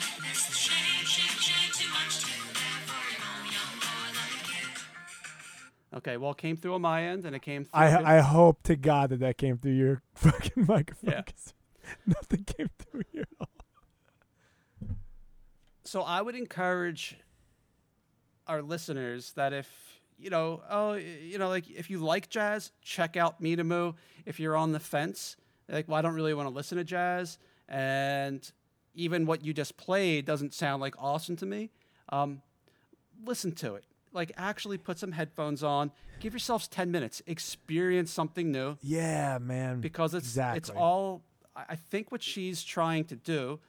okay. 5.97 6.19
Well, 6.19 6.33
it 6.33 6.37
came 6.37 6.59
through 6.59 6.75
on 6.75 6.83
my 6.83 7.05
end, 7.05 7.25
and 7.25 7.35
it 7.35 7.41
came 7.41 7.65
through. 7.65 7.81
I 7.81 8.19
I 8.19 8.21
hope 8.21 8.63
to 8.65 8.77
God 8.77 9.09
that 9.09 9.21
that 9.21 9.39
came 9.39 9.57
through 9.57 9.73
your 9.73 10.03
fucking 10.15 10.67
microphone. 10.67 11.13
Yeah. 11.13 11.23
Nothing 12.07 12.45
came 12.45 12.69
through 12.79 13.05
here. 13.11 13.23
at 13.23 13.29
all. 13.41 13.56
So 15.87 16.03
I 16.03 16.21
would 16.21 16.35
encourage 16.35 17.17
our 18.47 18.61
listeners 18.63 19.33
that 19.33 19.53
if 19.53 19.69
you 20.19 20.31
know, 20.31 20.63
oh, 20.71 20.95
you 20.95 21.39
know, 21.39 21.49
like 21.49 21.69
if 21.71 21.91
you 21.91 21.99
like 21.99 22.29
jazz, 22.29 22.73
check 22.83 23.17
out 23.17 23.41
Mitamu. 23.43 23.95
If 24.25 24.41
you're 24.41 24.57
on 24.57 24.73
the 24.73 24.81
fence, 24.81 25.37
like, 25.69 25.89
well, 25.89 25.99
I 25.99 26.03
don't 26.03 26.15
really 26.15 26.35
want 26.35 26.49
to 26.49 26.55
listen 26.55 26.79
to 26.79 26.85
jazz, 26.85 27.39
and 27.69 28.51
even 28.95 29.27
what 29.27 29.45
you 29.45 29.53
just 29.53 29.77
played 29.77 30.25
doesn't 30.25 30.55
sound 30.55 30.81
like 30.81 30.95
awesome 30.99 31.37
to 31.37 31.47
me. 31.47 31.71
Um, 32.09 32.41
listen 33.25 33.53
to 33.57 33.75
it. 33.75 33.85
Like, 34.13 34.33
actually 34.39 34.79
put 34.79 34.99
some 34.99 35.13
headphones 35.13 35.63
on. 35.63 35.93
Give 36.21 36.33
yourselves 36.33 36.67
ten 36.67 36.91
minutes. 36.91 37.21
Experience 37.27 38.11
something 38.11 38.51
new 38.51 38.79
Yeah, 38.83 39.39
man. 39.39 39.81
because 39.81 40.15
it's 40.15 40.27
exactly. 40.27 40.59
it's 40.59 40.71
all 40.71 41.23
I 41.55 41.77
think 41.77 42.11
what 42.11 42.23
she's 42.23 42.63
trying 42.65 43.05
to 43.05 43.17
do 43.17 43.61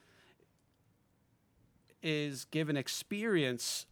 is 2.02 2.46
give 2.46 2.70
an 2.70 2.78
experience 2.78 3.86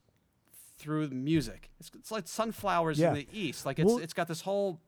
through 0.77 1.09
music. 1.09 1.69
It's, 1.79 1.89
it's 1.95 2.11
like 2.11 2.27
sunflowers 2.27 2.99
Yeah. 2.99 3.09
in 3.09 3.13
the 3.15 3.27
east. 3.31 3.65
Like 3.65 3.79
it's 3.79 3.87
Well- 3.87 3.97
it's 3.99 4.13
got 4.13 4.27
this 4.27 4.41
whole 4.41 4.79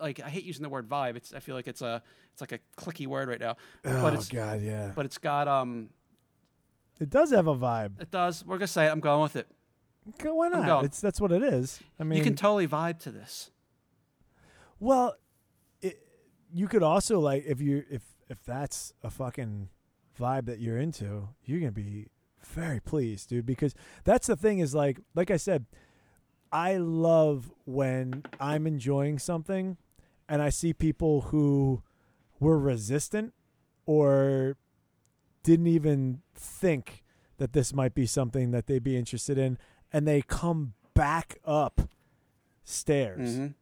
like 0.00 0.20
I 0.20 0.28
hate 0.28 0.44
using 0.44 0.62
the 0.62 0.68
word 0.68 0.88
vibe. 0.88 1.16
It's 1.16 1.32
I 1.32 1.38
feel 1.40 1.54
like 1.54 1.68
it's 1.68 1.80
a 1.82 2.02
it's 2.32 2.40
like 2.40 2.52
a 2.52 2.58
clicky 2.76 3.06
word 3.06 3.28
right 3.28 3.40
now. 3.40 3.56
oh 3.84 4.02
but 4.02 4.14
it's 4.14 4.28
God, 4.28 4.60
yeah. 4.60 4.92
but 4.94 5.06
it's 5.06 5.18
got 5.18 5.46
um 5.48 5.90
it 7.00 7.10
does 7.10 7.30
have 7.32 7.46
a 7.46 7.54
vibe. 7.56 8.00
it 8.00 8.10
does. 8.10 8.44
We're 8.44 8.58
gonna 8.58 8.66
say 8.66 8.86
it. 8.86 8.90
I'm 8.90 9.00
going 9.00 9.22
with 9.22 9.36
it. 9.36 9.48
Okay, 10.20 10.30
Why 10.30 10.48
not? 10.48 10.84
It's 10.84 11.00
that's 11.00 11.20
what 11.20 11.32
it 11.32 11.42
is. 11.42 11.80
I 11.98 12.04
mean, 12.04 12.18
you 12.18 12.24
can 12.24 12.34
totally 12.36 12.68
vibe 12.68 12.98
to 13.00 13.10
this. 13.10 13.50
Well, 14.78 15.14
it, 15.80 15.98
you 16.52 16.68
could 16.68 16.82
also 16.82 17.20
like 17.20 17.44
if 17.46 17.60
you 17.60 17.84
if 17.90 18.02
if 18.28 18.42
that's 18.44 18.92
a 19.02 19.10
fucking 19.10 19.68
vibe 20.18 20.46
that 20.46 20.60
you're 20.60 20.78
into, 20.78 21.28
you're 21.44 21.60
gonna 21.60 21.72
be 21.72 22.08
very 22.44 22.80
pleased, 22.80 23.28
dude. 23.28 23.46
Because 23.46 23.74
that's 24.04 24.26
the 24.26 24.36
thing 24.36 24.58
is 24.60 24.74
like 24.74 25.00
like 25.14 25.30
I 25.30 25.36
said, 25.36 25.66
I 26.52 26.76
love 26.76 27.52
when 27.64 28.22
I'm 28.40 28.66
enjoying 28.66 29.18
something, 29.18 29.76
and 30.28 30.40
I 30.42 30.50
see 30.50 30.72
people 30.72 31.22
who 31.22 31.82
were 32.40 32.58
resistant 32.58 33.34
or 33.86 34.56
didn't 35.42 35.66
even 35.66 36.22
think 36.34 37.02
that 37.38 37.52
this 37.52 37.74
might 37.74 37.94
be 37.94 38.06
something 38.06 38.50
that 38.52 38.66
they'd 38.66 38.82
be 38.84 38.96
interested 38.96 39.36
in, 39.38 39.58
and 39.92 40.06
they 40.06 40.22
come 40.22 40.74
back 40.94 41.38
up 41.44 41.82
stairs 42.62 43.36
Mhm. 43.38 43.54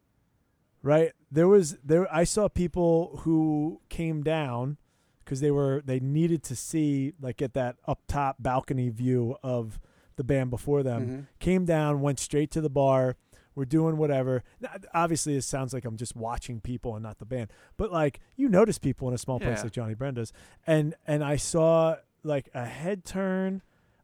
right 0.81 1.11
there 1.31 1.47
was 1.47 1.77
there 1.83 2.07
i 2.13 2.23
saw 2.23 2.47
people 2.47 3.17
who 3.23 3.81
came 3.89 4.23
down 4.23 4.77
because 5.23 5.39
they 5.41 5.51
were 5.51 5.81
they 5.85 5.99
needed 5.99 6.43
to 6.43 6.55
see 6.55 7.13
like 7.21 7.37
get 7.37 7.53
that 7.53 7.75
up 7.87 7.99
top 8.07 8.37
balcony 8.39 8.89
view 8.89 9.35
of 9.43 9.79
the 10.15 10.23
band 10.23 10.49
before 10.49 10.83
them 10.83 11.07
Mhm. 11.07 11.39
came 11.39 11.65
down 11.65 12.01
went 12.01 12.19
straight 12.19 12.51
to 12.51 12.61
the 12.61 12.69
bar 12.69 13.15
we're 13.55 13.65
doing 13.65 13.97
whatever 13.97 14.43
Now, 14.59 14.69
obviously 14.93 15.35
it 15.35 15.43
sounds 15.43 15.73
like 15.73 15.85
i'm 15.85 15.97
just 15.97 16.15
watching 16.15 16.59
people 16.59 16.95
and 16.95 17.03
not 17.03 17.19
the 17.19 17.25
band 17.25 17.51
but 17.77 17.91
like 17.91 18.19
you 18.35 18.47
notice 18.49 18.77
people 18.79 19.07
in 19.07 19.13
a 19.13 19.17
small 19.17 19.39
place 19.39 19.57
Yeah. 19.59 19.63
like 19.63 19.71
johnny 19.73 19.93
brenda's 19.95 20.31
and 20.67 20.95
and 21.07 21.23
i 21.23 21.35
saw 21.35 21.97
like 22.23 22.49
a 22.53 22.65
head 22.65 23.05
turn 23.05 23.61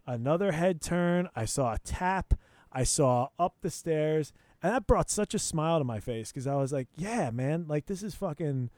another 0.07 0.51
head 0.51 0.81
turn 0.81 1.29
i 1.35 1.45
saw 1.45 1.73
a 1.73 1.79
tap 1.79 2.33
i 2.71 2.83
saw 2.83 3.29
up 3.39 3.55
the 3.61 3.69
stairs 3.69 4.33
and 4.61 4.73
that 4.73 4.85
brought 4.87 5.09
such 5.09 5.33
a 5.33 5.39
smile 5.39 5.77
to 5.79 5.83
my 5.85 5.99
face 5.99 6.31
because 6.31 6.45
i 6.47 6.55
was 6.55 6.71
like 6.73 6.87
yeah 6.95 7.29
man 7.31 7.65
like 7.67 7.85
this 7.87 8.01
is 8.03 8.13
fucking 8.15 8.69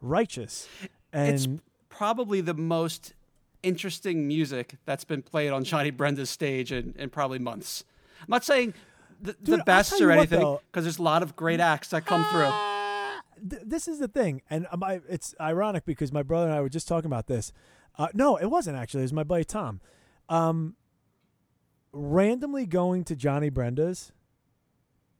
righteous 0.00 0.68
and 1.12 1.60
probably 1.92 2.40
the 2.40 2.54
most 2.54 3.14
interesting 3.62 4.26
music 4.26 4.74
that's 4.84 5.04
been 5.04 5.22
played 5.22 5.50
on 5.50 5.62
Johnny 5.62 5.90
Brenda's 5.90 6.30
stage 6.30 6.72
in, 6.72 6.94
in 6.98 7.10
probably 7.10 7.38
months. 7.38 7.84
I'm 8.20 8.26
not 8.28 8.44
saying 8.44 8.74
the, 9.20 9.34
Dude, 9.34 9.60
the 9.60 9.64
best 9.64 10.00
or 10.00 10.10
anything, 10.10 10.58
because 10.70 10.84
there's 10.84 10.98
a 10.98 11.02
lot 11.02 11.22
of 11.22 11.36
great 11.36 11.60
acts 11.60 11.88
that 11.90 12.04
come 12.04 12.24
through. 12.24 12.46
Ah, 12.46 13.20
th- 13.48 13.62
this 13.64 13.86
is 13.86 14.00
the 14.00 14.08
thing, 14.08 14.42
and 14.50 14.66
um, 14.72 14.82
I, 14.82 15.00
it's 15.08 15.34
ironic 15.40 15.84
because 15.84 16.12
my 16.12 16.22
brother 16.22 16.46
and 16.46 16.54
I 16.54 16.60
were 16.60 16.68
just 16.68 16.88
talking 16.88 17.06
about 17.06 17.28
this. 17.28 17.52
Uh, 17.98 18.08
no, 18.14 18.36
it 18.36 18.46
wasn't 18.46 18.76
actually. 18.76 19.02
It 19.02 19.04
was 19.04 19.12
my 19.12 19.24
buddy 19.24 19.44
Tom. 19.44 19.80
Um, 20.28 20.76
randomly 21.92 22.66
going 22.66 23.04
to 23.04 23.14
Johnny 23.14 23.50
Brenda's 23.50 24.12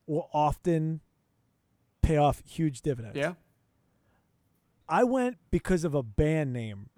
will 0.06 0.28
often 0.32 1.00
pay 2.00 2.16
off 2.16 2.42
huge 2.46 2.80
dividends. 2.80 3.16
Yeah. 3.16 3.34
I 4.92 5.04
went 5.04 5.38
because 5.50 5.84
of 5.84 5.94
a 5.94 6.02
band 6.02 6.52
name, 6.52 6.90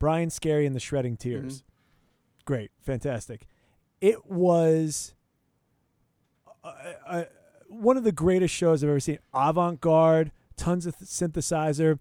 Brian 0.00 0.30
Scary 0.30 0.66
and 0.66 0.74
the 0.74 0.80
Shredding 0.80 1.16
Tears. 1.16 1.62
Great, 2.44 2.70
fantastic. 2.80 3.46
It 4.00 4.26
was 4.26 5.14
uh, 6.64 6.72
uh, 7.06 7.24
one 7.68 7.96
of 7.96 8.04
the 8.04 8.12
greatest 8.12 8.54
shows 8.54 8.82
I've 8.82 8.90
ever 8.90 9.00
seen. 9.00 9.18
Avant 9.32 9.80
garde, 9.80 10.32
tons 10.56 10.86
of 10.86 10.96
th- 10.98 11.08
synthesizer, 11.08 11.98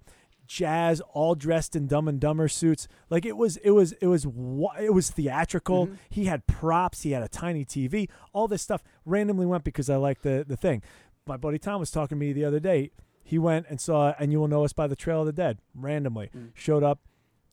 jazz, 0.47 1.01
all 1.13 1.35
dressed 1.35 1.75
in 1.75 1.87
Dumb 1.87 2.07
and 2.07 2.19
Dumber 2.19 2.47
suits. 2.47 2.87
Like 3.09 3.25
it 3.25 3.37
was, 3.37 3.57
it 3.57 3.71
was, 3.71 3.93
it 3.93 4.07
was, 4.07 4.25
wa- 4.27 4.75
it 4.79 4.93
was 4.93 5.09
theatrical. 5.11 5.87
Mhm. 5.87 5.97
He 6.09 6.25
had 6.25 6.45
props. 6.47 7.01
He 7.03 7.11
had 7.11 7.23
a 7.23 7.27
tiny 7.27 7.65
TV. 7.65 8.09
All 8.33 8.47
this 8.47 8.61
stuff 8.61 8.83
randomly 9.05 9.45
went 9.45 9.63
because 9.63 9.89
I 9.89 9.95
liked 9.97 10.23
the 10.23 10.43
the 10.47 10.57
thing. 10.57 10.81
My 11.27 11.37
buddy 11.37 11.57
Tom 11.57 11.79
was 11.79 11.89
talking 11.91 12.17
to 12.17 12.19
me 12.19 12.33
the 12.33 12.45
other 12.45 12.59
day. 12.59 12.91
He 13.27 13.39
went 13.39 13.65
and 13.69 13.81
saw, 13.81 14.13
and 14.19 14.31
you 14.31 14.39
will 14.39 14.47
know 14.47 14.63
us 14.63 14.71
by 14.71 14.85
the 14.85 14.95
Trail 14.95 15.21
of 15.21 15.25
the 15.25 15.33
Dead. 15.33 15.57
Randomly 15.73 16.29
Mm. 16.35 16.51
showed 16.53 16.83
up. 16.83 16.99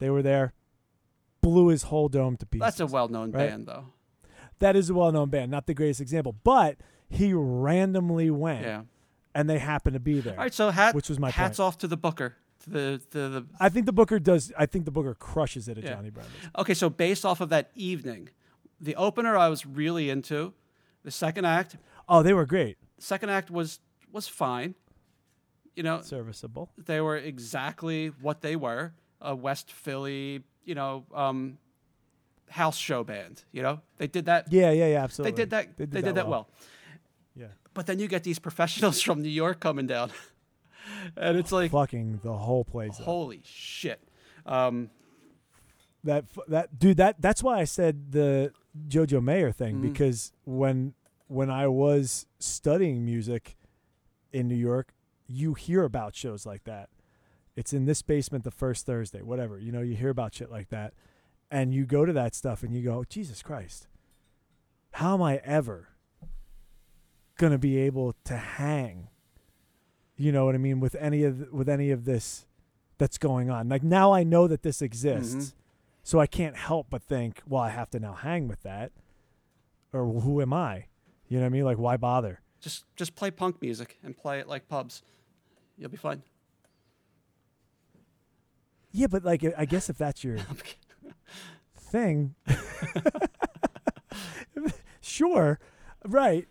They 0.01 0.11
were 0.11 0.20
there, 0.23 0.53
blew 1.40 1.69
his 1.69 1.85
whole 1.85 2.09
dome 2.11 2.36
to 2.36 2.47
pieces. 2.47 2.61
That's 2.61 2.81
a 2.81 2.86
well-known 2.86 3.32
right? 3.32 3.49
band, 3.49 3.66
though. 3.66 3.86
that 4.59 4.77
is 4.77 4.90
a 4.90 4.94
well-known 4.94 5.28
band, 5.31 5.51
not 5.51 5.66
the 5.66 5.74
greatest 5.74 6.01
example, 6.01 6.36
but 6.44 6.77
he 7.09 7.32
randomly 7.32 8.31
went, 8.31 8.62
Yeah. 8.65 8.82
and 9.35 9.49
they 9.51 9.59
happened 9.59 9.94
to 9.94 10.01
be 10.01 10.20
there. 10.20 10.35
All 10.35 10.40
right. 10.44 10.55
So 10.55 10.70
hat, 10.70 10.94
Which 10.94 11.09
was 11.09 11.19
my 11.19 11.31
hats 11.31 11.57
point. 11.59 11.66
off 11.66 11.78
to 11.78 11.89
the 11.89 11.97
Booker. 11.97 12.36
To 12.65 12.70
the 12.70 13.01
the. 13.11 13.47
I 13.59 13.69
think 13.70 13.86
the 13.86 13.93
Booker 13.93 14.19
does. 14.20 14.53
I 14.57 14.66
think 14.66 14.85
the 14.85 14.90
Booker 14.93 15.15
crushes 15.15 15.66
it 15.69 15.78
at 15.78 15.85
Yeah. 15.85 15.94
Johnny 15.94 16.11
Brenda's. 16.11 16.32
Okay, 16.59 16.74
so 16.74 16.89
based 16.90 17.24
off 17.24 17.40
of 17.40 17.49
that 17.49 17.70
evening, 17.74 18.28
the 18.81 18.94
opener 18.94 19.36
I 19.36 19.49
was 19.49 19.65
really 19.66 20.11
into. 20.11 20.53
The 21.03 21.11
second 21.11 21.44
act, 21.47 21.77
Oh, 22.09 22.23
they 22.23 22.32
were 22.32 22.47
great, 22.47 22.77
second 22.99 23.31
act 23.31 23.51
was 23.51 23.81
was 24.12 24.28
fine. 24.28 24.74
You 25.77 25.82
know, 25.82 26.01
serviceable. 26.03 26.70
they 26.77 27.01
were 27.01 27.16
exactly 27.16 28.09
what 28.20 28.40
they 28.43 28.57
were 28.57 28.93
a 29.20 29.35
West 29.35 29.70
Philly, 29.73 30.43
you 30.65 30.74
know, 30.74 31.05
um, 31.15 31.59
house 32.51 32.77
show 32.77 33.05
band. 33.05 33.44
You 33.53 33.62
know, 33.62 33.81
they 33.99 34.07
did 34.07 34.27
that. 34.27 34.53
Yeah, 34.53 34.70
yeah, 34.73 34.86
yeah, 34.89 35.03
absolutely. 35.05 35.31
they 35.32 35.36
did 35.43 35.51
that. 35.51 35.77
They 35.78 36.03
did, 36.03 36.15
that, 36.16 36.28
well. 36.28 36.49
Yeah, 37.35 37.47
But 37.73 37.86
then 37.86 37.99
you 37.99 38.09
get 38.09 38.23
these 38.24 38.39
professionals 38.39 39.01
from 39.07 39.23
New 39.23 39.31
York 39.31 39.61
coming 39.61 39.86
down, 39.86 40.11
and 41.16 41.39
it's 41.39 41.53
like, 41.53 41.70
fucking 41.70 42.20
the 42.23 42.35
whole 42.36 42.65
place. 42.65 42.99
up. 42.99 43.07
holy 43.07 43.40
shit. 43.44 44.01
Um, 44.44 44.90
that 46.05 46.24
that 46.49 46.78
dude 46.78 46.97
that 46.97 47.20
that's 47.23 47.43
why 47.44 47.61
I 47.61 47.65
said 47.65 48.11
the 48.11 48.53
Jojo 48.89 49.23
Mayer 49.23 49.53
thing 49.53 49.77
Mhm. 49.77 49.82
because 49.82 50.32
when 50.44 50.94
when 51.28 51.49
I 51.49 51.69
was 51.69 52.27
studying 52.40 53.05
music 53.05 53.57
in 54.32 54.49
New 54.49 54.57
York, 54.57 54.93
you 55.33 55.55
hear 55.55 55.85
about 55.85 56.15
shows 56.15 56.47
like 56.47 56.65
that. 56.65 56.91
It's 57.57 57.73
in 57.73 57.85
this 57.85 58.03
basement 58.03 58.45
the 58.45 58.51
first 58.51 58.87
Thursday, 58.87 59.23
whatever. 59.23 59.59
You 59.59 59.73
know, 59.73 59.81
you 59.81 59.95
hear 59.95 60.11
about 60.11 60.35
shit 60.35 60.51
like 60.51 60.69
that, 60.71 60.95
and 61.51 61.75
you 61.75 61.85
go 61.85 62.05
to 62.05 62.13
that 62.13 62.35
stuff 62.35 62.63
and 62.63 62.75
you 62.75 62.83
go, 62.83 63.05
Jesus 63.05 63.43
Christ, 63.43 63.89
how 64.93 65.15
am 65.15 65.23
I 65.23 65.37
ever 65.45 65.89
gonna 67.37 67.59
be 67.59 67.79
able 67.79 68.15
to 68.25 68.37
hang? 68.37 69.09
You 70.17 70.33
know 70.33 70.45
what 70.45 70.55
I 70.55 70.59
mean 70.59 70.81
with 70.81 70.95
any 70.95 71.25
of 71.25 71.53
with 71.53 71.69
any 71.69 71.91
of 71.91 72.05
this 72.05 72.47
that's 72.99 73.19
going 73.19 73.51
on. 73.51 73.69
Like 73.69 73.83
now 73.83 74.13
I 74.13 74.23
know 74.23 74.47
that 74.47 74.63
this 74.63 74.81
exists. 74.81 75.35
Mm-hmm. 75.35 75.57
So 76.05 76.19
I 76.19 76.27
can't 76.27 76.57
help 76.57 76.89
but 76.91 77.03
think, 77.03 77.43
well, 77.49 77.63
I 77.63 77.71
have 77.71 77.89
to 77.91 78.01
now 78.01 78.15
hang 78.15 78.49
with 78.49 78.63
that. 78.65 78.91
Or 79.93 80.05
who 80.05 80.41
am 80.41 80.53
I? 80.53 80.87
You 81.29 81.39
know 81.39 81.45
what 81.45 81.47
I 81.47 81.51
mean? 81.51 81.65
Like 81.65 81.79
why 81.79 81.97
bother? 81.97 82.41
just 82.63 82.85
just 82.97 83.15
play 83.15 83.31
punk 83.31 83.61
music 83.61 83.99
and 84.03 84.17
play 84.17 84.39
it 84.39 84.49
like 84.49 84.69
pubs. 84.69 85.03
You'll 85.83 85.91
be 85.91 85.97
fine. 85.97 86.23
Yeah, 88.93 89.09
but 89.09 89.25
like 89.25 89.45
I 89.59 89.65
guess 89.65 89.91
if 89.91 89.99
that's 89.99 90.23
your 90.23 90.39
thing, 91.77 92.37
sure, 95.01 95.59
right, 96.07 96.47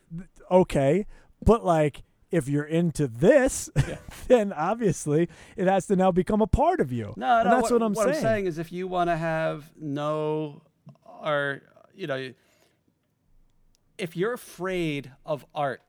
okay, 0.52 1.06
but 1.44 1.64
like 1.64 2.04
if 2.30 2.50
you're 2.50 2.66
into 2.66 3.08
this, 3.08 3.70
Yeah. 3.88 3.98
then 4.28 4.52
obviously 4.52 5.30
it 5.56 5.68
has 5.68 5.88
to 5.88 5.96
now 5.96 6.12
become 6.12 6.42
a 6.42 6.48
part 6.48 6.82
of 6.82 6.92
you. 6.92 7.14
No, 7.16 7.44
no. 7.44 7.50
that's 7.50 7.72
what, 7.72 7.82
I'm 7.82 7.94
what 7.94 8.04
saying. 8.06 8.16
I'm 8.18 8.22
saying 8.22 8.46
is, 8.48 8.58
if 8.58 8.72
you 8.72 8.88
want 8.88 9.10
to 9.10 9.16
have 9.16 9.72
no, 9.80 10.62
or 11.24 11.62
you 11.96 12.08
know, 12.08 12.34
if 13.98 14.18
you're 14.18 14.34
afraid 14.34 15.12
of 15.26 15.46
art, 15.56 15.82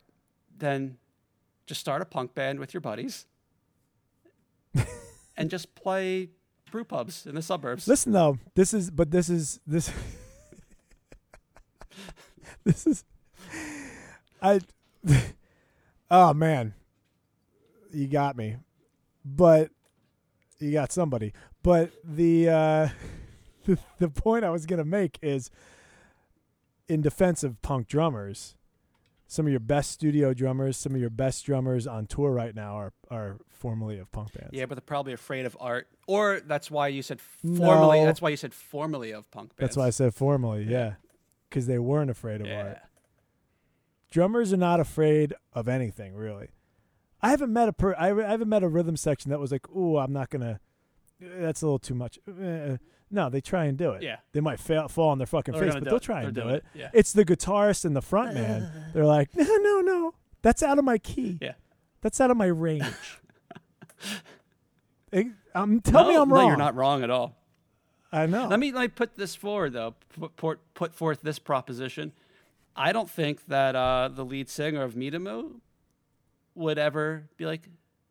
then 0.57 0.99
just 1.67 1.81
start 1.81 2.03
a 2.03 2.05
punk 2.05 2.35
band 2.35 2.61
with 2.61 2.75
your 2.75 2.81
buddies, 2.83 3.27
and 5.43 5.51
just 5.51 5.75
play 5.75 6.29
brew 6.71 6.85
pubs 6.85 7.27
in 7.27 7.35
the 7.35 7.43
suburbs. 7.43 7.89
Listen 7.89 8.13
though, 8.13 8.39
this 8.55 8.73
is 8.73 8.93
but 8.93 9.11
this 9.11 9.29
is 9.29 9.59
this 9.67 9.91
this 12.65 12.87
is 12.87 13.05
I 14.41 14.61
Oh 16.11 16.33
man. 16.33 16.75
You 17.93 18.07
got 18.07 18.37
me. 18.37 18.57
But 19.25 19.71
you 20.61 20.71
got 20.71 20.93
somebody. 20.93 21.33
But 21.65 21.91
the 22.05 22.49
uh 22.49 22.89
the, 23.65 23.79
the 23.99 24.09
point 24.09 24.45
I 24.45 24.51
was 24.51 24.65
going 24.65 24.79
to 24.79 24.85
make 24.85 25.19
is 25.23 25.51
in 26.89 27.03
defense 27.03 27.43
of 27.43 27.61
punk 27.63 27.89
drummers, 27.89 28.55
some 29.33 29.47
of 29.47 29.51
your 29.51 29.61
best 29.61 29.91
studio 29.93 30.35
drummers, 30.35 30.77
some 30.77 30.95
of 30.95 31.01
your 31.01 31.09
best 31.09 31.47
drummers 31.47 31.87
on 31.87 32.05
tour 32.07 32.31
right 32.33 32.55
now 32.55 32.77
are 32.77 32.93
are 33.11 33.39
formerly 33.49 33.99
of 33.99 34.13
punk 34.13 34.33
bands. 34.35 34.51
yeah, 34.53 34.67
but 34.67 34.75
they're 34.75 34.83
probably 34.83 35.15
afraid 35.15 35.47
of 35.47 35.57
art, 35.59 35.89
or 36.07 36.41
that's 36.45 36.71
why 36.71 36.89
you 36.89 37.01
said 37.01 37.19
formally. 37.21 38.01
No. 38.01 38.05
That's 38.05 38.21
why 38.21 38.29
you 38.29 38.37
said 38.37 38.53
formally 38.53 39.11
of 39.11 39.31
punk 39.31 39.57
bands. 39.57 39.61
That's 39.61 39.77
why 39.79 39.87
I 39.87 39.91
said 39.91 40.15
formally, 40.15 40.65
Yeah. 40.65 40.71
yeah. 40.71 40.95
Because 41.49 41.67
they 41.67 41.79
weren't 41.79 42.11
afraid 42.11 42.43
of 42.43 42.47
Yeah. 42.47 42.63
art. 42.63 42.79
Drummers 44.11 44.53
are 44.53 44.59
not 44.59 44.81
afraid 44.81 45.33
of 45.55 45.67
anything, 45.67 46.15
really. 46.15 46.49
I 47.23 47.31
haven't 47.31 47.53
met 47.55 47.69
a 47.69 47.73
per- 47.73 47.95
I, 47.95 48.11
I 48.11 48.31
haven't 48.33 48.51
met 48.51 48.63
a 48.63 48.69
rhythm 48.69 48.97
section 48.97 49.31
that 49.31 49.41
was 49.41 49.51
like, 49.51 49.67
"Ooh, 49.71 49.97
I'm 49.97 50.13
not 50.13 50.29
gonna. 50.29 50.61
That's 51.21 51.63
a 51.63 51.67
little 51.67 51.79
too 51.79 51.95
much." 51.95 52.19
Eh, 52.29 52.33
eh. 52.45 52.77
No, 53.15 53.29
they 53.29 53.41
try 53.43 53.67
and 53.67 53.77
do 53.77 53.91
it. 53.93 54.03
Yeah. 54.03 54.17
They 54.33 54.41
might 54.41 54.59
fail, 54.59 54.89
fall 54.89 55.11
on 55.11 55.19
their 55.19 55.27
fucking 55.27 55.53
They're 55.53 55.63
face, 55.65 55.71
gonna 55.75 55.81
but 55.81 55.85
do 55.85 55.91
they'll 55.91 55.97
it. 55.99 56.03
try 56.03 56.21
They're 56.21 56.27
and 56.29 56.35
do 56.35 56.41
doing 56.43 56.55
it. 56.57 56.65
Yeah. 56.75 56.91
It's 56.95 57.13
the 57.13 57.25
guitarist 57.25 57.85
and 57.85 57.95
the 57.95 58.01
front 58.03 58.35
man. 58.35 58.73
They're 58.95 59.05
like, 59.05 59.29
"No, 59.37 59.45
no, 59.45 59.81
no, 59.83 60.15
that's 60.41 60.63
out 60.63 60.79
of 60.79 60.85
my 60.85 60.97
key. 60.99 61.39
Yeah. 61.41 61.53
that's 62.01 62.21
out 62.21 62.31
of 62.31 62.37
my 62.37 62.47
range." 62.47 62.85
Eh, 65.13 65.25
um, 65.55 65.81
tell 65.81 66.07
me 66.09 66.15
No, 66.15 66.23
I'm 66.23 66.29
wrong. 66.29 66.29
no, 66.31 66.37
wrong. 66.37 66.49
you're 66.49 66.57
not 66.57 66.75
wrong 66.75 67.03
at 67.05 67.11
all. 67.11 67.37
I 68.11 68.27
know. 68.27 68.49
Let 68.49 68.59
me 68.59 68.73
let 68.73 68.81
me 68.81 68.89
put 68.89 69.17
this 69.17 69.35
forward 69.35 69.73
though. 69.75 69.95
Put, 70.19 70.37
put, 70.37 70.61
put 70.75 70.95
forth 70.95 71.21
this 71.23 71.39
proposition. 71.39 72.13
I 72.75 72.93
don't 72.93 73.09
think 73.11 73.47
that 73.47 73.77
uh, 73.77 74.09
the 74.09 74.25
lead 74.25 74.49
singer 74.49 74.83
of 74.83 74.95
Mitamu 74.95 75.61
would 76.55 76.79
ever 76.79 77.29
be 77.37 77.45
like, 77.47 77.69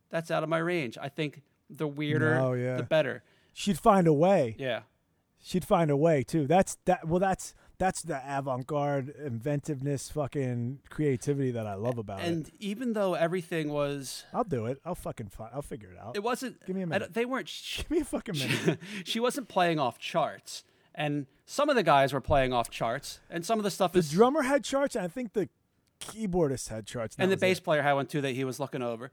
"That's 0.09 0.29
out 0.31 0.43
of 0.43 0.49
my 0.49 0.59
range." 0.59 0.97
I 1.01 1.09
think 1.09 1.41
the 1.69 1.87
weirder, 1.87 2.35
No, 2.35 2.53
yeah. 2.53 2.77
the 2.77 2.83
better. 2.83 3.23
She'd 3.53 3.79
find 3.79 4.07
a 4.07 4.13
way. 4.13 4.55
Yeah, 4.59 4.81
she'd 5.43 5.65
find 5.65 5.91
a 5.91 5.97
way 5.97 6.23
too. 6.23 6.47
That's 6.47 6.77
that. 6.85 7.07
Well, 7.07 7.19
that's 7.19 7.53
that's 7.77 8.03
the 8.03 8.21
avant-garde 8.27 9.09
inventiveness, 9.09 10.09
fucking 10.11 10.79
creativity 10.89 11.49
that 11.51 11.65
I 11.65 11.73
love 11.73 11.97
about 11.97 12.19
and 12.21 12.45
it. 12.47 12.51
And 12.51 12.51
even 12.59 12.93
though 12.93 13.15
everything 13.15 13.69
was, 13.69 14.23
I'll 14.33 14.43
do 14.43 14.67
it. 14.67 14.79
I'll 14.85 14.95
fucking. 14.95 15.29
Fi- 15.29 15.49
I'll 15.53 15.61
figure 15.63 15.91
it 15.91 15.97
out. 15.99 16.15
it 16.15 16.23
wasn't. 16.23 16.63
Give 16.65 16.75
me 16.75 16.83
a 16.83 16.87
minute. 16.87 17.13
they 17.13 17.25
weren't. 17.25 17.49
Sh- 17.49 17.77
Give 17.77 17.91
me 17.91 17.99
a 18.01 18.05
fucking 18.05 18.37
minute. 18.37 18.79
she 19.03 19.19
wasn't 19.19 19.47
playing 19.47 19.79
off 19.79 19.97
charts, 19.97 20.63
and 20.93 21.25
some 21.45 21.69
of 21.69 21.75
the 21.75 21.83
guys 21.83 22.13
were 22.13 22.21
playing 22.21 22.53
off 22.53 22.69
charts, 22.69 23.19
and 23.29 23.45
some 23.45 23.59
of 23.59 23.63
the 23.63 23.71
stuff 23.71 23.93
the 23.93 23.99
is. 23.99 24.11
drummer 24.11 24.43
had 24.43 24.63
charts. 24.63 24.95
And 24.95 25.03
I 25.03 25.07
think 25.07 25.33
the 25.33 25.49
keyboardist 26.01 26.69
had 26.69 26.85
charts. 26.85 27.15
and 27.19 27.31
the 27.31 27.37
bass 27.37 27.57
it. 27.57 27.63
player 27.63 27.81
had 27.81 27.93
one 27.93 28.05
too 28.07 28.21
that 28.21 28.31
he 28.33 28.43
was 28.43 28.59
looking 28.59 28.81
over. 28.81 29.11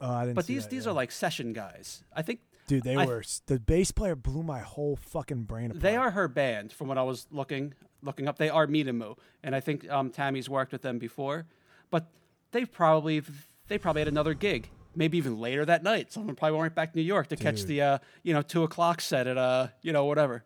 Oh, 0.00 0.10
I 0.12 0.22
didn't. 0.24 0.34
But 0.34 0.44
see 0.46 0.54
these 0.54 0.64
that, 0.64 0.70
these 0.70 0.84
yeah. 0.84 0.90
are 0.90 0.94
like 0.94 1.10
session 1.10 1.52
guys. 1.52 2.04
I 2.14 2.22
think 2.22 2.40
dude. 2.66 2.84
They 2.84 2.96
I- 2.96 3.06
were. 3.06 3.22
The 3.46 3.58
bass 3.58 3.90
player 3.90 4.16
blew 4.16 4.42
my 4.42 4.60
whole 4.60 4.96
fucking 4.96 5.44
brain 5.44 5.70
apart. 5.70 5.82
They 5.82 5.96
are 5.96 6.10
her 6.10 6.28
band, 6.28 6.72
from 6.72 6.88
what 6.88 6.98
I 6.98 7.02
was 7.02 7.26
looking 7.30 7.74
looking 8.02 8.28
up. 8.28 8.38
They 8.38 8.48
are 8.48 8.66
Mitamu, 8.66 9.16
and 9.42 9.54
I 9.54 9.60
think 9.60 9.88
um, 9.90 10.10
Tammy's 10.10 10.48
worked 10.48 10.72
with 10.72 10.82
them 10.82 10.98
before. 10.98 11.46
But 11.90 12.06
they 12.52 12.64
probably 12.64 13.22
they 13.68 13.78
probably 13.78 14.00
had 14.00 14.08
another 14.08 14.34
gig, 14.34 14.68
maybe 14.94 15.18
even 15.18 15.38
later 15.38 15.64
that 15.64 15.82
night. 15.82 16.12
Someone 16.12 16.36
probably 16.36 16.58
went 16.58 16.74
back 16.74 16.92
to 16.92 16.98
New 16.98 17.04
York 17.04 17.28
to 17.28 17.36
catch 17.36 17.62
the 17.64 17.80
uh, 17.82 17.98
you 18.22 18.32
know 18.32 18.42
two 18.42 18.62
o'clock 18.62 19.00
set 19.00 19.26
at 19.26 19.38
uh 19.38 19.68
you 19.82 19.92
know 19.92 20.04
whatever. 20.04 20.44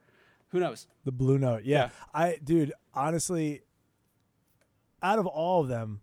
Who 0.48 0.58
knows? 0.58 0.86
The 1.04 1.12
Blue 1.12 1.38
Note. 1.38 1.64
Yeah. 1.64 1.76
Yeah. 1.76 1.90
I 2.12 2.38
dude, 2.42 2.72
honestly, 2.92 3.62
out 5.02 5.18
of 5.18 5.26
all 5.26 5.62
of 5.62 5.68
them, 5.68 6.00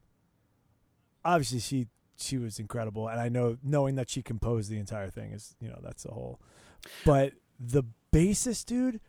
obviously 1.26 1.60
she 1.60 1.88
she 2.18 2.38
was 2.38 2.60
incredible 2.60 3.07
and 3.07 3.19
I 3.19 3.30
know 3.30 3.57
knowing 3.64 3.95
that 3.95 4.10
she 4.10 4.22
composed 4.22 4.69
the 4.69 4.77
entire 4.77 5.10
thing 5.10 5.31
is, 5.31 5.56
you 5.60 5.69
know, 5.69 5.80
that's 5.81 6.03
the 6.03 6.11
whole. 6.11 6.39
But 7.06 7.34
the 7.60 7.84
bassist 8.14 8.65
dude, 8.65 8.99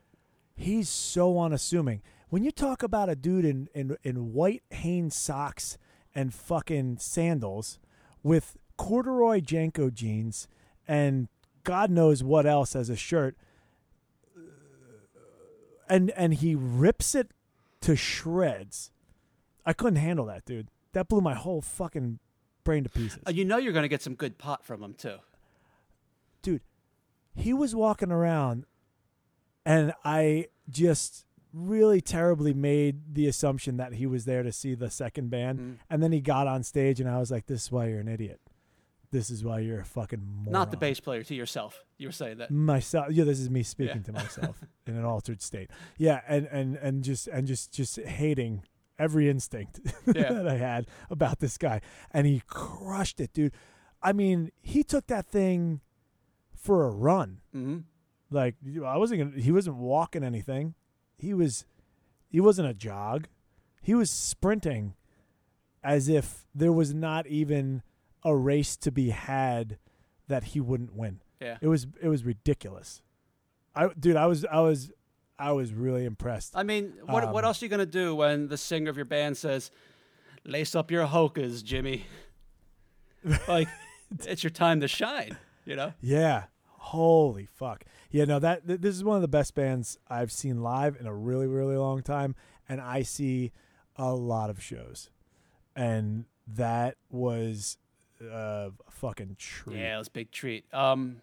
he's 0.55 0.89
so 0.89 1.39
unassuming. 1.41 2.03
When 2.29 2.45
you 2.45 2.51
talk 2.51 2.83
about 2.83 3.09
a 3.09 3.17
dude 3.17 3.45
in 3.45 3.69
in, 3.75 3.97
in 4.03 4.33
white 4.33 4.63
Hanes 4.71 5.17
socks 5.17 5.79
and 6.15 6.35
fucking 6.35 6.99
sandals 6.99 7.79
with 8.23 8.57
corduroy 8.77 9.41
JNCO 9.41 9.93
jeans 9.93 10.49
and 10.87 11.29
God 11.65 11.91
knows 11.91 12.23
what 12.23 12.47
else 12.47 12.77
as 12.77 12.89
a 12.89 12.97
shirt 12.97 13.37
and 15.89 16.11
and 16.11 16.35
he 16.35 16.55
rips 16.55 17.15
it 17.15 17.33
to 17.81 17.97
shreds. 17.97 18.91
I 19.65 19.73
couldn't 19.73 19.97
handle 19.97 20.27
that, 20.27 20.45
dude. 20.45 20.69
That 20.93 21.09
blew 21.09 21.21
my 21.21 21.35
whole 21.35 21.61
fucking 21.61 22.19
brain 22.69 22.85
to 22.85 22.91
pieces. 22.91 23.19
Uh, 23.27 23.31
you 23.31 23.45
know 23.45 23.57
you're 23.57 23.73
going 23.73 23.83
to 23.83 23.89
get 23.89 24.03
some 24.03 24.15
good 24.15 24.37
pot 24.39 24.65
from 24.65 24.81
them 24.81 24.95
too. 24.95 25.17
dude, 26.43 26.61
he 27.35 27.53
was 27.53 27.75
walking 27.75 28.13
around 28.13 28.65
and 29.65 29.93
I 30.05 30.47
just 30.69 31.25
really 31.53 32.01
terribly 32.01 32.53
made 32.53 33.15
the 33.15 33.27
assumption 33.27 33.79
that 33.79 33.95
he 33.95 34.07
was 34.07 34.25
there 34.27 34.43
to 34.43 34.53
see 34.53 34.75
the 34.75 34.91
second 34.91 35.31
band 35.31 35.59
Mm. 35.59 35.77
and 35.89 36.03
then 36.03 36.13
he 36.13 36.21
got 36.21 36.47
on 36.47 36.63
stage 36.63 37.01
and 37.01 37.09
I 37.09 37.19
was 37.19 37.31
like 37.31 37.47
this 37.47 37.65
is 37.65 37.73
why 37.73 37.89
you're 37.89 38.01
an 38.01 38.09
idiot. 38.09 38.41
this 39.11 39.31
is 39.31 39.43
why 39.43 39.61
you're 39.61 39.81
a 39.81 39.85
fucking 39.87 40.21
moron. 40.23 40.53
Not 40.53 40.71
the 40.71 40.77
bass 40.77 41.01
player 41.01 41.23
to 41.23 41.35
yourself. 41.35 41.83
You 41.97 42.09
were 42.09 42.13
saying 42.13 42.37
that. 42.39 42.51
myself 42.51 43.07
yeah 43.11 43.25
this 43.25 43.41
is 43.41 43.49
me 43.49 43.63
speaking 43.63 43.97
Yeah. 44.05 44.13
to 44.13 44.13
myself 44.25 44.63
in 44.87 44.95
an 44.97 45.05
altered 45.07 45.41
state 45.41 45.71
yeah 45.97 46.21
and 46.29 46.47
and 46.53 46.77
and 46.77 47.03
just 47.03 47.27
and 47.29 47.47
just 47.47 47.73
just 47.73 47.99
hating 48.01 48.63
every 48.99 49.29
instinct 49.29 49.81
Yeah. 50.15 50.33
that 50.33 50.49
i 50.49 50.57
had 50.57 50.87
about 51.11 51.39
this 51.41 51.57
guy 51.59 51.81
and 52.11 52.27
he 52.27 52.43
crushed 52.47 53.21
it 53.21 53.33
dude 53.33 53.53
i 54.03 54.13
mean 54.13 54.51
he 54.61 54.83
took 54.83 55.07
that 55.09 55.27
thing 55.27 55.81
for 56.55 56.85
a 56.87 56.91
run 56.91 57.41
hmm 57.53 57.79
like 58.31 58.57
i 58.85 58.97
wasn't 58.97 59.21
gonna 59.21 59.43
he 59.43 59.53
wasn't 59.53 59.77
walking 59.77 60.23
anything 60.25 60.75
he 61.17 61.33
was 61.33 61.65
he 62.29 62.41
wasn't 62.41 62.69
a 62.69 62.75
jog 62.75 63.27
he 63.81 63.95
was 63.95 64.11
sprinting 64.11 64.95
as 65.83 66.09
if 66.09 66.47
there 66.55 66.73
was 66.73 66.93
not 66.93 67.27
even 67.27 67.83
a 68.25 68.37
race 68.37 68.77
to 68.77 68.91
be 68.91 69.11
had 69.11 69.79
that 70.27 70.45
he 70.45 70.61
wouldn't 70.61 70.95
win 70.95 71.21
Yeah. 71.41 71.57
it 71.63 71.69
was 71.69 71.87
it 72.03 72.09
was 72.09 72.25
ridiculous. 72.25 73.01
I 73.75 73.89
dude, 73.99 74.17
I 74.17 74.27
was 74.27 74.45
I 74.45 74.61
was 74.61 74.91
I 75.39 75.53
was 75.53 75.73
really 75.73 76.05
impressed. 76.05 76.57
I 76.57 76.63
mean, 76.63 76.95
what 77.05 77.33
what 77.33 77.45
Um, 77.45 77.49
else 77.49 77.63
are 77.63 77.65
you 77.65 77.69
gonna 77.69 77.87
do 77.87 78.15
when 78.15 78.49
the 78.49 78.57
singer 78.57 78.91
of 78.91 78.97
your 78.97 79.05
band 79.05 79.37
says, 79.37 79.71
"Lace 80.45 80.75
up 80.75 80.91
your 80.91 81.07
hokas, 81.07 81.63
Jimmy"? 81.63 82.07
like, 83.49 83.69
it's 84.25 84.43
your 84.43 84.51
time 84.51 84.81
to 84.81 84.89
shine. 84.89 85.37
You 85.65 85.77
know? 85.77 85.93
Yeah. 86.01 86.45
Holy 86.67 87.45
fuck. 87.47 87.85
Yeah, 88.11 88.25
no 88.25 88.39
that 88.39 88.67
th- 88.67 88.81
this 88.81 88.95
is 88.95 89.05
one 89.05 89.17
of 89.17 89.23
the 89.23 89.29
best 89.29 89.55
bands 89.55 89.99
I've 90.09 90.33
seen 90.33 90.63
live 90.63 90.97
in 90.99 91.07
a 91.07 91.15
really 91.15 91.47
really 91.47 91.77
long 91.77 92.03
time 92.03 92.35
and 92.69 92.81
I 92.81 93.03
see 93.03 93.53
a 93.97 94.15
lot 94.15 94.49
of 94.49 94.63
shows. 94.63 95.11
And 95.77 96.25
that 96.47 96.97
was 97.11 97.77
a 98.23 98.71
fucking 98.91 99.37
treat. 99.39 99.77
Yeah, 99.79 99.97
it 99.97 99.99
was 99.99 100.09
a 100.09 100.13
big 100.13 100.31
treat. 100.31 100.65
Um, 100.73 101.21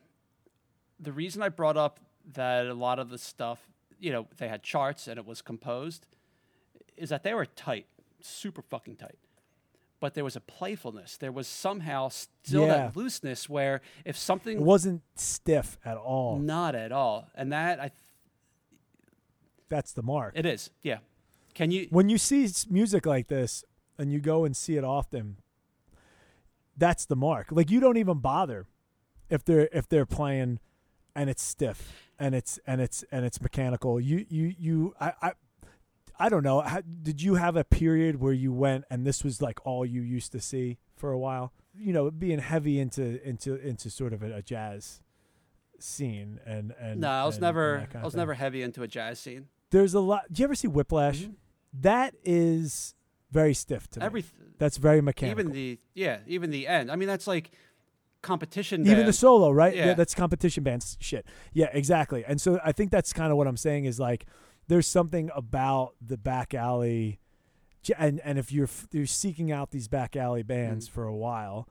the 1.00 1.12
reason 1.12 1.42
I 1.42 1.50
brought 1.50 1.78
up 1.78 2.00
that 2.34 2.68
a 2.68 2.74
lot 2.74 3.00
of 3.00 3.10
the 3.10 3.18
stuff, 3.18 3.60
you 4.00 4.12
know, 4.12 4.28
they 4.38 4.48
had 4.48 4.64
charts 4.64 5.08
and 5.08 5.18
it 5.18 5.26
was 5.26 5.42
composed, 5.42 6.06
is 6.98 7.10
that 7.10 7.24
they 7.24 7.34
were 7.34 7.46
tight, 7.46 7.88
super 8.22 8.62
fucking 8.62 8.96
tight. 8.98 9.18
But 10.00 10.14
there 10.14 10.24
was 10.24 10.36
a 10.36 10.42
playfulness. 10.42 11.18
There 11.18 11.32
was 11.32 11.48
somehow 11.48 12.10
still 12.10 12.64
Yeah. 12.68 12.68
that 12.78 12.98
looseness 12.98 13.50
where 13.50 13.82
if 14.04 14.18
something 14.18 14.58
It 14.58 14.64
wasn't 14.64 15.02
stiff 15.16 15.78
at 15.86 15.98
all. 15.98 16.38
not 16.38 16.76
at 16.76 16.92
all, 16.92 17.28
and 17.36 17.52
that 17.54 17.80
I, 17.80 17.92
That's 19.70 19.94
the 19.94 20.04
mark. 20.04 20.34
it 20.36 20.46
is, 20.46 20.70
yeah. 20.84 21.00
Can 21.54 21.72
you? 21.72 21.88
when 21.90 22.10
you 22.10 22.18
see 22.18 22.48
music 22.70 23.06
like 23.06 23.28
this 23.28 23.64
and 23.98 24.12
you 24.12 24.20
go 24.20 24.44
and 24.44 24.56
see 24.56 24.76
it 24.76 24.84
often 24.84 25.38
that's 26.78 27.06
the 27.06 27.16
mark 27.16 27.48
like 27.50 27.72
you 27.72 27.80
don't 27.80 27.96
even 27.96 28.18
bother 28.20 28.68
if 29.30 29.46
they're 29.46 29.70
if 29.72 29.88
they're 29.88 30.06
playing 30.06 30.60
and 31.16 31.30
it's 31.30 31.42
stiff 31.42 32.05
and 32.20 32.34
it's 32.36 32.60
and 32.68 32.82
it's 32.82 33.04
and 33.12 33.26
it's 33.26 33.40
mechanical 33.42 34.00
you 34.00 34.26
you 34.30 34.54
you 34.58 34.96
i 35.00 35.14
i 35.22 35.32
I 36.18 36.30
don't 36.30 36.44
know. 36.44 36.62
How, 36.62 36.80
did 36.80 37.22
you 37.22 37.36
have 37.36 37.58
a 37.58 37.66
period 37.66 38.22
where 38.22 38.32
you 38.32 38.54
went 38.54 38.86
and 38.90 39.06
this 39.06 39.22
was 39.22 39.42
like 39.42 39.60
all 39.66 39.86
you 39.86 40.02
used 40.02 40.32
to 40.32 40.40
see 40.40 40.78
for 40.96 41.12
a 41.12 41.20
while? 41.20 41.52
You 41.78 41.92
know, 41.92 42.10
being 42.10 42.40
heavy 42.40 42.80
into 42.80 43.22
into 43.28 43.56
into 43.56 43.90
sort 43.90 44.14
of 44.14 44.24
a, 44.24 44.38
a 44.38 44.42
jazz 44.42 45.02
scene 45.80 46.40
and 46.46 46.74
and 46.80 47.02
No, 47.02 47.10
I 47.10 47.26
was 47.26 47.36
and- 47.36 47.44
and 47.44 47.48
never. 47.50 47.88
kind 47.92 48.02
I 48.02 48.06
was 48.06 48.14
thing. 48.14 48.20
never 48.20 48.34
heavy 48.34 48.62
into 48.62 48.82
a 48.84 48.88
jazz 48.88 49.20
scene. 49.20 49.48
There's 49.72 49.94
a 49.94 50.00
lot. 50.00 50.32
Do 50.32 50.42
you 50.42 50.46
ever 50.46 50.56
see 50.56 50.68
Whiplash? 50.70 51.24
Mhm. 51.24 51.34
That 51.82 52.16
is 52.24 52.96
very 53.32 53.54
stiff 53.54 53.90
to 53.90 54.00
me. 54.00 54.06
Every 54.06 54.24
That's 54.58 54.78
very 54.78 55.02
mechanical. 55.02 55.42
even 55.42 55.52
the 55.52 55.80
yeah, 55.94 56.20
even 56.28 56.50
the 56.50 56.66
end. 56.68 56.90
I 56.92 56.96
mean, 56.96 57.10
that's 57.10 57.28
like 57.28 57.52
competition. 58.26 58.84
band. 58.84 58.92
even 58.92 59.06
the 59.06 59.14
solo, 59.14 59.52
right? 59.52 59.76
Yeah. 59.76 59.94
that's 59.94 60.14
competition 60.16 60.64
bands 60.64 60.98
shit. 61.00 61.26
Yeah, 61.54 61.70
exactly. 61.72 62.24
And 62.26 62.42
so 62.42 62.60
I 62.64 62.72
think 62.72 62.92
that's 62.92 63.14
kind 63.14 63.32
of 63.32 63.38
what 63.38 63.48
I'm 63.48 63.58
saying 63.58 63.86
is 63.86 64.00
like 64.00 64.26
there's 64.68 64.88
something 64.88 65.30
about 65.36 65.94
the 66.02 66.18
back 66.18 66.54
alley, 66.54 67.20
and 67.98 68.20
and 68.22 68.38
if 68.40 68.52
you're 68.52 68.70
you're 68.92 69.06
seeking 69.06 69.52
out 69.52 69.72
these 69.72 69.88
back 69.88 70.16
alley 70.16 70.44
bands 70.44 70.88
Mhm. 70.88 70.92
for 70.92 71.04
a 71.06 71.16
while, 71.16 71.68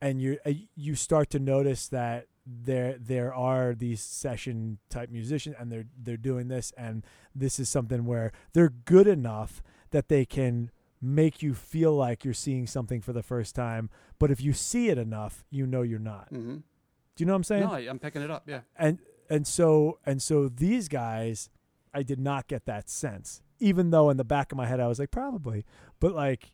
and 0.00 0.20
you 0.22 0.38
uh, 0.46 0.52
you 0.74 0.94
start 0.94 1.28
to 1.30 1.38
notice 1.38 1.88
that 1.88 2.26
there 2.46 2.96
there 2.98 3.34
are 3.34 3.74
these 3.74 4.00
session 4.00 4.78
type 4.88 5.10
musicians 5.10 5.54
and 5.60 5.70
they're 5.70 5.84
they're 6.02 6.16
doing 6.16 6.48
this 6.48 6.72
and 6.78 7.04
this 7.34 7.60
is 7.60 7.68
something 7.68 8.06
where 8.06 8.32
they're 8.54 8.70
good 8.86 9.06
enough 9.06 9.62
that 9.90 10.08
they 10.08 10.24
can 10.24 10.70
make 11.00 11.42
you 11.42 11.54
feel 11.54 11.94
like 11.94 12.24
you're 12.24 12.34
seeing 12.34 12.66
something 12.66 13.00
for 13.00 13.12
the 13.12 13.22
first 13.22 13.54
time 13.54 13.88
but 14.18 14.30
if 14.30 14.40
you 14.40 14.52
see 14.52 14.88
it 14.88 14.98
enough 14.98 15.44
you 15.50 15.66
know 15.66 15.82
you're 15.82 15.98
not 15.98 16.28
hmm 16.30 16.56
do 16.56 17.22
you 17.22 17.26
know 17.26 17.32
what 17.32 17.36
i'm 17.36 17.44
saying 17.44 17.62
No, 17.64 17.72
I, 17.72 17.80
I'm 17.80 17.98
picking 17.98 18.22
it 18.22 18.30
up. 18.30 18.44
Yeah. 18.46 18.60
and 18.76 18.98
and 19.30 19.46
so 19.46 19.98
and 20.06 20.20
so 20.22 20.48
these 20.48 20.88
guys 20.88 21.50
i 21.94 22.02
did 22.02 22.18
not 22.20 22.48
get 22.48 22.64
that 22.66 22.88
sense 22.90 23.42
even 23.60 23.90
though 23.90 24.10
in 24.10 24.16
the 24.16 24.24
back 24.24 24.50
of 24.52 24.56
my 24.58 24.66
head 24.66 24.80
i 24.80 24.86
was 24.88 24.98
like 24.98 25.10
probably 25.10 25.64
but 26.00 26.14
like 26.14 26.50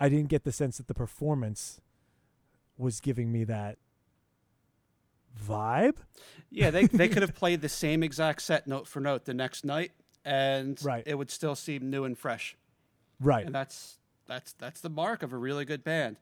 i 0.00 0.08
didn't 0.08 0.28
get 0.28 0.44
the 0.44 0.52
sense 0.52 0.78
that 0.78 0.86
the 0.88 0.94
performance 0.94 1.80
was 2.76 3.00
giving 3.00 3.30
me 3.32 3.44
that 3.44 3.76
vibe 5.46 5.96
Yeah, 6.50 6.70
they 6.70 6.86
they 6.86 7.08
could 7.08 7.22
have 7.26 7.34
played 7.34 7.60
the 7.60 7.68
same 7.68 8.02
exact 8.02 8.42
set 8.42 8.66
note 8.66 8.86
for 8.88 9.00
note 9.00 9.24
the 9.24 9.34
next 9.34 9.64
night, 9.64 9.92
and 10.24 10.78
Right. 10.82 11.02
it 11.06 11.14
would 11.16 11.30
still 11.30 11.54
seem 11.54 11.90
new 11.90 12.04
and 12.04 12.16
fresh. 12.18 12.56
Right 13.20 13.44
And 13.46 13.54
that's 13.54 13.98
that's 14.26 14.52
that's 14.54 14.80
the 14.80 14.90
mark 14.90 15.22
of 15.22 15.32
a 15.32 15.36
really 15.36 15.64
good 15.64 15.82
band. 15.84 16.16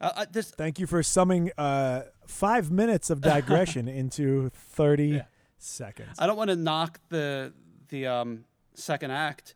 Uh, 0.00 0.10
uh, 0.16 0.26
this 0.32 0.50
thank 0.50 0.78
you 0.80 0.86
for 0.86 1.02
summing 1.02 1.50
uh 1.56 2.02
five 2.26 2.70
minutes 2.70 3.08
of 3.10 3.20
digression 3.20 3.86
into 4.02 4.48
30 4.50 5.06
Yeah. 5.06 5.22
seconds 5.58 6.16
I 6.18 6.26
don't 6.26 6.36
want 6.36 6.50
to 6.50 6.56
knock 6.56 7.00
the 7.08 7.52
the 7.88 8.06
um, 8.06 8.44
second 8.74 9.10
act, 9.10 9.54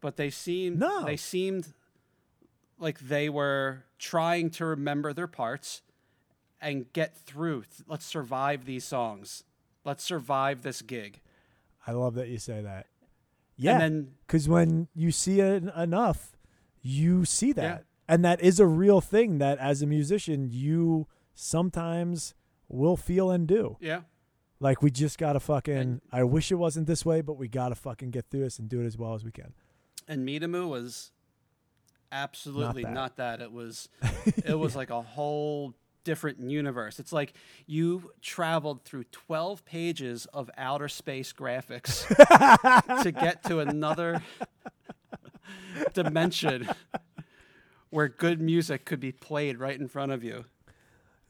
but 0.00 0.16
they 0.16 0.30
seemed 0.30 0.78
No. 0.78 1.04
they 1.04 1.16
seemed 1.16 1.72
like 2.78 2.98
they 3.00 3.28
were 3.28 3.84
trying 3.98 4.50
to 4.50 4.64
remember 4.64 5.12
their 5.12 5.26
parts 5.26 5.82
and 6.60 6.90
get 6.92 7.14
through. 7.16 7.64
Let's 7.86 8.04
survive 8.06 8.64
these 8.64 8.84
songs. 8.84 9.44
Let's 9.84 10.02
survive 10.04 10.62
this 10.62 10.82
gig. 10.82 11.20
i 11.86 11.92
love 11.92 12.14
that 12.14 12.28
you 12.28 12.38
say 12.38 12.60
that 12.62 12.86
yeah 13.60 13.72
And 13.72 13.80
then 13.82 14.08
because 14.26 14.48
when 14.48 14.88
you 14.94 15.10
see 15.12 15.40
it 15.40 15.62
enough, 15.76 16.36
you 16.82 17.24
see 17.24 17.52
that, 17.52 17.62
Yeah. 17.62 17.78
and 18.14 18.24
that 18.24 18.40
is 18.40 18.58
a 18.58 18.66
real 18.66 19.00
thing 19.00 19.38
that 19.38 19.58
as 19.58 19.82
a 19.82 19.86
musician 19.86 20.48
you 20.50 21.06
sometimes 21.34 22.34
will 22.68 22.96
feel 22.96 23.30
and 23.30 23.46
do. 23.46 23.76
yeah, 23.80 24.02
Like 24.60 24.82
we 24.82 24.90
just 24.90 25.18
gotta 25.18 25.40
fucking. 25.40 25.76
And- 25.76 26.00
I 26.12 26.22
wish 26.24 26.50
it 26.52 26.56
wasn't 26.56 26.86
this 26.86 27.04
way, 27.04 27.20
but 27.20 27.34
we 27.34 27.48
gotta 27.48 27.74
fucking 27.74 28.10
get 28.10 28.26
through 28.30 28.40
this 28.44 28.58
and 28.58 28.68
do 28.68 28.80
it 28.80 28.86
as 28.86 28.96
well 28.98 29.14
as 29.14 29.24
we 29.24 29.30
can. 29.32 29.52
and 30.08 30.26
Mitamu 30.26 30.68
was 30.68 31.12
absolutely 32.12 32.82
that. 32.82 32.92
not 32.92 33.16
that. 33.16 33.40
It 33.40 33.52
was 33.52 33.88
it 34.44 34.58
was 34.58 34.74
like 34.76 34.90
a 34.90 35.02
whole 35.02 35.74
different 36.04 36.40
universe. 36.40 36.98
It's 36.98 37.12
like 37.12 37.34
you 37.66 38.10
traveled 38.22 38.82
through 38.84 39.04
12 39.12 39.64
pages 39.64 40.26
of 40.32 40.50
outer 40.56 40.88
space 40.88 41.32
graphics 41.32 42.06
to 43.02 43.12
get 43.12 43.42
to 43.44 43.60
another 43.60 44.22
dimension 45.94 46.68
where 47.90 48.08
good 48.08 48.40
music 48.40 48.84
could 48.84 49.00
be 49.00 49.12
played 49.12 49.58
right 49.58 49.78
in 49.78 49.88
front 49.88 50.12
of 50.12 50.22
you. 50.22 50.44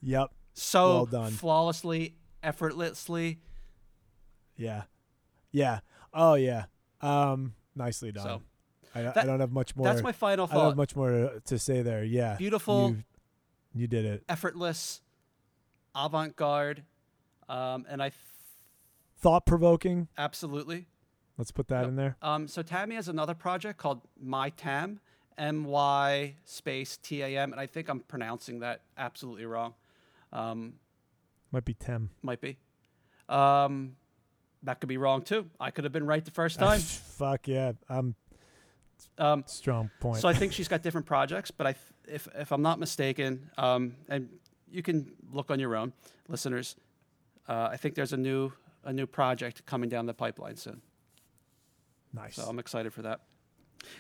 Yep. 0.03 0.31
So 0.55 0.89
Well 0.95 1.07
done. 1.07 1.33
flawlessly, 1.33 2.15
effortlessly. 2.43 3.39
Yeah. 4.57 4.83
Yeah. 5.53 5.81
Oh 6.13 6.35
yeah. 6.35 6.65
Um. 7.01 7.55
Nicely 7.75 8.13
done. 8.13 8.25
So 8.25 8.43
I, 8.95 9.01
I 9.09 9.25
don't 9.25 9.41
have 9.41 9.53
much 9.53 9.75
more. 9.77 9.87
that's 9.87 10.03
my 10.03 10.13
final 10.13 10.47
thought. 10.47 10.55
I 10.57 10.59
don't 10.59 10.71
have 10.71 10.77
much 10.77 10.97
more 10.97 11.11
to, 11.11 11.41
to 11.47 11.59
say 11.59 11.83
there. 11.83 12.03
Yeah. 12.05 12.37
Beautiful. 12.37 12.91
You, 12.91 13.05
you 13.75 13.87
did 13.87 14.05
it. 14.05 14.25
Effortless, 14.29 15.01
avant-garde, 15.95 16.85
um, 17.49 17.87
and 17.89 18.03
I 18.03 18.13
Thought 19.19 19.45
provoking. 19.47 20.09
absolutely 20.17 20.87
Let's 21.37 21.51
put 21.53 21.69
that 21.69 21.81
Yep. 21.81 21.89
in 21.89 21.97
there. 21.97 22.17
Um, 22.21 22.49
so 22.49 22.63
Tammy 22.63 22.95
has 22.97 23.09
another 23.09 23.35
project 23.35 23.79
called 23.79 24.03
My 24.21 24.51
Tam, 24.51 25.01
M 25.39 25.65
Y 25.65 26.37
space 26.45 26.99
T 26.99 27.23
A 27.23 27.39
M, 27.39 27.53
and 27.53 27.61
I 27.61 27.67
think 27.67 27.89
I'm 27.89 28.01
pronouncing 28.01 28.61
that 28.61 28.83
absolutely 28.99 29.47
wrong. 29.47 29.73
Um, 30.35 30.75
Might 31.51 31.65
be 31.65 31.73
Tem. 31.75 32.11
might 32.23 32.41
be. 32.43 32.59
Um, 33.29 33.97
that 34.63 34.81
could 34.81 34.89
be 34.91 34.99
wrong 34.99 35.23
too. 35.23 35.49
I 35.59 35.71
could 35.71 35.85
have 35.85 35.93
been 35.95 36.05
right 36.07 36.23
the 36.25 36.31
first 36.31 36.59
time. 36.61 36.81
Fuck 36.81 37.49
yeah. 37.49 37.73
I'm 37.89 38.15
Um, 39.17 39.45
strong 39.47 39.91
point. 40.01 40.19
so 40.19 40.29
I 40.29 40.35
think 40.35 40.53
she's 40.57 40.69
got 40.69 40.83
different 40.83 41.07
projects, 41.07 41.51
but 41.51 41.67
I, 41.67 41.73
th- 41.73 41.85
if 42.09 42.29
if 42.35 42.53
I'm 42.53 42.63
not 42.63 42.79
mistaken, 42.79 43.51
um, 43.59 43.97
and 44.09 44.29
you 44.71 44.83
can 44.83 45.13
look 45.33 45.51
on 45.51 45.59
your 45.61 45.77
own, 45.77 45.93
listeners. 46.29 46.77
Uh, 47.49 47.69
I 47.73 47.77
think 47.77 47.95
there's 47.95 48.13
a 48.13 48.17
new 48.17 48.53
a 48.85 48.93
new 48.93 49.07
project 49.07 49.67
coming 49.67 49.89
down 49.91 50.07
the 50.07 50.15
pipeline 50.15 50.57
soon, 50.57 50.81
nice. 52.13 52.37
so 52.37 52.43
I'm 52.49 52.59
excited 52.59 52.93
for 52.93 53.03
that. 53.03 53.21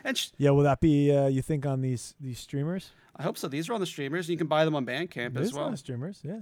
And 0.05 0.16
sh- 0.16 0.28
Yeah, 0.36 0.51
will 0.51 0.64
that 0.64 0.81
be 0.81 1.10
uh, 1.14 1.27
you 1.28 1.43
think 1.43 1.66
on 1.66 1.81
these 1.81 2.14
these 2.20 2.39
streamers? 2.39 2.90
I 3.16 3.22
hope 3.22 3.36
so. 3.39 3.48
These 3.48 3.68
are 3.68 3.74
on 3.74 3.81
the 3.81 3.86
streamers. 3.86 4.28
You 4.28 4.36
can 4.36 4.47
buy 4.47 4.64
them 4.64 4.74
on 4.74 4.86
Bandcamp 4.86 5.36
It 5.36 5.40
as 5.40 5.52
well. 5.52 5.70
the 5.70 5.77
streamers, 5.77 6.20
yeah. 6.22 6.40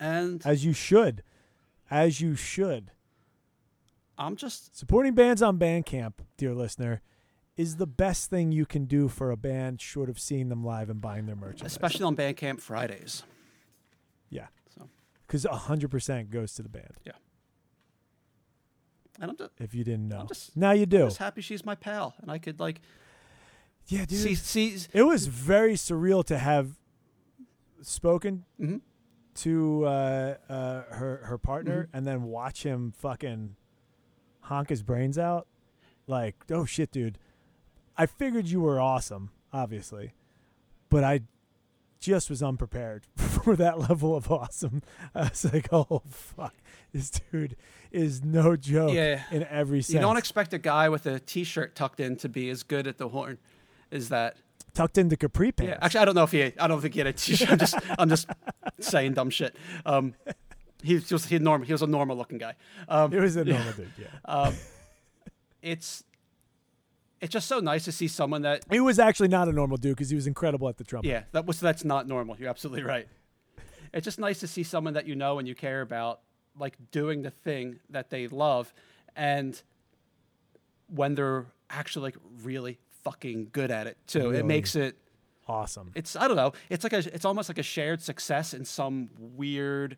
And 0.00 0.44
As 0.44 0.64
you 0.64 0.72
should, 0.72 1.22
as 1.90 2.20
you 2.20 2.34
should. 2.36 2.90
I'm 4.18 4.36
just 4.36 4.76
Supporting 4.76 5.14
bands 5.14 5.42
on 5.42 5.58
Bandcamp, 5.58 6.14
dear 6.36 6.54
listener, 6.54 7.02
is 7.56 7.76
the 7.76 7.86
best 7.86 8.28
thing 8.30 8.52
you 8.52 8.66
can 8.66 8.84
do 8.84 9.08
for 9.08 9.30
a 9.30 9.36
band, 9.36 9.80
short 9.80 10.08
of 10.10 10.18
seeing 10.18 10.48
them 10.50 10.62
live 10.64 10.90
and 10.90 11.00
buying 11.00 11.26
their 11.26 11.36
merchandise. 11.36 11.72
especially 11.72 12.04
on 12.04 12.14
Bandcamp 12.16 12.60
Fridays. 12.60 13.22
Yeah. 14.28 14.46
So 14.76 14.88
because 15.26 15.44
hundred 15.44 15.90
percent 15.90 16.30
goes 16.30 16.52
to 16.54 16.62
the 16.62 16.68
band. 16.68 16.94
Yeah. 17.04 17.12
And 19.20 19.30
I'm 19.30 19.36
just, 19.36 19.52
If 19.58 19.74
you 19.74 19.84
didn't 19.84 20.08
know, 20.08 20.26
just- 20.28 20.56
now 20.56 20.72
you 20.72 20.84
do. 20.86 21.02
I'm 21.04 21.08
just 21.08 21.18
happy 21.18 21.40
she's 21.40 21.64
my 21.64 21.74
pal, 21.74 22.14
and 22.20 22.30
I 22.30 22.38
could 22.38 22.60
like 22.60 22.80
Yeah, 23.86 24.04
dude. 24.04 24.18
see 24.18 24.34
see. 24.34 24.76
it 24.92 25.04
was 25.04 25.26
very 25.26 25.74
surreal 25.74 26.22
to 26.26 26.36
have 26.38 26.72
spoken 27.80 28.44
mhm. 28.60 28.80
to 29.36 29.84
uh, 29.86 30.34
uh, 30.50 30.82
her 30.90 31.22
her 31.24 31.38
partner 31.38 31.84
Mm-hmm. 31.84 31.96
and 31.96 32.06
then 32.06 32.22
watch 32.24 32.62
him 32.64 32.92
fucking 32.98 33.56
honk 34.40 34.68
his 34.68 34.82
brains 34.82 35.16
out. 35.18 35.46
Like, 36.06 36.36
oh 36.50 36.66
shit, 36.66 36.90
dude. 36.92 37.18
I 37.98 38.06
figured 38.06 38.46
you 38.46 38.60
were 38.60 38.80
awesome, 38.80 39.30
obviously, 39.52 40.12
but 40.90 41.02
I 41.04 41.20
just 42.00 42.28
was 42.30 42.42
unprepared 42.42 43.04
for 43.16 43.56
that 43.56 43.78
level 43.78 44.14
of 44.14 44.30
awesome. 44.30 44.82
I 45.14 45.24
was 45.30 45.44
like, 45.52 45.68
oh 45.72 46.02
fuck, 46.08 46.54
this 46.92 47.10
dude 47.10 47.56
is 47.90 48.22
no 48.22 48.56
joke 48.56 48.92
Yeah. 48.92 49.22
in 49.30 49.44
every 49.44 49.80
sense. 49.82 49.94
You 49.94 50.00
don't 50.00 50.16
expect 50.18 50.52
a 50.52 50.58
guy 50.58 50.88
with 50.88 51.06
a 51.06 51.18
T-shirt 51.20 51.74
tucked 51.74 52.00
in 52.00 52.16
to 52.16 52.28
be 52.28 52.50
as 52.50 52.62
good 52.62 52.86
at 52.86 52.98
the 52.98 53.08
horn 53.08 53.38
as 53.90 54.08
that. 54.10 54.36
tucked 54.74 54.98
into 54.98 55.16
capri 55.16 55.52
pants. 55.52 55.70
Yeah, 55.70 55.78
actually, 55.80 56.00
I 56.00 56.04
don't 56.04 56.14
know 56.14 56.24
if 56.24 56.32
he. 56.32 56.42
I 56.58 56.66
don't 56.68 56.80
think 56.82 56.92
he 56.94 57.00
had 57.00 57.06
a 57.06 57.12
T-shirt. 57.14 57.50
I'm 57.50 57.58
just, 57.58 57.74
I'm 57.98 58.08
just 58.10 58.28
saying 58.80 59.14
dumb 59.14 59.30
shit. 59.30 59.56
Um, 59.86 60.14
he 60.82 60.94
was 60.94 61.08
just 61.08 61.28
he 61.30 61.38
normal. 61.38 61.66
He 61.66 61.72
was 61.72 61.82
a 61.82 61.86
normal 61.86 62.16
looking 62.16 62.36
guy. 62.38 62.54
Um, 62.88 63.12
it 63.14 63.20
was 63.20 63.36
a 63.36 63.44
normal 63.44 63.72
dude. 63.72 63.90
Yeah, 63.98 64.06
um, 64.26 64.54
it's, 65.62 66.04
it's 67.20 67.32
just 67.32 67.48
so 67.48 67.60
nice 67.60 67.84
to 67.86 67.92
see 67.92 68.08
someone 68.08 68.42
that. 68.42 68.64
he 68.70 68.80
was 68.80 68.98
actually 68.98 69.28
not 69.28 69.48
a 69.48 69.52
normal 69.52 69.76
dude 69.76 69.96
because 69.96 70.10
he 70.10 70.16
was 70.16 70.26
incredible 70.26 70.68
at 70.68 70.76
the 70.76 70.84
trumpet. 70.84 71.08
Yeah, 71.08 71.22
that 71.32 71.46
was 71.46 71.58
that's 71.60 71.84
not 71.84 72.06
normal. 72.06 72.36
You're 72.38 72.50
absolutely 72.50 72.82
right. 72.84 73.08
It's 73.92 74.04
just 74.04 74.18
nice 74.18 74.40
to 74.40 74.46
see 74.46 74.62
someone 74.62 74.94
that 74.94 75.06
you 75.06 75.14
know 75.14 75.38
and 75.38 75.48
you 75.48 75.54
care 75.54 75.80
about, 75.80 76.20
like 76.58 76.76
doing 76.90 77.22
the 77.22 77.30
thing 77.30 77.78
that 77.90 78.10
they 78.10 78.28
love, 78.28 78.74
and 79.14 79.60
when 80.88 81.14
they're 81.14 81.46
actually 81.70 82.02
like 82.02 82.16
really 82.42 82.78
fucking 83.02 83.48
good 83.52 83.70
at 83.70 83.86
it 83.86 83.96
too, 84.06 84.20
Really. 84.30 84.38
it 84.38 84.44
makes 84.46 84.76
it. 84.76 84.96
awesome. 85.48 85.92
It's 85.94 86.16
I 86.16 86.26
don't 86.28 86.36
know. 86.36 86.52
It's 86.68 86.84
like 86.84 86.92
a. 86.92 86.98
It's 86.98 87.24
almost 87.24 87.48
like 87.48 87.58
a 87.58 87.62
shared 87.62 88.02
success 88.02 88.52
in 88.52 88.64
some 88.64 89.08
weird. 89.18 89.96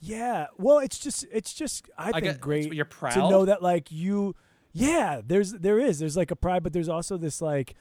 Yeah. 0.00 0.46
Well, 0.56 0.78
it's 0.78 0.98
just 0.98 1.26
it's 1.30 1.52
just 1.52 1.90
I, 1.98 2.08
I 2.08 2.12
think 2.12 2.24
get- 2.24 2.40
great 2.40 2.72
you're 2.72 2.84
proud 2.86 3.14
to 3.14 3.28
know 3.28 3.44
that 3.44 3.62
like 3.62 3.92
you 3.92 4.34
yeah, 4.72 5.20
there's 5.24 5.52
there 5.52 5.78
is 5.78 5.98
there's 5.98 6.16
like 6.16 6.30
a 6.30 6.36
pride 6.36 6.62
but 6.62 6.72
there's 6.72 6.88
also 6.88 7.16
this 7.16 7.40
like 7.40 7.74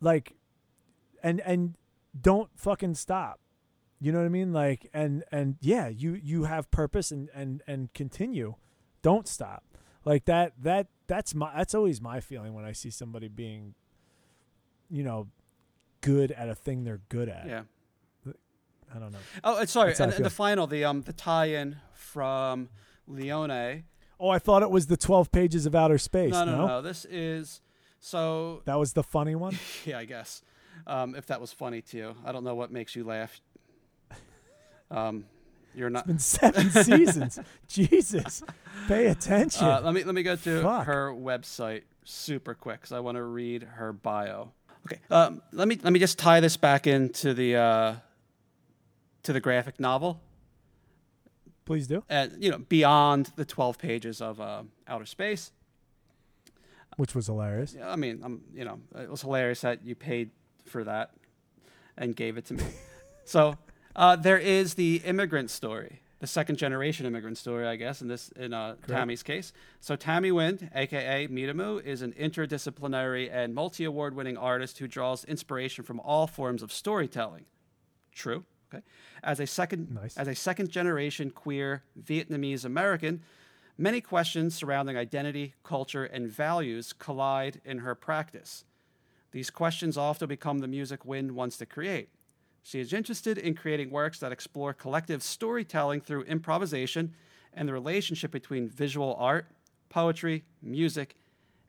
like 0.00 0.34
and 1.22 1.40
and 1.40 1.74
don't 2.18 2.50
fucking 2.56 2.94
stop. 2.94 3.40
You 4.00 4.12
know 4.12 4.18
what 4.18 4.26
I 4.26 4.30
mean? 4.30 4.52
Like 4.52 4.90
and 4.92 5.24
and 5.30 5.56
yeah, 5.60 5.88
you 5.88 6.14
you 6.14 6.44
have 6.44 6.70
purpose 6.70 7.10
and 7.10 7.28
and 7.34 7.62
and 7.66 7.92
continue. 7.94 8.56
Don't 9.02 9.28
stop. 9.28 9.64
Like 10.04 10.24
that 10.26 10.54
that 10.60 10.88
that's 11.06 11.34
my 11.34 11.52
that's 11.56 11.74
always 11.74 12.00
my 12.00 12.20
feeling 12.20 12.54
when 12.54 12.64
I 12.64 12.72
see 12.72 12.90
somebody 12.90 13.28
being 13.28 13.74
you 14.90 15.02
know 15.04 15.28
good 16.00 16.32
at 16.32 16.48
a 16.48 16.54
thing 16.54 16.84
they're 16.84 17.00
good 17.08 17.28
at. 17.28 17.46
Yeah. 17.46 17.62
I 18.94 18.98
don't 18.98 19.12
know. 19.12 19.18
Oh, 19.42 19.64
sorry. 19.64 19.90
That's 19.90 19.98
how 20.00 20.04
I 20.04 20.08
And, 20.08 20.16
and 20.16 20.24
the 20.26 20.30
final, 20.30 20.66
the 20.66 20.84
um, 20.84 21.02
the 21.02 21.14
tie-in 21.14 21.76
from 21.94 22.68
Leone. 23.06 23.84
Oh, 24.22 24.28
I 24.28 24.38
thought 24.38 24.62
it 24.62 24.70
was 24.70 24.86
the 24.86 24.96
12 24.96 25.32
pages 25.32 25.66
of 25.66 25.74
outer 25.74 25.98
space. 25.98 26.30
No, 26.30 26.44
no, 26.44 26.66
no, 26.66 26.80
This 26.80 27.04
is 27.06 27.60
so. 27.98 28.62
That 28.66 28.78
was 28.78 28.92
the 28.92 29.02
funny 29.02 29.34
one. 29.34 29.58
Yeah, 29.84 29.98
I 29.98 30.04
guess. 30.04 30.42
Um, 30.86 31.16
if 31.16 31.26
that 31.26 31.40
was 31.40 31.52
funny 31.52 31.82
to 31.82 31.96
you, 31.96 32.14
I 32.24 32.30
don't 32.30 32.44
know 32.44 32.54
what 32.54 32.70
makes 32.70 32.94
you 32.94 33.04
laugh. 33.04 33.40
Um, 34.92 35.24
you're 35.74 35.88
not. 35.88 36.00
It's 36.00 36.06
Been 36.38 36.52
seven 36.52 36.70
seasons. 36.84 37.38
Jesus, 37.66 38.42
pay 38.88 39.06
attention. 39.06 39.64
Uh, 39.64 39.80
let 39.82 39.94
me 39.94 40.04
let 40.04 40.14
me 40.14 40.22
go 40.22 40.36
to 40.36 40.62
Fuck. 40.62 40.84
her 40.84 41.10
website 41.10 41.84
super 42.04 42.52
quick 42.54 42.82
because 42.82 42.92
I 42.92 43.00
want 43.00 43.16
to 43.16 43.22
read 43.22 43.62
her 43.62 43.94
bio. 43.94 44.52
Okay. 44.86 45.00
Um, 45.10 45.40
let 45.50 45.66
me 45.66 45.78
let 45.82 45.94
me 45.94 45.98
just 45.98 46.18
tie 46.18 46.40
this 46.40 46.58
back 46.58 46.86
into 46.86 47.32
the 47.32 47.56
uh, 47.56 47.94
to 49.22 49.32
the 49.32 49.40
graphic 49.40 49.80
novel. 49.80 50.20
Please 51.72 51.86
do. 51.86 52.04
And 52.10 52.32
you 52.38 52.50
know, 52.50 52.58
beyond 52.58 53.32
the 53.36 53.46
twelve 53.46 53.78
pages 53.78 54.20
of 54.20 54.42
uh, 54.42 54.64
outer 54.86 55.06
space. 55.06 55.52
Which 56.98 57.14
was 57.14 57.28
hilarious. 57.28 57.74
I 57.82 57.96
mean, 57.96 58.20
I'm, 58.22 58.42
you 58.52 58.66
know, 58.66 58.78
it 58.94 59.10
was 59.10 59.22
hilarious 59.22 59.62
that 59.62 59.82
you 59.82 59.94
paid 59.94 60.32
for 60.66 60.84
that 60.84 61.12
and 61.96 62.14
gave 62.14 62.36
it 62.36 62.44
to 62.46 62.54
me. 62.54 62.64
so 63.24 63.56
uh, 63.96 64.16
there 64.16 64.36
is 64.36 64.74
the 64.74 65.00
immigrant 65.06 65.48
story, 65.48 66.02
the 66.20 66.26
second 66.26 66.56
generation 66.56 67.06
immigrant 67.06 67.38
story, 67.38 67.66
I 67.66 67.76
guess, 67.76 68.02
in 68.02 68.08
this 68.08 68.28
in 68.36 68.52
uh, 68.52 68.76
Tammy's 68.86 69.22
case. 69.22 69.54
So 69.80 69.96
Tammy 69.96 70.30
Wind, 70.30 70.68
aka 70.74 71.26
Mitamu, 71.28 71.82
is 71.82 72.02
an 72.02 72.12
interdisciplinary 72.12 73.30
and 73.32 73.54
multi-award 73.54 74.14
winning 74.14 74.36
artist 74.36 74.78
who 74.78 74.86
draws 74.86 75.24
inspiration 75.24 75.84
from 75.84 76.00
all 76.00 76.26
forms 76.26 76.62
of 76.62 76.70
storytelling. 76.70 77.46
True. 78.12 78.44
Okay. 78.72 78.82
As 79.22 79.40
a 79.40 79.46
second 79.46 79.90
Nice. 79.90 80.16
as 80.16 80.28
a 80.28 80.34
second 80.34 80.70
generation 80.70 81.30
queer 81.30 81.82
Vietnamese 82.00 82.64
American, 82.64 83.22
many 83.76 84.00
questions 84.00 84.54
surrounding 84.54 84.96
identity, 84.96 85.54
culture, 85.62 86.04
and 86.04 86.28
values 86.28 86.92
collide 86.92 87.60
in 87.64 87.78
her 87.78 87.94
practice. 87.94 88.64
These 89.32 89.50
questions 89.50 89.96
often 89.96 90.28
become 90.28 90.58
the 90.58 90.68
music 90.68 91.04
Wind 91.04 91.32
wants 91.32 91.56
to 91.58 91.66
create. 91.66 92.10
She 92.62 92.80
is 92.80 92.92
interested 92.92 93.38
in 93.38 93.54
creating 93.54 93.90
works 93.90 94.20
that 94.20 94.30
explore 94.32 94.72
collective 94.72 95.22
storytelling 95.22 96.00
through 96.00 96.22
improvisation 96.22 97.14
and 97.52 97.68
the 97.68 97.72
relationship 97.72 98.30
between 98.30 98.68
visual 98.68 99.16
art, 99.18 99.46
poetry, 99.88 100.44
music, 100.62 101.16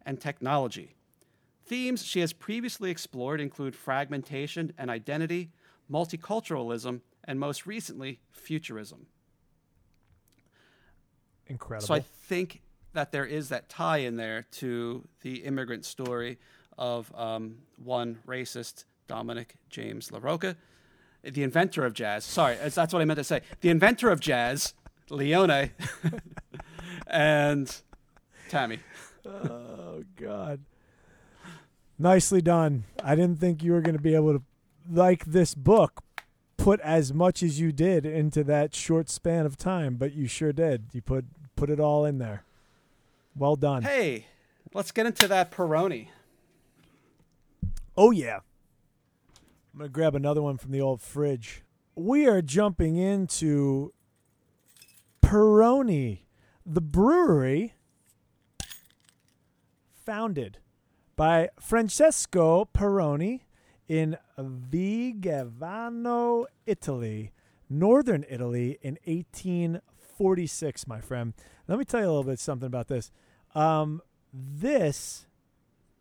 and 0.06 0.20
technology. 0.22 0.96
Themes 1.66 2.06
she 2.06 2.20
has 2.20 2.34
previously 2.34 2.92
explored 2.92 3.42
include 3.42 3.76
fragmentation 3.76 4.74
and 4.78 4.92
identity, 4.92 5.50
multiculturalism, 5.94 7.02
and 7.24 7.40
most 7.40 7.66
recently, 7.68 8.20
futurism. 8.32 9.06
Incredible. 11.48 11.88
So 11.88 11.94
I 11.94 12.00
think 12.00 12.62
that 12.94 13.12
there 13.12 13.26
is 13.26 13.50
that 13.50 13.70
tie 13.70 13.98
in 13.98 14.16
there 14.16 14.46
to 14.52 15.08
the 15.22 15.38
immigrant 15.44 15.86
story 15.86 16.40
of 16.78 17.14
um, 17.16 17.58
one 17.84 18.20
racist, 18.28 18.86
Dominic 19.08 19.56
James 19.70 20.10
LaRocca, 20.10 20.56
the 21.24 21.44
inventor 21.44 21.86
of 21.86 21.94
jazz. 21.94 22.26
Sorry, 22.26 22.56
that's 22.56 22.76
that's 22.76 22.94
what 22.94 23.02
I 23.02 23.06
meant 23.06 23.18
to 23.18 23.24
say. 23.24 23.42
The 23.62 23.70
inventor 23.70 24.10
of 24.10 24.20
jazz, 24.20 24.74
Leone, 25.10 25.72
and 27.08 27.76
Tammy. 28.50 28.80
oh 29.26 30.04
God. 30.16 30.60
Nicely 32.00 32.42
done. 32.42 32.84
I 33.04 33.16
didn't 33.16 33.40
think 33.40 33.64
you 33.64 33.72
were 33.72 33.82
going 33.82 33.96
to 33.96 34.02
be 34.02 34.16
able 34.16 34.34
to, 34.34 34.42
like 34.90 35.26
this 35.26 35.56
book, 35.56 36.02
put 36.58 36.80
as 36.82 37.14
much 37.14 37.44
as 37.44 37.60
you 37.60 37.72
did 37.72 38.06
into 38.06 38.44
that 38.46 38.74
short 38.74 39.10
span 39.10 39.46
of 39.46 39.58
time, 39.58 39.96
but 39.96 40.14
you 40.14 40.28
sure 40.28 40.54
did. 40.54 40.86
You 40.94 41.02
put 41.02 41.26
put 41.56 41.70
it 41.70 41.80
all 41.80 42.06
in 42.06 42.18
there. 42.18 42.44
Well 43.36 43.56
done. 43.56 43.84
Hey, 43.84 44.28
let's 44.74 44.92
get 44.92 45.06
into 45.06 45.28
that 45.28 45.52
Peroni. 45.52 46.08
Oh 47.96 48.12
yeah. 48.12 48.40
I'm 49.74 49.80
gonna 49.80 49.90
grab 49.90 50.16
another 50.16 50.42
one 50.42 50.58
from 50.58 50.72
the 50.72 50.82
old 50.82 51.02
fridge. 51.02 51.64
We 51.96 52.28
are 52.28 52.42
jumping 52.42 52.96
into 52.98 53.94
Peroni, 55.22 56.20
the 56.66 56.82
brewery 56.82 57.74
founded 60.06 60.60
by 61.16 61.50
Francesco 61.60 62.68
Peroni 62.74 63.42
in 63.88 64.18
Vigevano, 64.40 66.46
Italy, 66.66 67.32
northern 67.70 68.26
Italy 68.30 68.78
in 68.82 68.98
1846, 69.06 70.88
my 70.88 71.02
friend. 71.02 71.34
Let 71.68 71.80
me 71.80 71.86
tell 71.86 72.02
you 72.02 72.08
a 72.08 72.10
little 72.10 72.24
bit 72.24 72.40
something 72.40 72.68
about 72.68 72.88
this. 72.88 73.12
Um, 73.56 74.02
this 74.34 75.28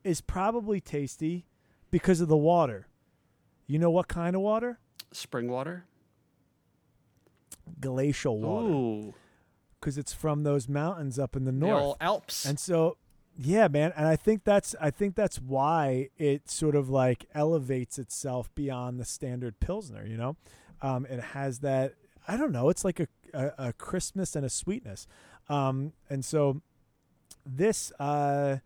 is 0.04 0.20
probably 0.20 0.80
tasty 0.80 1.46
because 1.90 2.20
of 2.20 2.28
the 2.28 2.36
water. 2.36 2.88
You 3.66 3.78
know 3.78 3.90
what 3.90 4.08
kind 4.08 4.34
of 4.34 4.42
water? 4.42 4.78
Spring 5.12 5.48
water. 5.48 5.84
Glacial 7.80 8.38
water. 8.40 8.68
Ooh, 8.68 9.14
Because 9.80 9.98
it's 9.98 10.12
from 10.12 10.42
those 10.42 10.68
mountains 10.68 11.18
up 11.18 11.36
in 11.36 11.44
the 11.44 11.52
the 11.52 11.58
north. 11.58 11.82
old 11.82 11.96
Alps. 12.00 12.44
And 12.44 12.58
so, 12.58 12.96
Yeah, 13.36 13.68
man, 13.68 13.92
and 13.96 14.06
I 14.06 14.16
think 14.16 14.44
that's 14.44 14.74
I 14.80 14.90
think 14.90 15.14
that's 15.14 15.40
why 15.40 16.10
it 16.18 16.50
sort 16.50 16.74
of 16.74 16.90
like 16.90 17.26
elevates 17.34 17.98
itself 17.98 18.54
beyond 18.54 19.00
the 19.00 19.04
standard 19.04 19.58
pilsner. 19.58 20.06
You 20.06 20.16
know, 20.16 20.36
um, 20.82 21.06
it 21.06 21.20
has 21.20 21.60
that 21.60 21.94
I 22.28 22.36
don't 22.36 22.52
know. 22.52 22.68
It's 22.68 22.84
like 22.84 23.00
a 23.00 23.06
a, 23.32 23.68
a 23.68 23.72
crispness 23.72 24.36
and 24.36 24.44
a 24.44 24.50
sweetness, 24.50 25.06
um, 25.48 25.92
and 26.10 26.24
so 26.24 26.60
this 27.46 27.90
uh, 27.98 28.58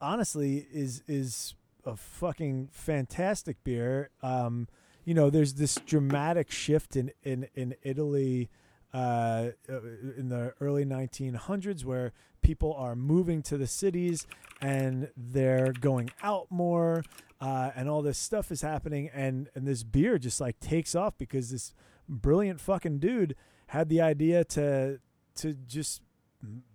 honestly 0.00 0.66
is 0.72 1.02
is 1.06 1.54
a 1.84 1.96
fucking 1.96 2.68
fantastic 2.72 3.62
beer. 3.62 4.10
Um, 4.22 4.66
you 5.04 5.14
know, 5.14 5.30
there's 5.30 5.54
this 5.54 5.76
dramatic 5.86 6.50
shift 6.50 6.96
in 6.96 7.12
in 7.22 7.46
in 7.54 7.76
Italy 7.84 8.50
uh, 8.94 9.50
uh, 9.68 9.80
in 10.16 10.28
the 10.28 10.54
early 10.60 10.84
1900s 10.84 11.84
where 11.84 12.12
people 12.42 12.72
are 12.74 12.96
moving 12.96 13.42
to 13.42 13.56
the 13.58 13.66
cities 13.66 14.26
and 14.60 15.10
they're 15.16 15.72
going 15.72 16.10
out 16.22 16.46
more 16.50 17.02
uh, 17.40 17.70
and 17.76 17.88
all 17.88 18.02
this 18.02 18.18
stuff 18.18 18.50
is 18.50 18.62
happening. 18.62 19.10
And 19.12 19.48
and 19.54 19.66
this 19.66 19.82
beer 19.82 20.18
just 20.18 20.40
like 20.40 20.58
takes 20.60 20.94
off 20.94 21.18
because 21.18 21.50
this 21.50 21.74
brilliant 22.08 22.60
fucking 22.60 22.98
dude 22.98 23.34
had 23.68 23.88
the 23.88 24.00
idea 24.00 24.44
to 24.44 25.00
to 25.36 25.54
just 25.66 26.02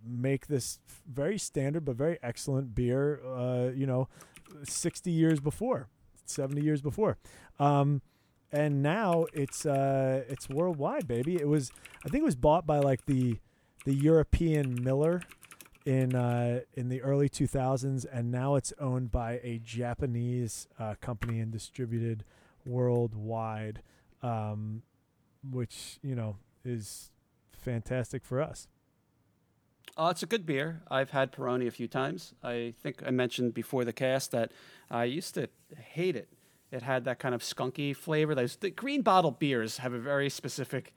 make 0.06 0.46
this 0.46 0.78
very 1.10 1.38
standard 1.38 1.84
but 1.84 1.96
very 1.96 2.18
excellent 2.22 2.74
beer 2.74 3.20
uh, 3.24 3.70
you 3.74 3.86
know 3.86 4.08
60 4.62 5.10
years 5.10 5.40
before 5.40 5.88
70 6.26 6.62
years 6.62 6.80
before. 6.80 7.18
Um, 7.58 8.02
and 8.54 8.82
now 8.82 9.26
it's 9.32 9.66
uh 9.66 10.22
it's 10.28 10.48
worldwide 10.48 11.06
baby 11.08 11.34
it 11.36 11.48
was 11.48 11.70
i 12.04 12.08
think 12.08 12.22
it 12.22 12.24
was 12.24 12.36
bought 12.36 12.64
by 12.66 12.78
like 12.78 13.04
the 13.06 13.38
the 13.84 13.92
european 13.94 14.78
miller 14.82 15.20
in 15.84 16.14
uh 16.14 16.60
in 16.74 16.88
the 16.88 17.02
early 17.02 17.28
2000s 17.28 18.06
and 18.10 18.30
now 18.30 18.54
it's 18.54 18.72
owned 18.80 19.10
by 19.10 19.40
a 19.42 19.58
japanese 19.62 20.68
uh, 20.78 20.94
company 21.00 21.40
and 21.40 21.50
distributed 21.52 22.24
worldwide 22.64 23.82
um 24.22 24.82
which 25.50 25.98
you 26.02 26.14
know 26.14 26.36
is 26.64 27.10
fantastic 27.52 28.24
for 28.24 28.40
us 28.40 28.68
Uh, 29.96 30.08
it's 30.10 30.24
a 30.24 30.26
good 30.26 30.44
beer. 30.44 30.82
I've 30.90 31.10
had 31.10 31.30
Peroni 31.30 31.68
a 31.68 31.70
few 31.70 31.86
times. 31.86 32.34
I 32.42 32.74
think 32.82 33.02
I 33.06 33.10
mentioned 33.10 33.54
before 33.54 33.84
the 33.84 33.92
cast 33.92 34.32
that 34.32 34.50
I 34.90 35.04
used 35.04 35.34
to 35.34 35.48
hate 35.76 36.16
it. 36.16 36.28
It 36.74 36.82
had 36.82 37.04
that 37.04 37.18
kind 37.18 37.34
of 37.34 37.42
skunky 37.42 37.94
flavor. 37.96 38.34
Those 38.34 38.56
the 38.56 38.70
green 38.70 39.02
bottle 39.02 39.30
beers 39.30 39.78
have 39.78 39.92
a 39.94 39.98
very 39.98 40.28
specific 40.28 40.92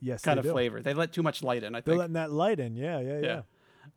yes 0.00 0.22
kind 0.22 0.38
of 0.38 0.44
do. 0.44 0.52
flavor. 0.52 0.80
They 0.80 0.94
let 0.94 1.12
too 1.12 1.22
much 1.22 1.42
light 1.42 1.62
in. 1.64 1.74
I 1.74 1.78
think 1.78 1.84
they're 1.86 1.96
letting 1.96 2.14
that 2.14 2.30
light 2.32 2.60
in 2.60 2.76
yeah 2.76 3.00
yeah 3.00 3.18
yeah 3.20 3.42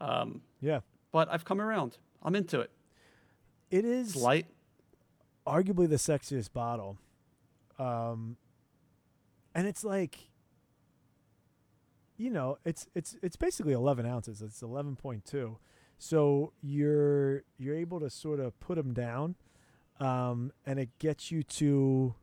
Yeah. 0.02 0.08
Um, 0.22 0.42
yeah 0.60 0.80
but 1.12 1.28
I've 1.32 1.46
come 1.46 1.62
around. 1.62 1.98
I'm 2.24 2.36
into 2.36 2.60
it. 2.62 2.72
it 3.70 3.86
is 3.86 4.16
It's 4.16 4.24
light. 4.24 4.48
arguably 5.46 5.88
the 5.88 5.98
sexiest 5.98 6.52
bottle. 6.54 6.98
Um, 7.78 8.38
and 9.56 9.68
it's 9.68 9.84
like, 9.84 10.30
you 12.18 12.30
know, 12.30 12.58
it's 12.66 12.88
it's 12.96 13.18
it's 13.22 13.36
basically 13.36 13.74
eleven 13.74 14.06
ounces. 14.06 14.42
It's 14.42 14.62
eleven 14.62 14.96
point 14.96 15.26
two, 15.26 15.58
so 15.98 16.54
you're 16.62 17.44
you're 17.58 17.76
able 17.76 18.00
to 18.00 18.10
sort 18.10 18.40
of 18.40 18.60
put 18.60 18.76
them 18.76 18.94
down, 18.94 19.36
um, 20.00 20.52
and 20.66 20.80
it 20.80 20.90
gets 21.00 21.32
you 21.32 21.44
to 21.44 22.16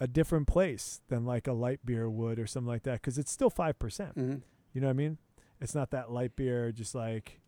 a 0.00 0.06
different 0.06 0.46
place 0.46 1.00
than 1.08 1.24
like 1.24 1.46
a 1.46 1.52
light 1.52 1.80
beer 1.84 2.08
would 2.08 2.38
or 2.38 2.46
something 2.46 2.68
like 2.68 2.84
that 2.84 2.94
because 3.00 3.18
it's 3.18 3.32
still 3.32 3.50
five 3.50 3.78
percent. 3.78 4.12
hmm 4.14 4.36
You 4.72 4.80
know 4.80 4.86
what 4.88 4.92
I 4.92 4.94
mean? 4.94 5.18
It's 5.60 5.74
not 5.74 5.90
that 5.90 6.10
light 6.12 6.36
beer, 6.36 6.70
just 6.72 6.94
like 6.94 7.40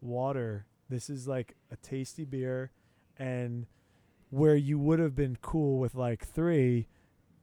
water. 0.00 0.66
This 0.90 1.08
is 1.08 1.26
like 1.26 1.56
a 1.70 1.76
tasty 1.76 2.24
beer, 2.24 2.70
and 3.18 3.66
where 4.30 4.54
you 4.56 4.78
would 4.78 4.98
have 4.98 5.14
been 5.16 5.38
cool 5.40 5.78
with 5.78 5.94
like 5.94 6.26
three, 6.26 6.88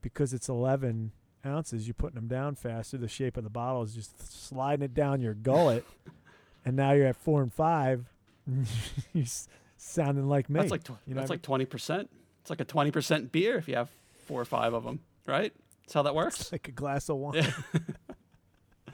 because 0.00 0.32
it's 0.32 0.48
eleven 0.48 1.10
ounces, 1.44 1.88
you're 1.88 1.94
putting 1.94 2.14
them 2.14 2.28
down 2.28 2.54
faster. 2.54 2.96
The 2.96 3.08
shape 3.08 3.36
of 3.36 3.42
the 3.42 3.50
bottle 3.50 3.82
is 3.82 3.94
just 3.96 4.46
sliding 4.46 4.84
it 4.84 4.94
down 4.94 5.20
your 5.20 5.34
gullet, 5.34 5.84
and 6.64 6.76
now 6.76 6.92
you're 6.92 7.08
at 7.08 7.16
four 7.16 7.42
and 7.42 7.52
five. 7.52 8.06
you're 9.12 9.24
s- 9.24 9.48
sounding 9.82 10.28
like 10.28 10.48
me. 10.48 10.60
That's 10.60 10.70
like 10.70 10.84
tw- 10.84 10.90
you 11.06 11.14
know 11.14 11.20
that's 11.20 11.30
I 11.30 11.34
like 11.34 11.42
twenty 11.42 11.64
percent. 11.64 12.10
It's 12.40 12.50
like 12.50 12.60
a 12.60 12.64
twenty 12.64 12.90
percent 12.90 13.32
beer 13.32 13.56
if 13.56 13.68
you 13.68 13.76
have 13.76 13.90
four 14.26 14.40
or 14.40 14.44
five 14.44 14.72
of 14.74 14.84
them, 14.84 15.00
right? 15.26 15.52
That's 15.82 15.94
how 15.94 16.02
that 16.02 16.14
works. 16.14 16.50
like 16.52 16.68
a 16.68 16.72
glass 16.72 17.08
of 17.08 17.16
wine. 17.16 17.34
Yeah. 17.34 17.50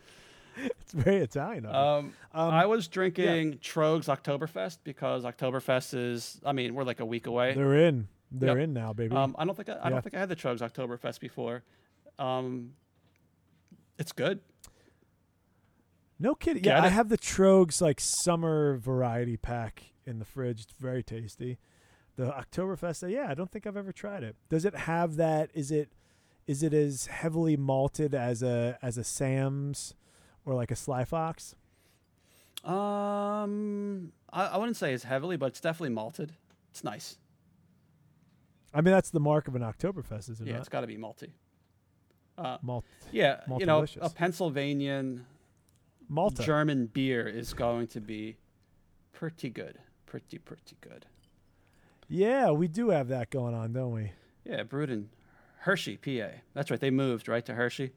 it's 0.81 0.93
very 0.93 1.19
Italian. 1.19 1.67
Um, 1.67 2.13
Um, 2.35 2.51
I 2.51 2.67
was 2.67 2.89
drinking 2.89 3.59
Tröegs 3.59 4.07
Oktoberfest 4.07 4.79
because 4.85 5.25
Oktoberfest 5.25 5.95
is. 5.97 6.41
I 6.45 6.53
mean, 6.53 6.75
we're 6.75 6.85
like 6.85 7.01
a 7.01 7.07
week 7.07 7.27
away. 7.27 7.55
they're 7.55 7.75
in. 7.87 8.09
They're 8.31 8.59
Yep. 8.59 8.65
in 8.65 8.73
now, 8.75 8.93
baby. 8.93 9.15
Um, 9.17 9.35
I 9.39 9.45
don't 9.47 9.55
think 9.57 9.69
I, 9.71 9.73
I 9.75 9.85
Yeah. 9.85 9.89
don't 9.91 10.03
think 10.03 10.15
I 10.15 10.19
had 10.19 10.29
the 10.29 10.37
Tröegs 10.37 10.59
Oktoberfest 10.61 11.19
before. 11.21 11.63
Um, 12.19 12.73
it's 13.99 14.13
good. 14.13 14.41
No 16.19 16.35
kidding. 16.35 16.63
Get 16.63 16.77
Yeah, 16.77 16.83
I 16.85 16.89
have 16.89 17.09
the 17.09 17.17
Tröegs 17.19 17.81
like 17.81 18.01
summer 18.01 18.77
variety 18.77 19.37
pack 19.37 19.85
in 20.09 20.19
the 20.19 20.25
fridge. 20.25 20.63
It's 20.63 20.73
very 20.79 21.03
tasty. 21.03 21.59
The 22.17 22.33
Oktoberfest, 22.33 23.05
uh, 23.05 23.07
yeah, 23.07 23.29
I 23.29 23.35
don't 23.35 23.51
think 23.51 23.67
I've 23.67 23.77
ever 23.77 23.93
tried 23.93 24.25
it. 24.25 24.35
Does 24.49 24.65
it 24.65 24.75
have 24.75 25.17
that? 25.17 25.51
Is 25.55 25.71
it 25.71 25.93
is 26.49 26.63
it 26.63 26.75
as 26.75 27.07
heavily 27.07 27.57
malted 27.57 28.15
as 28.15 28.43
a 28.43 28.79
as 28.83 28.99
a 28.99 29.05
Sam's 29.05 29.95
or 30.45 30.55
like 30.55 30.71
a 30.71 30.77
Sly 30.77 31.05
Fox? 31.05 31.55
Um, 32.65 34.13
I, 34.33 34.47
I 34.47 34.57
wouldn't 34.57 34.77
say 34.77 34.93
as 34.93 35.05
heavily, 35.05 35.37
but 35.37 35.47
it's 35.47 35.61
definitely 35.61 35.95
malted. 35.95 36.33
It's 36.71 36.83
nice. 36.83 37.19
I 38.75 38.81
mean, 38.81 38.93
that's 38.93 39.11
the 39.11 39.21
mark 39.21 39.47
of 39.47 39.55
an 39.55 39.63
Oktoberfest, 39.63 40.29
is 40.31 40.41
it 40.41 40.47
yeah, 40.47 40.55
not? 40.55 40.61
it's 40.61 40.69
got 40.69 40.81
to 40.81 40.87
be 40.87 40.97
malty. 40.97 41.31
Uh, 42.37 42.59
Malt, 42.63 42.85
yeah, 43.11 43.41
you 43.59 43.67
know, 43.67 43.83
Maltalicious. 43.83 43.99
a 44.01 44.11
Pennsylvanian 44.11 45.25
Malta. 46.09 46.43
German 46.43 46.87
beer 46.87 47.27
is 47.27 47.53
going 47.53 47.87
to 47.89 48.01
be 48.01 48.37
pretty 49.13 49.51
good. 49.51 49.79
Pretty, 50.09 50.39
pretty 50.39 50.75
good. 50.81 51.05
yeah, 52.09 52.51
we 52.51 52.67
do 52.67 52.89
have 52.89 53.09
that 53.09 53.29
going 53.29 53.55
on, 53.55 53.75
don't 53.75 53.93
we? 53.93 54.13
Yeah, 54.43 54.63
in 54.89 55.11
Hershey, 55.59 55.99
PA. 55.99 56.39
That's 56.55 56.71
right. 56.71 56.81
They 56.81 56.91
moved 56.91 57.29
right 57.29 57.45
to 57.45 57.55
Hershey. 57.55 57.93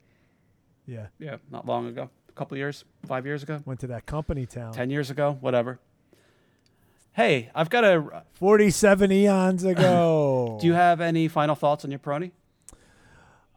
Yeah, 0.85 1.07
Yeah, 1.19 1.37
not 1.49 1.65
long 1.65 1.87
ago. 1.87 2.09
A 2.27 2.31
couple 2.33 2.57
years, 2.57 2.83
five 3.05 3.25
years 3.25 3.43
ago, 3.43 3.61
went 3.65 3.79
to 3.81 3.87
that 3.87 4.05
company 4.05 4.45
town. 4.45 4.73
ten 4.73 4.89
years 4.89 5.09
ago, 5.09 5.37
whatever. 5.39 5.79
Hey, 7.13 7.49
I've 7.55 7.69
got 7.69 7.83
a. 7.85 8.23
Forty-seven 8.33 9.09
eons 9.11 9.63
ago. 9.63 10.57
Do 10.61 10.67
you 10.67 10.73
have 10.73 10.99
any 10.99 11.27
final 11.29 11.55
thoughts 11.55 11.85
on 11.85 11.91
your 11.91 11.99
Peroni? 11.99 12.31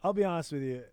I'll 0.03 0.13
be 0.13 0.23
honest 0.23 0.51
with 0.53 0.61
you. 0.61 0.83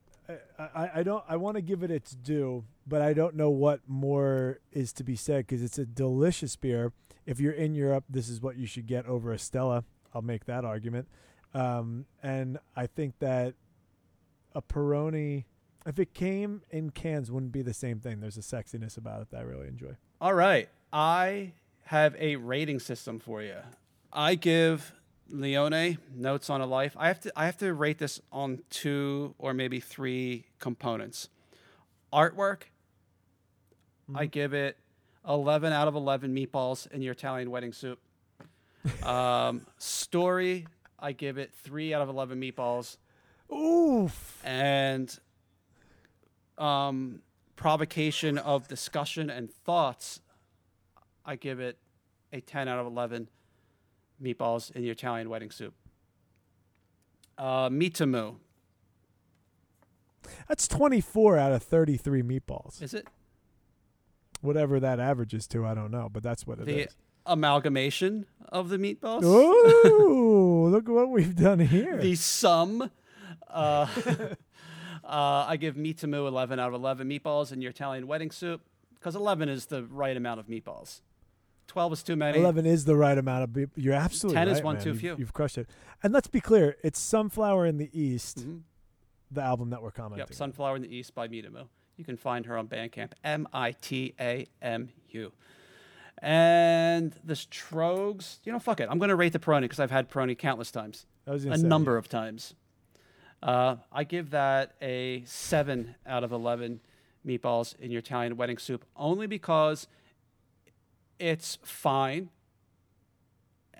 I, 0.59 0.91
I, 0.97 1.03
don't. 1.03 1.25
I 1.29 1.37
want 1.37 1.57
to 1.57 1.63
give 1.63 1.83
it 1.83 1.91
its 1.91 2.13
due, 2.13 2.65
but 2.87 3.03
I 3.03 3.13
don't 3.13 3.35
know 3.35 3.51
what 3.51 3.81
more 3.87 4.61
is 4.73 4.93
to 4.95 5.05
be 5.05 5.17
said 5.17 5.47
because 5.47 5.63
it's 5.63 5.79
a 5.79 5.87
delicious 5.87 6.57
beer. 6.57 6.93
If 7.27 7.41
you're 7.41 7.53
in 7.53 7.75
Europe, 7.75 8.05
this 8.09 8.29
is 8.29 8.41
what 8.41 8.57
you 8.57 8.67
should 8.67 8.87
get 8.87 9.07
over 9.07 9.33
a 9.33 9.39
Stella. 9.39 9.85
I'll 10.15 10.23
make 10.23 10.47
that 10.47 10.65
argument. 10.65 11.09
Um, 11.55 12.07
and 12.23 12.59
I 12.77 12.87
think 12.87 13.19
that 13.21 13.55
a 14.55 14.63
Peroni, 14.63 15.45
if 15.87 15.99
it 15.99 16.15
came 16.15 16.63
in 16.71 16.91
cans, 16.91 17.31
wouldn't 17.31 17.53
be 17.53 17.63
the 17.63 17.75
same 17.75 18.01
thing. 18.01 18.21
There's 18.21 18.37
a 18.37 18.41
sexiness 18.41 18.97
about 18.97 19.23
it 19.23 19.31
that 19.31 19.39
I 19.39 19.43
really 19.43 19.69
enjoy. 19.69 19.97
All 20.21 20.35
right. 20.35 20.69
I 20.93 21.53
have 21.85 22.15
a 22.19 22.37
rating 22.37 22.81
system 22.81 23.19
for 23.19 23.43
you. 23.43 23.57
I 24.13 24.35
give 24.35 24.93
Leone 25.33 25.99
Notes 26.15 26.51
on 26.51 26.61
a 26.61 26.67
Life. 26.67 26.95
I 26.99 27.09
have 27.09 27.21
to 27.21 27.33
I 27.35 27.47
have 27.47 27.57
to 27.59 27.73
rate 27.73 27.99
this 27.99 28.21
on 28.31 28.61
two 28.71 29.35
or 29.39 29.55
maybe 29.55 29.81
three 29.81 30.45
components. 30.59 31.29
Artwork, 32.13 32.65
I 34.15 34.27
give 34.27 34.53
it 34.53 34.77
11 35.27 35.73
out 35.73 35.89
of 35.89 35.95
11 35.95 36.35
meatballs 36.35 36.91
in 36.91 37.01
your 37.01 37.13
Italian 37.13 37.51
wedding 37.51 37.73
soup. 37.73 37.99
Um, 39.03 39.65
story, 39.79 40.67
I 40.99 41.13
give 41.13 41.39
it 41.39 41.53
3 41.55 41.95
out 41.95 42.03
of 42.03 42.09
11 42.09 42.41
meatballs 42.41 42.97
Oof. 43.53 44.43
and 44.45 45.17
um, 46.59 47.23
provocation 47.55 48.39
of 48.39 48.67
discussion 48.67 49.31
and 49.31 49.51
thoughts, 49.51 50.21
I 51.25 51.37
give 51.37 51.61
it 51.61 51.79
a 52.33 52.41
10 52.41 52.67
out 52.67 52.81
of 52.81 52.87
11 52.87 53.29
meatballs 54.23 54.71
in 54.71 54.83
your 54.85 54.93
Italian 54.93 55.29
wedding 55.29 55.51
soup. 55.51 55.75
Uh, 57.39 57.69
Mitamu, 57.69 58.37
That's 60.49 60.69
24 60.69 61.39
out 61.39 61.53
of 61.53 61.63
33 61.63 62.23
meatballs. 62.23 62.81
is 62.83 62.95
it 62.95 63.07
Whatever 64.41 64.81
that 64.81 64.99
averages 64.99 65.47
to, 65.49 65.65
I 65.65 65.75
don't 65.75 65.91
know, 65.93 66.09
but 66.13 66.23
that's 66.23 66.47
what 66.47 66.59
it 66.59 66.69
is. 66.69 66.87
the 66.87 66.93
amalgamation 67.27 68.27
of 68.49 68.69
the 68.71 68.77
meatballs? 68.77 69.23
Ooh, 69.25 70.67
look 70.67 70.89
what 70.89 71.11
we've 71.11 71.35
done 71.37 71.61
here. 71.61 71.99
the 71.99 72.17
sum. 72.17 72.91
Uh, 73.49 73.87
uh, 75.05 75.47
I 75.49 75.57
give 75.57 75.77
Mitamu 75.77 76.27
11 76.27 76.59
out 76.59 76.69
of 76.69 76.75
11 76.75 77.09
meatballs 77.09 77.53
in 77.53 77.63
your 77.63 77.71
Italian 77.71 78.07
wedding 78.09 78.31
soup 78.33 78.63
because 78.95 79.15
11 79.15 79.49
is 79.49 79.67
the 79.67 79.85
right 79.85 80.17
amount 80.17 80.41
of 80.41 80.47
meatballs. 80.49 81.01
12 81.73 81.93
is 81.95 82.03
too 82.03 82.17
many. 82.17 82.39
Eleven 82.39 82.67
is 82.67 82.85
the 82.85 82.95
right 82.97 83.17
amount 83.17 83.45
of. 83.57 83.71
You're 83.77 83.95
absolutely 83.95 84.37
10 84.37 84.49
is 84.49 84.63
one 84.63 84.75
man. 84.75 84.85
too 84.85 84.91
You've- 84.91 85.01
few. 85.01 85.17
You've 85.19 85.33
crushed 85.33 85.57
it. 85.57 85.71
And 86.03 86.13
let's 86.13 86.29
be 86.29 86.39
clear, 86.41 86.77
it's 86.85 87.01
Sunflower 87.01 87.65
in 87.65 87.79
the 87.79 87.89
East, 87.99 88.47
Mhm. 88.47 88.61
the 89.31 89.41
album 89.41 89.71
that 89.71 89.83
we're 89.83 89.91
commenting. 89.91 90.19
Yep. 90.29 90.35
Sunflower 90.35 90.77
in 90.77 90.83
the 90.83 90.95
East 90.95 91.15
by 91.15 91.29
Mitamu. 91.29 91.69
You 91.97 92.05
can 92.05 92.19
find 92.19 92.45
her 92.45 92.59
on 92.59 92.69
Bandcamp, 92.69 93.13
M 93.25 93.49
I 93.55 93.73
T 93.73 94.15
A 94.21 94.47
M 94.61 94.91
U. 95.13 95.33
And 96.19 97.15
the 97.25 97.33
Tröegs, 97.35 98.39
you 98.45 98.53
know, 98.53 98.59
fuck 98.59 98.81
it. 98.81 98.89
I'm 98.91 98.99
going 98.99 99.09
to 99.09 99.17
rate 99.17 99.33
the 99.33 99.39
Peroni 99.39 99.63
because 99.63 99.81
I've 99.81 99.91
had 99.91 100.11
Peroni 100.11 100.37
countless 100.37 100.71
times, 100.71 101.07
a 101.27 101.39
say, 101.41 101.49
number 101.57 101.97
of 101.97 102.09
times. 102.09 102.55
Uh, 103.43 103.77
I 103.91 104.05
give 104.05 104.31
that 104.31 104.75
a 104.83 105.25
7 105.25 105.95
out 106.07 106.23
of 106.23 106.31
11 106.33 106.81
meatballs 107.27 107.79
in 107.81 107.91
your 107.91 108.01
Italian 108.01 108.37
wedding 108.37 108.59
soup 108.59 108.85
only 108.95 109.27
because 109.27 109.89
it's 111.23 111.57
fine 111.63 112.29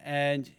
and 0.05 0.51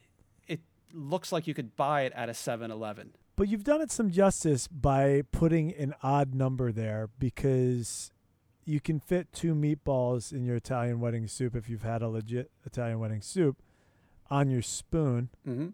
it 0.47 0.59
looks 0.93 1.31
like 1.31 1.47
you 1.47 1.53
could 1.53 1.75
buy 1.77 2.01
it 2.01 2.11
at 2.13 2.27
a 2.29 2.33
7 2.33 2.69
Eleven. 2.71 3.13
But 3.35 3.47
you've 3.47 3.63
done 3.63 3.81
it 3.81 3.89
some 3.89 4.11
justice 4.11 4.67
by 4.67 5.23
putting 5.31 5.73
an 5.73 5.95
odd 6.03 6.35
number 6.35 6.71
there 6.71 7.09
because 7.19 8.11
you 8.65 8.79
can 8.79 8.99
fit 8.99 9.31
two 9.33 9.55
meatballs 9.55 10.31
in 10.31 10.43
your 10.45 10.55
Italian 10.57 10.99
wedding 10.99 11.27
soup 11.27 11.55
if 11.55 11.67
you've 11.69 11.81
had 11.83 12.01
a 12.01 12.07
legit 12.09 12.51
Italian 12.65 12.99
wedding 12.99 13.21
soup 13.21 13.61
on 14.29 14.49
your 14.49 14.61
spoon, 14.61 15.29
Mm-hmm. 15.47 15.67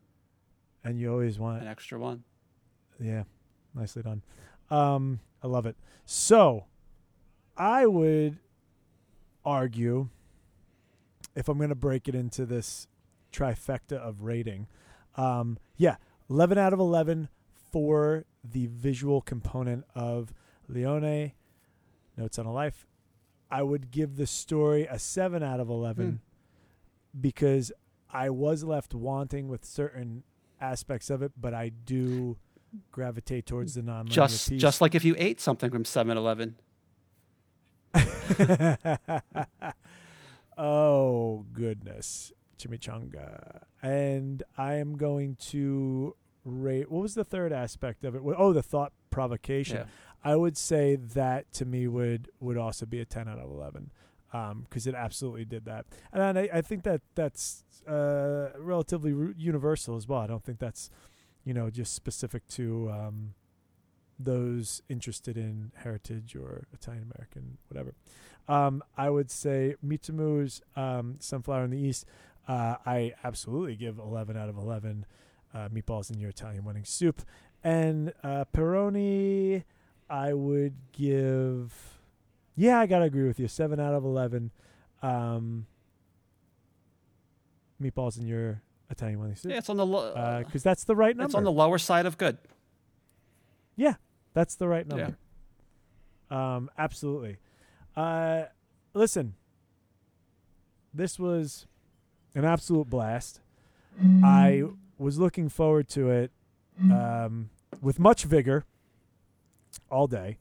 and 0.83 0.99
you 0.99 1.11
always 1.11 1.37
want 1.39 1.61
An 1.61 1.67
extra 1.67 1.97
one. 1.99 2.23
Yeah, 2.99 3.23
nicely 3.73 4.03
done. 4.03 4.21
Um, 4.69 5.19
I 5.43 5.47
love 5.47 5.65
it. 5.65 5.75
So, 6.05 6.65
I 7.57 7.85
would 7.85 8.37
argue, 9.45 10.09
if 11.35 11.47
I'm 11.47 11.57
going 11.57 11.69
to 11.69 11.75
break 11.75 12.07
it 12.07 12.15
into 12.15 12.45
this 12.45 12.87
trifecta 13.31 13.93
of 13.93 14.23
rating, 14.23 14.67
um, 15.15 15.57
yeah, 15.77 15.95
11 16.29 16.57
out 16.57 16.73
of 16.73 16.79
11 16.79 17.29
for 17.71 18.25
the 18.43 18.67
visual 18.67 19.21
component 19.21 19.85
of 19.95 20.33
Leone, 20.67 21.33
Notes 22.17 22.39
on 22.39 22.45
a 22.45 22.53
Life. 22.53 22.85
I 23.51 23.63
would 23.63 23.91
give 23.91 24.15
the 24.15 24.27
story 24.27 24.85
a 24.85 24.99
7 24.99 25.41
out 25.41 25.59
of 25.59 25.69
11 25.69 26.21
because 27.19 27.71
I 28.11 28.29
was 28.29 28.63
left 28.63 28.93
wanting 28.93 29.47
with 29.47 29.65
certain 29.65 30.23
aspects 30.61 31.09
of 31.09 31.21
it, 31.21 31.31
but 31.39 31.53
I 31.53 31.69
do 31.69 32.37
gravitate 32.91 33.45
towards 33.45 33.75
the 33.75 33.81
non 33.81 34.07
Just 34.07 34.51
just 34.53 34.81
like 34.81 34.93
if 34.95 35.03
you 35.03 35.15
ate 35.17 35.39
something 35.39 35.71
from 35.71 35.83
7-Eleven. 35.83 36.55
oh 40.59 41.45
goodness, 41.53 42.31
chimichanga. 42.59 43.63
And 43.81 44.43
I 44.57 44.75
am 44.75 44.97
going 44.97 45.37
to 45.47 46.15
rate. 46.43 46.91
What 46.91 47.01
was 47.01 47.15
the 47.15 47.23
third 47.23 47.53
aspect 47.53 48.03
of 48.03 48.13
it? 48.15 48.21
Oh, 48.37 48.53
the 48.53 48.61
thought 48.61 48.91
provocation. 49.09 49.77
Yeah. 49.77 49.85
I 50.23 50.35
would 50.35 50.57
say 50.57 50.97
that 50.97 51.51
to 51.53 51.65
me 51.65 51.87
would 51.87 52.29
would 52.39 52.57
also 52.57 52.85
be 52.85 52.99
a 52.99 53.05
ten 53.05 53.27
out 53.27 53.39
of 53.39 53.49
eleven 53.49 53.91
because 54.31 54.85
it 54.85 54.93
absolutely 54.93 55.45
did 55.45 55.65
that, 55.65 55.85
and 56.11 56.37
I, 56.37 56.49
I 56.53 56.61
think 56.61 56.83
that 56.83 57.01
that's 57.15 57.63
uh, 57.87 58.49
relatively 58.59 59.33
universal 59.37 59.95
as 59.95 60.07
well. 60.07 60.19
I 60.19 60.27
don't 60.27 60.43
think 60.43 60.59
that's 60.59 60.89
you 61.45 61.53
know 61.53 61.69
just 61.69 61.93
specific 61.93 62.47
to 62.49 62.91
um, 62.91 63.33
those 64.19 64.81
interested 64.89 65.37
in 65.37 65.71
heritage 65.75 66.35
or 66.35 66.67
Italian 66.73 67.11
American 67.15 67.57
whatever. 67.69 67.95
Um, 68.49 68.83
I 68.97 69.09
would 69.09 69.29
say 69.31 69.75
Mitamu's 69.85 70.61
um, 70.75 71.17
Sunflower 71.19 71.65
in 71.65 71.69
the 71.71 71.77
East. 71.77 72.05
Uh, 72.47 72.75
I 72.85 73.13
absolutely 73.23 73.75
give 73.75 73.99
eleven 73.99 74.35
out 74.35 74.49
of 74.49 74.57
eleven 74.57 75.05
uh, 75.53 75.69
meatballs 75.69 76.11
in 76.11 76.19
your 76.19 76.31
Italian 76.31 76.63
wedding 76.65 76.83
soup, 76.83 77.21
and 77.63 78.11
uh, 78.23 78.45
Peroni. 78.53 79.63
I 80.09 80.33
would 80.33 80.73
give. 80.91 81.71
Yeah, 82.55 82.79
I 82.79 82.87
gotta 82.87 83.05
agree 83.05 83.27
with 83.27 83.39
you. 83.39 83.47
Seven 83.47 83.79
out 83.79 83.93
of 83.93 84.03
eleven. 84.03 84.49
Um, 85.03 85.67
meatballs 87.81 88.19
in 88.19 88.25
your 88.25 88.61
Italian 88.89 89.19
wedding 89.19 89.35
soup. 89.35 89.51
Yeah, 89.51 89.59
it's 89.59 89.69
on 89.69 89.77
the 89.77 89.85
lo- 89.85 90.41
because 90.43 90.63
that's 90.63 90.83
the 90.85 90.95
right 90.95 91.15
number. 91.15 91.25
it's 91.27 91.35
on 91.35 91.43
the 91.43 91.51
lower 91.51 91.77
side 91.77 92.05
of 92.07 92.17
good. 92.17 92.37
Yeah, 93.75 93.93
that's 94.33 94.55
the 94.55 94.67
right 94.67 94.87
number. 94.87 95.17
Um, 96.31 96.69
absolutely. 96.77 97.37
Uh, 97.99 98.45
listen, 98.93 99.35
this 100.93 101.19
was 101.19 101.65
an 102.33 102.45
absolute 102.45 102.89
blast. 102.89 103.41
I 104.23 104.63
was 104.97 105.19
looking 105.19 105.49
forward 105.49 105.89
to 105.89 106.09
it 106.09 106.31
um, 106.81 107.49
with 107.81 107.99
much 107.99 108.23
vigor 108.23 108.63
all 109.91 110.07
day. 110.07 110.37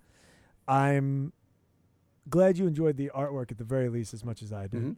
I'm 0.68 1.32
glad 2.30 2.58
you 2.58 2.68
enjoyed 2.68 2.96
the 2.96 3.10
artwork 3.12 3.50
at 3.50 3.58
the 3.58 3.64
very 3.64 3.88
least 3.88 4.14
as 4.14 4.24
much 4.24 4.40
as 4.40 4.52
I 4.52 4.68
did. 4.68 4.82
Mhm. 4.82 4.96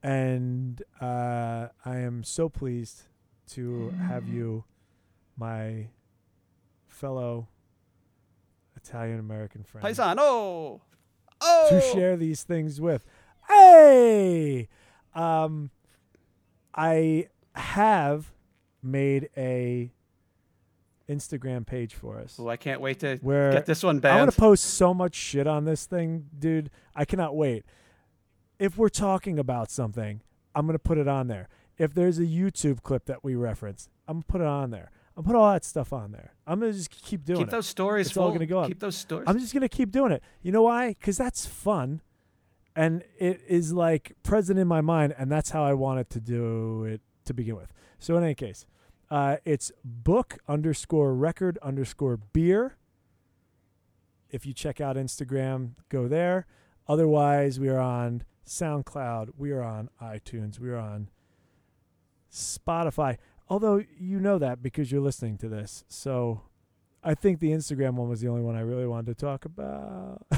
And 0.00 0.82
uh, 1.00 1.68
I 1.84 1.96
am 1.96 2.22
so 2.22 2.48
pleased 2.48 3.02
to 3.48 3.90
have 3.90 4.28
you, 4.28 4.62
my 5.36 5.88
fellow 6.86 7.48
Italian 8.76 9.18
American 9.18 9.64
friend, 9.64 9.84
Paisano. 9.84 10.80
Oh. 11.40 11.68
to 11.70 11.80
share 11.80 12.16
these 12.16 12.42
things 12.42 12.80
with. 12.80 13.04
Hey, 13.48 14.68
um, 15.14 15.70
I 16.74 17.28
have 17.54 18.32
made 18.82 19.30
a 19.36 19.92
Instagram 21.08 21.66
page 21.66 21.94
for 21.94 22.18
us 22.18 22.38
Well, 22.38 22.50
I 22.50 22.56
can't 22.56 22.80
wait 22.80 23.00
to 23.00 23.16
where 23.22 23.50
get 23.52 23.66
this 23.66 23.82
one 23.82 23.98
back. 23.98 24.12
I'm 24.12 24.20
gonna 24.20 24.32
post 24.32 24.64
so 24.64 24.92
much 24.92 25.14
shit 25.14 25.46
on 25.46 25.64
this 25.64 25.86
thing, 25.86 26.26
dude. 26.38 26.70
I 26.94 27.04
cannot 27.04 27.34
wait. 27.34 27.64
If 28.58 28.76
we're 28.76 28.90
talking 28.90 29.38
about 29.38 29.70
something, 29.70 30.20
I'm 30.54 30.66
gonna 30.66 30.78
put 30.78 30.98
it 30.98 31.08
on 31.08 31.28
there. 31.28 31.48
If 31.78 31.94
there's 31.94 32.18
a 32.18 32.26
YouTube 32.26 32.82
clip 32.82 33.06
that 33.06 33.24
we 33.24 33.34
reference, 33.34 33.88
I'm 34.06 34.16
gonna 34.16 34.24
put 34.28 34.40
it 34.42 34.46
on 34.46 34.70
there. 34.70 34.90
I'm 35.18 35.24
gonna 35.24 35.34
put 35.34 35.40
all 35.40 35.52
that 35.52 35.64
stuff 35.64 35.92
on 35.92 36.12
there. 36.12 36.32
I'm 36.46 36.60
gonna 36.60 36.72
just 36.72 36.90
keep 36.90 37.24
doing 37.24 37.38
Keep 37.38 37.48
it. 37.48 37.50
Keep 37.50 37.50
those 37.50 37.66
stories 37.66 38.06
It's 38.06 38.16
all 38.16 38.30
gonna 38.30 38.46
go 38.46 38.60
up. 38.60 38.68
Keep 38.68 38.78
those 38.78 38.94
stories. 38.94 39.24
I'm 39.26 39.40
just 39.40 39.52
gonna 39.52 39.68
keep 39.68 39.90
doing 39.90 40.12
it. 40.12 40.22
You 40.42 40.52
know 40.52 40.62
why? 40.62 40.90
Because 40.90 41.18
that's 41.18 41.44
fun, 41.44 42.02
and 42.76 43.02
it 43.18 43.40
is 43.48 43.72
like 43.72 44.12
present 44.22 44.60
in 44.60 44.68
my 44.68 44.80
mind, 44.80 45.16
and 45.18 45.28
that's 45.28 45.50
how 45.50 45.64
I 45.64 45.74
wanted 45.74 46.08
to 46.10 46.20
do 46.20 46.84
it 46.84 47.00
to 47.24 47.34
begin 47.34 47.56
with. 47.56 47.72
So 47.98 48.16
in 48.16 48.22
any 48.22 48.36
case, 48.36 48.64
uh, 49.10 49.38
it's 49.44 49.72
book 49.84 50.38
underscore 50.46 51.12
record 51.16 51.58
underscore 51.62 52.18
beer. 52.32 52.76
If 54.30 54.46
you 54.46 54.52
check 54.52 54.80
out 54.80 54.94
Instagram, 54.94 55.72
go 55.88 56.06
there. 56.06 56.46
Otherwise, 56.86 57.58
we 57.58 57.68
are 57.68 57.80
on 57.80 58.22
SoundCloud. 58.46 59.30
We 59.36 59.50
are 59.50 59.62
on 59.64 59.90
iTunes. 60.00 60.60
We 60.60 60.70
are 60.70 60.76
on 60.76 61.10
Spotify. 62.30 63.16
Although 63.50 63.82
you 63.98 64.20
know 64.20 64.38
that 64.38 64.62
because 64.62 64.92
you're 64.92 65.00
listening 65.00 65.38
to 65.38 65.48
this. 65.48 65.84
So 65.88 66.42
I 67.02 67.14
think 67.14 67.40
the 67.40 67.50
Instagram 67.50 67.94
one 67.94 68.08
was 68.08 68.20
the 68.20 68.28
only 68.28 68.42
one 68.42 68.56
I 68.56 68.60
really 68.60 68.86
wanted 68.86 69.16
to 69.16 69.24
talk 69.24 69.44
about. 69.44 70.26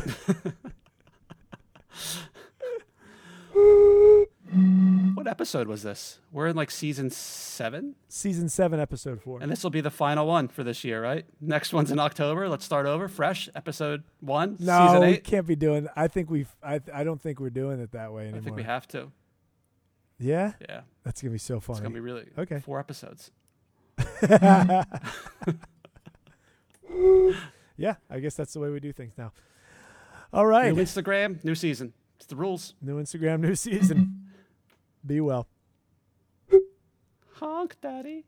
what 5.15 5.27
episode 5.27 5.69
was 5.69 5.83
this? 5.83 6.19
We're 6.33 6.49
in 6.49 6.57
like 6.57 6.71
season 6.71 7.11
seven, 7.11 7.95
Season 8.09 8.49
7, 8.49 8.81
Episode 8.81 9.21
4. 9.21 9.41
and 9.43 9.51
this 9.51 9.63
will 9.63 9.71
be 9.71 9.81
the 9.81 9.91
final 9.91 10.27
one 10.27 10.49
for 10.49 10.65
this 10.65 10.85
year, 10.85 11.03
right? 11.03 11.25
Next 11.41 11.73
one's 11.73 11.91
in 11.91 11.99
October. 11.99 12.49
Let's 12.49 12.65
start 12.65 12.87
over, 12.87 13.09
fresh. 13.09 13.49
Episode 13.55 14.05
one, 14.21 14.57
no, 14.59 14.87
season 14.87 15.01
we 15.01 15.07
eight. 15.09 15.25
can't 15.25 15.47
be 15.47 15.57
doing 15.57 15.89
I 15.97 16.09
think 16.09 16.31
we've 16.31 16.55
I 16.63 16.81
I 16.93 17.05
don't 17.05 17.21
think 17.21 17.41
we're 17.41 17.51
doing 17.51 17.81
it 17.81 17.93
that 17.93 18.13
way 18.13 18.23
anymore. 18.23 18.41
I 18.41 18.45
think 18.45 18.57
we 18.57 18.63
have 18.65 18.87
to. 18.89 19.11
Yeah? 20.21 20.53
Yeah, 20.61 20.83
That's 21.03 21.23
going 21.23 21.31
to 21.31 21.35
be 21.35 21.39
so 21.39 21.59
fun. 21.61 21.75
it's 21.75 21.81
gonna 21.81 21.95
be 21.95 22.01
really 22.01 22.27
Okay. 22.39 22.61
Four 22.61 22.79
episodes. 22.79 23.31
yeah, 27.77 27.95
I 28.11 28.21
guess 28.21 28.35
that's 28.35 28.53
the 28.53 28.61
way 28.61 28.69
we 28.71 28.81
do 28.81 28.93
things 28.93 29.15
now. 29.17 29.33
All 30.33 30.47
right. 30.47 30.75
New 30.75 30.83
Instagram, 30.83 31.43
new 31.45 31.55
season. 31.55 31.93
It's 32.17 32.27
the 32.27 32.37
rules. 32.37 32.75
New 32.81 33.01
Instagram, 33.03 33.41
new 33.41 33.55
season. 33.55 34.29
Be 35.07 35.21
well. 35.21 35.49
Honk, 37.37 37.77
daddy. 37.81 38.27